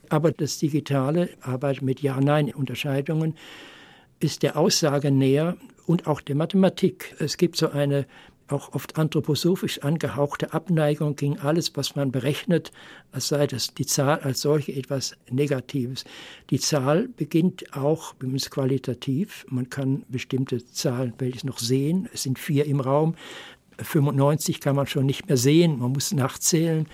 Aber 0.10 0.32
das 0.32 0.58
Digitale 0.58 1.30
arbeitet 1.42 1.84
mit 1.84 2.02
Ja-Nein-Unterscheidungen, 2.02 3.36
ist 4.20 4.44
der 4.44 4.58
Aussage 4.58 5.12
näher 5.12 5.58
und 5.86 6.08
auch 6.08 6.22
der 6.22 6.36
Mathematik. 6.36 7.16
Es 7.20 7.38
gibt 7.38 7.56
so 7.56 7.70
eine 7.70 8.06
auch 8.52 8.74
oft 8.74 8.98
anthroposophisch 8.98 9.84
angehauchte 9.84 10.54
Abneigung 10.54 11.16
gegen 11.16 11.40
alles, 11.40 11.76
was 11.76 11.96
man 11.96 12.12
berechnet, 12.12 12.72
als 13.12 13.28
sei 13.28 13.48
das 13.48 13.74
die 13.74 13.86
Zahl 13.86 14.20
als 14.20 14.42
solche 14.42 14.74
etwas 14.74 15.16
Negatives. 15.30 16.04
Die 16.50 16.60
Zahl 16.60 17.10
beginnt 17.10 17.76
auch 17.76 18.16
übrigens 18.16 18.50
qualitativ. 18.50 19.46
Man 19.50 19.70
kann 19.70 20.04
bestimmte 20.10 20.66
Zahlen 20.66 21.14
welches 21.20 21.44
noch 21.44 21.60
sehen. 21.60 22.10
Es 22.14 22.24
sind 22.24 22.40
vier 22.40 22.66
im 22.66 22.80
Raum. 22.80 23.16
95 23.78 24.60
kann 24.60 24.76
man 24.76 24.88
schon 24.88 25.06
nicht 25.06 25.28
mehr 25.28 25.38
sehen. 25.38 25.80
Man 25.80 25.92
muss 25.92 26.12
nachzählen. 26.12 26.88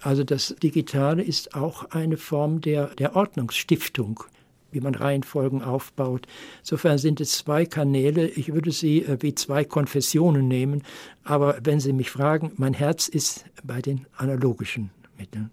Also 0.00 0.24
das 0.24 0.56
Digitale 0.62 1.22
ist 1.22 1.54
auch 1.54 1.90
eine 1.90 2.16
Form 2.16 2.60
der, 2.60 2.88
der 2.96 3.14
Ordnungsstiftung 3.14 4.24
wie 4.72 4.80
man 4.80 4.94
Reihenfolgen 4.94 5.62
aufbaut. 5.62 6.26
Insofern 6.60 6.98
sind 6.98 7.20
es 7.20 7.38
zwei 7.38 7.66
Kanäle. 7.66 8.26
Ich 8.26 8.52
würde 8.52 8.72
sie 8.72 9.02
äh, 9.02 9.18
wie 9.20 9.34
zwei 9.34 9.64
Konfessionen 9.64 10.48
nehmen. 10.48 10.82
Aber 11.24 11.58
wenn 11.62 11.80
Sie 11.80 11.92
mich 11.92 12.10
fragen, 12.10 12.52
mein 12.56 12.74
Herz 12.74 13.08
ist 13.08 13.44
bei 13.62 13.80
den 13.80 14.06
analogischen 14.16 14.90
Mitteln. 15.16 15.50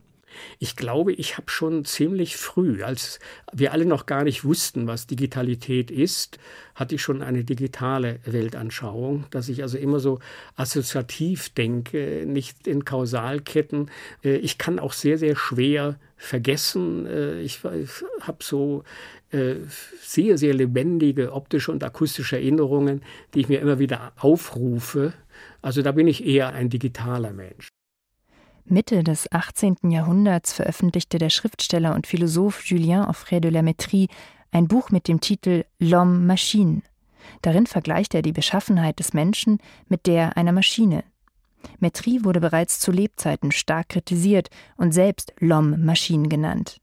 Ich 0.60 0.76
glaube, 0.76 1.14
ich 1.14 1.38
habe 1.38 1.50
schon 1.50 1.86
ziemlich 1.86 2.38
früh, 2.38 2.84
als 2.84 3.20
wir 3.54 3.74
alle 3.74 3.86
noch 3.86 4.06
gar 4.06 4.24
nicht 4.24 4.44
wussten, 4.44 4.88
was 4.88 5.08
Digitalität 5.08 5.92
ist, 5.92 6.40
hatte 6.76 6.96
ich 6.96 7.02
schon 7.02 7.22
eine 7.22 7.44
digitale 7.44 8.20
Weltanschauung, 8.26 9.26
dass 9.32 9.50
ich 9.50 9.62
also 9.64 9.78
immer 9.78 10.00
so 10.00 10.20
assoziativ 10.56 11.50
denke, 11.50 12.26
nicht 12.26 12.68
in 12.68 12.86
Kausalketten. 12.86 13.90
Äh, 14.24 14.38
ich 14.38 14.58
kann 14.58 14.80
auch 14.80 14.94
sehr, 14.94 15.18
sehr 15.18 15.36
schwer 15.36 16.00
vergessen. 16.20 17.08
Äh, 17.08 17.42
ich 17.42 17.62
habe 17.64 18.44
so 18.44 18.84
äh, 19.32 19.56
sehr, 20.02 20.38
sehr 20.38 20.54
lebendige 20.54 21.34
optische 21.34 21.72
und 21.72 21.84
akustische 21.84 22.36
Erinnerungen, 22.36 23.02
die 23.34 23.40
ich 23.40 23.50
mir 23.50 23.62
immer 23.62 23.80
wieder 23.80 24.12
aufrufe. 24.20 25.14
Also 25.62 25.82
da 25.82 25.92
bin 25.94 26.08
ich 26.08 26.26
eher 26.26 26.50
ein 26.54 26.70
digitaler 26.70 27.32
Mensch. 27.32 27.70
Mitte 28.66 29.04
des 29.04 29.32
18. 29.32 29.78
Jahrhunderts 29.90 30.54
veröffentlichte 30.54 31.18
der 31.18 31.32
Schriftsteller 31.32 31.96
und 31.96 32.06
Philosoph 32.06 32.66
Julien 32.66 33.06
Offray 33.06 33.42
de 33.42 33.50
la 33.50 33.62
Métrie 33.62 34.10
ein 34.52 34.68
Buch 34.68 34.92
mit 34.92 35.08
dem 35.08 35.22
Titel 35.22 35.64
L'Homme 35.80 36.26
Machine. 36.26 36.82
Darin 37.42 37.66
vergleicht 37.66 38.14
er 38.14 38.22
die 38.22 38.32
Beschaffenheit 38.32 39.00
des 39.00 39.14
Menschen 39.14 39.60
mit 39.88 40.06
der 40.06 40.38
einer 40.38 40.52
Maschine. 40.52 41.04
Métrie 41.80 42.24
wurde 42.24 42.40
bereits 42.40 42.80
zu 42.80 42.92
Lebzeiten 42.92 43.52
stark 43.52 43.90
kritisiert 43.90 44.50
und 44.78 44.94
selbst 44.94 45.34
L'Homme 45.40 45.78
Machine 45.78 46.28
genannt. 46.28 46.80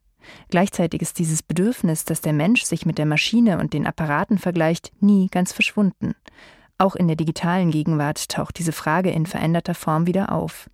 Gleichzeitig 0.49 1.03
ist 1.03 1.19
dieses 1.19 1.43
Bedürfnis, 1.43 2.05
dass 2.05 2.21
der 2.21 2.33
Mensch 2.33 2.63
sich 2.63 2.87
mit 2.87 2.99
der 2.99 3.07
Maschine 3.07 3.59
und 3.59 3.73
den 3.73 3.87
Apparaten 3.87 4.39
vergleicht, 4.39 4.93
nie 5.01 5.29
ganz 5.29 5.53
verschwunden. 5.53 6.15
Auch 6.79 6.95
in 6.97 7.07
der 7.07 7.17
digitalen 7.17 7.71
Gegenwart 7.71 8.29
taucht 8.29 8.59
diese 8.59 8.73
Frage 8.73 9.11
in 9.11 9.27
veränderter 9.27 9.75
Form 9.75 10.07
wieder 10.07 10.33
auf. 10.33 10.69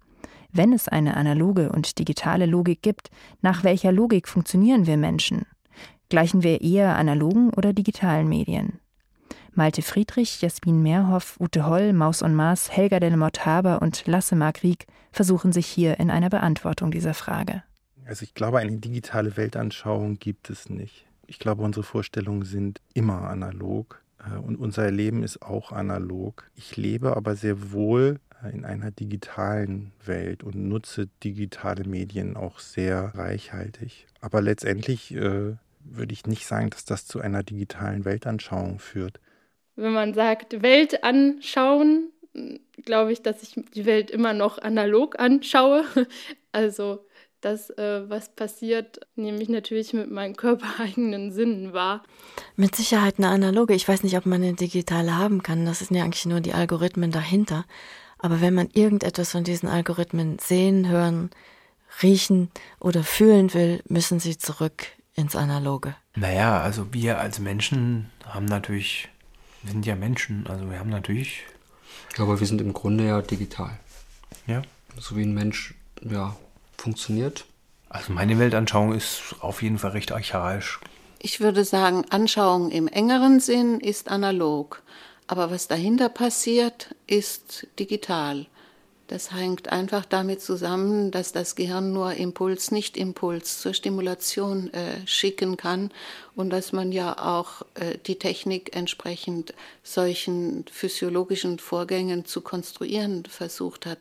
Wenn 0.50 0.72
es 0.72 0.88
eine 0.88 1.16
analoge 1.16 1.70
und 1.72 1.98
digitale 1.98 2.46
Logik 2.46 2.82
gibt, 2.82 3.10
nach 3.40 3.64
welcher 3.64 3.92
Logik 3.92 4.28
funktionieren 4.28 4.86
wir 4.86 4.96
Menschen? 4.96 5.46
Gleichen 6.08 6.42
wir 6.42 6.60
eher 6.60 6.96
analogen 6.96 7.50
oder 7.50 7.72
digitalen 7.72 8.28
Medien? 8.28 8.81
Malte 9.54 9.82
Friedrich, 9.82 10.40
Jasmin 10.40 10.82
Mehrhoff, 10.82 11.38
Ute 11.38 11.66
Holl, 11.66 11.92
Maus 11.92 12.22
und 12.22 12.34
Mars, 12.34 12.70
Helga 12.70 13.00
Delmott 13.00 13.44
Haber 13.44 13.82
und 13.82 14.06
Lasse 14.06 14.34
Mark 14.34 14.62
Rieck 14.62 14.86
versuchen 15.10 15.52
sich 15.52 15.66
hier 15.66 16.00
in 16.00 16.10
einer 16.10 16.30
Beantwortung 16.30 16.90
dieser 16.90 17.12
Frage. 17.12 17.62
Also 18.06 18.22
ich 18.22 18.32
glaube, 18.32 18.58
eine 18.58 18.78
digitale 18.78 19.36
Weltanschauung 19.36 20.18
gibt 20.18 20.48
es 20.48 20.70
nicht. 20.70 21.06
Ich 21.26 21.38
glaube, 21.38 21.62
unsere 21.62 21.84
Vorstellungen 21.84 22.44
sind 22.44 22.80
immer 22.94 23.28
analog 23.28 24.02
äh, 24.18 24.38
und 24.38 24.56
unser 24.56 24.90
Leben 24.90 25.22
ist 25.22 25.42
auch 25.42 25.70
analog. 25.70 26.50
Ich 26.54 26.78
lebe 26.78 27.14
aber 27.14 27.36
sehr 27.36 27.72
wohl 27.72 28.20
äh, 28.42 28.50
in 28.54 28.64
einer 28.64 28.90
digitalen 28.90 29.92
Welt 30.04 30.42
und 30.42 30.56
nutze 30.56 31.08
digitale 31.22 31.84
Medien 31.84 32.36
auch 32.36 32.58
sehr 32.58 33.14
reichhaltig. 33.14 34.06
Aber 34.22 34.40
letztendlich 34.40 35.14
äh, 35.14 35.56
würde 35.84 36.12
ich 36.12 36.26
nicht 36.26 36.46
sagen, 36.46 36.70
dass 36.70 36.84
das 36.84 37.06
zu 37.06 37.20
einer 37.20 37.42
digitalen 37.42 38.04
Weltanschauung 38.04 38.78
führt. 38.78 39.20
Wenn 39.76 39.92
man 39.92 40.14
sagt 40.14 40.62
Welt 40.62 41.02
anschauen, 41.04 42.10
glaube 42.84 43.12
ich, 43.12 43.22
dass 43.22 43.42
ich 43.42 43.54
die 43.74 43.86
Welt 43.86 44.10
immer 44.10 44.32
noch 44.32 44.58
analog 44.58 45.18
anschaue. 45.18 45.84
Also 46.54 47.06
das, 47.40 47.70
äh, 47.70 48.08
was 48.10 48.28
passiert, 48.28 49.00
nehme 49.16 49.40
ich 49.40 49.48
natürlich 49.48 49.94
mit 49.94 50.10
meinen 50.10 50.36
körpereigenen 50.36 51.32
Sinnen 51.32 51.72
wahr. 51.72 52.02
Mit 52.56 52.76
Sicherheit 52.76 53.14
eine 53.16 53.28
analoge. 53.28 53.72
Ich 53.72 53.88
weiß 53.88 54.02
nicht, 54.02 54.18
ob 54.18 54.26
man 54.26 54.42
eine 54.42 54.52
digitale 54.52 55.16
haben 55.16 55.42
kann. 55.42 55.64
Das 55.64 55.78
sind 55.78 55.96
ja 55.96 56.04
eigentlich 56.04 56.26
nur 56.26 56.40
die 56.40 56.52
Algorithmen 56.52 57.10
dahinter. 57.10 57.64
Aber 58.18 58.42
wenn 58.42 58.52
man 58.52 58.68
irgendetwas 58.74 59.32
von 59.32 59.44
diesen 59.44 59.68
Algorithmen 59.68 60.38
sehen, 60.38 60.88
hören, 60.88 61.30
riechen 62.02 62.50
oder 62.78 63.02
fühlen 63.02 63.52
will, 63.54 63.82
müssen 63.88 64.20
sie 64.20 64.38
zurück 64.38 64.86
ins 65.14 65.36
Analoge. 65.36 65.94
Naja, 66.14 66.60
also 66.60 66.92
wir 66.92 67.18
als 67.18 67.38
Menschen 67.38 68.10
haben 68.24 68.46
natürlich, 68.46 69.08
wir 69.62 69.72
sind 69.72 69.86
ja 69.86 69.94
Menschen, 69.96 70.46
also 70.46 70.70
wir 70.70 70.78
haben 70.78 70.90
natürlich. 70.90 71.44
Ja, 72.16 72.24
aber 72.24 72.40
wir 72.40 72.46
sind 72.46 72.60
im 72.60 72.72
Grunde 72.72 73.06
ja 73.06 73.22
digital. 73.22 73.78
Ja. 74.46 74.62
So 74.98 75.16
wie 75.16 75.22
ein 75.22 75.34
Mensch, 75.34 75.74
ja, 76.02 76.36
funktioniert? 76.76 77.46
Also 77.88 78.12
meine 78.12 78.38
Weltanschauung 78.38 78.92
ist 78.92 79.36
auf 79.40 79.62
jeden 79.62 79.78
Fall 79.78 79.92
recht 79.92 80.12
archaisch. 80.12 80.80
Ich 81.18 81.40
würde 81.40 81.64
sagen, 81.64 82.04
Anschauung 82.10 82.70
im 82.70 82.88
engeren 82.88 83.38
Sinn 83.38 83.80
ist 83.80 84.10
analog, 84.10 84.82
aber 85.26 85.50
was 85.50 85.68
dahinter 85.68 86.08
passiert, 86.08 86.94
ist 87.06 87.66
digital. 87.78 88.46
Das 89.12 89.30
hängt 89.30 89.70
einfach 89.70 90.06
damit 90.06 90.40
zusammen, 90.40 91.10
dass 91.10 91.32
das 91.32 91.54
Gehirn 91.54 91.92
nur 91.92 92.14
Impuls, 92.14 92.70
nicht 92.70 92.96
Impuls 92.96 93.60
zur 93.60 93.74
Stimulation 93.74 94.72
äh, 94.72 95.06
schicken 95.06 95.58
kann 95.58 95.90
und 96.34 96.48
dass 96.48 96.72
man 96.72 96.92
ja 96.92 97.18
auch 97.18 97.60
äh, 97.74 97.98
die 98.06 98.18
Technik 98.18 98.74
entsprechend 98.74 99.52
solchen 99.82 100.64
physiologischen 100.72 101.58
Vorgängen 101.58 102.24
zu 102.24 102.40
konstruieren 102.40 103.24
versucht 103.26 103.84
hat. 103.84 103.98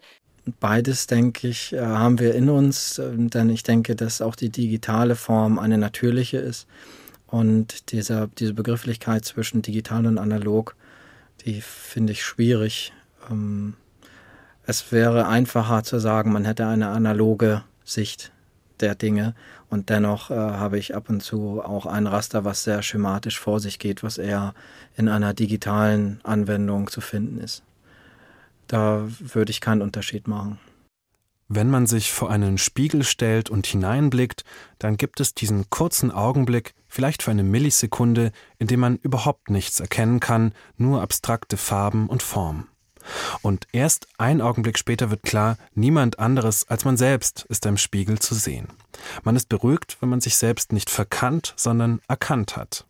Beides, 0.61 1.07
denke 1.07 1.49
ich, 1.49 1.73
äh, 1.73 1.81
haben 1.81 2.17
wir 2.19 2.33
in 2.33 2.49
uns, 2.49 2.97
ähm, 2.97 3.29
denn 3.29 3.49
ich 3.49 3.63
denke, 3.63 3.97
dass 3.97 4.21
auch 4.21 4.38
die 4.38 4.49
digitale 4.49 5.17
Form 5.17 5.59
eine 5.59 5.77
natürliche 5.77 6.38
ist. 6.38 6.67
Und 7.27 7.91
dieser, 7.91 8.27
diese 8.27 8.53
Begrifflichkeit 8.53 9.25
zwischen 9.25 9.61
digital 9.61 10.05
und 10.05 10.17
analog, 10.17 10.77
die 11.43 11.59
finde 11.59 12.13
ich 12.13 12.23
schwierig. 12.23 12.93
Ähm, 13.29 13.73
es 14.65 14.91
wäre 14.91 15.27
einfacher 15.27 15.83
zu 15.83 15.99
sagen, 15.99 16.31
man 16.31 16.45
hätte 16.45 16.67
eine 16.67 16.89
analoge 16.89 17.63
Sicht 17.83 18.31
der 18.79 18.95
Dinge 18.95 19.35
und 19.69 19.89
dennoch 19.89 20.31
äh, 20.31 20.35
habe 20.35 20.77
ich 20.77 20.95
ab 20.95 21.09
und 21.09 21.21
zu 21.21 21.61
auch 21.61 21.85
ein 21.85 22.07
Raster, 22.07 22.43
was 22.43 22.63
sehr 22.63 22.81
schematisch 22.83 23.39
vor 23.39 23.59
sich 23.59 23.79
geht, 23.79 24.03
was 24.03 24.17
eher 24.17 24.53
in 24.97 25.07
einer 25.07 25.33
digitalen 25.33 26.19
Anwendung 26.23 26.89
zu 26.89 27.01
finden 27.01 27.39
ist. 27.39 27.63
Da 28.67 29.07
würde 29.19 29.51
ich 29.51 29.61
keinen 29.61 29.81
Unterschied 29.81 30.27
machen. 30.27 30.59
Wenn 31.53 31.69
man 31.69 31.85
sich 31.85 32.13
vor 32.13 32.29
einen 32.31 32.57
Spiegel 32.57 33.03
stellt 33.03 33.49
und 33.49 33.67
hineinblickt, 33.67 34.45
dann 34.79 34.95
gibt 34.95 35.19
es 35.19 35.33
diesen 35.33 35.69
kurzen 35.69 36.09
Augenblick, 36.09 36.73
vielleicht 36.88 37.23
für 37.23 37.31
eine 37.31 37.43
Millisekunde, 37.43 38.31
in 38.57 38.67
dem 38.67 38.79
man 38.79 38.95
überhaupt 38.95 39.49
nichts 39.49 39.81
erkennen 39.81 40.21
kann, 40.21 40.53
nur 40.77 41.01
abstrakte 41.01 41.57
Farben 41.57 42.07
und 42.07 42.23
Form. 42.23 42.67
Und 43.41 43.67
erst 43.71 44.07
ein 44.17 44.41
Augenblick 44.41 44.77
später 44.77 45.09
wird 45.09 45.23
klar, 45.23 45.57
niemand 45.73 46.19
anderes 46.19 46.67
als 46.69 46.85
man 46.85 46.97
selbst 46.97 47.45
ist 47.49 47.65
im 47.65 47.77
Spiegel 47.77 48.19
zu 48.19 48.35
sehen. 48.35 48.67
Man 49.23 49.35
ist 49.35 49.49
beruhigt, 49.49 49.97
wenn 49.99 50.09
man 50.09 50.21
sich 50.21 50.35
selbst 50.35 50.73
nicht 50.73 50.89
verkannt, 50.89 51.53
sondern 51.55 52.01
erkannt 52.07 52.57
hat. 52.57 52.85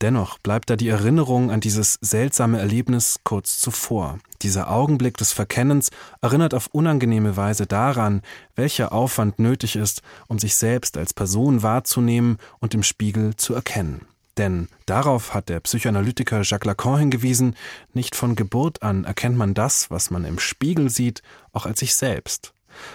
Dennoch 0.00 0.38
bleibt 0.38 0.68
da 0.70 0.76
die 0.76 0.88
Erinnerung 0.88 1.50
an 1.50 1.60
dieses 1.60 1.98
seltsame 2.00 2.58
Erlebnis 2.58 3.20
kurz 3.24 3.58
zuvor. 3.58 4.18
Dieser 4.42 4.70
Augenblick 4.70 5.16
des 5.16 5.32
Verkennens 5.32 5.90
erinnert 6.20 6.54
auf 6.54 6.68
unangenehme 6.72 7.36
Weise 7.36 7.66
daran, 7.66 8.22
welcher 8.54 8.92
Aufwand 8.92 9.38
nötig 9.38 9.76
ist, 9.76 10.02
um 10.28 10.38
sich 10.38 10.56
selbst 10.56 10.98
als 10.98 11.14
Person 11.14 11.62
wahrzunehmen 11.62 12.36
und 12.60 12.74
im 12.74 12.82
Spiegel 12.82 13.36
zu 13.36 13.54
erkennen. 13.54 14.06
Denn 14.38 14.68
darauf 14.84 15.32
hat 15.32 15.48
der 15.48 15.60
Psychoanalytiker 15.60 16.42
Jacques 16.42 16.66
Lacan 16.66 16.98
hingewiesen, 16.98 17.56
nicht 17.94 18.14
von 18.14 18.36
Geburt 18.36 18.82
an 18.82 19.04
erkennt 19.04 19.36
man 19.36 19.54
das, 19.54 19.90
was 19.90 20.10
man 20.10 20.24
im 20.24 20.38
Spiegel 20.38 20.90
sieht, 20.90 21.22
auch 21.52 21.66
als 21.66 21.80
sich 21.80 21.94
selbst. 21.94 22.52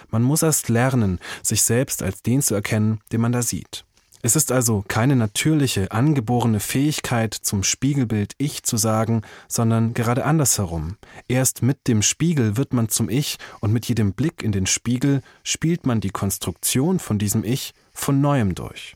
Man 0.09 0.21
muss 0.21 0.43
erst 0.43 0.69
lernen, 0.69 1.19
sich 1.41 1.63
selbst 1.63 2.03
als 2.03 2.21
den 2.21 2.41
zu 2.41 2.53
erkennen, 2.53 2.99
den 3.11 3.21
man 3.21 3.31
da 3.31 3.41
sieht. 3.41 3.85
Es 4.23 4.35
ist 4.35 4.51
also 4.51 4.83
keine 4.87 5.15
natürliche, 5.15 5.91
angeborene 5.91 6.59
Fähigkeit, 6.59 7.33
zum 7.33 7.63
Spiegelbild 7.63 8.35
Ich 8.37 8.61
zu 8.61 8.77
sagen, 8.77 9.23
sondern 9.47 9.95
gerade 9.95 10.25
andersherum. 10.25 10.97
Erst 11.27 11.63
mit 11.63 11.87
dem 11.87 12.03
Spiegel 12.03 12.55
wird 12.55 12.71
man 12.71 12.89
zum 12.89 13.09
Ich 13.09 13.39
und 13.61 13.73
mit 13.73 13.87
jedem 13.87 14.13
Blick 14.13 14.43
in 14.43 14.51
den 14.51 14.67
Spiegel 14.67 15.23
spielt 15.43 15.87
man 15.87 16.01
die 16.01 16.11
Konstruktion 16.11 16.99
von 16.99 17.17
diesem 17.17 17.43
Ich 17.43 17.73
von 17.93 18.21
neuem 18.21 18.53
durch. 18.53 18.95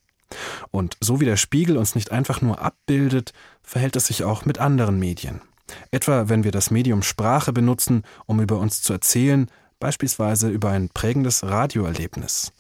Und 0.72 0.98
so 1.00 1.20
wie 1.20 1.26
der 1.26 1.38
Spiegel 1.38 1.78
uns 1.78 1.96
nicht 1.96 2.12
einfach 2.12 2.42
nur 2.42 2.62
abbildet, 2.62 3.34
verhält 3.62 3.96
es 3.96 4.08
sich 4.08 4.24
auch 4.24 4.46
mit 4.46 4.60
anderen 4.60 5.00
Medien. 5.00 5.42
Etwa 5.92 6.30
wenn 6.30 6.44
wir 6.44 6.52
das 6.52 6.72
Medium 6.72 7.02
Sprache 7.02 7.54
benutzen, 7.54 8.04
um 8.26 8.40
über 8.40 8.60
uns 8.60 8.82
zu 8.82 8.94
erzählen, 8.94 9.50
beispielsweise 9.80 10.50
über 10.50 10.70
ein 10.70 10.90
prägendes 10.90 11.44
Radioerlebnis. 11.44 12.54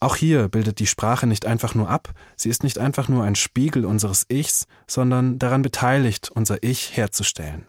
Auch 0.00 0.16
hier 0.16 0.48
bildet 0.48 0.78
die 0.78 0.86
Sprache 0.86 1.26
nicht 1.26 1.46
einfach 1.46 1.74
nur 1.74 1.88
ab, 1.88 2.10
sie 2.36 2.48
ist 2.48 2.64
nicht 2.64 2.78
einfach 2.78 3.08
nur 3.08 3.24
ein 3.24 3.36
Spiegel 3.36 3.84
unseres 3.84 4.26
Ichs, 4.28 4.66
sondern 4.86 5.38
daran 5.38 5.62
beteiligt, 5.62 6.30
unser 6.34 6.62
Ich 6.62 6.96
herzustellen. 6.96 7.66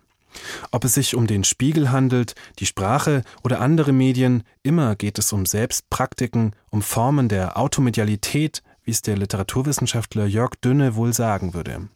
Ob 0.71 0.83
es 0.83 0.93
sich 0.93 1.15
um 1.15 1.25
den 1.25 1.43
Spiegel 1.43 1.91
handelt, 1.91 2.35
die 2.59 2.65
Sprache 2.65 3.23
oder 3.43 3.59
andere 3.59 3.91
Medien, 3.91 4.43
immer 4.61 4.95
geht 4.95 5.17
es 5.17 5.31
um 5.33 5.45
Selbstpraktiken, 5.45 6.55
um 6.69 6.81
Formen 6.81 7.29
der 7.29 7.57
Automedialität, 7.57 8.61
wie 8.87 8.91
es 8.91 9.01
der 9.01 9.17
Literaturwissenschaftler 9.17 10.25
Jörg 10.25 10.55
Dünne 10.63 10.95
wohl 10.95 11.13
sagen 11.13 11.53
würde. 11.53 11.89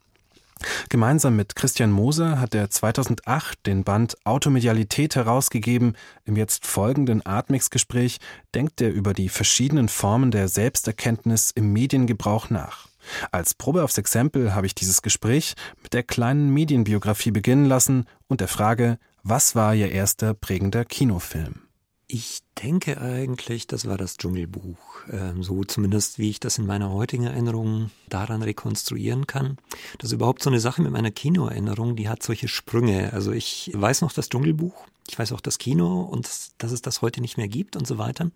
Gemeinsam 0.89 1.37
mit 1.37 1.55
Christian 1.55 1.89
Moser 1.89 2.39
hat 2.39 2.53
er 2.53 2.69
2008 2.69 3.65
den 3.65 3.83
Band 3.83 4.15
Automedialität 4.25 5.15
herausgegeben. 5.15 5.95
Im 6.25 6.35
jetzt 6.35 6.67
folgenden 6.67 7.25
Atmix-Gespräch 7.25 8.19
denkt 8.53 8.81
er 8.81 8.91
über 8.91 9.13
die 9.13 9.29
verschiedenen 9.29 9.89
Formen 9.89 10.31
der 10.31 10.49
Selbsterkenntnis 10.49 11.51
im 11.51 11.73
Mediengebrauch 11.73 12.49
nach. 12.49 12.89
Als 13.31 13.53
Probe 13.53 13.83
aufs 13.83 13.97
Exempel 13.97 14.53
habe 14.53 14.67
ich 14.67 14.75
dieses 14.75 15.01
Gespräch 15.01 15.55
mit 15.81 15.93
der 15.93 16.03
kleinen 16.03 16.53
Medienbiografie 16.53 17.31
beginnen 17.31 17.65
lassen 17.65 18.05
und 18.27 18.41
der 18.41 18.47
Frage, 18.47 18.99
was 19.23 19.55
war 19.55 19.73
Ihr 19.73 19.91
erster 19.91 20.33
prägender 20.33 20.85
Kinofilm? 20.85 21.70
Ich 22.13 22.41
denke 22.61 22.99
eigentlich, 22.99 23.67
das 23.67 23.87
war 23.87 23.97
das 23.97 24.17
Dschungelbuch. 24.17 24.75
Ähm, 25.09 25.43
so 25.43 25.63
zumindest, 25.63 26.19
wie 26.19 26.29
ich 26.29 26.41
das 26.41 26.57
in 26.57 26.65
meiner 26.65 26.91
heutigen 26.91 27.23
Erinnerung 27.23 27.89
daran 28.09 28.41
rekonstruieren 28.41 29.27
kann. 29.27 29.57
Das 29.97 30.09
ist 30.09 30.15
überhaupt 30.15 30.43
so 30.43 30.49
eine 30.49 30.59
Sache 30.59 30.81
mit 30.81 30.91
meiner 30.91 31.11
Kinoerinnerung, 31.11 31.95
die 31.95 32.09
hat 32.09 32.21
solche 32.21 32.49
Sprünge. 32.49 33.13
Also 33.13 33.31
ich 33.31 33.71
weiß 33.73 34.01
noch 34.01 34.11
das 34.11 34.27
Dschungelbuch, 34.27 34.87
ich 35.07 35.17
weiß 35.17 35.31
auch 35.31 35.39
das 35.39 35.57
Kino 35.57 36.01
und 36.01 36.29
dass 36.57 36.73
es 36.73 36.81
das 36.81 37.01
heute 37.01 37.21
nicht 37.21 37.37
mehr 37.37 37.47
gibt 37.47 37.77
und 37.77 37.87
so 37.87 37.97
weiter. 37.97 38.29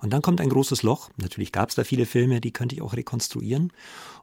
Und 0.00 0.12
dann 0.12 0.20
kommt 0.20 0.40
ein 0.40 0.48
großes 0.48 0.82
Loch. 0.82 1.10
Natürlich 1.16 1.52
gab 1.52 1.68
es 1.68 1.76
da 1.76 1.84
viele 1.84 2.06
Filme, 2.06 2.40
die 2.40 2.50
könnte 2.50 2.74
ich 2.74 2.82
auch 2.82 2.94
rekonstruieren. 2.94 3.72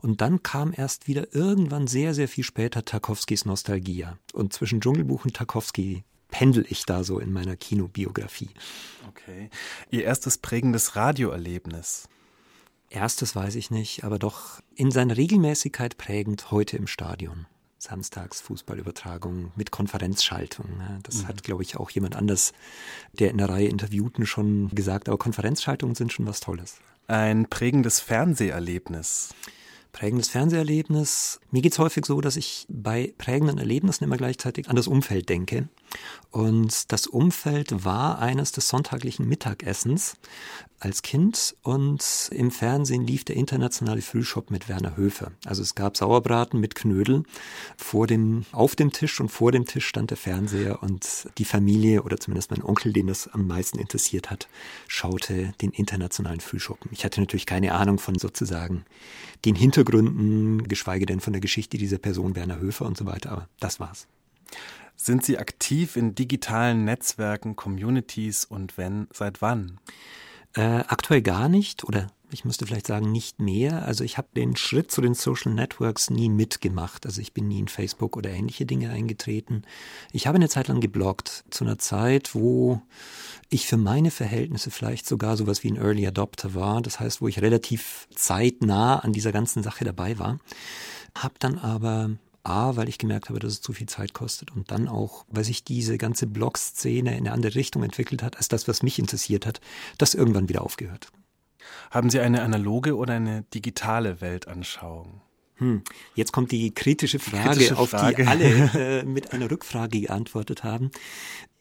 Und 0.01 0.19
dann 0.19 0.43
kam 0.43 0.73
erst 0.75 1.07
wieder 1.07 1.33
irgendwann 1.33 1.87
sehr, 1.87 2.13
sehr 2.13 2.27
viel 2.27 2.43
später 2.43 2.83
Tarkovskis 2.83 3.45
Nostalgia. 3.45 4.17
Und 4.33 4.51
zwischen 4.51 4.81
Dschungelbuch 4.81 5.23
und 5.23 5.35
Tarkovsky 5.35 6.03
pendel 6.29 6.65
ich 6.69 6.85
da 6.85 7.03
so 7.03 7.19
in 7.19 7.31
meiner 7.31 7.55
Kinobiografie. 7.55 8.49
Okay. 9.09 9.49
Ihr 9.89 10.03
erstes 10.03 10.37
prägendes 10.37 10.95
Radioerlebnis? 10.95 12.07
Erstes 12.89 13.35
weiß 13.35 13.55
ich 13.55 13.69
nicht, 13.69 14.03
aber 14.03 14.17
doch 14.17 14.61
in 14.75 14.91
seiner 14.91 15.17
Regelmäßigkeit 15.17 15.97
prägend 15.97 16.51
heute 16.51 16.77
im 16.77 16.87
Stadion. 16.87 17.45
Samstags 17.77 18.41
Fußballübertragung 18.41 19.53
mit 19.55 19.71
Konferenzschaltung. 19.71 20.65
Das 21.03 21.23
mhm. 21.23 21.27
hat, 21.29 21.43
glaube 21.43 21.63
ich, 21.63 21.77
auch 21.77 21.89
jemand 21.91 22.15
anders, 22.15 22.51
der 23.13 23.31
in 23.31 23.37
der 23.37 23.49
Reihe 23.49 23.67
Interviewten 23.67 24.25
schon 24.25 24.69
gesagt, 24.69 25.07
aber 25.07 25.17
Konferenzschaltungen 25.17 25.95
sind 25.95 26.11
schon 26.11 26.27
was 26.27 26.41
Tolles. 26.41 26.77
Ein 27.07 27.47
prägendes 27.47 28.01
Fernseherlebnis. 28.01 29.29
Prägendes 29.91 30.29
Fernseherlebnis. 30.29 31.39
Mir 31.51 31.61
geht 31.61 31.73
es 31.73 31.79
häufig 31.79 32.05
so, 32.05 32.21
dass 32.21 32.35
ich 32.35 32.65
bei 32.69 33.13
prägenden 33.17 33.57
Erlebnissen 33.57 34.03
immer 34.03 34.17
gleichzeitig 34.17 34.69
an 34.69 34.75
das 34.75 34.87
Umfeld 34.87 35.29
denke. 35.29 35.67
Und 36.31 36.91
das 36.91 37.07
Umfeld 37.07 37.83
war 37.83 38.19
eines 38.19 38.51
des 38.51 38.69
sonntaglichen 38.69 39.27
Mittagessens 39.27 40.15
als 40.79 41.01
Kind 41.01 41.55
und 41.61 42.29
im 42.31 42.51
Fernsehen 42.51 43.05
lief 43.05 43.25
der 43.25 43.35
internationale 43.35 44.01
Frühshop 44.01 44.49
mit 44.49 44.69
Werner 44.69 44.95
Höfer. 44.95 45.31
Also 45.45 45.61
es 45.61 45.75
gab 45.75 45.97
Sauerbraten 45.97 46.59
mit 46.59 46.75
Knödel 46.75 47.23
vor 47.75 48.07
dem, 48.07 48.45
auf 48.53 48.75
dem 48.75 48.91
Tisch 48.93 49.19
und 49.19 49.29
vor 49.29 49.51
dem 49.51 49.65
Tisch 49.65 49.85
stand 49.85 50.11
der 50.11 50.17
Fernseher 50.17 50.81
und 50.81 51.29
die 51.37 51.45
Familie 51.45 52.03
oder 52.03 52.17
zumindest 52.17 52.51
mein 52.51 52.63
Onkel, 52.63 52.93
den 52.93 53.07
das 53.07 53.27
am 53.27 53.45
meisten 53.47 53.77
interessiert 53.77 54.29
hat, 54.29 54.47
schaute 54.87 55.53
den 55.61 55.71
internationalen 55.71 56.39
Frühshop. 56.39 56.79
Ich 56.91 57.03
hatte 57.03 57.19
natürlich 57.19 57.45
keine 57.45 57.73
Ahnung 57.73 57.99
von 57.99 58.17
sozusagen 58.17 58.85
den 59.45 59.55
Hintergründen, 59.79 60.67
geschweige 60.67 61.05
denn 61.05 61.21
von 61.21 61.31
der 61.31 61.39
Geschichte 61.39 61.77
dieser 61.77 61.99
Person 61.99 62.35
Werner 62.35 62.59
Höfer 62.59 62.85
und 62.85 62.97
so 62.97 63.05
weiter, 63.05 63.31
aber 63.31 63.47
das 63.61 63.79
war's. 63.79 64.07
Sind 64.97 65.23
Sie 65.23 65.37
aktiv 65.37 65.95
in 65.95 66.15
digitalen 66.15 66.83
Netzwerken, 66.83 67.55
Communities 67.55 68.43
und 68.43 68.77
wenn, 68.77 69.07
seit 69.13 69.41
wann? 69.41 69.79
Äh, 70.55 70.83
aktuell 70.87 71.21
gar 71.21 71.47
nicht 71.47 71.83
oder 71.83 72.07
ich 72.31 72.45
müsste 72.45 72.65
vielleicht 72.65 72.87
sagen 72.87 73.11
nicht 73.11 73.39
mehr. 73.39 73.85
Also 73.85 74.03
ich 74.03 74.17
habe 74.17 74.27
den 74.35 74.55
Schritt 74.55 74.91
zu 74.91 75.01
den 75.01 75.13
Social 75.13 75.51
Networks 75.53 76.09
nie 76.09 76.29
mitgemacht. 76.29 77.05
Also 77.05 77.21
ich 77.21 77.33
bin 77.33 77.47
nie 77.47 77.59
in 77.59 77.67
Facebook 77.67 78.15
oder 78.17 78.29
ähnliche 78.29 78.65
Dinge 78.65 78.91
eingetreten. 78.91 79.63
Ich 80.11 80.27
habe 80.27 80.35
eine 80.35 80.49
Zeit 80.49 80.67
lang 80.67 80.79
gebloggt, 80.79 81.43
zu 81.49 81.63
einer 81.63 81.79
Zeit, 81.79 82.35
wo 82.35 82.81
ich 83.49 83.65
für 83.67 83.77
meine 83.77 84.11
Verhältnisse 84.11 84.69
vielleicht 84.69 85.07
sogar 85.07 85.37
sowas 85.37 85.63
wie 85.63 85.71
ein 85.71 85.77
Early 85.77 86.05
Adopter 86.05 86.53
war. 86.53 86.81
Das 86.81 86.99
heißt, 86.99 87.21
wo 87.21 87.27
ich 87.27 87.41
relativ 87.41 88.07
zeitnah 88.13 88.99
an 88.99 89.13
dieser 89.13 89.31
ganzen 89.31 89.63
Sache 89.63 89.85
dabei 89.85 90.19
war. 90.19 90.39
Hab 91.15 91.39
dann 91.39 91.57
aber 91.57 92.11
A, 92.49 92.75
weil 92.75 92.89
ich 92.89 92.97
gemerkt 92.97 93.29
habe, 93.29 93.39
dass 93.39 93.53
es 93.53 93.61
zu 93.61 93.73
viel 93.73 93.87
Zeit 93.87 94.13
kostet 94.13 94.51
und 94.51 94.71
dann 94.71 94.87
auch, 94.87 95.25
weil 95.29 95.43
sich 95.43 95.63
diese 95.63 95.97
ganze 95.97 96.27
Blog-Szene 96.27 97.11
in 97.11 97.19
eine 97.19 97.31
andere 97.31 97.55
Richtung 97.55 97.83
entwickelt 97.83 98.23
hat, 98.23 98.37
als 98.37 98.47
das, 98.47 98.67
was 98.67 98.83
mich 98.83 98.99
interessiert 98.99 99.45
hat, 99.45 99.61
das 99.97 100.15
irgendwann 100.15 100.49
wieder 100.49 100.63
aufgehört. 100.63 101.11
Haben 101.91 102.09
Sie 102.09 102.19
eine 102.19 102.41
analoge 102.41 102.95
oder 102.95 103.13
eine 103.13 103.43
digitale 103.53 104.21
Weltanschauung? 104.21 105.21
Hm, 105.55 105.83
jetzt 106.15 106.31
kommt 106.31 106.51
die 106.51 106.73
kritische 106.73 107.19
Frage, 107.19 107.49
kritische 107.49 107.77
auf 107.77 107.91
die 107.91 108.25
alle 108.25 108.45
äh, 109.01 109.03
mit 109.03 109.33
einer 109.33 109.51
Rückfrage 109.51 110.01
geantwortet 110.01 110.63
haben. 110.63 110.91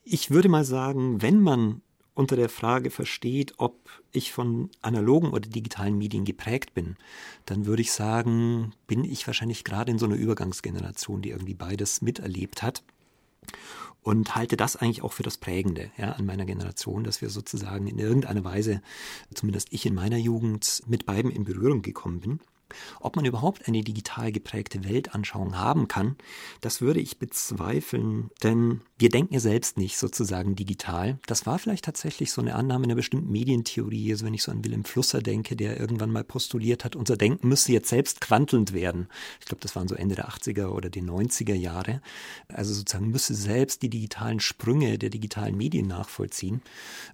Ich 0.05 0.31
würde 0.31 0.49
mal 0.49 0.65
sagen, 0.65 1.21
wenn 1.21 1.41
man 1.41 1.83
unter 2.19 2.35
der 2.35 2.49
Frage 2.49 2.91
versteht, 2.91 3.55
ob 3.59 3.89
ich 4.11 4.33
von 4.33 4.71
analogen 4.83 5.31
oder 5.31 5.49
digitalen 5.49 5.97
Medien 5.97 6.25
geprägt 6.25 6.75
bin, 6.75 6.97
dann 7.47 7.65
würde 7.65 7.83
ich 7.83 7.93
sagen, 7.93 8.73
bin 8.89 9.05
ich 9.05 9.25
wahrscheinlich 9.29 9.63
gerade 9.63 9.93
in 9.93 10.01
so 10.01 10.07
einer 10.07 10.17
Übergangsgeneration, 10.17 11.23
die 11.23 11.31
irgendwie 11.31 11.55
beides 11.55 12.03
miterlebt 12.03 12.61
hat. 12.63 12.83
Und 14.03 14.35
halte 14.35 14.57
das 14.57 14.75
eigentlich 14.75 15.03
auch 15.03 15.13
für 15.13 15.23
das 15.23 15.37
Prägende 15.37 15.93
ja, 15.97 16.13
an 16.13 16.27
meiner 16.27 16.45
Generation, 16.45 17.05
dass 17.05 17.23
wir 17.23 17.31
sozusagen 17.31 17.87
in 17.87 17.99
irgendeiner 17.99 18.43
Weise, 18.43 18.83
zumindest 19.33 19.69
ich 19.71 19.87
in 19.87 19.95
meiner 19.95 20.17
Jugend, 20.17 20.83
mit 20.87 21.07
beiden 21.07 21.31
in 21.31 21.45
Berührung 21.45 21.83
gekommen 21.83 22.21
bin. 22.21 22.41
Ob 23.01 23.17
man 23.17 23.25
überhaupt 23.25 23.69
eine 23.69 23.83
digital 23.83 24.33
geprägte 24.33 24.85
Weltanschauung 24.85 25.57
haben 25.57 25.89
kann, 25.89 26.17
das 26.61 26.81
würde 26.81 27.01
ich 27.01 27.19
bezweifeln, 27.19 28.31
denn 28.43 28.81
wir 28.99 29.09
denken 29.11 29.35
ja 29.35 29.41
selbst 29.41 29.79
nicht 29.79 29.97
sozusagen 29.97 30.57
digital. 30.57 31.19
Das 31.27 31.47
war 31.47 31.59
vielleicht 31.59 31.85
tatsächlich 31.85 32.33
so 32.33 32.41
eine 32.41 32.55
Annahme 32.55 32.85
einer 32.85 32.95
bestimmten 32.95 33.31
Medientheorie, 33.31 34.11
also 34.11 34.27
wenn 34.27 34.35
ich 34.35 34.43
so 34.43 34.51
an 34.51 34.65
Willem 34.65 34.85
Flusser 34.85 35.23
denke, 35.23 35.55
der 35.55 35.79
irgendwann 35.79 36.11
mal 36.11 36.25
postuliert 36.25 36.85
hat, 36.85 36.97
unser 36.97 37.17
Denken 37.17 37.49
müsste 37.49 37.73
jetzt 37.73 37.89
selbst 37.89 38.21
quantelnd 38.21 38.73
werden. 38.73 39.09
Ich 39.41 39.47
glaube, 39.47 39.61
das 39.61 39.77
waren 39.77 39.89
so 39.89 39.95
Ende 39.95 40.17
der 40.17 40.29
80er 40.29 40.69
oder 40.69 40.91
die 40.91 41.03
90er 41.03 41.55
Jahre. 41.55 42.01
Also 42.49 42.75
sozusagen 42.75 43.09
müsse 43.11 43.35
selbst 43.35 43.83
die 43.83 43.91
digitalen 43.91 44.41
Sprünge 44.41 44.99
der 44.99 45.11
digitalen 45.11 45.57
Medien 45.57 45.87
nachvollziehen. 45.87 46.63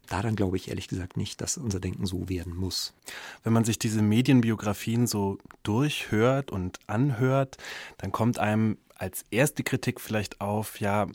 Daran 0.09 0.37
glaube 0.37 0.57
ich 0.57 0.69
ehrlich 0.69 0.89
gesagt 0.89 1.17
nicht, 1.17 1.41
dass 1.41 1.59
unser 1.59 1.81
Denken 1.81 2.07
so 2.07 2.29
werden 2.29 2.55
muss. 2.55 2.95
Wenn 3.43 3.53
man 3.53 3.65
sich 3.65 3.79
diese 3.79 4.03
Medienbiografien 4.03 5.07
so 5.07 5.39
durchhört 5.63 6.51
und 6.51 6.79
anhört, 6.87 7.57
dann 7.99 8.13
kommt 8.13 8.39
einem 8.39 8.79
als 8.97 9.25
erste 9.31 9.63
Kritik 9.63 10.01
vielleicht 10.01 10.41
auf, 10.41 10.81
ja, 10.81 11.07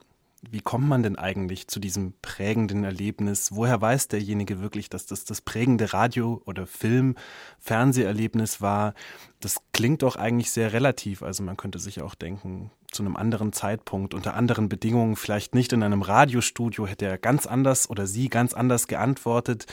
wie 0.42 0.62
kommt 0.62 0.88
man 0.88 1.04
denn 1.04 1.18
eigentlich 1.18 1.68
zu 1.68 1.80
diesem 1.80 2.14
prägenden 2.22 2.84
Erlebnis? 2.84 3.52
Woher 3.52 3.82
weiß 3.82 4.08
derjenige 4.08 4.62
wirklich, 4.62 4.90
dass 4.90 5.06
das 5.06 5.26
das 5.26 5.42
prägende 5.42 5.92
Radio- 5.92 6.42
oder 6.46 6.66
Film-, 6.66 7.16
Fernseherlebnis 7.60 8.62
war? 8.62 8.94
Das 9.42 9.58
klingt 9.74 10.02
doch 10.02 10.16
eigentlich 10.16 10.52
sehr 10.52 10.72
relativ. 10.72 11.24
Also 11.24 11.44
man 11.44 11.58
könnte 11.58 11.80
sich 11.80 12.02
auch 12.02 12.16
denken, 12.16 12.72
zu 12.90 13.04
einem 13.04 13.18
anderen 13.18 13.54
Zeitpunkt, 13.54 14.14
unter 14.14 14.34
anderen 14.34 14.70
Bedingungen, 14.70 15.16
vielleicht 15.16 15.56
nicht 15.56 15.74
in 15.74 15.84
einem 15.84 16.02
Radiostudio, 16.02 16.88
hätte 16.88 17.06
er 17.06 17.18
ganz 17.18 17.46
anders 17.46 17.90
oder 17.90 18.08
sie 18.08 18.30
ganz 18.30 18.54
anders 18.54 18.88
geantwortet. 18.88 19.66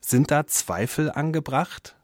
Sind 0.00 0.30
da 0.30 0.46
Zweifel 0.46 1.10
angebracht? 1.10 1.96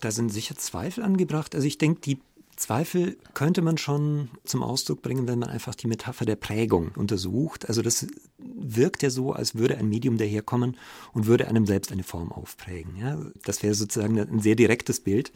Da 0.00 0.10
sind 0.10 0.30
sicher 0.30 0.56
Zweifel 0.56 1.02
angebracht. 1.02 1.54
Also 1.54 1.66
ich 1.66 1.78
denke, 1.78 2.00
die 2.00 2.18
Zweifel 2.58 3.16
könnte 3.34 3.62
man 3.62 3.78
schon 3.78 4.30
zum 4.44 4.64
Ausdruck 4.64 5.00
bringen, 5.00 5.28
wenn 5.28 5.38
man 5.38 5.48
einfach 5.48 5.76
die 5.76 5.86
Metapher 5.86 6.24
der 6.24 6.34
Prägung 6.34 6.90
untersucht. 6.96 7.68
Also 7.68 7.82
das 7.82 8.06
wirkt 8.38 9.04
ja 9.04 9.10
so, 9.10 9.32
als 9.32 9.54
würde 9.54 9.78
ein 9.78 9.88
Medium 9.88 10.18
daherkommen 10.18 10.76
und 11.12 11.26
würde 11.26 11.46
einem 11.46 11.66
selbst 11.66 11.92
eine 11.92 12.02
Form 12.02 12.32
aufprägen. 12.32 12.96
Ja, 12.96 13.16
das 13.44 13.62
wäre 13.62 13.74
sozusagen 13.74 14.18
ein 14.18 14.40
sehr 14.40 14.56
direktes 14.56 14.98
Bild. 14.98 15.32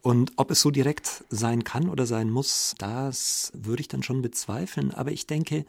Und 0.00 0.32
ob 0.36 0.50
es 0.50 0.62
so 0.62 0.70
direkt 0.70 1.24
sein 1.28 1.62
kann 1.62 1.90
oder 1.90 2.06
sein 2.06 2.30
muss, 2.30 2.74
das 2.78 3.52
würde 3.54 3.82
ich 3.82 3.88
dann 3.88 4.02
schon 4.02 4.22
bezweifeln. 4.22 4.92
Aber 4.92 5.12
ich 5.12 5.26
denke, 5.26 5.66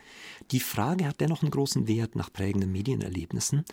die 0.51 0.59
Frage 0.59 1.07
hat 1.07 1.21
dennoch 1.21 1.41
einen 1.41 1.51
großen 1.51 1.87
Wert 1.87 2.15
nach 2.15 2.31
prägenden 2.31 2.71
Medienerlebnissen. 2.71 3.63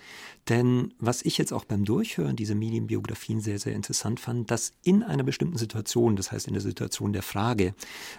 Denn 0.49 0.95
was 0.99 1.23
ich 1.23 1.39
jetzt 1.39 1.53
auch 1.53 1.65
beim 1.65 1.85
Durchhören 1.85 2.37
dieser 2.37 2.55
Medienbiografien 2.55 3.41
sehr, 3.41 3.59
sehr 3.59 3.75
interessant 3.75 4.21
fand, 4.21 4.51
dass 4.51 4.73
in 4.83 5.03
einer 5.03 5.23
bestimmten 5.23 5.59
Situation, 5.59 6.17
das 6.17 6.33
heißt 6.33 6.47
in 6.47 6.55
der 6.55 6.63
Situation 6.63 7.13
der 7.13 7.23
Frage, 7.23 7.75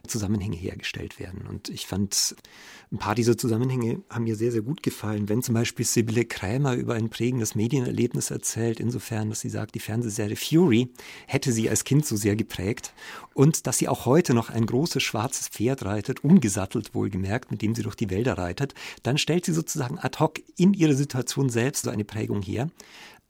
Zusammenhänge 0.07 0.57
hergestellt 0.57 1.19
werden. 1.19 1.47
Und 1.47 1.69
ich 1.69 1.87
fand, 1.87 2.35
ein 2.91 2.97
paar 2.97 3.15
dieser 3.15 3.37
Zusammenhänge 3.37 4.01
haben 4.09 4.25
mir 4.25 4.35
sehr, 4.35 4.51
sehr 4.51 4.61
gut 4.61 4.83
gefallen. 4.83 5.29
Wenn 5.29 5.41
zum 5.41 5.55
Beispiel 5.55 5.85
Sibylle 5.85 6.25
Krämer 6.25 6.75
über 6.75 6.95
ein 6.95 7.09
prägendes 7.09 7.55
Medienerlebnis 7.55 8.31
erzählt, 8.31 8.79
insofern, 8.79 9.29
dass 9.29 9.41
sie 9.41 9.49
sagt, 9.49 9.75
die 9.75 9.79
Fernsehserie 9.79 10.35
Fury 10.35 10.89
hätte 11.27 11.51
sie 11.51 11.69
als 11.69 11.83
Kind 11.83 12.05
so 12.05 12.15
sehr 12.15 12.35
geprägt 12.35 12.93
und 13.33 13.67
dass 13.67 13.77
sie 13.77 13.87
auch 13.87 14.05
heute 14.05 14.33
noch 14.33 14.49
ein 14.49 14.65
großes 14.65 15.01
schwarzes 15.01 15.47
Pferd 15.47 15.85
reitet, 15.85 16.23
umgesattelt 16.23 16.93
wohlgemerkt, 16.93 17.51
mit 17.51 17.61
dem 17.61 17.75
sie 17.75 17.83
durch 17.83 17.95
die 17.95 18.09
Wälder 18.09 18.37
reitet, 18.41 18.73
dann 19.03 19.17
stellt 19.17 19.45
sie 19.45 19.53
sozusagen 19.53 19.99
ad 19.99 20.19
hoc 20.19 20.39
in 20.57 20.73
ihrer 20.73 20.93
Situation 20.93 21.49
selbst 21.49 21.83
so 21.83 21.89
eine 21.89 22.05
Prägung 22.05 22.41
her. 22.41 22.69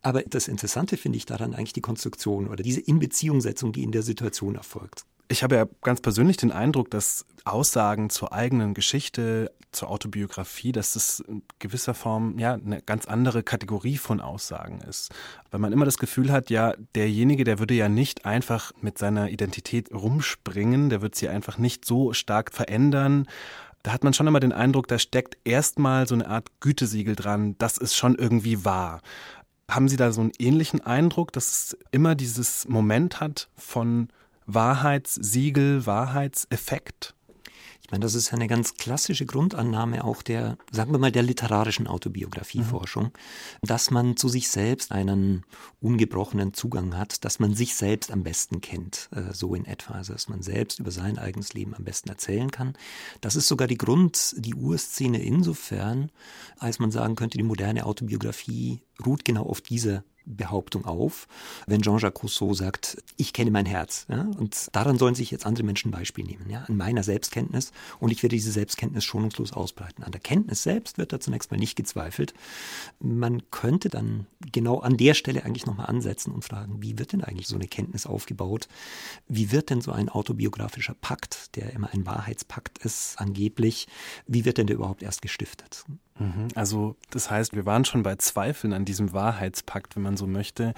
Aber 0.01 0.23
das 0.23 0.47
Interessante 0.47 0.97
finde 0.97 1.17
ich 1.17 1.25
daran 1.25 1.53
eigentlich 1.53 1.73
die 1.73 1.81
Konstruktion 1.81 2.47
oder 2.47 2.63
diese 2.63 2.81
Inbeziehungssetzung, 2.81 3.71
die 3.71 3.83
in 3.83 3.91
der 3.91 4.01
Situation 4.01 4.55
erfolgt. 4.55 5.05
Ich 5.27 5.43
habe 5.43 5.55
ja 5.55 5.65
ganz 5.81 6.01
persönlich 6.01 6.35
den 6.35 6.51
Eindruck, 6.51 6.91
dass 6.91 7.25
Aussagen 7.45 8.09
zur 8.09 8.33
eigenen 8.33 8.73
Geschichte, 8.73 9.51
zur 9.71 9.89
Autobiografie, 9.89 10.73
dass 10.73 10.93
das 10.93 11.21
in 11.21 11.43
gewisser 11.59 11.93
Form 11.93 12.38
ja 12.38 12.55
eine 12.55 12.81
ganz 12.81 13.05
andere 13.05 13.41
Kategorie 13.41 13.95
von 13.95 14.19
Aussagen 14.19 14.81
ist. 14.81 15.13
Weil 15.49 15.61
man 15.61 15.71
immer 15.71 15.85
das 15.85 15.97
Gefühl 15.97 16.33
hat, 16.33 16.49
ja, 16.49 16.73
derjenige, 16.95 17.45
der 17.45 17.59
würde 17.59 17.73
ja 17.75 17.88
nicht 17.88 18.25
einfach 18.25 18.73
mit 18.81 18.97
seiner 18.97 19.29
Identität 19.29 19.93
rumspringen, 19.93 20.89
der 20.89 21.01
wird 21.01 21.15
sie 21.15 21.29
einfach 21.29 21.57
nicht 21.57 21.85
so 21.85 22.11
stark 22.11 22.51
verändern. 22.51 23.25
Da 23.83 23.91
hat 23.91 24.03
man 24.03 24.13
schon 24.13 24.27
immer 24.27 24.39
den 24.39 24.53
Eindruck, 24.53 24.87
da 24.87 24.99
steckt 24.99 25.37
erstmal 25.43 26.07
so 26.07 26.15
eine 26.15 26.27
Art 26.27 26.49
Gütesiegel 26.59 27.15
dran, 27.15 27.55
das 27.57 27.77
ist 27.77 27.95
schon 27.95 28.15
irgendwie 28.15 28.63
wahr. 28.63 29.01
Haben 29.69 29.87
Sie 29.87 29.97
da 29.97 30.11
so 30.11 30.21
einen 30.21 30.31
ähnlichen 30.37 30.81
Eindruck, 30.81 31.31
dass 31.31 31.51
es 31.51 31.77
immer 31.91 32.15
dieses 32.15 32.67
Moment 32.67 33.19
hat 33.19 33.49
von 33.55 34.09
Wahrheitssiegel, 34.45 35.85
Wahrheitseffekt? 35.85 37.15
Ich 37.83 37.91
meine, 37.91 38.03
das 38.03 38.15
ist 38.15 38.31
eine 38.31 38.47
ganz 38.47 38.75
klassische 38.75 39.25
Grundannahme 39.25 40.03
auch 40.03 40.21
der, 40.21 40.57
sagen 40.71 40.91
wir 40.91 40.99
mal, 40.99 41.11
der 41.11 41.23
literarischen 41.23 41.87
Autobiografieforschung, 41.87 43.05
mhm. 43.05 43.67
dass 43.67 43.91
man 43.91 44.15
zu 44.15 44.29
sich 44.29 44.49
selbst 44.49 44.91
einen 44.91 45.43
ungebrochenen 45.81 46.53
Zugang 46.53 46.97
hat, 46.97 47.25
dass 47.25 47.39
man 47.39 47.53
sich 47.53 47.75
selbst 47.75 48.11
am 48.11 48.23
besten 48.23 48.61
kennt, 48.61 49.09
äh, 49.13 49.33
so 49.33 49.55
in 49.55 49.65
etwa, 49.65 49.95
also 49.95 50.13
dass 50.13 50.29
man 50.29 50.41
selbst 50.41 50.79
über 50.79 50.91
sein 50.91 51.17
eigenes 51.17 51.53
Leben 51.53 51.73
am 51.73 51.83
besten 51.83 52.09
erzählen 52.09 52.51
kann. 52.51 52.73
Das 53.19 53.35
ist 53.35 53.47
sogar 53.47 53.67
die 53.67 53.77
Grund, 53.77 54.35
die 54.37 54.55
Urszene 54.55 55.21
insofern, 55.21 56.11
als 56.59 56.79
man 56.79 56.91
sagen 56.91 57.15
könnte, 57.15 57.37
die 57.37 57.43
moderne 57.43 57.85
Autobiografie 57.85 58.83
ruht 59.05 59.25
genau 59.25 59.43
auf 59.43 59.61
dieser 59.61 60.03
Behauptung 60.26 60.85
auf, 60.85 61.27
wenn 61.68 61.81
Jean-Jacques 61.81 62.23
Rousseau 62.23 62.53
sagt, 62.53 63.02
ich 63.18 63.34
kenne 63.34 63.52
mein 63.52 63.65
Herz. 63.65 64.06
Ja? 64.10 64.30
Und 64.38 64.68
daran 64.73 64.98
sollen 64.98 65.15
sich 65.15 65.31
jetzt 65.31 65.45
andere 65.45 65.65
Menschen 65.65 65.91
Beispiel 65.91 66.26
nehmen, 66.26 66.49
ja? 66.49 66.64
an 66.68 66.77
meiner 66.77 67.03
Selbstkenntnis. 67.03 67.72
Und 67.99 68.11
ich 68.11 68.23
werde 68.23 68.35
diese 68.35 68.52
Selbstkenntnis 68.52 69.03
schonungslos 69.03 69.53
ausbreiten. 69.53 70.03
An 70.03 70.11
der 70.11 70.22
Kenntnis 70.22 70.64
selbst 70.64 70.98
wird 70.98 71.14
da 71.14 71.19
zunächst 71.19 71.52
mal 71.52 71.57
nicht 71.57 71.76
gezweifelt. 71.76 72.34
Man 72.99 73.43
könnte 73.52 73.89
dann 73.89 74.27
genau 74.52 74.80
an 74.80 74.98
der 74.98 75.14
Stelle 75.14 75.43
eigentlich 75.43 75.65
nochmal 75.65 75.88
ansetzen 75.88 76.31
und 76.31 76.43
fragen, 76.43 76.81
wie 76.81 76.98
wird 76.98 77.14
denn 77.14 77.23
eigentlich 77.23 77.48
so 77.48 77.56
eine 77.56 77.68
Kenntnis 77.68 78.06
aufgebaut? 78.06 78.68
Wie 79.27 79.52
wird 79.52 79.69
denn 79.69 79.81
so 79.81 79.91
ein 79.91 80.10
autobiografischer 80.10 80.93
Pakt, 80.93 81.56
der 81.56 81.73
immer 81.73 81.89
ein 81.93 82.06
Wahrheitspakt 82.06 82.80
ist, 82.80 83.19
angeblich, 83.19 83.88
wie 84.27 84.45
wird 84.45 84.57
denn 84.57 84.68
der 84.68 84.76
überhaupt 84.76 85.03
erst 85.03 85.22
gestiftet? 85.22 85.85
Mhm. 86.22 86.49
Also 86.56 86.95
das 87.10 87.31
heißt, 87.31 87.56
wir 87.56 87.65
waren 87.65 87.85
schon 87.85 88.03
bei 88.03 88.15
Zweifeln 88.15 88.73
an 88.73 88.85
diesem 88.85 89.14
Wahrheitspakt, 89.14 89.95
wenn 89.95 90.03
man 90.03 90.18
so 90.18 90.27
möchte. 90.27 90.73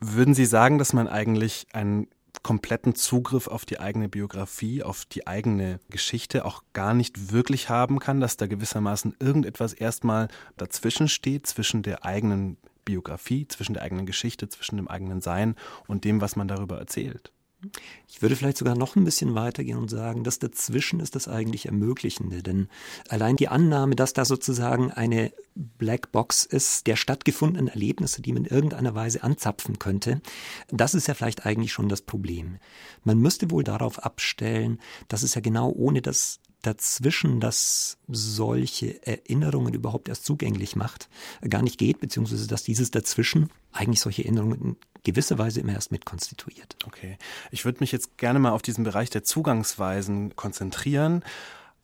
Würden 0.00 0.34
Sie 0.34 0.46
sagen, 0.46 0.78
dass 0.78 0.92
man 0.92 1.08
eigentlich 1.08 1.66
einen 1.72 2.08
kompletten 2.42 2.94
Zugriff 2.94 3.48
auf 3.48 3.66
die 3.66 3.80
eigene 3.80 4.08
Biografie, 4.08 4.82
auf 4.82 5.04
die 5.04 5.26
eigene 5.26 5.80
Geschichte 5.90 6.44
auch 6.44 6.62
gar 6.72 6.94
nicht 6.94 7.32
wirklich 7.32 7.68
haben 7.68 7.98
kann, 7.98 8.20
dass 8.20 8.36
da 8.36 8.46
gewissermaßen 8.46 9.16
irgendetwas 9.18 9.72
erstmal 9.72 10.28
dazwischen 10.56 11.08
steht, 11.08 11.46
zwischen 11.46 11.82
der 11.82 12.04
eigenen 12.04 12.56
Biografie, 12.84 13.46
zwischen 13.48 13.74
der 13.74 13.82
eigenen 13.82 14.06
Geschichte, 14.06 14.48
zwischen 14.48 14.76
dem 14.76 14.88
eigenen 14.88 15.20
Sein 15.20 15.56
und 15.88 16.04
dem, 16.04 16.20
was 16.20 16.36
man 16.36 16.48
darüber 16.48 16.78
erzählt? 16.78 17.32
Ich 18.06 18.22
würde 18.22 18.36
vielleicht 18.36 18.58
sogar 18.58 18.76
noch 18.76 18.94
ein 18.94 19.04
bisschen 19.04 19.34
weitergehen 19.34 19.78
und 19.78 19.88
sagen, 19.88 20.22
das 20.22 20.38
dazwischen 20.38 21.00
ist 21.00 21.16
das 21.16 21.26
eigentlich 21.26 21.66
Ermöglichende. 21.66 22.42
Denn 22.42 22.68
allein 23.08 23.36
die 23.36 23.48
Annahme, 23.48 23.96
dass 23.96 24.12
da 24.12 24.24
sozusagen 24.24 24.92
eine 24.92 25.32
Blackbox 25.56 26.44
ist 26.44 26.86
der 26.86 26.94
stattgefundenen 26.94 27.66
Erlebnisse, 27.66 28.22
die 28.22 28.32
man 28.32 28.44
in 28.44 28.54
irgendeiner 28.54 28.94
Weise 28.94 29.24
anzapfen 29.24 29.80
könnte, 29.80 30.20
das 30.70 30.94
ist 30.94 31.08
ja 31.08 31.14
vielleicht 31.14 31.46
eigentlich 31.46 31.72
schon 31.72 31.88
das 31.88 32.02
Problem. 32.02 32.58
Man 33.02 33.18
müsste 33.18 33.50
wohl 33.50 33.64
darauf 33.64 34.04
abstellen, 34.04 34.80
dass 35.08 35.24
es 35.24 35.34
ja 35.34 35.40
genau 35.40 35.70
ohne 35.70 36.00
das 36.00 36.40
dazwischen, 36.62 37.40
das 37.40 37.98
solche 38.08 39.06
Erinnerungen 39.06 39.74
überhaupt 39.74 40.08
erst 40.08 40.24
zugänglich 40.24 40.76
macht, 40.76 41.08
gar 41.48 41.62
nicht 41.62 41.78
geht, 41.78 42.00
beziehungsweise 42.00 42.46
dass 42.46 42.64
dieses 42.64 42.90
dazwischen 42.90 43.50
eigentlich 43.72 44.00
solche 44.00 44.24
Erinnerungen 44.24 44.60
in 44.60 44.76
gewisser 45.04 45.38
Weise 45.38 45.60
immer 45.60 45.72
erst 45.72 45.92
mitkonstituiert. 45.92 46.76
Okay. 46.86 47.16
Ich 47.50 47.64
würde 47.64 47.80
mich 47.80 47.92
jetzt 47.92 48.18
gerne 48.18 48.38
mal 48.38 48.50
auf 48.50 48.62
diesen 48.62 48.84
Bereich 48.84 49.10
der 49.10 49.24
Zugangsweisen 49.24 50.34
konzentrieren. 50.36 51.24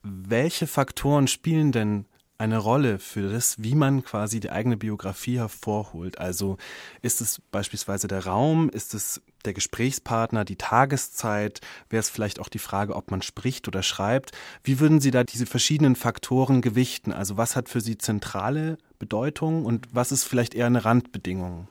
Welche 0.02 0.66
Faktoren 0.66 1.28
spielen 1.28 1.72
denn 1.72 2.06
eine 2.36 2.58
Rolle 2.58 2.98
für 2.98 3.30
das, 3.30 3.62
wie 3.62 3.74
man 3.74 4.02
quasi 4.02 4.40
die 4.40 4.50
eigene 4.50 4.76
Biografie 4.76 5.38
hervorholt. 5.38 6.18
Also 6.18 6.56
ist 7.00 7.20
es 7.20 7.40
beispielsweise 7.52 8.08
der 8.08 8.26
Raum, 8.26 8.68
ist 8.70 8.94
es 8.94 9.22
der 9.44 9.54
Gesprächspartner, 9.54 10.44
die 10.44 10.56
Tageszeit, 10.56 11.60
wäre 11.90 12.00
es 12.00 12.10
vielleicht 12.10 12.40
auch 12.40 12.48
die 12.48 12.58
Frage, 12.58 12.96
ob 12.96 13.10
man 13.10 13.22
spricht 13.22 13.68
oder 13.68 13.82
schreibt. 13.82 14.32
Wie 14.62 14.80
würden 14.80 15.00
Sie 15.00 15.10
da 15.10 15.22
diese 15.22 15.46
verschiedenen 15.46 15.96
Faktoren 15.96 16.60
gewichten? 16.60 17.12
Also 17.12 17.36
was 17.36 17.54
hat 17.54 17.68
für 17.68 17.80
Sie 17.80 17.98
zentrale 17.98 18.78
Bedeutung 18.98 19.64
und 19.64 19.86
was 19.92 20.12
ist 20.12 20.24
vielleicht 20.24 20.54
eher 20.54 20.66
eine 20.66 20.84
Randbedingung? 20.84 21.68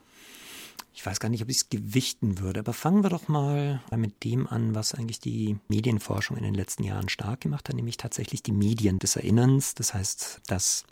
Ich 0.94 1.04
weiß 1.04 1.18
gar 1.18 1.28
nicht, 1.28 1.42
ob 1.42 1.50
ich 1.50 1.56
es 1.56 1.68
gewichten 1.68 2.38
würde, 2.38 2.60
aber 2.60 2.72
fangen 2.72 3.02
wir 3.02 3.10
doch 3.10 3.26
mal 3.26 3.82
mit 3.96 4.22
dem 4.22 4.46
an, 4.46 4.76
was 4.76 4.94
eigentlich 4.94 5.18
die 5.18 5.58
Medienforschung 5.68 6.36
in 6.36 6.44
den 6.44 6.54
letzten 6.54 6.84
Jahren 6.84 7.08
stark 7.08 7.40
gemacht 7.40 7.68
hat, 7.68 7.74
nämlich 7.74 7.96
tatsächlich 7.96 8.44
die 8.44 8.52
Medien 8.52 9.00
des 9.00 9.16
Erinnerns, 9.16 9.74
das 9.74 9.92
heißt 9.92 10.42
das 10.46 10.84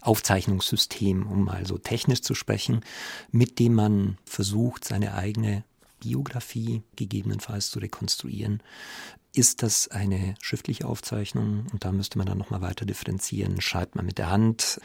Aufzeichnungssystem, 0.00 1.26
um 1.26 1.44
mal 1.44 1.66
so 1.66 1.76
technisch 1.76 2.22
zu 2.22 2.34
sprechen, 2.34 2.80
mit 3.30 3.58
dem 3.58 3.74
man 3.74 4.16
versucht, 4.24 4.84
seine 4.84 5.14
eigene 5.14 5.62
Biografie 6.00 6.82
gegebenenfalls 6.96 7.70
zu 7.70 7.80
rekonstruieren. 7.80 8.62
Ist 9.34 9.62
das 9.62 9.88
eine 9.88 10.36
schriftliche 10.40 10.86
Aufzeichnung? 10.86 11.66
Und 11.70 11.84
da 11.84 11.92
müsste 11.92 12.16
man 12.16 12.26
dann 12.26 12.38
nochmal 12.38 12.62
weiter 12.62 12.86
differenzieren. 12.86 13.60
Schreibt 13.60 13.94
man 13.94 14.06
mit 14.06 14.16
der 14.16 14.30
Hand? 14.30 14.80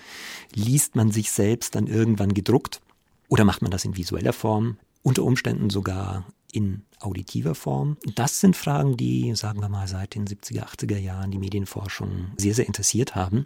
Liest 0.54 0.96
man 0.96 1.12
sich 1.12 1.32
selbst 1.32 1.76
dann 1.76 1.88
irgendwann 1.88 2.34
gedruckt? 2.34 2.82
Oder 3.28 3.46
macht 3.46 3.62
man 3.62 3.72
das 3.72 3.86
in 3.86 3.98
visueller 3.98 4.34
Form? 4.34 4.78
Unter 5.02 5.24
Umständen 5.24 5.70
sogar 5.70 6.26
in 6.52 6.84
auditiver 7.00 7.56
Form? 7.56 7.98
Das 8.16 8.40
sind 8.40 8.56
Fragen, 8.56 8.98
die, 8.98 9.36
sagen 9.36 9.62
wir 9.62 9.70
mal, 9.70 9.88
seit 9.88 10.16
den 10.16 10.26
70er, 10.26 10.66
80er 10.66 10.98
Jahren 10.98 11.32
die 11.32 11.40
Medienforschung 11.40 12.32
sehr, 12.38 12.54
sehr 12.54 12.68
interessiert 12.68 13.16
haben. 13.16 13.46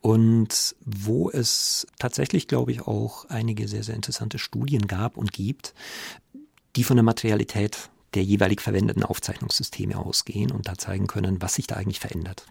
Und 0.00 0.76
wo 0.84 1.30
es 1.30 1.86
tatsächlich, 1.98 2.48
glaube 2.48 2.72
ich, 2.72 2.82
auch 2.82 3.24
einige 3.26 3.66
sehr, 3.66 3.82
sehr 3.82 3.94
interessante 3.96 4.38
Studien 4.38 4.86
gab 4.86 5.16
und 5.16 5.32
gibt, 5.32 5.74
die 6.76 6.84
von 6.84 6.96
der 6.96 7.04
Materialität 7.04 7.90
der 8.14 8.24
jeweilig 8.24 8.60
verwendeten 8.60 9.04
Aufzeichnungssysteme 9.04 9.96
ausgehen 9.98 10.50
und 10.50 10.68
da 10.68 10.76
zeigen 10.78 11.06
können, 11.06 11.42
was 11.42 11.54
sich 11.54 11.66
da 11.66 11.76
eigentlich 11.76 12.00
verändert. 12.00 12.46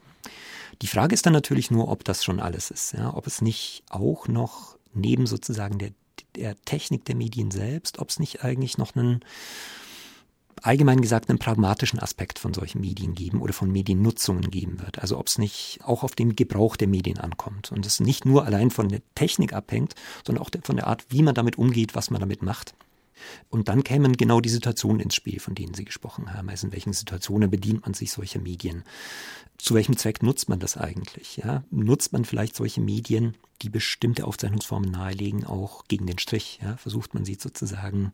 Die 0.81 0.87
Frage 0.87 1.13
ist 1.13 1.25
dann 1.25 1.33
natürlich 1.33 1.71
nur, 1.71 1.87
ob 1.87 2.03
das 2.03 2.23
schon 2.23 2.39
alles 2.39 2.69
ist, 2.69 2.93
ja, 2.93 3.13
ob 3.13 3.25
es 3.25 3.41
nicht 3.41 3.83
auch 3.89 4.27
noch 4.27 4.77
neben 4.93 5.25
sozusagen 5.25 5.79
der 5.79 5.91
der 6.37 6.55
Technik 6.63 7.05
der 7.05 7.15
Medien 7.15 7.51
selbst, 7.51 7.99
ob 7.99 8.09
es 8.09 8.19
nicht 8.19 8.43
eigentlich 8.43 8.77
noch 8.77 8.95
einen 8.95 9.21
allgemein 10.63 11.01
gesagt 11.01 11.29
einen 11.29 11.39
pragmatischen 11.39 11.99
Aspekt 11.99 12.39
von 12.39 12.53
solchen 12.53 12.81
Medien 12.81 13.13
geben 13.13 13.41
oder 13.41 13.53
von 13.53 13.71
Mediennutzungen 13.71 14.49
geben 14.49 14.79
wird. 14.79 14.99
Also 14.99 15.17
ob 15.17 15.27
es 15.27 15.37
nicht 15.37 15.79
auch 15.83 16.03
auf 16.03 16.15
den 16.15 16.35
Gebrauch 16.35 16.75
der 16.75 16.87
Medien 16.87 17.19
ankommt 17.19 17.71
und 17.71 17.85
es 17.85 17.99
nicht 17.99 18.25
nur 18.25 18.45
allein 18.45 18.71
von 18.71 18.89
der 18.89 19.01
Technik 19.15 19.53
abhängt, 19.53 19.95
sondern 20.25 20.43
auch 20.43 20.49
von 20.63 20.75
der 20.75 20.87
Art, 20.87 21.05
wie 21.09 21.21
man 21.21 21.35
damit 21.35 21.57
umgeht, 21.57 21.95
was 21.95 22.09
man 22.09 22.21
damit 22.21 22.41
macht. 22.41 22.73
Und 23.49 23.67
dann 23.67 23.83
kämen 23.83 24.17
genau 24.17 24.41
die 24.41 24.49
Situationen 24.49 24.99
ins 24.99 25.15
Spiel, 25.15 25.39
von 25.39 25.55
denen 25.55 25.73
Sie 25.73 25.85
gesprochen 25.85 26.33
haben. 26.33 26.49
Also 26.49 26.67
in 26.67 26.73
welchen 26.73 26.93
Situationen 26.93 27.49
bedient 27.49 27.83
man 27.83 27.93
sich 27.93 28.11
solcher 28.11 28.39
Medien? 28.39 28.83
Zu 29.57 29.73
welchem 29.73 29.97
Zweck 29.97 30.21
nutzt 30.21 30.49
man 30.49 30.59
das 30.59 30.77
eigentlich? 30.77 31.37
Ja? 31.37 31.63
Nutzt 31.71 32.13
man 32.13 32.25
vielleicht 32.25 32.55
solche 32.55 32.81
Medien, 32.81 33.35
die 33.63 33.69
bestimmte 33.69 34.25
Aufzeichnungsformen 34.25 34.91
nahelegen, 34.91 35.45
auch 35.45 35.85
gegen 35.87 36.05
den 36.05 36.19
Strich? 36.19 36.59
Ja? 36.61 36.77
Versucht 36.77 37.13
man 37.13 37.25
sie 37.25 37.35
sozusagen, 37.35 38.11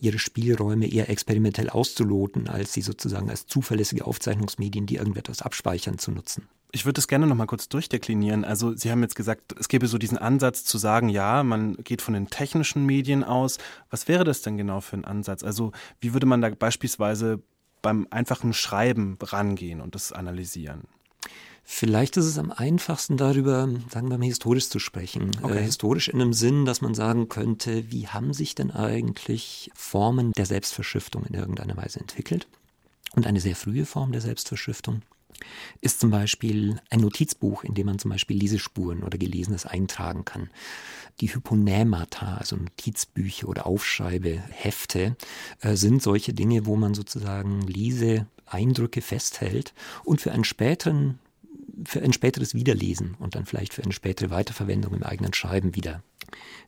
ihre 0.00 0.18
Spielräume 0.18 0.90
eher 0.90 1.10
experimentell 1.10 1.68
auszuloten, 1.68 2.48
als 2.48 2.72
sie 2.72 2.82
sozusagen 2.82 3.28
als 3.28 3.46
zuverlässige 3.46 4.06
Aufzeichnungsmedien, 4.06 4.86
die 4.86 4.96
irgendetwas 4.96 5.42
abspeichern, 5.42 5.98
zu 5.98 6.12
nutzen? 6.12 6.48
Ich 6.76 6.84
würde 6.84 6.96
das 6.96 7.08
gerne 7.08 7.26
noch 7.26 7.36
mal 7.36 7.46
kurz 7.46 7.70
durchdeklinieren. 7.70 8.44
Also 8.44 8.76
Sie 8.76 8.90
haben 8.90 9.00
jetzt 9.00 9.16
gesagt, 9.16 9.54
es 9.58 9.68
gäbe 9.68 9.86
so 9.86 9.96
diesen 9.96 10.18
Ansatz 10.18 10.62
zu 10.62 10.76
sagen, 10.76 11.08
ja, 11.08 11.42
man 11.42 11.76
geht 11.76 12.02
von 12.02 12.12
den 12.12 12.28
technischen 12.28 12.84
Medien 12.84 13.24
aus. 13.24 13.56
Was 13.88 14.08
wäre 14.08 14.24
das 14.24 14.42
denn 14.42 14.58
genau 14.58 14.82
für 14.82 14.98
ein 14.98 15.06
Ansatz? 15.06 15.42
Also 15.42 15.72
wie 16.02 16.12
würde 16.12 16.26
man 16.26 16.42
da 16.42 16.50
beispielsweise 16.50 17.42
beim 17.80 18.06
einfachen 18.10 18.52
Schreiben 18.52 19.16
rangehen 19.22 19.80
und 19.80 19.94
das 19.94 20.12
analysieren? 20.12 20.82
Vielleicht 21.64 22.18
ist 22.18 22.26
es 22.26 22.36
am 22.36 22.52
einfachsten 22.52 23.16
darüber, 23.16 23.70
sagen 23.88 24.10
wir 24.10 24.18
mal, 24.18 24.26
historisch 24.26 24.68
zu 24.68 24.78
sprechen. 24.78 25.30
Äh, 25.40 25.44
okay. 25.44 25.58
Äh, 25.60 25.62
historisch 25.62 26.08
in 26.08 26.18
dem 26.18 26.34
Sinn, 26.34 26.66
dass 26.66 26.82
man 26.82 26.92
sagen 26.92 27.30
könnte, 27.30 27.90
wie 27.90 28.08
haben 28.08 28.34
sich 28.34 28.54
denn 28.54 28.70
eigentlich 28.70 29.70
Formen 29.74 30.32
der 30.36 30.44
Selbstverschriftung 30.44 31.24
in 31.24 31.32
irgendeiner 31.32 31.78
Weise 31.78 32.00
entwickelt? 32.00 32.46
Und 33.14 33.26
eine 33.26 33.40
sehr 33.40 33.56
frühe 33.56 33.86
Form 33.86 34.12
der 34.12 34.20
Selbstverschriftung 34.20 35.00
ist 35.80 36.00
zum 36.00 36.10
Beispiel 36.10 36.80
ein 36.90 37.00
Notizbuch, 37.00 37.64
in 37.64 37.74
dem 37.74 37.86
man 37.86 37.98
zum 37.98 38.10
Beispiel 38.10 38.38
Lesespuren 38.38 39.02
oder 39.02 39.18
Gelesenes 39.18 39.66
eintragen 39.66 40.24
kann. 40.24 40.50
Die 41.20 41.34
Hyponämata, 41.34 42.36
also 42.36 42.56
Notizbücher 42.56 43.48
oder 43.48 43.66
Aufschreibehefte, 43.66 45.16
äh, 45.60 45.76
sind 45.76 46.02
solche 46.02 46.34
Dinge, 46.34 46.66
wo 46.66 46.76
man 46.76 46.94
sozusagen 46.94 47.62
Leseeindrücke 47.62 49.00
festhält 49.00 49.72
und 50.04 50.20
für 50.20 50.32
einen 50.32 50.44
späteren 50.44 51.18
für 51.84 52.00
ein 52.00 52.14
späteres 52.14 52.54
Wiederlesen 52.54 53.16
und 53.18 53.34
dann 53.34 53.44
vielleicht 53.44 53.74
für 53.74 53.82
eine 53.82 53.92
spätere 53.92 54.30
Weiterverwendung 54.30 54.94
im 54.94 55.02
eigenen 55.02 55.34
Schreiben 55.34 55.74
wieder 55.74 56.02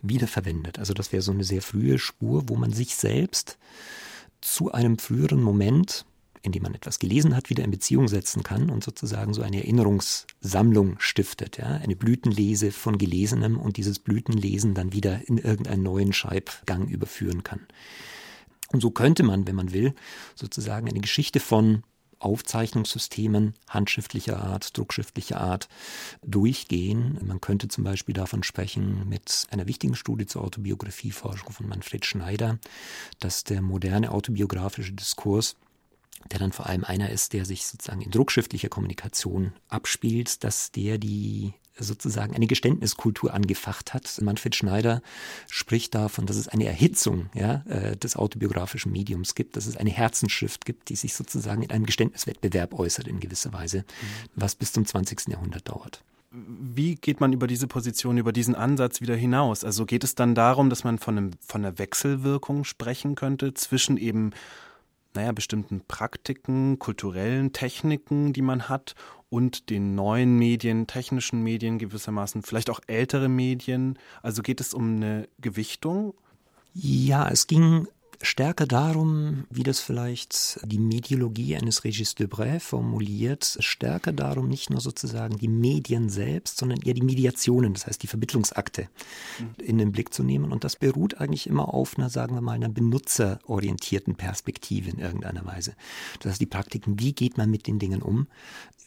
wiederverwendet. 0.03 0.79
Also 0.79 0.93
das 0.93 1.13
wäre 1.13 1.23
so 1.23 1.33
eine 1.33 1.45
sehr 1.45 1.63
frühe 1.63 1.99
Spur, 1.99 2.49
wo 2.49 2.57
man 2.57 2.73
sich 2.73 2.95
selbst 2.95 3.59
zu 4.41 4.71
einem 4.73 4.99
früheren 4.99 5.43
Moment 5.43 6.05
indem 6.43 6.63
man 6.63 6.75
etwas 6.75 6.99
gelesen 6.99 7.37
hat, 7.37 7.51
wieder 7.51 7.65
in 7.65 7.71
Beziehung 7.71 8.09
setzen 8.09 8.43
kann 8.43 8.71
und 8.71 8.85
sozusagen 8.85 9.35
so 9.35 9.43
eine 9.43 9.59
Erinnerungssammlung 9.59 10.97
stiftet. 10.99 11.59
Ja? 11.59 11.67
Eine 11.67 11.97
Blütenlese 11.97 12.73
von 12.73 12.99
Gelesenem 12.99 13.59
und 13.59 13.77
dieses 13.77 13.99
Blütenlesen 13.99 14.75
dann 14.75 14.93
wieder 14.93 15.27
in 15.29 15.39
irgendeinen 15.39 15.83
neuen 15.83 16.13
Schreibgang 16.13 16.89
überführen 16.89 17.43
kann. 17.43 17.67
Und 18.71 18.81
so 18.81 18.91
könnte 18.91 19.23
man, 19.23 19.47
wenn 19.47 19.57
man 19.57 19.73
will, 19.73 19.95
sozusagen 20.35 20.89
eine 20.89 21.01
Geschichte 21.01 21.41
von 21.41 21.83
Aufzeichnungssystemen 22.21 23.55
handschriftlicher 23.69 24.43
Art, 24.43 24.77
druckschriftlicher 24.77 25.41
Art 25.41 25.69
durchgehen. 26.25 27.19
Man 27.25 27.41
könnte 27.41 27.69
zum 27.69 27.85
Beispiel 27.85 28.15
davon 28.15 28.43
sprechen 28.43 29.09
mit 29.09 29.47
einer 29.51 29.69
wichtigen 29.69 29.95
Studie 29.95 30.27
zur 30.27 30.43
Autobiografieforschung 30.43 31.53
von 31.53 31.69
Manfred 31.69 32.05
Schneider, 32.05 32.59
dass 33.21 33.45
der 33.45 33.63
moderne 33.63 34.11
autobiografische 34.11 34.93
Diskurs 34.93 35.57
der 36.31 36.39
dann 36.39 36.53
vor 36.53 36.67
allem 36.67 36.85
einer 36.85 37.11
ist, 37.11 37.33
der 37.33 37.45
sich 37.45 37.67
sozusagen 37.67 38.03
in 38.03 38.11
druckschriftlicher 38.11 38.69
Kommunikation 38.69 39.53
abspielt, 39.69 40.45
dass 40.45 40.73
der 40.73 40.99
die 40.99 41.55
sozusagen 41.79 42.35
eine 42.35 42.47
Geständniskultur 42.47 43.33
angefacht 43.33 43.95
hat. 43.95 44.21
Manfred 44.21 44.57
Schneider 44.57 45.01
spricht 45.49 45.95
davon, 45.95 46.27
dass 46.27 46.37
es 46.37 46.49
eine 46.49 46.67
Erhitzung 46.67 47.31
ja, 47.35 47.63
äh, 47.69 47.97
des 47.97 48.17
autobiografischen 48.17 48.93
Mediums 48.93 49.35
gibt, 49.35 49.57
dass 49.57 49.67
es 49.67 49.77
eine 49.77 49.91
Herzensschrift 49.91 50.65
gibt, 50.65 50.89
die 50.89 50.97
sich 50.97 51.15
sozusagen 51.15 51.63
in 51.63 51.71
einem 51.71 51.87
Geständniswettbewerb 51.87 52.75
äußert 52.75 53.07
in 53.07 53.21
gewisser 53.21 53.53
Weise, 53.53 53.85
was 54.35 54.57
bis 54.57 54.73
zum 54.73 54.87
20. 54.87 55.29
Jahrhundert 55.29 55.69
dauert 55.69 56.03
wie 56.31 56.97
geht 56.97 57.21
man 57.21 57.33
über 57.33 57.47
diese 57.47 57.67
Position, 57.67 58.19
über 58.19 58.33
diesen 58.33 58.55
Ansatz 58.55 59.01
wieder 59.01 59.17
hinaus? 59.17 59.65
Also 59.65 59.87
geht 59.87 60.05
es 60.05 60.15
dann 60.15 60.35
darum, 60.35 60.69
dass 60.69 60.85
man 60.85 60.99
von, 60.99 61.17
einem, 61.17 61.31
von 61.41 61.65
einer 61.65 61.79
Wechselwirkung 61.79 62.65
sprechen 62.65 63.15
könnte 63.15 63.55
zwischen 63.55 63.97
eben, 63.97 64.33
naja, 65.19 65.33
bestimmten 65.33 65.81
Praktiken, 65.81 66.79
kulturellen 66.79 67.53
Techniken, 67.53 68.33
die 68.33 68.41
man 68.41 68.69
hat 68.69 68.95
und 69.31 69.69
den 69.69 69.97
neuen 69.97 70.39
Medien, 70.39 70.87
technischen 70.87 71.43
Medien 71.43 71.79
gewissermaßen, 71.79 72.43
vielleicht 72.43 72.71
auch 72.71 72.79
ältere 72.87 73.29
Medien? 73.29 73.99
Also 74.23 74.43
geht 74.43 74.61
es 74.61 74.75
um 74.75 74.95
eine 74.95 75.29
Gewichtung? 75.41 76.15
Ja, 76.73 77.29
es 77.29 77.49
ging 77.49 77.89
stärker 78.21 78.67
darum, 78.67 79.45
wie 79.51 79.63
das 79.63 79.81
vielleicht 79.81 80.61
die 80.65 80.79
Mediologie 80.79 81.57
eines 81.57 81.85
Regis 81.85 82.15
Debray 82.15 82.61
formuliert, 82.61 83.59
stärker 83.61 84.13
darum, 84.13 84.49
nicht 84.49 84.71
nur 84.71 84.81
sozusagen 84.81 85.39
die 85.39 85.49
Medien 85.49 86.09
selbst, 86.09 86.59
sondern 86.59 86.81
eher 86.81 86.95
die 86.95 87.03
Mediationen, 87.03 87.75
das 87.75 87.87
heißt 87.87 88.03
die 88.03 88.09
Vermittlungsakte 88.09 88.89
mhm. 89.39 89.65
in 89.65 89.79
den 89.79 89.93
Blick 89.93 90.13
zu 90.13 90.23
nehmen. 90.23 90.53
Und 90.53 90.65
das 90.65 90.77
beruht 90.77 91.21
eigentlich 91.21 91.47
immer 91.47 91.73
auf 91.73 91.97
einer, 91.97 92.11
sagen 92.11 92.35
wir 92.35 92.41
mal, 92.41 92.53
einer 92.53 92.69
benutzerorientierten 92.69 94.17
Perspektive 94.17 94.91
in 94.91 94.99
irgendeiner 94.99 95.47
Weise. 95.47 95.75
Das 96.21 96.33
heißt, 96.33 96.41
die 96.41 96.47
Praktiken, 96.47 96.99
wie 96.99 97.13
geht 97.13 97.37
man 97.37 97.51
mit 97.51 97.67
den 97.67 97.79
Dingen 97.79 98.03
um? 98.03 98.27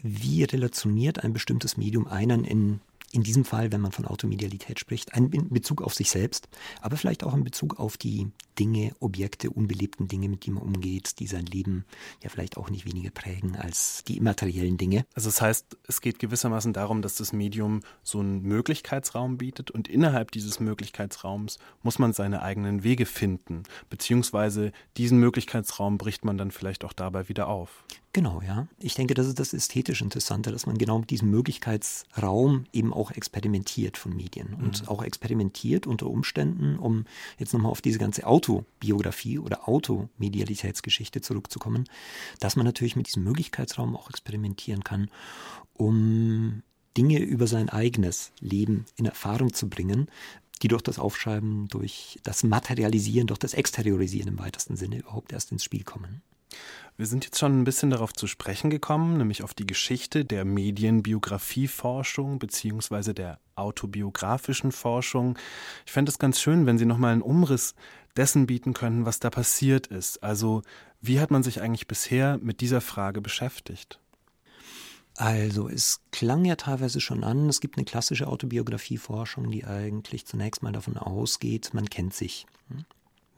Wie 0.03 0.43
relationiert 0.43 1.23
ein 1.23 1.33
bestimmtes 1.33 1.77
Medium 1.77 2.07
einen 2.07 2.43
in 2.43 2.81
in 3.11 3.23
diesem 3.23 3.45
Fall, 3.45 3.71
wenn 3.71 3.81
man 3.81 3.91
von 3.91 4.05
Automedialität 4.05 4.79
spricht, 4.79 5.13
einen 5.13 5.49
Bezug 5.49 5.81
auf 5.81 5.93
sich 5.93 6.09
selbst, 6.09 6.47
aber 6.81 6.97
vielleicht 6.97 7.23
auch 7.23 7.33
einen 7.33 7.43
Bezug 7.43 7.79
auf 7.79 7.97
die 7.97 8.27
Dinge, 8.59 8.93
Objekte, 8.99 9.49
unbelebten 9.49 10.07
Dinge, 10.07 10.29
mit 10.29 10.45
denen 10.45 10.55
man 10.55 10.63
umgeht, 10.63 11.19
die 11.19 11.27
sein 11.27 11.45
Leben 11.45 11.85
ja 12.21 12.29
vielleicht 12.29 12.57
auch 12.57 12.69
nicht 12.69 12.85
weniger 12.85 13.09
prägen 13.09 13.55
als 13.55 14.03
die 14.07 14.17
immateriellen 14.17 14.77
Dinge. 14.77 15.05
Also 15.13 15.29
das 15.29 15.41
heißt, 15.41 15.77
es 15.87 16.01
geht 16.01 16.19
gewissermaßen 16.19 16.73
darum, 16.73 17.01
dass 17.01 17.15
das 17.15 17.33
Medium 17.33 17.81
so 18.03 18.19
einen 18.19 18.41
Möglichkeitsraum 18.43 19.37
bietet 19.37 19.71
und 19.71 19.87
innerhalb 19.87 20.31
dieses 20.31 20.59
Möglichkeitsraums 20.59 21.59
muss 21.81 21.99
man 21.99 22.13
seine 22.13 22.41
eigenen 22.41 22.83
Wege 22.83 23.05
finden, 23.05 23.63
beziehungsweise 23.89 24.71
diesen 24.97 25.19
Möglichkeitsraum 25.19 25.97
bricht 25.97 26.25
man 26.25 26.37
dann 26.37 26.51
vielleicht 26.51 26.83
auch 26.83 26.93
dabei 26.93 27.29
wieder 27.29 27.47
auf. 27.47 27.83
Genau, 28.13 28.41
ja. 28.41 28.67
Ich 28.77 28.95
denke, 28.95 29.13
das 29.13 29.27
ist 29.27 29.39
das 29.39 29.53
ästhetisch 29.53 30.01
Interessante, 30.01 30.51
dass 30.51 30.65
man 30.65 30.77
genau 30.77 30.99
mit 30.99 31.09
diesem 31.11 31.29
Möglichkeitsraum 31.29 32.65
eben 32.73 32.93
auch 32.93 33.11
experimentiert 33.11 33.97
von 33.97 34.13
Medien 34.13 34.53
und 34.53 34.81
mhm. 34.81 34.87
auch 34.89 35.01
experimentiert 35.01 35.87
unter 35.87 36.07
Umständen, 36.07 36.77
um 36.77 37.05
jetzt 37.37 37.53
nochmal 37.53 37.71
auf 37.71 37.81
diese 37.81 37.99
ganze 37.99 38.27
Autobiografie 38.27 39.39
oder 39.39 39.69
Automedialitätsgeschichte 39.69 41.21
zurückzukommen, 41.21 41.85
dass 42.41 42.57
man 42.57 42.65
natürlich 42.65 42.97
mit 42.97 43.07
diesem 43.07 43.23
Möglichkeitsraum 43.23 43.95
auch 43.95 44.09
experimentieren 44.09 44.83
kann, 44.83 45.09
um 45.73 46.63
Dinge 46.97 47.19
über 47.19 47.47
sein 47.47 47.69
eigenes 47.69 48.33
Leben 48.41 48.85
in 48.97 49.05
Erfahrung 49.05 49.53
zu 49.53 49.69
bringen, 49.69 50.07
die 50.61 50.67
durch 50.67 50.81
das 50.81 50.99
Aufschreiben, 50.99 51.69
durch 51.69 52.19
das 52.23 52.43
Materialisieren, 52.43 53.27
durch 53.27 53.39
das 53.39 53.53
Exteriorisieren 53.53 54.27
im 54.27 54.39
weitesten 54.39 54.75
Sinne 54.75 54.99
überhaupt 54.99 55.31
erst 55.31 55.53
ins 55.53 55.63
Spiel 55.63 55.85
kommen. 55.85 56.21
Wir 57.01 57.07
sind 57.07 57.25
jetzt 57.25 57.39
schon 57.39 57.59
ein 57.59 57.63
bisschen 57.63 57.89
darauf 57.89 58.13
zu 58.13 58.27
sprechen 58.27 58.69
gekommen, 58.69 59.17
nämlich 59.17 59.41
auf 59.41 59.55
die 59.55 59.65
Geschichte 59.65 60.23
der 60.23 60.45
Medienbiografieforschung 60.45 62.37
beziehungsweise 62.37 63.15
der 63.15 63.39
autobiografischen 63.55 64.71
Forschung. 64.71 65.35
Ich 65.87 65.93
fände 65.93 66.11
es 66.11 66.19
ganz 66.19 66.39
schön, 66.39 66.67
wenn 66.67 66.77
Sie 66.77 66.85
nochmal 66.85 67.13
einen 67.13 67.23
Umriss 67.23 67.73
dessen 68.15 68.45
bieten 68.45 68.75
könnten, 68.75 69.07
was 69.07 69.19
da 69.19 69.31
passiert 69.31 69.87
ist. 69.87 70.21
Also, 70.21 70.61
wie 71.01 71.19
hat 71.19 71.31
man 71.31 71.41
sich 71.41 71.59
eigentlich 71.59 71.87
bisher 71.87 72.37
mit 72.37 72.61
dieser 72.61 72.81
Frage 72.81 73.19
beschäftigt? 73.19 73.99
Also, 75.15 75.69
es 75.69 76.01
klang 76.11 76.45
ja 76.45 76.55
teilweise 76.55 77.01
schon 77.01 77.23
an, 77.23 77.49
es 77.49 77.61
gibt 77.61 77.77
eine 77.77 77.85
klassische 77.85 78.27
Autobiografieforschung, 78.27 79.49
die 79.49 79.65
eigentlich 79.65 80.27
zunächst 80.27 80.61
mal 80.61 80.71
davon 80.71 80.97
ausgeht, 80.97 81.73
man 81.73 81.89
kennt 81.89 82.13
sich. 82.13 82.45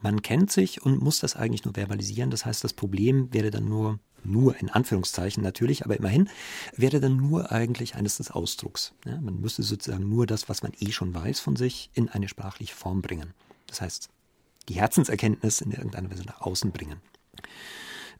Man 0.03 0.21
kennt 0.21 0.51
sich 0.51 0.83
und 0.83 1.01
muss 1.01 1.19
das 1.19 1.37
eigentlich 1.37 1.63
nur 1.63 1.73
verbalisieren. 1.73 2.29
Das 2.29 2.45
heißt, 2.45 2.61
das 2.61 2.73
Problem 2.73 3.33
wäre 3.33 3.51
dann 3.51 3.63
nur, 3.63 3.99
nur 4.25 4.57
in 4.57 4.69
Anführungszeichen 4.69 5.41
natürlich, 5.41 5.85
aber 5.85 5.95
immerhin, 5.95 6.29
wäre 6.75 6.99
dann 6.99 7.15
nur 7.15 7.53
eigentlich 7.53 7.95
eines 7.95 8.17
des 8.17 8.29
Ausdrucks. 8.29 8.93
Ja, 9.05 9.21
man 9.21 9.39
müsste 9.39 9.63
sozusagen 9.63 10.09
nur 10.09 10.27
das, 10.27 10.49
was 10.49 10.61
man 10.61 10.73
eh 10.77 10.91
schon 10.91 11.15
weiß 11.15 11.39
von 11.39 11.55
sich, 11.55 11.89
in 11.93 12.09
eine 12.09 12.27
sprachliche 12.27 12.75
Form 12.75 13.01
bringen. 13.01 13.33
Das 13.67 13.79
heißt, 13.79 14.09
die 14.67 14.73
Herzenserkenntnis 14.73 15.61
in 15.61 15.71
irgendeiner 15.71 16.11
Weise 16.11 16.23
nach 16.23 16.41
außen 16.41 16.71
bringen. 16.71 16.99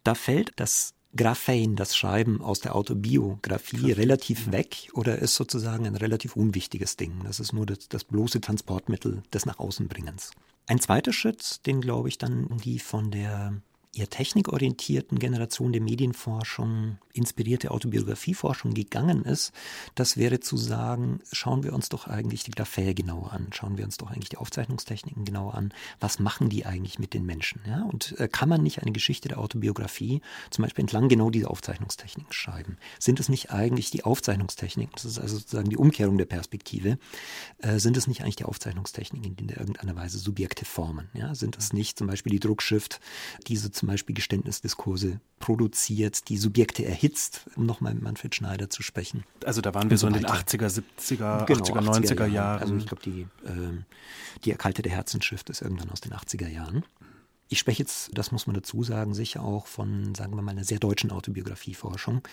Da 0.06 0.16
fällt 0.16 0.54
das 0.56 0.94
Graphein, 1.16 1.76
das 1.76 1.96
Schreiben 1.96 2.42
aus 2.42 2.60
der 2.60 2.76
Autobiografie, 2.76 3.92
relativ 3.92 4.52
weg 4.52 4.90
oder 4.94 5.20
ist 5.20 5.36
sozusagen 5.36 5.86
ein 5.86 5.96
relativ 5.96 6.36
unwichtiges 6.36 6.98
Ding. 6.98 7.22
Das 7.24 7.40
ist 7.40 7.54
nur 7.54 7.66
das, 7.66 7.88
das 7.88 8.04
bloße 8.04 8.42
Transportmittel 8.42 9.22
des 9.32 9.46
Nach 9.46 9.60
außenbringens. 9.60 10.32
Ein 10.66 10.80
zweiter 10.80 11.14
Schritt, 11.14 11.66
den 11.68 11.82
glaube 11.82 12.10
ich 12.10 12.18
dann 12.18 12.48
die 12.64 12.80
von 12.80 13.12
der 13.12 13.62
eher 13.94 14.10
technikorientierten 14.10 15.20
Generation 15.20 15.72
der 15.72 15.82
Medienforschung, 15.82 16.98
inspirierte 17.14 17.70
Autobiografieforschung 17.70 18.74
gegangen 18.74 19.24
ist, 19.24 19.52
das 19.94 20.18
wäre 20.18 20.40
zu 20.40 20.58
sagen, 20.58 21.20
schauen 21.32 21.64
wir 21.64 21.74
uns 21.74 21.90
doch 21.90 22.08
eigentlich 22.08 22.44
die 22.44 22.52
Graphe 22.52 22.96
genauer 22.96 23.34
an, 23.34 23.50
schauen 23.52 23.78
wir 23.78 23.86
uns 23.86 23.98
doch 23.98 24.10
eigentlich 24.10 24.30
die 24.30 24.38
Aufzeichnungstechniken 24.38 25.26
genauer 25.26 25.54
an, 25.54 25.74
was 26.00 26.18
machen 26.18 26.50
die 26.50 26.66
eigentlich 26.66 26.98
mit 26.98 27.14
den 27.14 27.24
Menschen? 27.26 27.62
Ja? 27.68 27.84
Und 27.84 28.20
äh, 28.20 28.28
kann 28.28 28.50
man 28.50 28.64
nicht 28.64 28.82
eine 28.82 28.92
Geschichte 28.92 29.30
der 29.30 29.38
Autobiografie 29.38 30.22
zum 30.50 30.64
Beispiel 30.64 30.84
entlang 30.84 31.08
genau 31.08 31.30
dieser 31.30 31.52
Aufzeichnungstechniken 31.52 32.34
schreiben? 32.34 32.78
Sind 32.98 33.20
es 33.20 33.30
nicht 33.30 33.52
eigentlich 33.52 33.92
die 33.92 34.04
Aufzeichnungstechniken, 34.04 34.94
das 34.96 35.06
ist 35.06 35.20
also 35.20 35.38
sozusagen 35.38 35.70
die 35.70 35.78
Umkehrung 35.78 36.18
der 36.18 36.26
Perspektive, 36.26 36.98
äh, 37.60 37.78
sind 37.78 37.96
es 37.96 38.08
nicht 38.08 38.22
eigentlich 38.22 38.38
die 38.38 38.46
Aufzeichnungstechniken, 38.46 39.36
die 39.36 39.44
in 39.44 39.50
irgendeiner 39.50 39.96
Weise 39.96 40.18
Subjekte 40.18 40.66
formen? 40.66 41.10
Ja? 41.14 41.36
Sind 41.36 41.60
es 41.60 41.74
nicht 41.74 42.00
zum 42.00 42.08
Beispiel 42.08 42.32
die 42.32 42.40
Druckschrift, 42.40 43.00
die 43.48 43.56
so 43.56 43.70
zum 43.84 43.90
Beispiel 43.90 44.16
Geständnisdiskurse 44.16 45.20
produziert, 45.40 46.30
die 46.30 46.38
Subjekte 46.38 46.86
erhitzt, 46.86 47.50
um 47.58 47.66
nochmal 47.66 47.94
mit 47.94 48.02
Manfred 48.02 48.34
Schneider 48.34 48.70
zu 48.70 48.82
sprechen. 48.82 49.26
Also 49.44 49.60
da 49.60 49.74
waren 49.74 49.90
wir 49.90 49.98
so, 49.98 50.08
in 50.08 50.14
den 50.14 50.26
80er, 50.26 50.70
70er, 50.70 51.46
genau, 51.46 51.66
80er, 51.66 51.82
90er 51.82 52.20
Jahren. 52.20 52.34
Jahren. 52.34 52.62
Also 52.62 52.76
ich 52.78 52.88
glaube, 52.88 53.04
die, 53.04 53.22
äh, 53.46 53.84
die 54.46 54.52
erkaltete 54.52 54.90
Herzensschrift 54.90 55.50
ist 55.50 55.62
irgendwann 55.62 55.90
aus 55.90 56.00
den 56.00 56.14
80er 56.14 56.48
Jahren. 56.48 56.86
Ich 57.50 57.60
spreche 57.60 57.84
jetzt, 57.84 58.18
das 58.18 58.32
muss 58.32 58.48
man 58.48 58.54
dazu 58.54 58.84
sagen, 58.84 59.14
sicher 59.14 59.44
auch 59.44 59.68
von, 59.68 60.16
sagen 60.16 60.34
wir 60.34 60.42
mal, 60.42 60.52
einer 60.52 60.64
sehr 60.64 60.80
deutschen 60.80 61.12
Autobiografieforschung, 61.12 62.26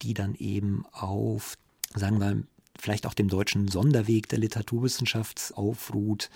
die 0.00 0.14
dann 0.14 0.34
eben 0.36 0.86
auf, 0.92 1.58
sagen 1.94 2.20
wir 2.20 2.24
mal, 2.24 2.42
vielleicht 2.78 3.06
auch 3.06 3.14
dem 3.14 3.28
deutschen 3.28 3.68
Sonderweg 3.68 4.28
der 4.28 4.38
Literaturwissenschaft 4.38 5.52
aufruht, 5.54 6.30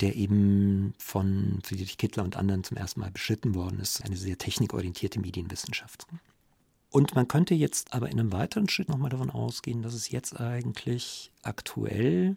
der 0.00 0.16
eben 0.16 0.94
von 0.98 1.60
Friedrich 1.62 1.98
Kittler 1.98 2.24
und 2.24 2.36
anderen 2.36 2.64
zum 2.64 2.76
ersten 2.76 3.00
Mal 3.00 3.10
beschritten 3.10 3.54
worden 3.54 3.80
ist. 3.80 4.04
Eine 4.04 4.16
sehr 4.16 4.38
technikorientierte 4.38 5.20
Medienwissenschaft. 5.20 6.06
Und 6.90 7.16
man 7.16 7.26
könnte 7.26 7.54
jetzt 7.54 7.92
aber 7.92 8.08
in 8.08 8.20
einem 8.20 8.32
weiteren 8.32 8.68
Schritt 8.68 8.88
nochmal 8.88 9.10
davon 9.10 9.30
ausgehen, 9.30 9.82
dass 9.82 9.94
es 9.94 10.10
jetzt 10.10 10.40
eigentlich 10.40 11.32
aktuell, 11.42 12.36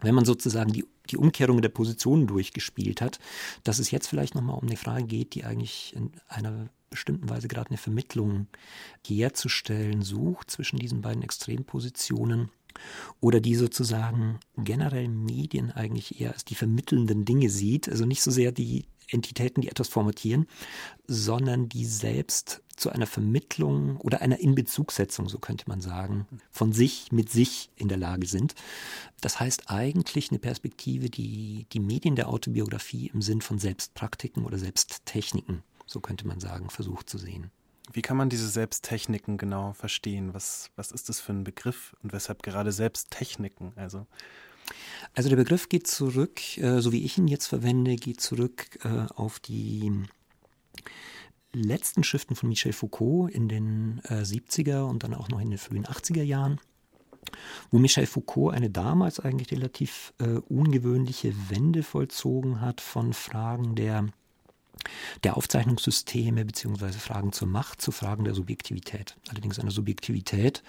wenn 0.00 0.14
man 0.14 0.24
sozusagen 0.24 0.72
die, 0.72 0.86
die 1.10 1.18
Umkehrung 1.18 1.60
der 1.60 1.68
Positionen 1.68 2.26
durchgespielt 2.26 3.02
hat, 3.02 3.18
dass 3.64 3.78
es 3.78 3.90
jetzt 3.90 4.06
vielleicht 4.06 4.34
nochmal 4.34 4.56
um 4.56 4.66
eine 4.66 4.78
Frage 4.78 5.04
geht, 5.04 5.34
die 5.34 5.44
eigentlich 5.44 5.94
in 5.94 6.10
einer 6.28 6.70
bestimmten 6.88 7.28
Weise 7.28 7.48
gerade 7.48 7.68
eine 7.68 7.76
Vermittlung 7.76 8.46
herzustellen 9.06 10.00
sucht 10.00 10.50
zwischen 10.50 10.78
diesen 10.78 11.02
beiden 11.02 11.22
Extrempositionen 11.22 12.50
oder 13.20 13.40
die 13.40 13.54
sozusagen 13.54 14.38
generell 14.56 15.08
Medien 15.08 15.70
eigentlich 15.70 16.20
eher 16.20 16.32
als 16.32 16.44
die 16.44 16.54
vermittelnden 16.54 17.24
Dinge 17.24 17.50
sieht, 17.50 17.88
also 17.88 18.06
nicht 18.06 18.22
so 18.22 18.30
sehr 18.30 18.52
die 18.52 18.86
Entitäten, 19.08 19.60
die 19.60 19.68
etwas 19.68 19.88
formatieren, 19.88 20.46
sondern 21.06 21.68
die 21.68 21.84
selbst 21.84 22.62
zu 22.76 22.90
einer 22.90 23.06
Vermittlung 23.06 23.96
oder 23.98 24.20
einer 24.20 24.38
Inbezugsetzung, 24.38 25.28
so 25.28 25.38
könnte 25.38 25.64
man 25.68 25.80
sagen, 25.80 26.26
von 26.50 26.72
sich 26.72 27.10
mit 27.10 27.30
sich 27.30 27.70
in 27.76 27.88
der 27.88 27.96
Lage 27.96 28.26
sind. 28.26 28.54
Das 29.20 29.40
heißt 29.40 29.70
eigentlich 29.70 30.30
eine 30.30 30.38
Perspektive, 30.38 31.08
die 31.08 31.66
die 31.72 31.80
Medien 31.80 32.16
der 32.16 32.28
Autobiografie 32.28 33.10
im 33.14 33.22
Sinn 33.22 33.40
von 33.40 33.58
Selbstpraktiken 33.58 34.44
oder 34.44 34.58
Selbsttechniken, 34.58 35.62
so 35.86 36.00
könnte 36.00 36.26
man 36.26 36.40
sagen, 36.40 36.68
versucht 36.68 37.08
zu 37.08 37.16
sehen. 37.16 37.50
Wie 37.92 38.02
kann 38.02 38.16
man 38.16 38.28
diese 38.28 38.48
Selbsttechniken 38.48 39.38
genau 39.38 39.72
verstehen? 39.72 40.34
Was, 40.34 40.70
was 40.76 40.90
ist 40.90 41.08
das 41.08 41.20
für 41.20 41.32
ein 41.32 41.44
Begriff 41.44 41.94
und 42.02 42.12
weshalb 42.12 42.42
gerade 42.42 42.72
Selbsttechniken? 42.72 43.72
Also, 43.76 44.06
also 45.14 45.28
der 45.28 45.36
Begriff 45.36 45.68
geht 45.68 45.86
zurück, 45.86 46.58
äh, 46.58 46.80
so 46.80 46.92
wie 46.92 47.04
ich 47.04 47.16
ihn 47.16 47.28
jetzt 47.28 47.46
verwende, 47.46 47.96
geht 47.96 48.20
zurück 48.20 48.78
äh, 48.84 49.06
auf 49.14 49.38
die 49.38 49.92
letzten 51.52 52.04
Schriften 52.04 52.34
von 52.34 52.48
Michel 52.48 52.72
Foucault 52.72 53.32
in 53.32 53.48
den 53.48 54.02
70er 54.02 54.80
äh, 54.80 54.82
und 54.82 55.04
dann 55.04 55.14
auch 55.14 55.28
noch 55.28 55.40
in 55.40 55.50
den 55.50 55.58
frühen 55.58 55.86
80er 55.86 56.22
Jahren. 56.22 56.60
wo 57.70 57.78
Michel 57.78 58.06
Foucault 58.06 58.54
eine 58.54 58.68
damals 58.68 59.20
eigentlich 59.20 59.50
relativ 59.52 60.12
ungewöhnliche 60.48 61.34
Wende 61.50 61.82
vollzogen 61.82 62.60
hat 62.60 62.80
von 62.80 63.14
Fragen 63.14 63.74
der 63.74 64.06
der 65.24 65.36
Aufzeichnungssysteme 65.36 66.44
beziehungsweise 66.44 66.98
Fragen 66.98 67.32
zur 67.32 67.48
Macht 67.48 67.80
zu 67.80 67.92
Fragen 67.92 68.24
der 68.24 68.34
Subjektivität. 68.34 69.16
Allerdings 69.28 69.58
eine 69.58 69.70
Subjektivität, 69.70 70.62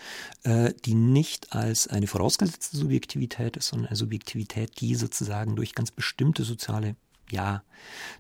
äh, 0.44 0.74
die 0.86 0.96
nicht 0.96 1.54
als 1.54 1.88
eine 1.88 2.08
vorausgesetzte 2.08 2.78
Subjektivität 2.78 3.58
ist, 3.58 3.68
sondern 3.68 3.88
eine 3.88 3.96
Subjektivität, 3.96 4.80
die 4.80 4.96
sozusagen 4.96 5.56
durch 5.56 5.76
ganz 5.76 5.92
bestimmte 5.92 6.44
soziale 6.44 6.96
ja, 7.30 7.64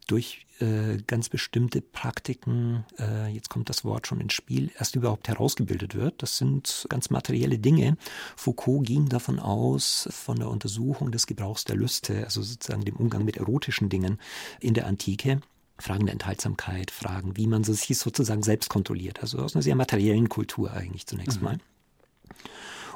durch 0.08 0.46
äh, 0.60 0.98
ganz 1.06 1.30
bestimmte 1.30 1.82
Praktiken, 1.82 2.86
äh, 3.00 3.28
jetzt 3.28 3.50
kommt 3.50 3.70
das 3.70 3.86
Wort 3.86 4.08
schon 4.08 4.20
ins 4.20 4.34
Spiel, 4.34 4.72
erst 4.78 4.96
überhaupt 4.96 5.28
herausgebildet 5.28 5.96
wird. 5.96 6.22
Das 6.22 6.38
sind 6.38 6.86
ganz 6.90 7.10
materielle 7.10 7.60
Dinge. 7.60 7.98
Foucault 8.36 8.86
ging 8.86 9.08
davon 9.08 9.40
aus, 9.40 10.10
von 10.12 10.38
der 10.38 10.50
Untersuchung 10.50 11.12
des 11.12 11.28
Gebrauchs 11.28 11.64
der 11.64 11.76
Lüste, 11.76 12.26
also 12.26 12.42
sozusagen 12.42 12.86
dem 12.86 12.96
Umgang 12.96 13.24
mit 13.24 13.38
erotischen 13.38 13.90
Dingen 13.90 14.20
in 14.60 14.74
der 14.74 14.88
Antike, 14.88 15.42
Fragen 15.80 16.06
der 16.06 16.14
Enthaltsamkeit, 16.14 16.92
Fragen, 16.92 17.38
wie 17.38 17.48
man 17.48 17.64
sich 17.64 17.98
sozusagen 17.98 18.44
selbst 18.44 18.70
kontrolliert. 18.70 19.22
Also 19.22 19.40
aus 19.40 19.56
einer 19.56 19.64
sehr 19.64 19.76
materiellen 19.76 20.30
Kultur 20.30 20.72
eigentlich 20.72 21.06
zunächst 21.06 21.40
mhm. 21.40 21.46
mal. 21.46 21.58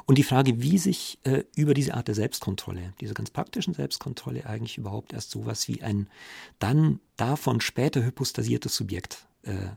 Und 0.04 0.18
die 0.18 0.24
Frage, 0.24 0.60
wie 0.60 0.78
sich 0.78 1.18
äh, 1.24 1.44
über 1.54 1.74
diese 1.74 1.94
Art 1.94 2.08
der 2.08 2.14
Selbstkontrolle, 2.14 2.92
diese 3.00 3.14
ganz 3.14 3.30
praktischen 3.30 3.74
Selbstkontrolle 3.74 4.46
eigentlich 4.46 4.78
überhaupt 4.78 5.12
erst 5.12 5.30
sowas 5.30 5.68
wie 5.68 5.82
ein 5.82 6.08
dann 6.58 6.98
davon 7.16 7.60
später 7.60 8.04
hypostasiertes 8.04 8.74
Subjekt 8.74 9.26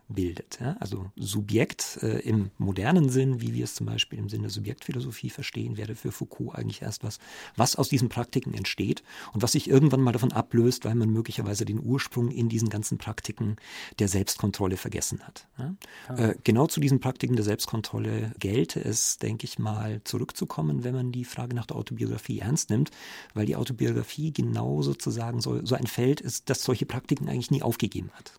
bildet. 0.07 0.59
Ja? 0.61 0.77
Also 0.79 1.11
Subjekt 1.15 1.99
äh, 2.03 2.19
im 2.19 2.51
modernen 2.57 3.09
Sinn, 3.09 3.41
wie 3.41 3.53
wir 3.53 3.63
es 3.63 3.73
zum 3.73 3.87
Beispiel 3.87 4.19
im 4.19 4.29
Sinne 4.29 4.43
der 4.43 4.51
Subjektphilosophie 4.51 5.29
verstehen, 5.29 5.77
wäre 5.77 5.95
für 5.95 6.11
Foucault 6.11 6.55
eigentlich 6.55 6.81
erst 6.83 7.03
was, 7.03 7.19
was 7.55 7.75
aus 7.75 7.89
diesen 7.89 8.09
Praktiken 8.09 8.53
entsteht 8.53 9.03
und 9.33 9.41
was 9.41 9.53
sich 9.53 9.69
irgendwann 9.69 10.01
mal 10.01 10.11
davon 10.11 10.31
ablöst, 10.31 10.85
weil 10.85 10.95
man 10.95 11.09
möglicherweise 11.09 11.65
den 11.65 11.79
Ursprung 11.79 12.29
in 12.29 12.47
diesen 12.47 12.69
ganzen 12.69 12.97
Praktiken 12.97 13.55
der 13.97 14.07
Selbstkontrolle 14.07 14.77
vergessen 14.77 15.21
hat. 15.23 15.47
Ja? 15.57 15.75
Ah. 16.07 16.15
Äh, 16.15 16.35
genau 16.43 16.67
zu 16.67 16.79
diesen 16.79 16.99
Praktiken 16.99 17.35
der 17.35 17.45
Selbstkontrolle 17.45 18.33
gelte 18.39 18.79
es, 18.83 19.17
denke 19.17 19.45
ich 19.45 19.57
mal, 19.57 20.01
zurückzukommen, 20.03 20.83
wenn 20.83 20.93
man 20.93 21.11
die 21.11 21.25
Frage 21.25 21.55
nach 21.55 21.65
der 21.65 21.77
Autobiografie 21.77 22.39
ernst 22.39 22.69
nimmt, 22.69 22.91
weil 23.33 23.45
die 23.45 23.55
Autobiografie 23.55 24.31
genau 24.31 24.83
sozusagen 24.83 25.41
so, 25.41 25.65
so 25.65 25.75
ein 25.75 25.87
Feld 25.87 26.21
ist, 26.21 26.49
das 26.49 26.63
solche 26.63 26.85
Praktiken 26.85 27.29
eigentlich 27.29 27.51
nie 27.51 27.63
aufgegeben 27.63 28.11
hat. 28.13 28.33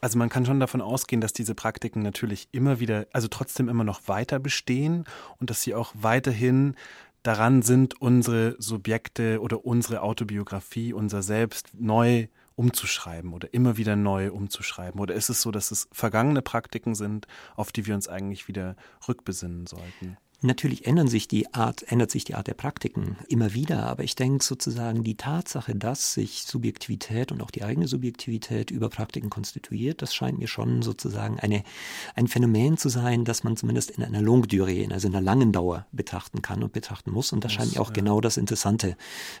Also 0.00 0.18
man 0.18 0.28
kann 0.28 0.46
schon 0.46 0.60
davon 0.60 0.80
ausgehen, 0.80 1.20
dass 1.20 1.32
diese 1.32 1.54
Praktiken 1.54 2.02
natürlich 2.02 2.48
immer 2.52 2.80
wieder, 2.80 3.06
also 3.12 3.28
trotzdem 3.28 3.68
immer 3.68 3.84
noch 3.84 4.02
weiter 4.06 4.38
bestehen 4.38 5.04
und 5.38 5.50
dass 5.50 5.62
sie 5.62 5.74
auch 5.74 5.92
weiterhin 5.94 6.74
daran 7.22 7.62
sind, 7.62 8.00
unsere 8.00 8.54
Subjekte 8.58 9.40
oder 9.40 9.64
unsere 9.64 10.02
Autobiografie, 10.02 10.92
unser 10.92 11.22
Selbst 11.22 11.70
neu 11.74 12.28
umzuschreiben 12.54 13.32
oder 13.32 13.54
immer 13.54 13.76
wieder 13.76 13.94
neu 13.94 14.32
umzuschreiben? 14.32 15.00
Oder 15.00 15.14
ist 15.14 15.28
es 15.28 15.42
so, 15.42 15.52
dass 15.52 15.70
es 15.70 15.88
vergangene 15.92 16.42
Praktiken 16.42 16.96
sind, 16.96 17.26
auf 17.54 17.70
die 17.70 17.86
wir 17.86 17.94
uns 17.94 18.08
eigentlich 18.08 18.48
wieder 18.48 18.74
rückbesinnen 19.06 19.66
sollten? 19.66 20.16
Natürlich 20.40 20.86
ändern 20.86 21.08
sich 21.08 21.26
die 21.26 21.52
Art, 21.52 21.90
ändert 21.90 22.12
sich 22.12 22.22
die 22.22 22.36
Art 22.36 22.46
der 22.46 22.54
Praktiken 22.54 23.16
immer 23.28 23.54
wieder, 23.54 23.86
aber 23.86 24.04
ich 24.04 24.14
denke 24.14 24.44
sozusagen 24.44 25.02
die 25.02 25.16
Tatsache, 25.16 25.74
dass 25.74 26.14
sich 26.14 26.44
Subjektivität 26.44 27.32
und 27.32 27.42
auch 27.42 27.50
die 27.50 27.64
eigene 27.64 27.88
Subjektivität 27.88 28.70
über 28.70 28.88
Praktiken 28.88 29.30
konstituiert, 29.30 30.00
das 30.00 30.14
scheint 30.14 30.38
mir 30.38 30.46
schon 30.46 30.82
sozusagen 30.82 31.40
eine, 31.40 31.64
ein 32.14 32.28
Phänomen 32.28 32.76
zu 32.76 32.88
sein, 32.88 33.24
das 33.24 33.42
man 33.42 33.56
zumindest 33.56 33.90
in 33.90 34.04
einer 34.04 34.22
Longue 34.22 34.46
Durée, 34.46 34.88
also 34.92 35.08
in 35.08 35.14
einer 35.16 35.24
langen 35.24 35.50
Dauer 35.50 35.86
betrachten 35.90 36.40
kann 36.40 36.62
und 36.62 36.72
betrachten 36.72 37.10
muss. 37.10 37.32
Und 37.32 37.42
das, 37.42 37.52
das 37.52 37.56
scheint 37.56 37.74
mir 37.74 37.80
auch 37.80 37.88
ja. 37.88 37.94
genau 37.94 38.20
das 38.20 38.36
Interessante 38.36 38.96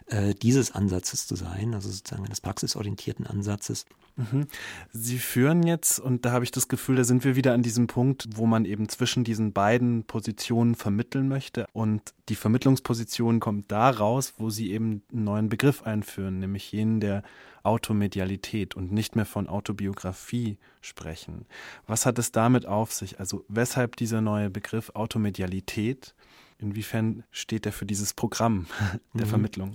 äh, 0.06 0.34
dieses 0.34 0.72
Ansatzes 0.72 1.28
zu 1.28 1.36
sein, 1.36 1.74
also 1.74 1.90
sozusagen 1.90 2.24
eines 2.24 2.40
praxisorientierten 2.40 3.24
Ansatzes. 3.24 3.86
Mhm. 4.16 4.48
Sie 4.92 5.18
führen 5.18 5.62
jetzt, 5.62 6.00
und 6.00 6.24
da 6.24 6.32
habe 6.32 6.44
ich 6.44 6.50
das 6.50 6.66
Gefühl, 6.66 6.96
da 6.96 7.04
sind 7.04 7.24
wir 7.24 7.36
wieder 7.36 7.54
an 7.54 7.62
diesem 7.62 7.86
Punkt, 7.86 8.26
wo 8.34 8.46
man 8.46 8.64
eben 8.64 8.88
zwischen 8.88 9.22
diesen 9.22 9.52
beiden 9.52 10.02
Positionen 10.02 10.74
vermitteln 10.88 11.28
möchte. 11.28 11.66
Und 11.74 12.14
die 12.30 12.34
Vermittlungsposition 12.34 13.40
kommt 13.40 13.70
da 13.70 13.90
raus, 13.90 14.32
wo 14.38 14.48
Sie 14.48 14.72
eben 14.72 15.02
einen 15.12 15.24
neuen 15.24 15.48
Begriff 15.50 15.82
einführen, 15.82 16.38
nämlich 16.38 16.72
jenen 16.72 17.00
der 17.00 17.22
Automedialität 17.62 18.74
und 18.74 18.90
nicht 18.90 19.14
mehr 19.14 19.26
von 19.26 19.48
Autobiografie 19.48 20.56
sprechen. 20.80 21.44
Was 21.86 22.06
hat 22.06 22.18
es 22.18 22.32
damit 22.32 22.64
auf 22.64 22.92
sich? 22.92 23.20
Also 23.20 23.44
weshalb 23.48 23.96
dieser 23.96 24.22
neue 24.22 24.48
Begriff 24.48 24.90
Automedialität? 24.94 26.14
Inwiefern 26.60 27.22
steht 27.30 27.66
er 27.66 27.72
für 27.72 27.86
dieses 27.86 28.14
Programm 28.14 28.66
der 29.14 29.26
mhm. 29.26 29.30
Vermittlung? 29.30 29.72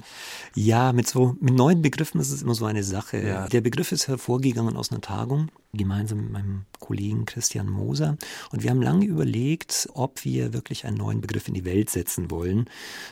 Ja, 0.54 0.92
mit 0.92 1.08
so 1.08 1.38
mit 1.40 1.54
neuen 1.54 1.82
Begriffen 1.82 2.20
ist 2.20 2.32
es 2.32 2.42
immer 2.42 2.56
so 2.56 2.66
eine 2.66 2.84
Sache. 2.84 3.26
Ja. 3.26 3.48
Der 3.48 3.62
Begriff 3.62 3.92
ist 3.92 4.08
hervorgegangen 4.10 4.76
aus 4.76 4.92
einer 4.92 5.00
Tagung, 5.00 5.50
gemeinsam 5.74 6.20
mit 6.20 6.32
meinem 6.32 6.66
Kollegen 6.80 7.26
Christian 7.26 7.70
Moser. 7.70 8.18
Und 8.52 8.64
wir 8.64 8.70
haben 8.70 8.82
lange 8.82 9.06
überlegt, 9.06 9.90
ob 9.94 10.26
wir 10.26 10.52
wirklich 10.54 10.86
einen 10.86 10.98
neuen 10.98 11.22
Begriff 11.22 11.48
in 11.48 11.54
die 11.54 11.66
Welt 11.66 11.90
setzen 11.90 12.30
wollen, 12.30 12.70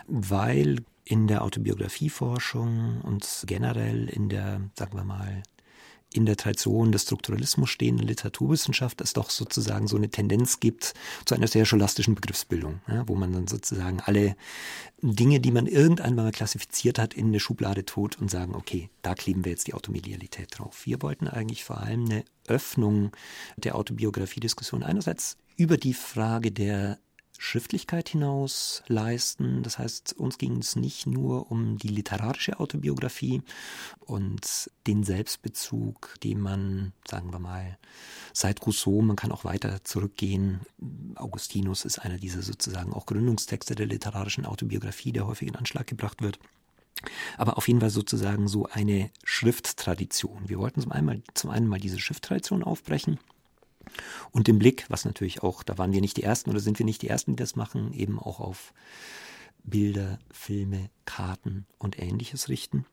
weil 0.08 0.80
in 1.06 1.28
der 1.28 1.44
Autobiografieforschung 1.44 3.02
und 3.02 3.44
generell 3.48 4.08
in 4.08 4.30
der, 4.30 4.62
sagen 4.78 4.98
wir 4.98 5.04
mal, 5.04 5.44
in 6.14 6.26
der 6.26 6.36
Tradition 6.36 6.92
des 6.92 7.04
Strukturalismus 7.04 7.70
stehenden 7.70 8.08
Literaturwissenschaft 8.08 9.02
es 9.02 9.14
doch 9.14 9.30
sozusagen 9.30 9.88
so 9.88 9.96
eine 9.96 10.10
Tendenz 10.10 10.60
gibt 10.60 10.94
zu 11.26 11.36
einer 11.36 11.48
sehr 11.48 11.66
scholastischen 11.66 12.16
Begriffsbildung, 12.16 12.82
ja, 12.88 13.08
wo 13.08 13.16
man 13.16 13.32
dann 13.32 13.48
sozusagen 13.48 14.02
alle 14.02 14.36
Dinge, 15.02 15.40
die 15.40 15.52
man 15.52 15.68
irgendwann 15.68 16.16
mal 16.16 16.32
klassifiziert 16.32 17.00
hat, 17.00 17.14
in 17.14 17.28
eine 17.28 17.40
Schublade 17.40 17.86
tut 17.86 18.20
und 18.20 18.30
sagen, 18.30 18.56
okay, 18.56 18.90
da 19.02 19.16
kleben 19.16 19.46
wir 19.46 19.52
jetzt 19.52 19.68
die 19.68 19.74
Automedialität 19.74 20.50
drauf. 20.58 20.86
Wir 20.86 21.02
wollten 21.02 21.28
eigentlich 21.28 21.64
vor 21.64 21.80
allem 21.80 22.06
eine 22.06 22.24
Öffnung 22.48 23.12
der 23.56 23.76
Autobiografiediskussion 23.76 24.84
einerseits 24.84 25.38
über 25.56 25.78
die 25.78 25.94
Frage 25.94 26.52
der 26.52 27.00
Schriftlichkeit 27.44 28.08
hinaus 28.08 28.84
leisten. 28.86 29.64
Das 29.64 29.80
heißt, 29.80 30.14
uns 30.14 30.38
ging 30.38 30.58
es 30.60 30.76
nicht 30.76 31.08
nur 31.08 31.50
um 31.50 31.80
die 31.80 31.88
literarische 31.88 32.60
Autobiografie 32.60 33.42
und 34.00 34.70
den 34.86 35.04
Selbstbezug, 35.04 36.18
den 36.24 36.40
man, 36.40 36.94
sagen 37.10 37.34
wir 37.34 37.40
mal, 37.40 37.80
seit 38.32 38.64
Rousseau, 38.64 39.02
man 39.02 39.16
kann 39.16 39.32
auch 39.32 39.44
weiter 39.44 39.84
zurückgehen. 39.84 40.60
Augustinus 41.16 41.84
ist 41.84 41.98
einer 41.98 42.20
dieser 42.20 42.44
sozusagen 42.44 42.94
auch 42.94 43.08
Gründungstexte 43.08 43.74
der 43.74 43.88
literarischen 43.88 44.46
Autobiografie, 44.46 45.12
der 45.12 45.26
häufig 45.26 45.48
in 45.48 45.56
Anschlag 45.56 45.88
gebracht 45.88 46.22
wird. 46.22 46.38
Aber 47.38 47.58
auf 47.58 47.68
jeden 47.68 47.80
Fall 47.80 47.90
sozusagen 47.90 48.48
so 48.48 48.68
eine 48.68 49.10
Schrifttradition. 49.24 50.48
Wir 50.48 50.60
wollten 50.60 50.82
zum 50.82 50.92
einen, 50.92 51.24
zum 51.34 51.50
einen 51.50 51.68
mal 51.68 51.80
diese 51.80 52.00
Schrifttradition 52.00 52.62
aufbrechen 52.62 53.18
und 54.32 54.48
den 54.48 54.60
Blick, 54.60 54.86
was 54.90 55.06
natürlich 55.06 55.44
auch, 55.44 55.64
da 55.64 55.78
waren 55.78 55.94
wir 55.94 56.02
nicht 56.02 56.18
die 56.18 56.24
Ersten 56.24 56.50
oder 56.50 56.60
sind 56.60 56.80
wir 56.80 56.86
nicht 56.86 57.02
die 57.02 57.10
Ersten, 57.10 57.32
die 57.32 57.42
das 57.42 57.56
machen, 57.56 57.94
eben 57.94 58.20
auch 58.20 58.40
auf 58.40 58.74
Bilder, 59.64 60.20
Filme, 60.32 60.90
Karten 61.06 61.66
und 61.78 62.00
ähnliches 62.00 62.50
richten. 62.50 62.86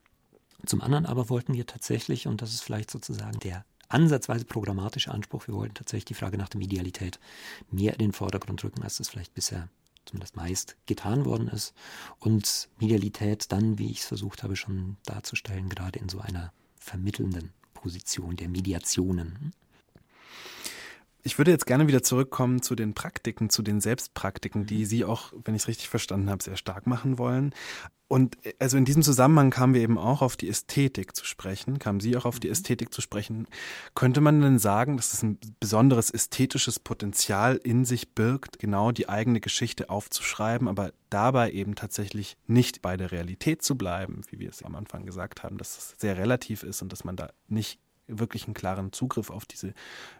Zum 0.66 0.80
anderen 0.80 1.06
aber 1.06 1.30
wollten 1.30 1.54
wir 1.54 1.66
tatsächlich, 1.66 2.26
und 2.26 2.42
das 2.42 2.52
ist 2.52 2.62
vielleicht 2.62 2.90
sozusagen 2.90 3.38
der 3.40 3.64
ansatzweise 3.88 4.44
programmatische 4.44 5.10
Anspruch, 5.10 5.46
wir 5.46 5.54
wollten 5.54 5.74
tatsächlich 5.74 6.06
die 6.06 6.14
Frage 6.14 6.36
nach 6.36 6.48
der 6.48 6.58
Medialität 6.58 7.18
mehr 7.70 7.92
in 7.92 7.98
den 7.98 8.12
Vordergrund 8.12 8.62
rücken, 8.64 8.82
als 8.82 8.98
das 8.98 9.08
vielleicht 9.08 9.34
bisher 9.34 9.68
zumindest 10.04 10.36
meist 10.36 10.76
getan 10.86 11.24
worden 11.24 11.48
ist. 11.48 11.74
Und 12.18 12.68
Medialität 12.78 13.50
dann, 13.52 13.78
wie 13.78 13.90
ich 13.90 14.00
es 14.00 14.06
versucht 14.06 14.42
habe 14.42 14.56
schon 14.56 14.96
darzustellen, 15.04 15.68
gerade 15.68 15.98
in 15.98 16.08
so 16.08 16.18
einer 16.18 16.52
vermittelnden 16.78 17.52
Position 17.74 18.36
der 18.36 18.48
Mediationen. 18.48 19.52
Ich 21.22 21.38
würde 21.38 21.50
jetzt 21.50 21.66
gerne 21.66 21.88
wieder 21.88 22.02
zurückkommen 22.02 22.62
zu 22.62 22.74
den 22.74 22.94
Praktiken, 22.94 23.50
zu 23.50 23.62
den 23.62 23.80
Selbstpraktiken, 23.80 24.66
die 24.66 24.84
Sie 24.84 25.04
auch, 25.04 25.32
wenn 25.44 25.54
ich 25.54 25.62
es 25.62 25.68
richtig 25.68 25.88
verstanden 25.88 26.30
habe, 26.30 26.42
sehr 26.42 26.56
stark 26.56 26.86
machen 26.86 27.18
wollen. 27.18 27.54
Und 28.08 28.44
äh, 28.44 28.54
also 28.58 28.76
in 28.76 28.84
diesem 28.84 29.02
Zusammenhang 29.02 29.50
kamen 29.50 29.74
wir 29.74 29.82
eben 29.82 29.98
auch 29.98 30.22
auf 30.22 30.36
die 30.36 30.48
Ästhetik 30.48 31.14
zu 31.14 31.24
sprechen, 31.24 31.78
kamen 31.78 32.00
Sie 32.00 32.16
auch 32.16 32.24
auf 32.24 32.40
die 32.40 32.48
mhm. 32.48 32.52
Ästhetik 32.52 32.92
zu 32.92 33.00
sprechen. 33.00 33.46
Könnte 33.94 34.20
man 34.20 34.40
denn 34.40 34.58
sagen, 34.58 34.96
dass 34.96 35.12
es 35.12 35.22
ein 35.22 35.38
besonderes 35.60 36.10
ästhetisches 36.10 36.80
Potenzial 36.80 37.56
in 37.56 37.84
sich 37.84 38.14
birgt, 38.14 38.58
genau 38.58 38.92
die 38.92 39.08
eigene 39.08 39.40
Geschichte 39.40 39.90
aufzuschreiben, 39.90 40.68
aber 40.68 40.92
dabei 41.10 41.52
eben 41.52 41.74
tatsächlich 41.74 42.36
nicht 42.46 42.82
bei 42.82 42.96
der 42.96 43.12
Realität 43.12 43.62
zu 43.62 43.76
bleiben, 43.76 44.22
wie 44.30 44.38
wir 44.38 44.48
es 44.48 44.62
am 44.62 44.74
Anfang 44.74 45.04
gesagt 45.04 45.42
haben, 45.42 45.58
dass 45.58 45.76
es 45.76 45.94
sehr 45.98 46.16
relativ 46.16 46.62
ist 46.62 46.82
und 46.82 46.92
dass 46.92 47.04
man 47.04 47.16
da 47.16 47.30
nicht 47.46 47.78
wirklich 48.08 48.46
einen 48.46 48.54
klaren 48.54 48.92
Zugriff 48.92 49.30
auf 49.30 49.44
diese 49.44 49.74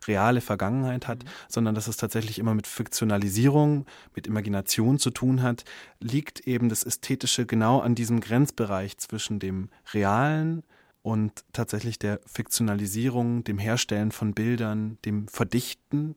reale 0.07 0.41
Vergangenheit 0.41 1.09
hat, 1.09 1.25
mhm. 1.25 1.29
sondern 1.49 1.75
dass 1.75 1.89
es 1.89 1.97
tatsächlich 1.97 2.39
immer 2.39 2.55
mit 2.55 2.67
Fiktionalisierung, 2.67 3.87
mit 4.15 4.27
Imagination 4.27 4.99
zu 4.99 5.11
tun 5.11 5.43
hat, 5.43 5.65
liegt 6.01 6.41
eben 6.41 6.69
das 6.69 6.85
Ästhetische 6.85 7.47
genau 7.47 7.81
an 7.81 7.95
diesem 7.95 8.21
Grenzbereich 8.21 8.99
zwischen 8.99 9.39
dem 9.39 9.71
Realen 9.93 10.63
und 11.03 11.45
tatsächlich 11.53 11.99
der 11.99 12.21
Fiktionalisierung, 12.27 13.45
dem 13.45 13.59
Herstellen 13.59 14.13
von 14.13 14.35
Bildern, 14.35 14.99
dem 15.05 15.29
Verdichten. 15.29 16.15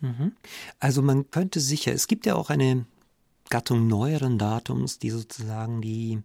Mhm. 0.00 0.32
Also 0.80 1.02
man 1.02 1.30
könnte 1.30 1.60
sicher, 1.60 1.92
es 1.92 2.08
gibt 2.08 2.26
ja 2.26 2.34
auch 2.34 2.50
eine 2.50 2.86
Gattung 3.52 3.86
neueren 3.86 4.38
Datums, 4.38 4.98
die 4.98 5.10
sozusagen 5.10 5.82
die, 5.82 6.22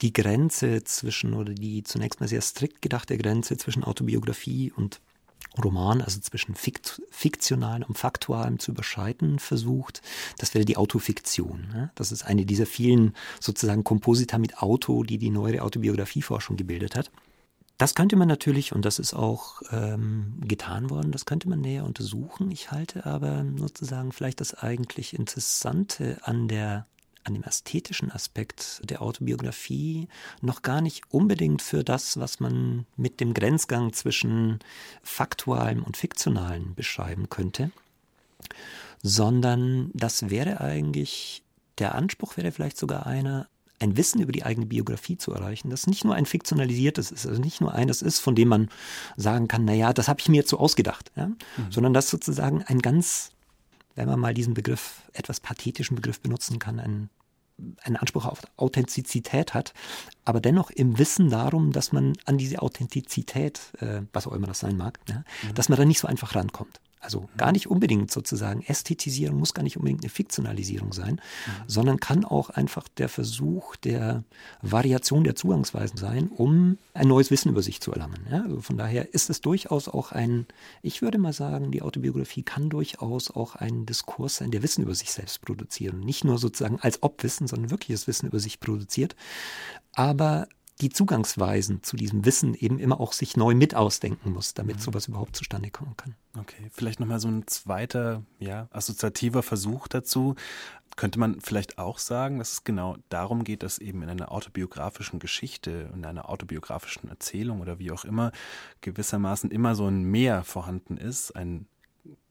die 0.00 0.14
Grenze 0.14 0.82
zwischen 0.82 1.34
oder 1.34 1.52
die 1.52 1.82
zunächst 1.82 2.20
mal 2.20 2.26
sehr 2.26 2.40
strikt 2.40 2.80
gedachte 2.80 3.18
Grenze 3.18 3.58
zwischen 3.58 3.84
Autobiografie 3.84 4.72
und 4.74 5.02
Roman, 5.62 6.00
also 6.00 6.20
zwischen 6.20 6.54
Fikt, 6.54 7.02
fiktionalem 7.10 7.82
und 7.86 7.98
faktualem 7.98 8.58
zu 8.58 8.70
überschreiten 8.70 9.38
versucht. 9.40 10.00
Das 10.38 10.54
wäre 10.54 10.64
die 10.64 10.78
Autofiktion. 10.78 11.68
Ne? 11.70 11.90
Das 11.96 12.12
ist 12.12 12.22
eine 12.22 12.46
dieser 12.46 12.64
vielen 12.64 13.14
sozusagen 13.40 13.84
Komposita 13.84 14.38
mit 14.38 14.62
Auto, 14.62 15.02
die 15.02 15.18
die 15.18 15.28
neuere 15.28 15.60
Autobiografieforschung 15.60 16.56
gebildet 16.56 16.96
hat. 16.96 17.10
Das 17.80 17.94
könnte 17.94 18.14
man 18.16 18.28
natürlich, 18.28 18.74
und 18.74 18.84
das 18.84 18.98
ist 18.98 19.14
auch 19.14 19.62
ähm, 19.72 20.34
getan 20.42 20.90
worden, 20.90 21.12
das 21.12 21.24
könnte 21.24 21.48
man 21.48 21.62
näher 21.62 21.84
untersuchen. 21.84 22.50
Ich 22.50 22.70
halte 22.70 23.06
aber 23.06 23.42
sozusagen 23.56 24.12
vielleicht 24.12 24.42
das 24.42 24.52
eigentlich 24.52 25.18
Interessante 25.18 26.18
an 26.20 26.46
der 26.46 26.86
an 27.24 27.32
dem 27.32 27.42
ästhetischen 27.42 28.10
Aspekt 28.12 28.82
der 28.84 29.00
Autobiografie 29.00 30.08
noch 30.42 30.60
gar 30.60 30.82
nicht 30.82 31.04
unbedingt 31.10 31.62
für 31.62 31.82
das, 31.82 32.18
was 32.18 32.38
man 32.38 32.84
mit 32.96 33.18
dem 33.18 33.32
Grenzgang 33.32 33.94
zwischen 33.94 34.58
faktualem 35.02 35.82
und 35.82 35.96
fiktionalem 35.96 36.74
beschreiben 36.74 37.30
könnte, 37.30 37.70
sondern 39.02 39.90
das 39.94 40.28
wäre 40.28 40.60
eigentlich, 40.60 41.42
der 41.78 41.94
Anspruch 41.94 42.36
wäre 42.36 42.52
vielleicht 42.52 42.76
sogar 42.76 43.06
einer, 43.06 43.48
ein 43.80 43.96
Wissen 43.96 44.20
über 44.20 44.32
die 44.32 44.44
eigene 44.44 44.66
Biografie 44.66 45.16
zu 45.16 45.32
erreichen, 45.32 45.70
das 45.70 45.86
nicht 45.86 46.04
nur 46.04 46.14
ein 46.14 46.26
fiktionalisiertes 46.26 47.10
ist, 47.10 47.26
also 47.26 47.40
nicht 47.40 47.60
nur 47.60 47.74
eines 47.74 48.02
ist, 48.02 48.20
von 48.20 48.34
dem 48.34 48.48
man 48.48 48.68
sagen 49.16 49.48
kann, 49.48 49.64
naja, 49.64 49.92
das 49.92 50.06
habe 50.06 50.20
ich 50.20 50.28
mir 50.28 50.36
jetzt 50.36 50.50
so 50.50 50.58
ausgedacht, 50.58 51.10
ja? 51.16 51.26
Mhm. 51.26 51.36
sondern 51.70 51.94
das 51.94 52.10
sozusagen 52.10 52.62
ein 52.62 52.80
ganz 52.80 53.32
wenn 53.94 54.08
man 54.08 54.20
mal 54.20 54.34
diesen 54.34 54.54
Begriff, 54.54 55.02
etwas 55.12 55.40
pathetischen 55.40 55.96
Begriff 55.96 56.20
benutzen 56.20 56.58
kann, 56.58 56.80
einen, 56.80 57.10
einen 57.82 57.96
Anspruch 57.96 58.24
auf 58.24 58.40
Authentizität 58.56 59.52
hat, 59.54 59.74
aber 60.24 60.40
dennoch 60.40 60.70
im 60.70 60.98
Wissen 60.98 61.30
darum, 61.30 61.72
dass 61.72 61.92
man 61.92 62.14
an 62.24 62.38
diese 62.38 62.62
Authentizität, 62.62 63.60
äh, 63.80 64.02
was 64.12 64.26
auch 64.26 64.32
immer 64.32 64.46
das 64.46 64.60
sein 64.60 64.76
mag, 64.76 64.98
ja, 65.08 65.16
mhm. 65.16 65.54
dass 65.54 65.68
man 65.68 65.78
da 65.78 65.84
nicht 65.84 66.00
so 66.00 66.08
einfach 66.08 66.34
rankommt. 66.34 66.80
Also 67.00 67.30
gar 67.38 67.50
nicht 67.50 67.66
unbedingt 67.66 68.10
sozusagen 68.10 68.62
Ästhetisierung 68.62 69.38
muss 69.38 69.54
gar 69.54 69.62
nicht 69.62 69.78
unbedingt 69.78 70.02
eine 70.02 70.10
Fiktionalisierung 70.10 70.92
sein, 70.92 71.14
mhm. 71.14 71.50
sondern 71.66 71.98
kann 71.98 72.26
auch 72.26 72.50
einfach 72.50 72.88
der 72.88 73.08
Versuch 73.08 73.74
der 73.76 74.22
Variation 74.60 75.24
der 75.24 75.34
Zugangsweisen 75.34 75.96
sein, 75.96 76.28
um 76.28 76.76
ein 76.92 77.08
neues 77.08 77.30
Wissen 77.30 77.48
über 77.48 77.62
sich 77.62 77.80
zu 77.80 77.92
erlangen. 77.92 78.26
Ja, 78.30 78.42
also 78.42 78.60
von 78.60 78.76
daher 78.76 79.14
ist 79.14 79.30
es 79.30 79.40
durchaus 79.40 79.88
auch 79.88 80.12
ein, 80.12 80.44
ich 80.82 81.00
würde 81.00 81.16
mal 81.16 81.32
sagen, 81.32 81.70
die 81.70 81.80
Autobiografie 81.80 82.42
kann 82.42 82.68
durchaus 82.68 83.30
auch 83.30 83.56
ein 83.56 83.86
Diskurs 83.86 84.36
sein, 84.36 84.50
der 84.50 84.62
Wissen 84.62 84.82
über 84.82 84.94
sich 84.94 85.10
selbst 85.10 85.40
produziert. 85.40 85.94
Nicht 85.94 86.24
nur 86.24 86.36
sozusagen 86.36 86.80
als 86.80 87.02
Obwissen, 87.02 87.46
sondern 87.46 87.70
wirkliches 87.70 88.06
Wissen 88.08 88.26
über 88.26 88.40
sich 88.40 88.60
produziert. 88.60 89.16
Aber 89.94 90.48
die 90.80 90.88
Zugangsweisen 90.88 91.82
zu 91.82 91.96
diesem 91.96 92.24
Wissen 92.24 92.54
eben 92.54 92.78
immer 92.78 93.00
auch 93.00 93.12
sich 93.12 93.36
neu 93.36 93.54
mit 93.54 93.74
ausdenken 93.74 94.32
muss, 94.32 94.54
damit 94.54 94.76
mhm. 94.76 94.80
sowas 94.80 95.08
überhaupt 95.08 95.36
zustande 95.36 95.70
kommen 95.70 95.96
kann. 95.96 96.14
Okay, 96.38 96.70
vielleicht 96.72 97.00
nochmal 97.00 97.20
so 97.20 97.28
ein 97.28 97.46
zweiter, 97.46 98.22
ja, 98.38 98.68
assoziativer 98.70 99.42
Versuch 99.42 99.88
dazu. 99.88 100.34
Könnte 100.96 101.18
man 101.18 101.40
vielleicht 101.40 101.78
auch 101.78 101.98
sagen, 101.98 102.38
dass 102.38 102.52
es 102.52 102.64
genau 102.64 102.96
darum 103.08 103.44
geht, 103.44 103.62
dass 103.62 103.78
eben 103.78 104.02
in 104.02 104.10
einer 104.10 104.32
autobiografischen 104.32 105.18
Geschichte, 105.18 105.90
in 105.94 106.04
einer 106.04 106.28
autobiografischen 106.28 107.08
Erzählung 107.08 107.60
oder 107.60 107.78
wie 107.78 107.90
auch 107.90 108.04
immer 108.04 108.32
gewissermaßen 108.80 109.50
immer 109.50 109.74
so 109.74 109.86
ein 109.86 110.02
Mehr 110.02 110.44
vorhanden 110.44 110.96
ist, 110.96 111.36
ein 111.36 111.66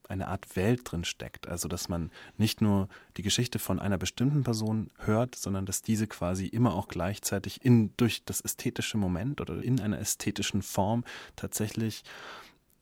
eine 0.09 0.27
Art 0.27 0.55
Welt 0.55 0.81
drin 0.83 1.05
steckt. 1.05 1.47
Also 1.47 1.67
dass 1.67 1.87
man 1.87 2.11
nicht 2.37 2.61
nur 2.61 2.89
die 3.17 3.21
Geschichte 3.21 3.59
von 3.59 3.79
einer 3.79 3.97
bestimmten 3.97 4.43
Person 4.43 4.89
hört, 4.97 5.35
sondern 5.35 5.65
dass 5.65 5.81
diese 5.81 6.07
quasi 6.07 6.47
immer 6.47 6.73
auch 6.73 6.87
gleichzeitig 6.87 7.63
in, 7.63 7.93
durch 7.97 8.23
das 8.25 8.41
ästhetische 8.41 8.97
Moment 8.97 9.39
oder 9.39 9.63
in 9.63 9.79
einer 9.79 9.99
ästhetischen 9.99 10.61
Form 10.61 11.03
tatsächlich 11.35 12.03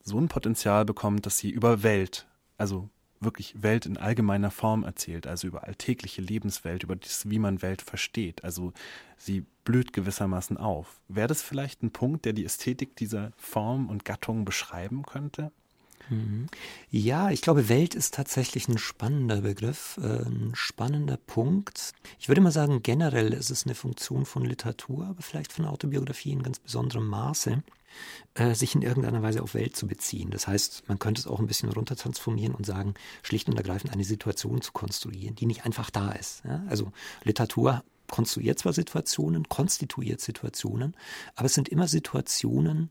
so 0.04 0.18
ein 0.20 0.30
Potenzial 0.30 0.86
bekommt, 0.86 1.26
dass 1.26 1.38
sie 1.38 1.50
über 1.50 1.84
Welt, 1.84 2.26
also 2.58 2.90
wirklich 3.20 3.62
Welt 3.62 3.86
in 3.86 3.98
allgemeiner 3.98 4.52
Form 4.52 4.84
erzählt, 4.84 5.28
also 5.28 5.48
über 5.48 5.64
alltägliche 5.64 6.22
Lebenswelt, 6.22 6.84
über 6.84 6.96
das, 6.96 7.30
wie 7.30 7.40
man 7.40 7.62
Welt 7.62 7.82
versteht. 7.82 8.44
Also 8.44 8.74
sie 9.18 9.46
blüht 9.64 9.92
gewissermaßen 9.94 10.58
auf. 10.58 11.02
Wäre 11.08 11.28
das 11.28 11.42
vielleicht 11.42 11.84
ein 11.84 11.92
Punkt, 11.92 12.26
der 12.26 12.34
die 12.34 12.46
Ästhetik 12.46 12.96
dieser 12.96 13.32
Form 13.36 13.90
und 13.90 14.06
Gattung 14.06 14.46
beschreiben 14.46 15.04
könnte? 15.04 15.52
Mhm. 16.10 16.48
Ja, 16.90 17.30
ich 17.32 17.42
glaube, 17.42 17.70
Welt 17.70 17.96
ist 17.96 18.14
tatsächlich 18.14 18.68
ein 18.68 18.78
spannender 18.78 19.42
Begriff, 19.42 20.00
äh, 20.02 20.26
ein 20.26 20.52
spannender 20.54 21.18
Punkt. 21.18 21.94
Ich 22.20 22.28
würde 22.28 22.42
mal 22.42 22.52
sagen, 22.52 22.82
generell 22.84 23.34
ist 23.34 23.50
es 23.50 23.66
eine 23.66 23.76
Funktion 23.76 24.26
von 24.26 24.46
Literatur, 24.46 25.06
aber 25.08 25.22
vielleicht 25.22 25.52
von 25.54 25.66
Autobiografie 25.66 26.32
in 26.32 26.44
ganz 26.44 26.60
besonderem 26.60 27.08
Maße, 27.08 27.64
äh, 28.36 28.54
sich 28.54 28.76
in 28.76 28.82
irgendeiner 28.82 29.22
Weise 29.22 29.42
auf 29.42 29.54
Welt 29.54 29.76
zu 29.76 29.88
beziehen. 29.88 30.30
Das 30.32 30.48
heißt, 30.48 30.84
man 30.88 31.00
könnte 31.00 31.22
es 31.22 31.28
auch 31.28 31.40
ein 31.40 31.48
bisschen 31.48 31.70
runtertransformieren 31.70 32.56
und 32.56 32.66
sagen, 32.66 32.94
schlicht 33.24 33.50
und 33.50 33.58
ergreifend 33.58 33.92
eine 33.92 34.04
Situation 34.04 34.62
zu 34.62 34.72
konstruieren, 34.72 35.36
die 35.36 35.46
nicht 35.46 35.66
einfach 35.66 35.90
da 35.90 36.12
ist. 36.12 36.44
Also 36.68 36.92
Literatur 37.24 37.84
konstruiert 38.10 38.60
zwar 38.60 38.74
Situationen, 38.74 39.50
konstituiert 39.50 40.22
Situationen, 40.22 40.96
aber 41.36 41.48
es 41.48 41.54
sind 41.54 41.70
immer 41.70 41.88
Situationen, 41.88 42.90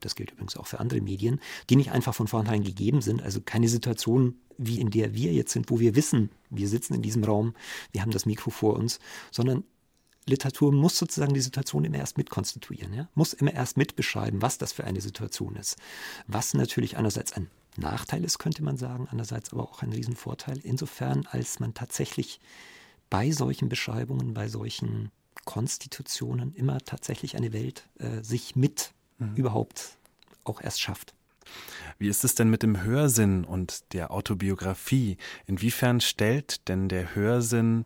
das 0.00 0.14
gilt 0.14 0.32
übrigens 0.32 0.56
auch 0.56 0.66
für 0.66 0.80
andere 0.80 1.00
Medien, 1.00 1.40
die 1.70 1.76
nicht 1.76 1.92
einfach 1.92 2.14
von 2.14 2.28
vornherein 2.28 2.62
gegeben 2.62 3.00
sind. 3.00 3.22
Also 3.22 3.40
keine 3.40 3.68
Situation, 3.68 4.36
wie 4.58 4.80
in 4.80 4.90
der 4.90 5.14
wir 5.14 5.32
jetzt 5.32 5.52
sind, 5.52 5.70
wo 5.70 5.80
wir 5.80 5.94
wissen, 5.96 6.30
wir 6.50 6.68
sitzen 6.68 6.94
in 6.94 7.02
diesem 7.02 7.24
Raum, 7.24 7.54
wir 7.92 8.02
haben 8.02 8.10
das 8.10 8.26
Mikro 8.26 8.50
vor 8.50 8.74
uns, 8.74 8.98
sondern 9.30 9.64
Literatur 10.28 10.72
muss 10.72 10.98
sozusagen 10.98 11.34
die 11.34 11.40
Situation 11.40 11.84
immer 11.84 11.98
erst 11.98 12.18
mitkonstituieren, 12.18 12.92
ja? 12.92 13.08
muss 13.14 13.32
immer 13.32 13.52
erst 13.52 13.76
mitbeschreiben, 13.76 14.42
was 14.42 14.58
das 14.58 14.72
für 14.72 14.84
eine 14.84 15.00
Situation 15.00 15.54
ist. 15.54 15.76
Was 16.26 16.52
natürlich 16.52 16.96
einerseits 16.96 17.32
ein 17.32 17.48
Nachteil 17.76 18.24
ist, 18.24 18.38
könnte 18.38 18.64
man 18.64 18.76
sagen, 18.76 19.06
andererseits 19.08 19.52
aber 19.52 19.62
auch 19.62 19.82
ein 19.82 19.92
Riesenvorteil, 19.92 20.58
insofern 20.62 21.26
als 21.26 21.60
man 21.60 21.74
tatsächlich 21.74 22.40
bei 23.08 23.30
solchen 23.30 23.68
Beschreibungen, 23.68 24.34
bei 24.34 24.48
solchen 24.48 25.10
Konstitutionen 25.44 26.52
immer 26.54 26.80
tatsächlich 26.80 27.36
eine 27.36 27.52
Welt 27.52 27.88
äh, 27.98 28.22
sich 28.22 28.56
mit 28.56 28.92
mhm. 29.18 29.34
überhaupt 29.36 29.96
auch 30.44 30.60
erst 30.60 30.80
schafft. 30.80 31.14
Wie 31.98 32.08
ist 32.08 32.24
es 32.24 32.34
denn 32.34 32.50
mit 32.50 32.62
dem 32.62 32.82
Hörsinn 32.82 33.44
und 33.44 33.92
der 33.92 34.10
Autobiografie? 34.10 35.16
Inwiefern 35.46 36.00
stellt 36.00 36.68
denn 36.68 36.88
der 36.88 37.14
Hörsinn, 37.14 37.84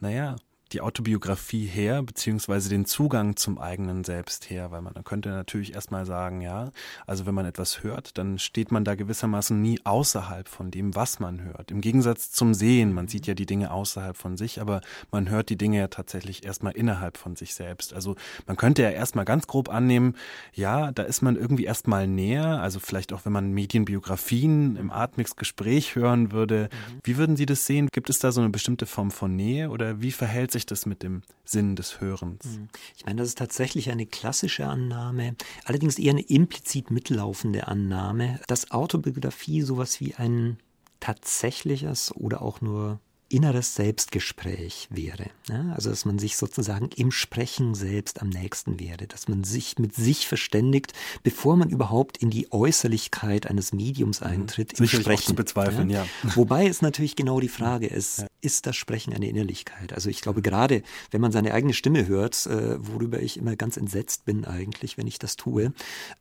naja, 0.00 0.36
die 0.72 0.80
Autobiografie 0.80 1.66
her, 1.66 2.02
beziehungsweise 2.02 2.68
den 2.68 2.86
Zugang 2.86 3.36
zum 3.36 3.58
eigenen 3.58 4.02
Selbst 4.02 4.50
her, 4.50 4.72
weil 4.72 4.82
man 4.82 4.94
dann 4.94 5.04
könnte 5.04 5.28
natürlich 5.28 5.74
erstmal 5.74 6.06
sagen, 6.06 6.40
ja, 6.40 6.70
also 7.06 7.24
wenn 7.24 7.34
man 7.34 7.46
etwas 7.46 7.84
hört, 7.84 8.18
dann 8.18 8.38
steht 8.40 8.72
man 8.72 8.84
da 8.84 8.96
gewissermaßen 8.96 9.60
nie 9.60 9.80
außerhalb 9.84 10.48
von 10.48 10.72
dem, 10.72 10.96
was 10.96 11.20
man 11.20 11.42
hört. 11.42 11.70
Im 11.70 11.80
Gegensatz 11.80 12.32
zum 12.32 12.52
Sehen, 12.52 12.92
man 12.92 13.06
sieht 13.06 13.28
ja 13.28 13.34
die 13.34 13.46
Dinge 13.46 13.70
außerhalb 13.70 14.16
von 14.16 14.36
sich, 14.36 14.60
aber 14.60 14.80
man 15.12 15.30
hört 15.30 15.50
die 15.50 15.56
Dinge 15.56 15.78
ja 15.78 15.88
tatsächlich 15.88 16.44
erstmal 16.44 16.72
innerhalb 16.72 17.16
von 17.16 17.36
sich 17.36 17.54
selbst. 17.54 17.94
Also 17.94 18.16
man 18.46 18.56
könnte 18.56 18.82
ja 18.82 18.90
erstmal 18.90 19.24
ganz 19.24 19.46
grob 19.46 19.68
annehmen, 19.68 20.16
ja, 20.52 20.90
da 20.90 21.04
ist 21.04 21.22
man 21.22 21.36
irgendwie 21.36 21.64
erstmal 21.64 22.08
näher, 22.08 22.60
also 22.60 22.80
vielleicht 22.80 23.12
auch 23.12 23.24
wenn 23.24 23.32
man 23.32 23.52
Medienbiografien 23.52 24.74
im 24.74 24.90
Atmix-Gespräch 24.90 25.94
hören 25.94 26.32
würde. 26.32 26.70
Mhm. 26.72 27.00
Wie 27.04 27.16
würden 27.18 27.36
Sie 27.36 27.46
das 27.46 27.66
sehen? 27.66 27.88
Gibt 27.92 28.10
es 28.10 28.18
da 28.18 28.32
so 28.32 28.40
eine 28.40 28.50
bestimmte 28.50 28.86
Form 28.86 29.12
von 29.12 29.36
Nähe 29.36 29.70
oder 29.70 30.00
wie 30.00 30.10
verhält 30.10 30.55
sich 30.56 30.66
das 30.66 30.86
mit 30.86 31.02
dem 31.02 31.22
Sinn 31.44 31.76
des 31.76 32.00
Hörens? 32.00 32.44
Hm. 32.44 32.68
Ich 32.96 33.06
meine, 33.06 33.20
das 33.20 33.28
ist 33.28 33.38
tatsächlich 33.38 33.90
eine 33.90 34.06
klassische 34.06 34.66
Annahme, 34.66 35.36
allerdings 35.64 35.98
eher 35.98 36.12
eine 36.12 36.22
implizit 36.22 36.90
mitlaufende 36.90 37.68
Annahme, 37.68 38.40
dass 38.48 38.70
Autobiografie 38.70 39.62
sowas 39.62 40.00
wie 40.00 40.14
ein 40.14 40.58
tatsächliches 41.00 42.14
oder 42.14 42.42
auch 42.42 42.60
nur 42.60 43.00
inneres 43.28 43.74
Selbstgespräch 43.74 44.88
wäre. 44.90 45.30
Ja, 45.48 45.72
also 45.74 45.90
dass 45.90 46.04
man 46.04 46.18
sich 46.18 46.36
sozusagen 46.36 46.90
im 46.94 47.10
Sprechen 47.10 47.74
selbst 47.74 48.22
am 48.22 48.28
nächsten 48.28 48.78
wäre, 48.78 49.08
dass 49.08 49.26
man 49.26 49.42
sich 49.42 49.78
mit 49.78 49.94
sich 49.94 50.28
verständigt, 50.28 50.92
bevor 51.24 51.56
man 51.56 51.68
überhaupt 51.68 52.18
in 52.18 52.30
die 52.30 52.52
Äußerlichkeit 52.52 53.48
eines 53.48 53.72
Mediums 53.72 54.20
mhm. 54.20 54.26
eintritt, 54.26 54.78
mhm. 54.78 54.84
im 54.84 55.00
Sprechen. 55.00 55.26
zu 55.26 55.34
bezweifeln, 55.34 55.90
ja. 55.90 56.04
ja. 56.04 56.36
Wobei 56.36 56.66
es 56.66 56.82
natürlich 56.82 57.16
genau 57.16 57.40
die 57.40 57.48
Frage 57.48 57.88
ist, 57.88 58.18
ja. 58.20 58.26
ist 58.42 58.66
das 58.66 58.76
Sprechen 58.76 59.12
eine 59.12 59.28
Innerlichkeit? 59.28 59.92
Also 59.92 60.08
ich 60.08 60.20
glaube 60.20 60.40
gerade, 60.40 60.82
wenn 61.10 61.20
man 61.20 61.32
seine 61.32 61.52
eigene 61.52 61.74
Stimme 61.74 62.06
hört, 62.06 62.46
äh, 62.46 62.76
worüber 62.78 63.20
ich 63.20 63.38
immer 63.38 63.56
ganz 63.56 63.76
entsetzt 63.76 64.24
bin 64.24 64.44
eigentlich, 64.44 64.98
wenn 64.98 65.08
ich 65.08 65.18
das 65.18 65.36
tue, 65.36 65.72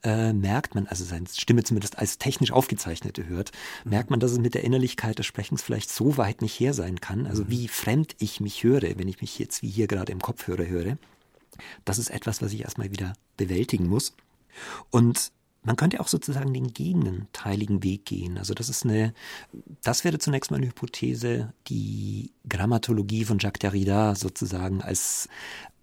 äh, 0.04 0.34
merkt 0.34 0.74
man, 0.74 0.88
also 0.88 1.04
seine 1.04 1.28
Stimme 1.32 1.64
zumindest 1.64 2.00
als 2.00 2.18
technisch 2.18 2.52
aufgezeichnete 2.52 3.28
hört, 3.28 3.52
mhm. 3.84 3.92
merkt 3.92 4.10
man, 4.10 4.20
dass 4.20 4.32
es 4.32 4.40
mit 4.40 4.56
der 4.56 4.64
Innerlichkeit 4.64 5.20
des 5.20 5.28
Sprechens 5.28 5.62
vielleicht 5.62 5.92
so 5.92 6.18
weit 6.18 6.42
nicht 6.42 6.60
her 6.60 6.74
sein 6.74 6.95
sein 6.96 7.02
kann, 7.02 7.28
also 7.28 7.44
mhm. 7.44 7.50
wie 7.50 7.68
fremd 7.68 8.16
ich 8.20 8.40
mich 8.40 8.64
höre, 8.64 8.98
wenn 8.98 9.08
ich 9.08 9.22
mich 9.22 9.40
jetzt 9.40 9.62
wie 9.62 9.70
hier 9.70 9.88
gerade 9.88 10.12
im 10.12 10.22
Kopfhörer 10.22 10.66
höre, 10.68 10.98
das 11.86 12.00
ist 12.00 12.10
etwas, 12.10 12.42
was 12.42 12.54
ich 12.54 12.62
erstmal 12.62 12.92
wieder 12.92 13.14
bewältigen 13.38 13.88
muss. 13.88 14.14
Und 14.90 15.32
Man 15.66 15.76
könnte 15.76 16.00
auch 16.00 16.08
sozusagen 16.08 16.54
den 16.54 16.74
gegenteiligen 16.74 17.82
Weg 17.84 18.06
gehen. 18.06 18.38
Also 18.38 18.54
das 18.54 18.70
ist 18.70 18.86
eine, 18.86 19.14
das 19.84 20.04
wäre 20.04 20.20
zunächst 20.20 20.52
mal 20.52 20.58
eine 20.58 20.68
Hypothese, 20.68 21.54
die 21.68 22.32
Grammatologie 22.48 23.26
von 23.26 23.40
Jacques 23.40 23.60
Derrida 23.60 24.14
sozusagen 24.14 24.84
als, 24.84 25.28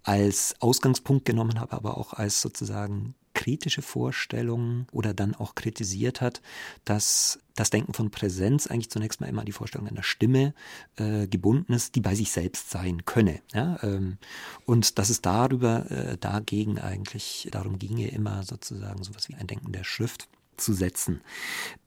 als 0.03 0.55
Ausgangspunkt 0.61 1.25
genommen 1.25 1.59
habe, 1.59 1.73
aber 1.73 1.97
auch 1.97 2.13
als 2.13 2.41
sozusagen 2.41 3.13
kritische 3.43 3.81
Vorstellung 3.81 4.87
oder 4.93 5.13
dann 5.13 5.35
auch 5.35 5.53
kritisiert 5.53 6.21
hat, 6.21 6.41
dass 6.85 7.39
das 7.55 7.71
Denken 7.71 7.93
von 7.93 8.09
Präsenz 8.09 8.67
eigentlich 8.67 8.89
zunächst 8.89 9.19
mal 9.19 9.27
immer 9.27 9.41
an 9.41 9.45
die 9.45 9.51
Vorstellung 9.51 9.85
einer 9.89 10.01
Stimme 10.01 10.53
äh, 10.95 11.27
gebunden 11.27 11.73
ist, 11.73 11.95
die 11.95 11.99
bei 11.99 12.15
sich 12.15 12.31
selbst 12.31 12.71
sein 12.71 13.03
könne. 13.03 13.41
Ja? 13.53 13.83
Ähm, 13.83 14.17
und 14.65 14.97
dass 14.97 15.09
es 15.09 15.21
darüber 15.21 15.91
äh, 15.91 16.17
dagegen 16.17 16.79
eigentlich 16.79 17.49
darum 17.51 17.79
ginge, 17.79 18.07
immer 18.07 18.43
sozusagen 18.43 19.03
sowas 19.03 19.27
wie 19.27 19.35
ein 19.35 19.47
Denken 19.47 19.73
der 19.73 19.83
Schrift 19.83 20.29
zu 20.57 20.73
setzen. 20.73 21.21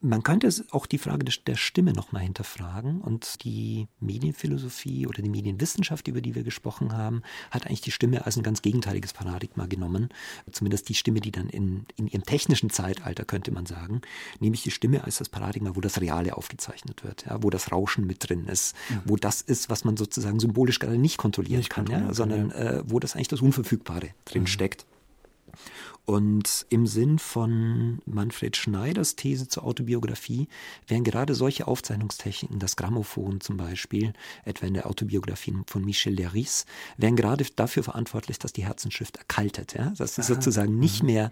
Man 0.01 0.23
könnte 0.23 0.49
auch 0.71 0.85
die 0.85 0.97
Frage 0.97 1.25
der 1.25 1.55
Stimme 1.55 1.93
nochmal 1.93 2.23
hinterfragen 2.23 3.01
und 3.01 3.43
die 3.43 3.87
Medienphilosophie 3.99 5.07
oder 5.07 5.21
die 5.21 5.29
Medienwissenschaft, 5.29 6.07
über 6.07 6.21
die 6.21 6.35
wir 6.35 6.43
gesprochen 6.43 6.93
haben, 6.93 7.21
hat 7.51 7.65
eigentlich 7.65 7.81
die 7.81 7.91
Stimme 7.91 8.25
als 8.25 8.37
ein 8.37 8.43
ganz 8.43 8.61
gegenteiliges 8.61 9.13
Paradigma 9.13 9.65
genommen. 9.65 10.09
Zumindest 10.51 10.89
die 10.89 10.95
Stimme, 10.95 11.19
die 11.19 11.31
dann 11.31 11.49
in, 11.49 11.85
in 11.95 12.07
ihrem 12.07 12.23
technischen 12.23 12.69
Zeitalter, 12.69 13.25
könnte 13.25 13.51
man 13.51 13.65
sagen, 13.65 14.01
nämlich 14.39 14.63
die 14.63 14.71
Stimme 14.71 15.03
als 15.03 15.17
das 15.17 15.29
Paradigma, 15.29 15.75
wo 15.75 15.81
das 15.81 16.01
Reale 16.01 16.37
aufgezeichnet 16.37 17.03
wird, 17.03 17.25
ja, 17.25 17.43
wo 17.43 17.49
das 17.49 17.71
Rauschen 17.71 18.07
mit 18.07 18.27
drin 18.27 18.47
ist, 18.47 18.75
mhm. 18.89 19.01
wo 19.05 19.15
das 19.15 19.41
ist, 19.41 19.69
was 19.69 19.83
man 19.83 19.97
sozusagen 19.97 20.39
symbolisch 20.39 20.79
gerade 20.79 20.97
nicht 20.97 21.17
kontrollieren 21.17 21.57
nicht 21.57 21.69
kann, 21.69 21.87
ja, 21.87 22.13
sondern 22.13 22.51
äh, 22.51 22.81
wo 22.85 22.99
das 22.99 23.15
eigentlich 23.15 23.27
das 23.27 23.41
Unverfügbare 23.41 24.09
drin 24.25 24.43
mhm. 24.43 24.47
steckt. 24.47 24.85
Und 26.07 26.65
im 26.69 26.87
Sinn 26.87 27.19
von 27.19 27.99
Manfred 28.05 28.55
Schneiders 28.55 29.17
These 29.17 29.49
zur 29.49 29.65
Autobiografie 29.65 30.47
wären 30.87 31.03
gerade 31.03 31.35
solche 31.35 31.67
Aufzeichnungstechniken, 31.67 32.59
das 32.59 32.77
Grammophon 32.77 33.41
zum 33.41 33.57
Beispiel, 33.57 34.13
etwa 34.45 34.67
in 34.67 34.73
der 34.73 34.87
Autobiografie 34.87 35.53
von 35.67 35.83
Michel 35.83 36.13
Leris, 36.13 36.65
wären 36.95 37.17
gerade 37.17 37.45
dafür 37.57 37.83
verantwortlich, 37.83 38.39
dass 38.39 38.53
die 38.53 38.65
Herzenschrift 38.65 39.17
erkaltet. 39.17 39.73
Ja? 39.73 39.93
Dass 39.97 40.15
sie 40.15 40.23
sozusagen 40.23 40.79
nicht 40.79 41.03
mhm. 41.03 41.07
mehr 41.07 41.31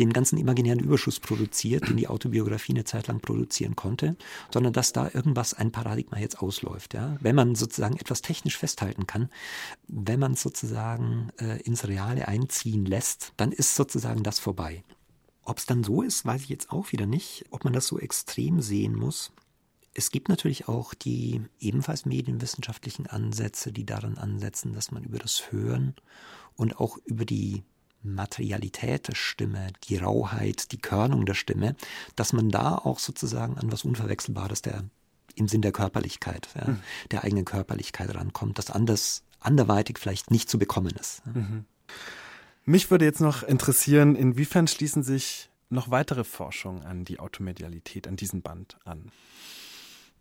den 0.00 0.12
ganzen 0.12 0.38
imaginären 0.38 0.80
Überschuss 0.80 1.20
produziert, 1.20 1.88
den 1.88 1.96
die 1.96 2.08
Autobiografie 2.08 2.72
eine 2.72 2.84
Zeit 2.84 3.06
lang 3.06 3.20
produzieren 3.20 3.76
konnte, 3.76 4.16
sondern 4.50 4.72
dass 4.72 4.92
da 4.92 5.08
irgendwas, 5.12 5.54
ein 5.54 5.70
Paradigma 5.70 6.18
jetzt 6.18 6.40
ausläuft. 6.40 6.94
Ja? 6.94 7.16
Wenn 7.20 7.36
man 7.36 7.54
sozusagen 7.54 7.96
etwas 7.96 8.22
technisch 8.22 8.58
festhalten 8.58 9.06
kann, 9.06 9.30
wenn 9.86 10.18
man 10.18 10.32
es 10.32 10.42
sozusagen 10.42 11.28
äh, 11.38 11.62
ins 11.62 11.86
Reale 11.86 12.26
einziehen 12.26 12.86
lässt, 12.86 13.32
dann 13.36 13.52
ist 13.52 13.65
sozusagen 13.74 13.96
sozusagen 13.96 14.22
das 14.22 14.38
vorbei. 14.38 14.84
Ob 15.42 15.58
es 15.58 15.66
dann 15.66 15.84
so 15.84 16.02
ist, 16.02 16.24
weiß 16.24 16.42
ich 16.42 16.48
jetzt 16.48 16.70
auch 16.70 16.92
wieder 16.92 17.06
nicht, 17.06 17.44
ob 17.50 17.64
man 17.64 17.72
das 17.72 17.86
so 17.86 17.98
extrem 17.98 18.60
sehen 18.60 18.94
muss. 18.94 19.32
Es 19.94 20.10
gibt 20.10 20.28
natürlich 20.28 20.68
auch 20.68 20.92
die 20.92 21.42
ebenfalls 21.58 22.04
medienwissenschaftlichen 22.04 23.06
Ansätze, 23.06 23.72
die 23.72 23.86
daran 23.86 24.18
ansetzen, 24.18 24.74
dass 24.74 24.90
man 24.90 25.04
über 25.04 25.18
das 25.18 25.50
Hören 25.50 25.94
und 26.54 26.78
auch 26.78 26.98
über 27.06 27.24
die 27.24 27.64
Materialität 28.02 29.08
der 29.08 29.14
Stimme, 29.14 29.68
die 29.84 29.96
Rauheit, 29.96 30.72
die 30.72 30.78
Körnung 30.78 31.24
der 31.24 31.34
Stimme, 31.34 31.74
dass 32.14 32.32
man 32.32 32.50
da 32.50 32.76
auch 32.76 32.98
sozusagen 32.98 33.56
an 33.56 33.72
was 33.72 33.84
Unverwechselbares 33.84 34.62
der 34.62 34.84
im 35.34 35.48
Sinn 35.48 35.60
der 35.60 35.72
Körperlichkeit, 35.72 36.48
ja, 36.54 36.72
mhm. 36.72 36.82
der 37.10 37.24
eigenen 37.24 37.44
Körperlichkeit 37.44 38.14
rankommt, 38.14 38.58
das 38.58 38.70
anders 38.70 39.22
anderweitig 39.40 39.98
vielleicht 39.98 40.30
nicht 40.30 40.48
zu 40.48 40.58
bekommen 40.58 40.94
ist. 40.96 41.24
Mhm. 41.26 41.66
Mich 42.68 42.90
würde 42.90 43.04
jetzt 43.04 43.20
noch 43.20 43.44
interessieren, 43.44 44.16
inwiefern 44.16 44.66
schließen 44.66 45.04
sich 45.04 45.50
noch 45.70 45.88
weitere 45.90 46.24
Forschungen 46.24 46.82
an 46.82 47.04
die 47.04 47.20
Automedialität, 47.20 48.08
an 48.08 48.16
diesen 48.16 48.42
Band 48.42 48.76
an? 48.84 49.12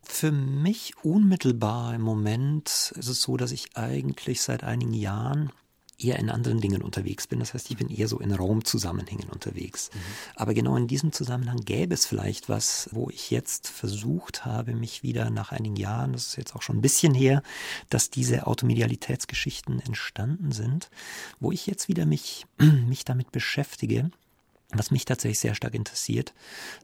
Für 0.04 0.32
mich 0.32 0.94
unmittelbar 1.02 1.96
im 1.96 2.02
Moment 2.02 2.94
ist 2.96 3.08
es 3.08 3.24
so, 3.24 3.36
dass 3.36 3.52
ich 3.52 3.76
eigentlich 3.76 4.44
seit 4.44 4.64
einigen 4.64 4.94
Jahren 4.94 5.52
eher 5.98 6.20
in 6.20 6.30
anderen 6.30 6.60
Dingen 6.60 6.82
unterwegs 6.82 7.28
bin. 7.28 7.40
Das 7.40 7.54
heißt, 7.54 7.70
ich 7.72 7.78
bin 7.78 7.90
eher 7.90 8.08
so 8.08 8.20
in 8.20 8.34
Raumzusammenhängen 8.34 9.30
unterwegs. 9.30 9.90
Mhm. 9.94 10.00
Aber 10.36 10.54
genau 10.54 10.76
in 10.76 10.88
diesem 10.88 11.12
Zusammenhang 11.12 11.62
gäbe 11.64 11.94
es 11.94 12.06
vielleicht 12.06 12.50
was, 12.50 12.90
wo 12.92 13.10
ich 13.10 13.32
jetzt 13.32 13.68
versucht 13.68 14.46
habe, 14.46 14.74
mich 14.74 15.04
wieder 15.04 15.30
nach 15.30 15.52
einigen 15.52 15.76
Jahren, 15.76 16.14
das 16.14 16.28
ist 16.28 16.38
jetzt 16.38 16.56
auch 16.56 16.62
schon 16.62 16.78
ein 16.78 16.82
bisschen 16.82 17.14
her, 17.14 17.42
dass 17.90 18.10
diese 18.10 18.48
Automedialitätsgeschichten 18.48 19.80
entstanden 19.80 20.52
sind, 20.52 20.90
wo 21.40 21.52
ich 21.52 21.68
jetzt 21.68 21.88
wieder 21.88 22.06
mich, 22.06 22.46
mich 22.88 23.06
damit 23.06 23.32
beschäftige. 23.32 24.12
Was 24.72 24.92
mich 24.92 25.06
tatsächlich 25.06 25.40
sehr 25.40 25.56
stark 25.56 25.76
interessiert, 25.76 26.34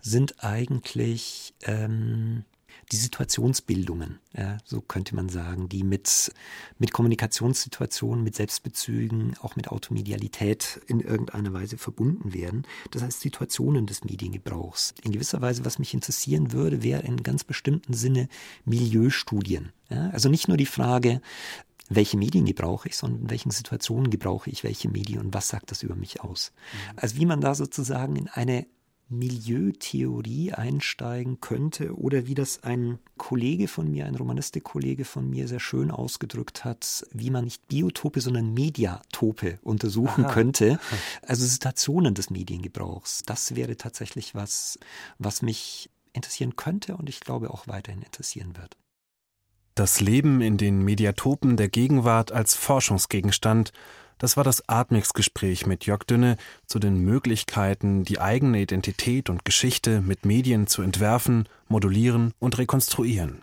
sind 0.01 0.43
eigentlich 0.43 1.53
ähm, 1.63 2.45
die 2.91 2.97
Situationsbildungen, 2.97 4.19
ja, 4.37 4.57
so 4.65 4.81
könnte 4.81 5.15
man 5.15 5.29
sagen, 5.29 5.69
die 5.69 5.83
mit, 5.83 6.33
mit 6.77 6.91
Kommunikationssituationen, 6.91 8.23
mit 8.23 8.35
Selbstbezügen, 8.35 9.35
auch 9.41 9.55
mit 9.55 9.69
Automedialität 9.69 10.81
in 10.87 10.99
irgendeiner 10.99 11.53
Weise 11.53 11.77
verbunden 11.77 12.33
werden. 12.33 12.67
Das 12.91 13.01
heißt 13.01 13.21
Situationen 13.21 13.87
des 13.87 14.03
Mediengebrauchs. 14.03 14.93
In 15.03 15.11
gewisser 15.11 15.41
Weise, 15.41 15.63
was 15.63 15.79
mich 15.79 15.93
interessieren 15.93 16.51
würde, 16.51 16.83
wäre 16.83 17.03
in 17.03 17.23
ganz 17.23 17.43
bestimmten 17.43 17.93
Sinne 17.93 18.27
Milieustudien. 18.65 19.71
Ja, 19.89 20.09
also 20.09 20.29
nicht 20.29 20.47
nur 20.47 20.57
die 20.57 20.65
Frage, 20.65 21.21
welche 21.89 22.17
Medien 22.17 22.45
gebrauche 22.45 22.89
ich, 22.89 22.97
sondern 22.97 23.23
in 23.23 23.29
welchen 23.29 23.51
Situationen 23.51 24.09
gebrauche 24.09 24.49
ich 24.49 24.63
welche 24.63 24.89
Medien 24.89 25.19
und 25.19 25.33
was 25.33 25.49
sagt 25.49 25.71
das 25.71 25.83
über 25.83 25.95
mich 25.95 26.21
aus. 26.21 26.51
Mhm. 26.53 26.97
Also 26.97 27.17
wie 27.17 27.25
man 27.25 27.41
da 27.41 27.55
sozusagen 27.55 28.15
in 28.15 28.27
eine 28.27 28.65
Milieutheorie 29.11 30.53
einsteigen 30.53 31.41
könnte 31.41 31.95
oder 31.97 32.25
wie 32.27 32.33
das 32.33 32.63
ein 32.63 32.99
Kollege 33.17 33.67
von 33.67 33.91
mir, 33.91 34.05
ein 34.05 34.15
Romanistikkollege 34.15 35.05
von 35.05 35.29
mir 35.29 35.47
sehr 35.47 35.59
schön 35.59 35.91
ausgedrückt 35.91 36.63
hat, 36.63 37.05
wie 37.11 37.29
man 37.29 37.43
nicht 37.43 37.67
Biotope, 37.67 38.21
sondern 38.21 38.53
Mediatope 38.53 39.59
untersuchen 39.61 40.25
Aha. 40.25 40.33
könnte. 40.33 40.79
Also 41.23 41.45
Situationen 41.45 42.13
des 42.13 42.29
Mediengebrauchs. 42.29 43.23
Das 43.25 43.55
wäre 43.55 43.77
tatsächlich 43.77 44.33
was, 44.33 44.79
was 45.19 45.41
mich 45.41 45.89
interessieren 46.13 46.55
könnte 46.55 46.95
und 46.95 47.09
ich 47.09 47.19
glaube 47.19 47.51
auch 47.51 47.67
weiterhin 47.67 48.01
interessieren 48.01 48.57
wird. 48.57 48.77
Das 49.75 50.01
Leben 50.01 50.41
in 50.41 50.57
den 50.57 50.83
Mediatopen 50.83 51.57
der 51.57 51.69
Gegenwart 51.69 52.31
als 52.31 52.55
Forschungsgegenstand 52.55 53.71
das 54.21 54.37
war 54.37 54.43
das 54.43 54.69
Atmix-Gespräch 54.69 55.65
mit 55.65 55.87
Jörg 55.87 56.03
Dünne 56.03 56.37
zu 56.67 56.77
den 56.77 56.99
Möglichkeiten, 56.99 58.05
die 58.05 58.19
eigene 58.19 58.61
Identität 58.61 59.31
und 59.31 59.45
Geschichte 59.45 59.99
mit 60.01 60.25
Medien 60.25 60.67
zu 60.67 60.83
entwerfen, 60.83 61.49
modulieren 61.67 62.31
und 62.37 62.59
rekonstruieren. 62.59 63.39